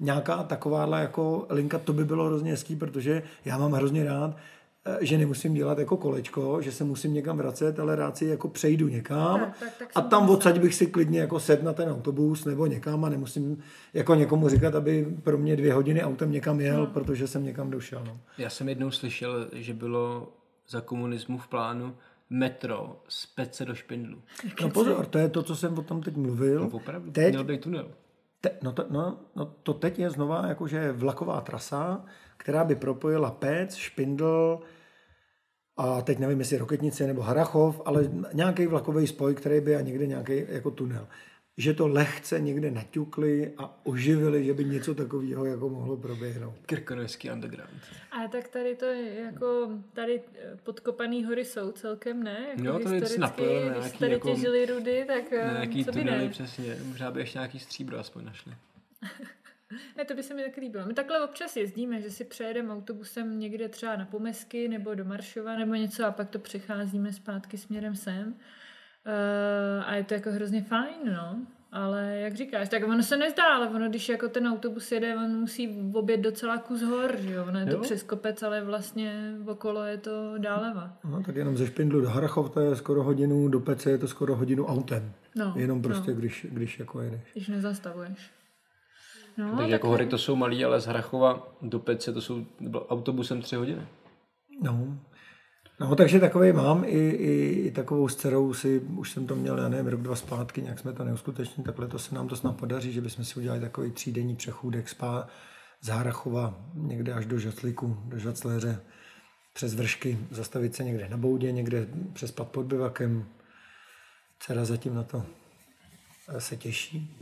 Nějaká 0.00 0.42
takováhle 0.42 1.00
jako 1.00 1.46
linka, 1.50 1.78
to 1.78 1.92
by 1.92 2.04
bylo 2.04 2.26
hrozně 2.26 2.50
hezký, 2.50 2.76
protože 2.76 3.22
já 3.44 3.58
mám 3.58 3.72
hrozně 3.72 4.04
rád, 4.04 4.36
eh, 4.36 4.40
že 5.00 5.18
nemusím 5.18 5.54
dělat 5.54 5.78
jako 5.78 5.96
kolečko, 5.96 6.62
že 6.62 6.72
se 6.72 6.84
musím 6.84 7.14
někam 7.14 7.36
vracet, 7.36 7.80
ale 7.80 7.96
rád 7.96 8.16
si 8.16 8.24
jako 8.24 8.48
přejdu 8.48 8.88
někam 8.88 9.40
Tak, 9.40 9.58
tak, 9.60 9.76
tak 9.78 9.88
a 9.94 10.00
tam 10.00 10.30
odsaď 10.30 10.58
bych 10.60 10.74
si 10.74 10.86
klidně 10.86 11.20
jako 11.20 11.40
sedl 11.40 11.64
na 11.64 11.72
ten 11.72 11.88
autobus 11.90 12.44
nebo 12.44 12.66
někam 12.66 13.04
a 13.04 13.08
nemusím 13.08 13.62
jako 13.94 14.14
někomu 14.14 14.48
říkat, 14.48 14.74
aby 14.74 15.16
pro 15.24 15.38
mě 15.38 15.56
dvě 15.56 15.74
hodiny 15.74 16.02
autem 16.02 16.32
někam 16.32 16.60
jel, 16.60 16.86
protože 16.86 17.26
jsem 17.26 17.44
někam 17.44 17.70
došel. 17.70 18.02
No. 18.06 18.20
Já 18.38 18.50
jsem 18.50 18.68
jednou 18.68 18.90
slyšel, 18.90 19.48
že 19.52 19.74
bylo 19.74 20.32
za 20.68 20.80
komunismu 20.80 21.38
v 21.38 21.48
plánu 21.48 21.94
metro 22.30 23.02
z 23.08 23.26
Pece 23.26 23.64
do 23.64 23.74
Špindlu. 23.74 24.18
no 24.62 24.70
pozor, 24.70 25.06
to 25.06 25.18
je 25.18 25.28
to, 25.28 25.42
co 25.42 25.56
jsem 25.56 25.78
o 25.78 25.82
tom 25.82 26.02
teď 26.02 26.16
mluvil. 26.16 26.60
No, 26.60 26.68
opravdu, 26.68 27.10
Teď, 27.10 27.28
měl 27.28 27.44
být 27.44 27.60
tunel. 27.60 27.88
te, 28.40 28.50
no, 28.62 28.72
to, 28.72 28.86
no, 28.90 29.18
no, 29.36 29.46
to 29.62 29.74
teď 29.74 29.98
je 29.98 30.10
znova 30.10 30.46
jakože 30.46 30.92
vlaková 30.92 31.40
trasa, 31.40 32.04
která 32.40 32.64
by 32.64 32.74
propojila 32.76 33.30
Pec, 33.30 33.74
Špindl, 33.74 34.60
a 35.76 36.02
teď 36.02 36.18
nevím, 36.18 36.38
jestli 36.38 36.58
Roketnice 36.58 37.06
nebo 37.06 37.22
Harachov, 37.22 37.80
ale 37.84 38.10
nějaký 38.32 38.66
vlakový 38.66 39.06
spoj, 39.06 39.34
který 39.34 39.60
by 39.60 39.76
a 39.76 39.80
někde 39.80 40.06
nějaký 40.06 40.44
jako 40.48 40.70
tunel. 40.70 41.08
Že 41.56 41.74
to 41.74 41.88
lehce 41.88 42.40
někde 42.40 42.70
naťukli 42.70 43.52
a 43.58 43.80
oživili, 43.84 44.44
že 44.44 44.54
by 44.54 44.64
něco 44.64 44.94
takového 44.94 45.44
jako 45.44 45.68
mohlo 45.68 45.96
proběhnout. 45.96 46.54
Krkonožský 46.66 47.30
underground. 47.30 47.70
A 48.10 48.28
tak 48.28 48.48
tady 48.48 48.76
to 48.76 48.84
je 48.84 49.14
jako, 49.14 49.68
tady 49.92 50.22
eh, 50.34 50.56
podkopaný 50.62 51.24
hory 51.24 51.44
jsou 51.44 51.72
celkem, 51.72 52.22
ne? 52.22 52.46
Jako 52.50 52.62
Jo, 52.64 52.72
tady 52.72 52.84
si 52.84 52.94
historicky, 52.94 53.20
napojili 53.20 53.64
na 53.64 53.72
když 53.72 53.82
nějaký 53.84 53.98
tady 53.98 54.12
jako- 54.12 54.28
těžili 54.28 54.66
rudy, 54.66 55.04
tak 55.06 55.32
eh, 55.32 55.44
Na 55.46 55.52
nějaký 55.52 55.84
co 55.84 55.92
by 55.92 56.00
tunely 56.00 56.24
ne? 56.24 56.28
přesně. 56.28 56.76
Možná 56.88 57.10
by 57.10 57.20
ještě 57.20 57.38
nějaký 57.38 57.58
stříbro 57.58 57.98
aspoň 57.98 58.24
našli. 58.24 58.52
Ne, 59.96 60.04
to 60.04 60.14
by 60.14 60.22
se 60.22 60.34
mi 60.34 60.42
tak 60.44 60.56
líbilo. 60.56 60.86
My 60.86 60.94
takhle 60.94 61.24
občas 61.24 61.56
jezdíme, 61.56 62.00
že 62.00 62.10
si 62.10 62.24
přejedeme 62.24 62.72
autobusem 62.74 63.38
někde 63.38 63.68
třeba 63.68 63.96
na 63.96 64.04
Pomesky 64.04 64.68
nebo 64.68 64.94
do 64.94 65.04
Maršova 65.04 65.56
nebo 65.56 65.74
něco 65.74 66.04
a 66.06 66.10
pak 66.10 66.30
to 66.30 66.38
přecházíme 66.38 67.12
zpátky 67.12 67.58
směrem 67.58 67.96
sem. 67.96 68.34
Uh, 69.06 69.84
a 69.86 69.94
je 69.94 70.04
to 70.04 70.14
jako 70.14 70.30
hrozně 70.30 70.62
fajn, 70.62 70.94
no. 71.04 71.36
Ale 71.72 72.16
jak 72.16 72.34
říkáš, 72.34 72.68
tak 72.68 72.84
ono 72.88 73.02
se 73.02 73.16
nezdá, 73.16 73.54
ale 73.54 73.68
ono, 73.68 73.88
když 73.88 74.08
jako 74.08 74.28
ten 74.28 74.46
autobus 74.48 74.92
jede, 74.92 75.16
on 75.16 75.30
musí 75.30 75.90
obět 75.92 76.16
docela 76.16 76.58
kus 76.58 76.82
hor, 76.82 77.16
že 77.18 77.32
jo? 77.32 77.44
Ono 77.48 77.58
je 77.58 77.66
to 77.66 77.72
Jo. 77.72 77.80
přes 77.80 78.02
kopec, 78.02 78.42
ale 78.42 78.62
vlastně 78.64 79.34
okolo 79.46 79.84
je 79.84 79.96
to 79.96 80.34
dáleva. 80.38 80.98
No, 81.04 81.22
tak 81.22 81.36
jenom 81.36 81.56
ze 81.56 81.66
Špindlu 81.66 82.00
do 82.00 82.08
Harachov 82.08 82.50
to 82.50 82.60
je 82.60 82.76
skoro 82.76 83.02
hodinu, 83.02 83.48
do 83.48 83.60
Pece 83.60 83.90
je 83.90 83.98
to 83.98 84.08
skoro 84.08 84.36
hodinu 84.36 84.66
autem. 84.66 85.12
No, 85.36 85.54
Jenom 85.56 85.82
prostě, 85.82 86.10
no. 86.10 86.16
když, 86.16 86.46
když 86.50 86.78
jako 86.78 87.00
jedeš. 87.00 87.20
Když 87.32 87.48
nezastavuješ. 87.48 88.30
No, 89.38 89.46
Takže 89.46 89.62
tak 89.62 89.70
jako 89.70 89.88
hory 89.88 90.06
to 90.06 90.18
jsou 90.18 90.36
malý, 90.36 90.64
ale 90.64 90.80
z 90.80 90.86
Hrachova 90.86 91.48
do 91.62 91.78
Pece 91.78 92.12
to 92.12 92.20
jsou 92.20 92.46
autobusem 92.88 93.42
tři 93.42 93.56
hodiny. 93.56 93.82
No. 94.62 94.98
No, 95.80 95.96
takže 95.96 96.20
takový 96.20 96.52
mám 96.52 96.84
i, 96.84 97.10
i, 97.10 97.62
i 97.66 97.70
takovou 97.70 98.08
s 98.08 98.16
dcerou 98.16 98.54
si, 98.54 98.80
už 98.80 99.10
jsem 99.10 99.26
to 99.26 99.36
měl, 99.36 99.58
já 99.58 99.68
nevím, 99.68 99.86
rok, 99.86 100.00
dva 100.00 100.16
zpátky, 100.16 100.62
nějak 100.62 100.78
jsme 100.78 100.92
to 100.92 101.04
neuskutečnili, 101.04 101.66
takhle 101.66 101.88
to 101.88 101.98
se 101.98 102.14
nám 102.14 102.28
to 102.28 102.36
snad 102.36 102.56
podaří, 102.56 102.92
že 102.92 103.00
bychom 103.00 103.24
si 103.24 103.38
udělali 103.38 103.60
takový 103.60 103.90
třídenní 103.90 104.36
přechůdek 104.36 104.88
spa 104.88 105.26
z 105.80 105.88
Harachova 105.88 106.54
někde 106.74 107.12
až 107.12 107.26
do 107.26 107.38
Žaclíku, 107.38 107.96
do 108.04 108.18
Žacléře, 108.18 108.80
přes 109.54 109.74
vršky, 109.74 110.18
zastavit 110.30 110.74
se 110.74 110.84
někde 110.84 111.08
na 111.08 111.16
boudě, 111.16 111.52
někde 111.52 111.86
přespat 112.12 112.48
pod 112.48 112.66
bivakem. 112.66 113.24
Dcera 114.38 114.64
zatím 114.64 114.94
na 114.94 115.02
to 115.02 115.26
eh, 116.28 116.40
se 116.40 116.56
těší. 116.56 117.16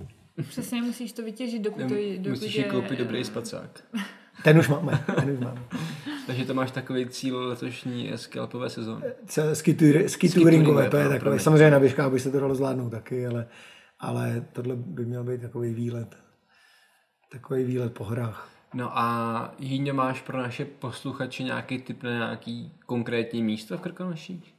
Přesně 0.49 0.83
musíš 0.83 1.13
to 1.13 1.23
vytěžit, 1.23 1.63
dokud 1.63 1.83
to 1.89 1.95
dokud 2.17 2.29
Musíš 2.29 2.55
je, 2.55 2.65
si 2.65 2.71
koupit 2.71 2.99
dobrý 2.99 3.25
spacák. 3.25 3.85
Ten 4.45 4.59
už 4.59 4.69
máme, 4.69 5.05
ten 5.15 5.31
už 5.31 5.39
máme. 5.39 5.63
Takže 6.27 6.45
to 6.45 6.55
máš 6.55 6.71
takový 6.71 7.09
cíl 7.09 7.39
letošní 7.39 8.13
scalpové 8.17 8.71
sezóny. 8.71 9.03
Ce- 9.27 9.55
Ski, 9.55 9.77
ski 10.07 10.29
touringové, 10.29 10.91
to 10.91 10.97
je 10.97 11.09
takové. 11.09 11.39
Samozřejmě 11.39 11.71
na 11.71 11.81
běžkách 11.81 12.13
by 12.13 12.21
se 12.21 12.31
to 12.31 12.41
dalo 12.41 12.55
zvládnout 12.55 12.91
taky, 12.91 13.27
ale, 13.27 13.47
ale 14.01 14.47
tohle 14.53 14.77
by 14.77 15.07
měl 15.07 15.25
být 15.25 15.41
takový 15.41 15.75
výlet. 15.75 16.17
Takový 17.33 17.65
výlet 17.65 17.95
po 17.95 18.05
horách. 18.05 18.51
No 18.75 18.99
a 18.99 19.55
Jíňo, 19.59 19.95
máš 19.95 20.21
pro 20.23 20.39
naše 20.39 20.65
posluchače 20.65 21.43
nějaký 21.43 21.79
tip 21.79 22.03
na 22.03 22.11
nějaký 22.11 22.73
konkrétní 22.87 23.43
místo 23.43 23.79
v 23.79 23.81
Krkonoších? 23.81 24.55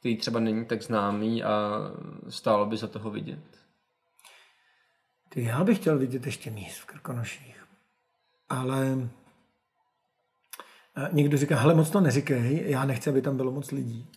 Který 0.00 0.16
třeba 0.16 0.40
není 0.40 0.64
tak 0.64 0.82
známý 0.82 1.42
a 1.42 1.80
stálo 2.28 2.66
by 2.66 2.76
za 2.76 2.86
toho 2.86 3.10
vidět. 3.10 3.63
Ty, 5.34 5.42
já 5.44 5.64
bych 5.64 5.78
chtěl 5.78 5.98
vidět 5.98 6.26
ještě 6.26 6.50
míst 6.50 6.78
v 6.78 6.84
Krkonoších. 6.84 7.64
Ale 8.48 9.08
a 10.94 11.08
někdo 11.12 11.36
říká, 11.36 11.56
hele, 11.56 11.74
moc 11.74 11.90
to 11.90 12.00
neříkej, 12.00 12.64
já 12.66 12.84
nechci, 12.84 13.10
aby 13.10 13.22
tam 13.22 13.36
bylo 13.36 13.52
moc 13.52 13.70
lidí. 13.70 14.10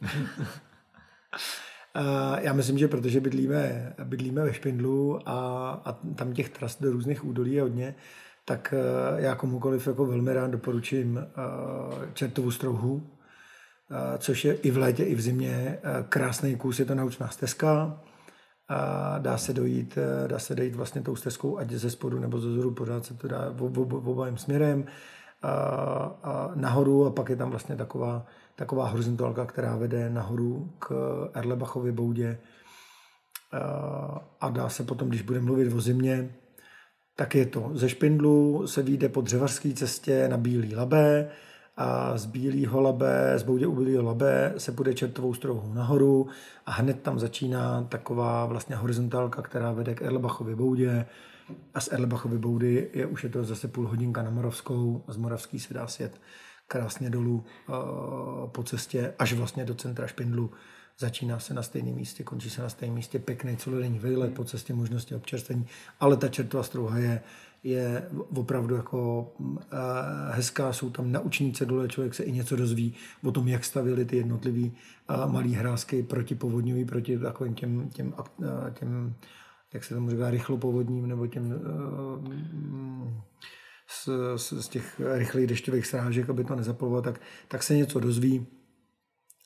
A 1.93 2.39
já 2.39 2.53
myslím, 2.53 2.77
že 2.77 2.87
protože 2.87 3.19
bydlíme, 3.19 3.93
bydlíme 4.03 4.43
ve 4.43 4.53
Špindlu 4.53 5.29
a, 5.29 5.69
a 5.85 5.91
tam 5.91 6.33
těch 6.33 6.49
tras 6.49 6.81
do 6.81 6.91
různých 6.91 7.25
údolí 7.25 7.53
je 7.53 7.61
hodně, 7.61 7.95
tak 8.45 8.73
eh, 8.77 9.21
já 9.21 9.35
komukoliv 9.35 9.87
jako 9.87 10.05
velmi 10.05 10.33
rád 10.33 10.51
doporučím 10.51 11.19
Čertovu 12.13 12.51
strouhu, 12.51 13.09
což 14.17 14.45
je 14.45 14.53
i 14.53 14.71
v 14.71 14.77
létě, 14.77 15.03
i 15.03 15.15
v 15.15 15.21
zimě 15.21 15.79
krásný 16.09 16.55
kus, 16.55 16.79
je 16.79 16.85
to 16.85 16.95
naučná 16.95 17.27
stezka, 17.27 17.99
a 18.69 19.17
dá 19.17 19.37
se 19.37 19.53
dojít, 19.53 19.97
eh, 19.97 20.27
dá 20.27 20.39
se 20.39 20.55
dojít 20.55 20.75
vlastně 20.75 21.01
tou 21.01 21.15
stezkou, 21.15 21.57
ať 21.57 21.71
ze 21.71 21.89
spodu 21.89 22.19
nebo 22.19 22.39
ze 22.39 22.51
zhoru, 22.51 22.71
pořád 22.71 23.05
se 23.05 23.13
to 23.13 23.27
dá 23.27 23.55
obojím 23.59 24.37
směrem 24.37 24.85
a, 25.43 25.49
a 26.23 26.51
nahoru 26.55 27.05
a 27.05 27.11
pak 27.11 27.29
je 27.29 27.35
tam 27.35 27.49
vlastně 27.49 27.75
taková, 27.75 28.25
taková 28.55 28.87
horizontálka, 28.87 29.45
která 29.45 29.75
vede 29.75 30.09
nahoru 30.09 30.73
k 30.79 30.91
Erlebachově 31.33 31.91
boudě 31.91 32.37
a, 33.51 34.21
a 34.41 34.49
dá 34.49 34.69
se 34.69 34.83
potom, 34.83 35.09
když 35.09 35.21
budeme 35.21 35.45
mluvit 35.45 35.73
o 35.73 35.81
zimě, 35.81 36.35
tak 37.15 37.35
je 37.35 37.45
to. 37.45 37.69
Ze 37.73 37.89
Špindlu 37.89 38.67
se 38.67 38.81
vyjde 38.81 39.09
po 39.09 39.21
dřevařské 39.21 39.73
cestě 39.73 40.27
na 40.27 40.37
Bílý 40.37 40.75
Labé 40.75 41.29
a 41.77 42.17
z 42.17 42.25
Bílého 42.25 42.81
Labé, 42.81 43.39
z 43.39 43.43
Boudě 43.43 43.67
u 43.67 43.75
Bílého 43.75 44.03
Labé 44.03 44.53
se 44.57 44.71
půjde 44.71 44.93
čertovou 44.93 45.33
strouhou 45.33 45.73
nahoru 45.73 46.27
a 46.65 46.71
hned 46.71 47.01
tam 47.01 47.19
začíná 47.19 47.83
taková 47.83 48.45
vlastně 48.45 48.75
horizontálka, 48.75 49.41
která 49.41 49.71
vede 49.71 49.95
k 49.95 50.01
Erlebachově 50.01 50.55
Boudě. 50.55 51.05
A 51.73 51.79
z 51.79 51.91
Erlebachovy 51.91 52.37
Boudy 52.37 52.89
je 52.93 53.05
už 53.05 53.23
je 53.23 53.29
to 53.29 53.43
zase 53.43 53.67
půl 53.67 53.87
hodinka 53.87 54.23
na 54.23 54.29
Moravskou 54.29 55.03
a 55.07 55.13
z 55.13 55.17
Moravský 55.17 55.59
se 55.59 55.73
dá 55.73 55.87
sjet 55.87 56.21
krásně 56.67 57.09
dolů 57.09 57.45
uh, 57.69 57.75
po 58.49 58.63
cestě 58.63 59.13
až 59.19 59.33
vlastně 59.33 59.65
do 59.65 59.75
centra 59.75 60.07
Špindlu. 60.07 60.51
Začíná 60.99 61.39
se 61.39 61.53
na 61.53 61.61
stejném 61.61 61.95
místě, 61.95 62.23
končí 62.23 62.49
se 62.49 62.61
na 62.61 62.69
stejném 62.69 62.95
místě, 62.95 63.19
pěkný 63.19 63.57
celodenní 63.57 63.99
výlet, 63.99 64.33
po 64.33 64.43
cestě 64.43 64.73
možnosti 64.73 65.15
občerstvení, 65.15 65.65
ale 65.99 66.17
ta 66.17 66.27
čertová 66.27 66.63
strouha 66.63 66.97
je, 66.97 67.21
je 67.63 68.09
opravdu 68.35 68.75
jako 68.75 69.31
uh, 69.39 69.57
hezká, 70.29 70.73
jsou 70.73 70.89
tam 70.89 71.11
nauční 71.11 71.53
cedule, 71.53 71.87
člověk 71.87 72.13
se 72.13 72.23
i 72.23 72.31
něco 72.31 72.55
dozví 72.55 72.93
o 73.23 73.31
tom, 73.31 73.47
jak 73.47 73.65
stavili 73.65 74.05
ty 74.05 74.17
jednotlivý 74.17 74.77
uh, 75.09 75.31
malý 75.31 75.53
hrázky 75.53 76.03
protipovodňový, 76.03 76.85
proti 76.85 77.19
takovým 77.19 77.55
těm, 77.55 77.89
těm, 77.89 78.13
uh, 78.37 78.45
těm 78.73 79.15
jak 79.73 79.83
se 79.83 79.95
tomu 79.95 80.09
říká, 80.09 80.29
rychlopovodním 80.29 81.07
nebo 81.07 81.27
těm 81.27 81.51
uh, 81.51 83.23
z, 83.87 84.09
z, 84.35 84.63
z 84.63 84.67
těch 84.67 85.01
rychlých 85.13 85.47
dešťových 85.47 85.87
srážek, 85.87 86.29
aby 86.29 86.43
to 86.43 86.55
nezaplavilo, 86.55 87.01
tak, 87.01 87.21
tak 87.47 87.63
se 87.63 87.75
něco 87.75 87.99
dozví. 87.99 88.47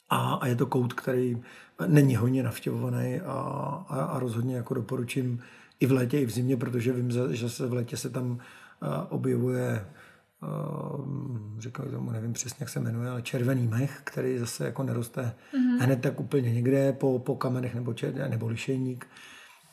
A, 0.09 0.33
a 0.33 0.47
je 0.47 0.55
to 0.55 0.65
kout, 0.65 0.93
který 0.93 1.41
není 1.87 2.15
hodně 2.15 2.43
navštěvovaný 2.43 3.19
a, 3.19 3.33
a, 3.87 4.03
a 4.03 4.19
rozhodně 4.19 4.55
jako 4.55 4.73
doporučím 4.73 5.41
i 5.81 5.85
v 5.85 5.91
létě, 5.91 6.19
i 6.19 6.25
v 6.25 6.31
zimě, 6.31 6.57
protože 6.57 6.93
vím, 6.93 7.11
že 7.29 7.49
se 7.49 7.67
v 7.67 7.73
létě 7.73 7.97
se 7.97 8.09
tam 8.09 8.39
objevuje 9.09 9.85
říkám 11.59 11.91
tomu, 11.91 12.11
nevím 12.11 12.33
přesně, 12.33 12.57
jak 12.59 12.69
se 12.69 12.79
jmenuje, 12.79 13.09
ale 13.09 13.21
červený 13.21 13.67
mech, 13.67 14.01
který 14.03 14.37
zase 14.37 14.65
jako 14.65 14.83
neroste 14.83 15.21
mm-hmm. 15.21 15.83
hned 15.83 16.01
tak 16.01 16.19
úplně 16.19 16.51
někde 16.51 16.93
po, 16.93 17.19
po 17.19 17.35
kamenech 17.35 17.75
nebo, 17.75 17.93
čer, 17.93 18.29
nebo 18.29 18.47
lišejník. 18.47 19.07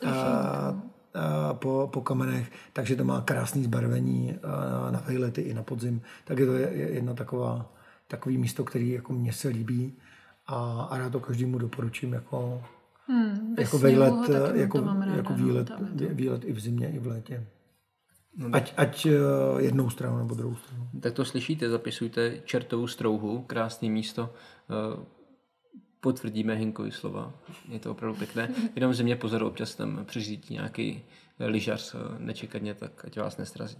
lišejník. 0.02 0.24
A, 0.26 0.72
no 0.72 0.98
po, 1.54 1.90
po 1.92 2.00
kamenech, 2.00 2.52
takže 2.72 2.96
to 2.96 3.04
má 3.04 3.20
krásný 3.20 3.64
zbarvení 3.64 4.38
na 4.90 5.02
výlety 5.08 5.40
i 5.40 5.54
na 5.54 5.62
podzim. 5.62 6.00
Tak 6.24 6.38
je 6.38 6.46
to 6.46 6.52
jedno 6.72 7.14
taková, 7.14 7.72
takový 8.08 8.38
místo, 8.38 8.64
který 8.64 8.90
jako 8.90 9.12
mně 9.12 9.32
se 9.32 9.48
líbí 9.48 9.96
a, 10.46 10.88
a 10.90 10.98
rád 10.98 11.12
to 11.12 11.20
každému 11.20 11.58
doporučím 11.58 12.12
jako, 12.12 12.62
hmm, 13.08 13.54
jako 13.58 13.78
výlet, 13.78 14.14
jako, 14.54 14.78
jako 15.16 15.32
no, 15.32 15.36
výlet, 15.36 15.70
výlet 16.10 16.44
i 16.44 16.52
v 16.52 16.60
zimě, 16.60 16.90
i 16.90 16.98
v 16.98 17.06
létě. 17.06 17.46
No, 18.36 18.48
ať, 18.52 18.74
ať 18.76 19.06
e, 19.06 19.10
jednou 19.58 19.90
stranu 19.90 20.18
nebo 20.18 20.34
druhou 20.34 20.56
stranu. 20.56 20.88
Tak 21.00 21.12
to 21.12 21.24
slyšíte, 21.24 21.70
zapisujte 21.70 22.40
čertovou 22.44 22.86
strouhu, 22.86 23.42
krásné 23.42 23.88
místo 23.88 24.34
e, 24.70 25.06
potvrdíme 26.00 26.54
Hinkovi 26.54 26.92
slova. 26.92 27.34
Je 27.68 27.78
to 27.78 27.90
opravdu 27.90 28.18
pěkné. 28.18 28.54
Jenom 28.76 28.94
země 28.94 29.16
pozoru 29.16 29.46
občas 29.46 29.74
tam 29.74 30.04
přežít 30.04 30.50
nějaký 30.50 31.02
lyžař 31.38 31.96
nečekadně, 32.18 32.74
tak 32.74 33.04
ať 33.04 33.18
vás 33.18 33.36
nestrazí. 33.36 33.78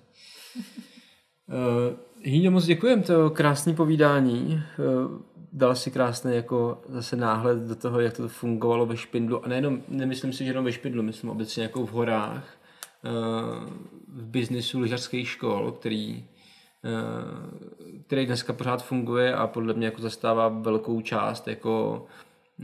Uh, 1.49 1.97
Hýňo, 2.23 2.51
moc 2.51 2.65
děkujem, 2.65 3.03
to 3.03 3.31
krásné 3.31 3.75
povídání. 3.75 4.63
Uh, 4.79 5.19
dal 5.53 5.75
si 5.75 5.91
krásný 5.91 6.35
jako 6.35 6.83
zase 6.89 7.17
náhled 7.17 7.59
do 7.59 7.75
toho, 7.75 8.01
jak 8.01 8.17
to 8.17 8.29
fungovalo 8.29 8.87
ve 8.87 8.97
Špindlu. 8.97 9.45
A 9.45 9.49
nejenom, 9.49 9.83
nemyslím 9.89 10.33
si, 10.33 10.45
že 10.45 10.51
jenom 10.51 10.65
ve 10.65 10.73
Špindlu, 10.73 11.03
myslím 11.03 11.31
obecně 11.31 11.63
jako 11.63 11.87
v 11.87 11.91
horách, 11.91 12.45
uh, 13.05 13.71
v 14.09 14.27
biznisu 14.27 14.81
lyžařských 14.81 15.29
škol, 15.29 15.73
který 15.73 16.25
Eh, 16.85 18.01
který 18.07 18.27
dneska 18.27 18.53
pořád 18.53 18.85
funguje 18.85 19.35
a 19.35 19.47
podle 19.47 19.75
mě 19.75 19.87
jako 19.87 20.03
zastává 20.03 20.49
velkou 20.49 21.01
část 21.01 21.49
jako 21.49 22.07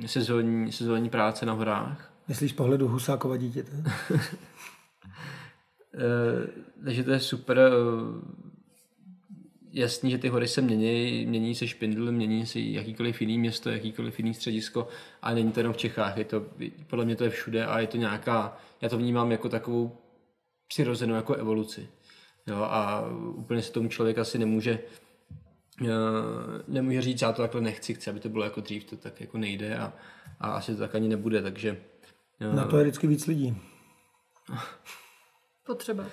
sezónní, 0.06 0.72
sezónní 0.72 1.10
práce 1.10 1.46
na 1.46 1.52
horách. 1.52 2.12
Myslíš 2.28 2.50
z 2.50 2.54
pohledu 2.54 2.88
Husákova 2.88 3.36
dítěte? 3.36 3.72
Eh, 5.96 6.46
takže 6.84 7.04
to 7.04 7.10
je 7.10 7.20
super. 7.20 7.58
Eh, 9.74 9.80
jasný, 9.80 10.10
že 10.10 10.18
ty 10.18 10.28
hory 10.28 10.48
se 10.48 10.60
mění, 10.60 11.26
mění 11.26 11.54
se 11.54 11.68
špindl, 11.68 12.12
mění 12.12 12.46
se 12.46 12.60
jakýkoliv 12.60 13.20
jiný 13.20 13.38
město, 13.38 13.70
jakýkoliv 13.70 14.18
jiný 14.18 14.34
středisko 14.34 14.88
a 15.22 15.34
není 15.34 15.52
to 15.52 15.60
jenom 15.60 15.72
v 15.72 15.76
Čechách, 15.76 16.16
je 16.16 16.24
to, 16.24 16.46
podle 16.86 17.04
mě 17.04 17.16
to 17.16 17.24
je 17.24 17.30
všude 17.30 17.66
a 17.66 17.80
je 17.80 17.86
to 17.86 17.96
nějaká, 17.96 18.56
já 18.80 18.88
to 18.88 18.98
vnímám 18.98 19.32
jako 19.32 19.48
takovou 19.48 19.98
přirozenou 20.68 21.14
jako 21.14 21.34
evoluci. 21.34 21.88
Jo, 22.46 22.56
a 22.56 23.04
úplně 23.34 23.62
se 23.62 23.72
tomu 23.72 23.88
člověk 23.88 24.18
asi 24.18 24.38
nemůže 24.38 24.78
uh, 25.80 25.88
nemůže 26.68 27.02
říct, 27.02 27.22
já 27.22 27.32
to 27.32 27.42
takhle 27.42 27.60
nechci, 27.60 27.94
chci, 27.94 28.10
aby 28.10 28.20
to 28.20 28.28
bylo 28.28 28.44
jako 28.44 28.60
dřív, 28.60 28.84
to 28.84 28.96
tak 28.96 29.20
jako 29.20 29.38
nejde 29.38 29.78
a, 29.78 29.92
a 30.40 30.50
asi 30.50 30.72
to 30.72 30.78
tak 30.78 30.94
ani 30.94 31.08
nebude, 31.08 31.42
takže... 31.42 31.80
Uh, 32.50 32.54
Na 32.54 32.64
to 32.64 32.76
je 32.76 32.84
vždycky 32.84 33.06
víc 33.06 33.26
lidí. 33.26 33.56
Potřeba. 35.66 36.06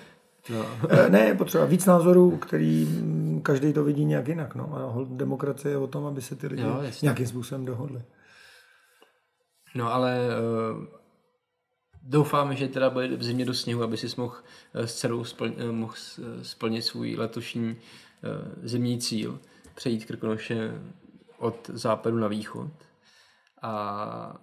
No. 0.50 0.66
ne, 1.08 1.34
potřeba 1.34 1.64
víc 1.64 1.86
názorů, 1.86 2.36
který 2.36 2.84
mm, 2.84 3.40
každý 3.42 3.72
to 3.72 3.84
vidí 3.84 4.04
nějak 4.04 4.28
jinak. 4.28 4.54
No. 4.54 4.74
A 4.74 5.06
demokracie 5.08 5.72
je 5.72 5.78
o 5.78 5.86
tom, 5.86 6.06
aby 6.06 6.22
se 6.22 6.36
ty 6.36 6.46
lidi 6.46 6.62
jo, 6.62 6.82
nějakým 7.02 7.26
způsobem 7.26 7.64
dohodli. 7.64 8.02
No 9.74 9.92
ale 9.92 10.28
uh, 10.76 11.02
Doufáme, 12.04 12.56
že 12.56 12.68
teda 12.68 12.90
bude 12.90 13.16
v 13.16 13.22
zimě 13.22 13.44
do 13.44 13.54
sněhu, 13.54 13.82
aby 13.82 13.96
si 13.96 14.06
mohl 14.16 14.36
eh, 14.74 14.86
s 14.86 14.94
dcerou 14.94 15.24
splň, 15.24 15.52
eh, 15.56 15.72
mohl 15.72 15.94
eh, 15.94 16.44
splnit 16.44 16.82
svůj 16.82 17.16
letošní 17.16 17.76
zimní 18.62 18.98
cíl, 18.98 19.40
přejít 19.74 20.04
Krkonoše 20.04 20.80
od 21.38 21.70
západu 21.72 22.18
na 22.18 22.28
východ 22.28 22.70
a 23.62 23.72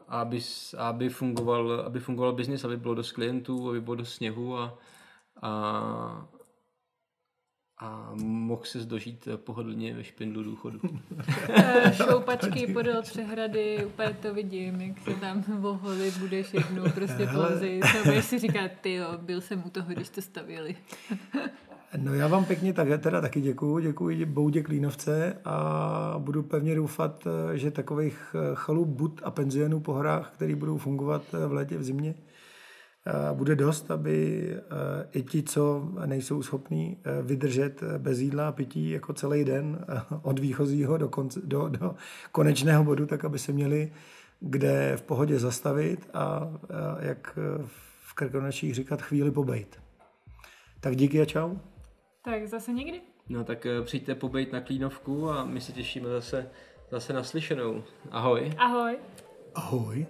aby, 0.07 0.39
aby, 0.77 1.09
fungoval, 1.09 1.71
aby 1.71 1.99
fungoval 1.99 2.33
biznis, 2.33 2.63
aby 2.63 2.77
bylo 2.77 2.95
dost 2.95 3.11
klientů, 3.11 3.69
aby 3.69 3.81
bylo 3.81 3.95
dost 3.95 4.13
sněhu 4.13 4.57
a, 4.57 4.77
a 5.41 6.29
a 7.81 8.11
mohl 8.23 8.61
se 8.63 8.79
dožít 8.79 9.27
pohodlně 9.35 9.93
ve 9.93 10.03
špindlu 10.03 10.43
důchodu. 10.43 10.79
Eh, 11.49 11.93
šoupačky 11.93 12.73
podél 12.73 13.01
přehrady, 13.01 13.85
úplně 13.85 14.17
to 14.21 14.33
vidím, 14.33 14.81
jak 14.81 14.99
se 14.99 15.13
tam 15.13 15.43
voholi 15.61 16.11
budeš 16.19 16.53
jednou 16.53 16.83
prostě 16.95 17.27
plazit. 17.27 17.83
A 17.83 18.03
budeš 18.05 18.25
si 18.25 18.39
říkat, 18.39 18.71
ty 18.81 18.93
jo, 18.93 19.07
byl 19.21 19.41
jsem 19.41 19.63
u 19.65 19.69
toho, 19.69 19.87
když 19.93 20.09
to 20.09 20.21
stavili. 20.21 20.75
No 21.97 22.13
já 22.13 22.27
vám 22.27 22.45
pěkně 22.45 22.73
tak, 22.73 22.87
teda 23.01 23.21
taky 23.21 23.41
děkuju, 23.41 23.79
děkuji 23.79 24.25
Boudě 24.25 24.63
Klínovce 24.63 25.37
a 25.45 26.15
budu 26.17 26.43
pevně 26.43 26.75
doufat, 26.75 27.27
že 27.53 27.71
takových 27.71 28.35
chalup, 28.53 28.87
bud 28.87 29.21
a 29.23 29.31
penzionů 29.31 29.79
po 29.79 29.93
horách, 29.93 30.31
který 30.35 30.55
budou 30.55 30.77
fungovat 30.77 31.21
v 31.47 31.51
létě, 31.51 31.77
v 31.77 31.83
zimě, 31.83 32.15
bude 33.33 33.55
dost, 33.55 33.91
aby 33.91 34.47
eh, 34.55 35.07
i 35.11 35.23
ti, 35.23 35.43
co 35.43 35.89
nejsou 36.05 36.43
schopní 36.43 36.97
eh, 37.03 37.21
vydržet 37.21 37.83
eh, 37.83 37.97
bez 37.97 38.19
jídla 38.19 38.47
a 38.47 38.51
pití 38.51 38.89
jako 38.89 39.13
celý 39.13 39.45
den 39.45 39.85
od 40.21 40.39
výchozího 40.39 40.97
do, 40.97 41.09
konce, 41.09 41.41
do, 41.43 41.69
do 41.69 41.95
konečného 42.31 42.83
bodu, 42.83 43.05
tak 43.05 43.25
aby 43.25 43.39
se 43.39 43.51
měli 43.51 43.91
kde 44.41 44.93
v 44.97 45.01
pohodě 45.01 45.39
zastavit 45.39 46.09
a 46.13 46.53
jak 46.99 47.39
v 47.97 48.13
Krkonoších 48.13 48.75
říkat 48.75 49.01
chvíli 49.01 49.31
pobejt. 49.31 49.81
Tak 50.79 50.95
díky 50.95 51.21
a 51.21 51.25
čau. 51.25 51.55
Tak 52.25 52.47
zase 52.47 52.73
někdy. 52.73 53.01
No 53.29 53.43
tak 53.43 53.67
přijďte 53.83 54.15
pobejt 54.15 54.53
na 54.53 54.61
Klínovku 54.61 55.29
a 55.29 55.45
my 55.45 55.61
se 55.61 55.71
těšíme 55.71 56.09
zase, 56.09 56.49
zase 56.91 57.13
naslyšenou. 57.13 57.83
Ahoj. 58.11 58.53
Ahoj. 58.57 58.97
Ahoj. 59.55 60.05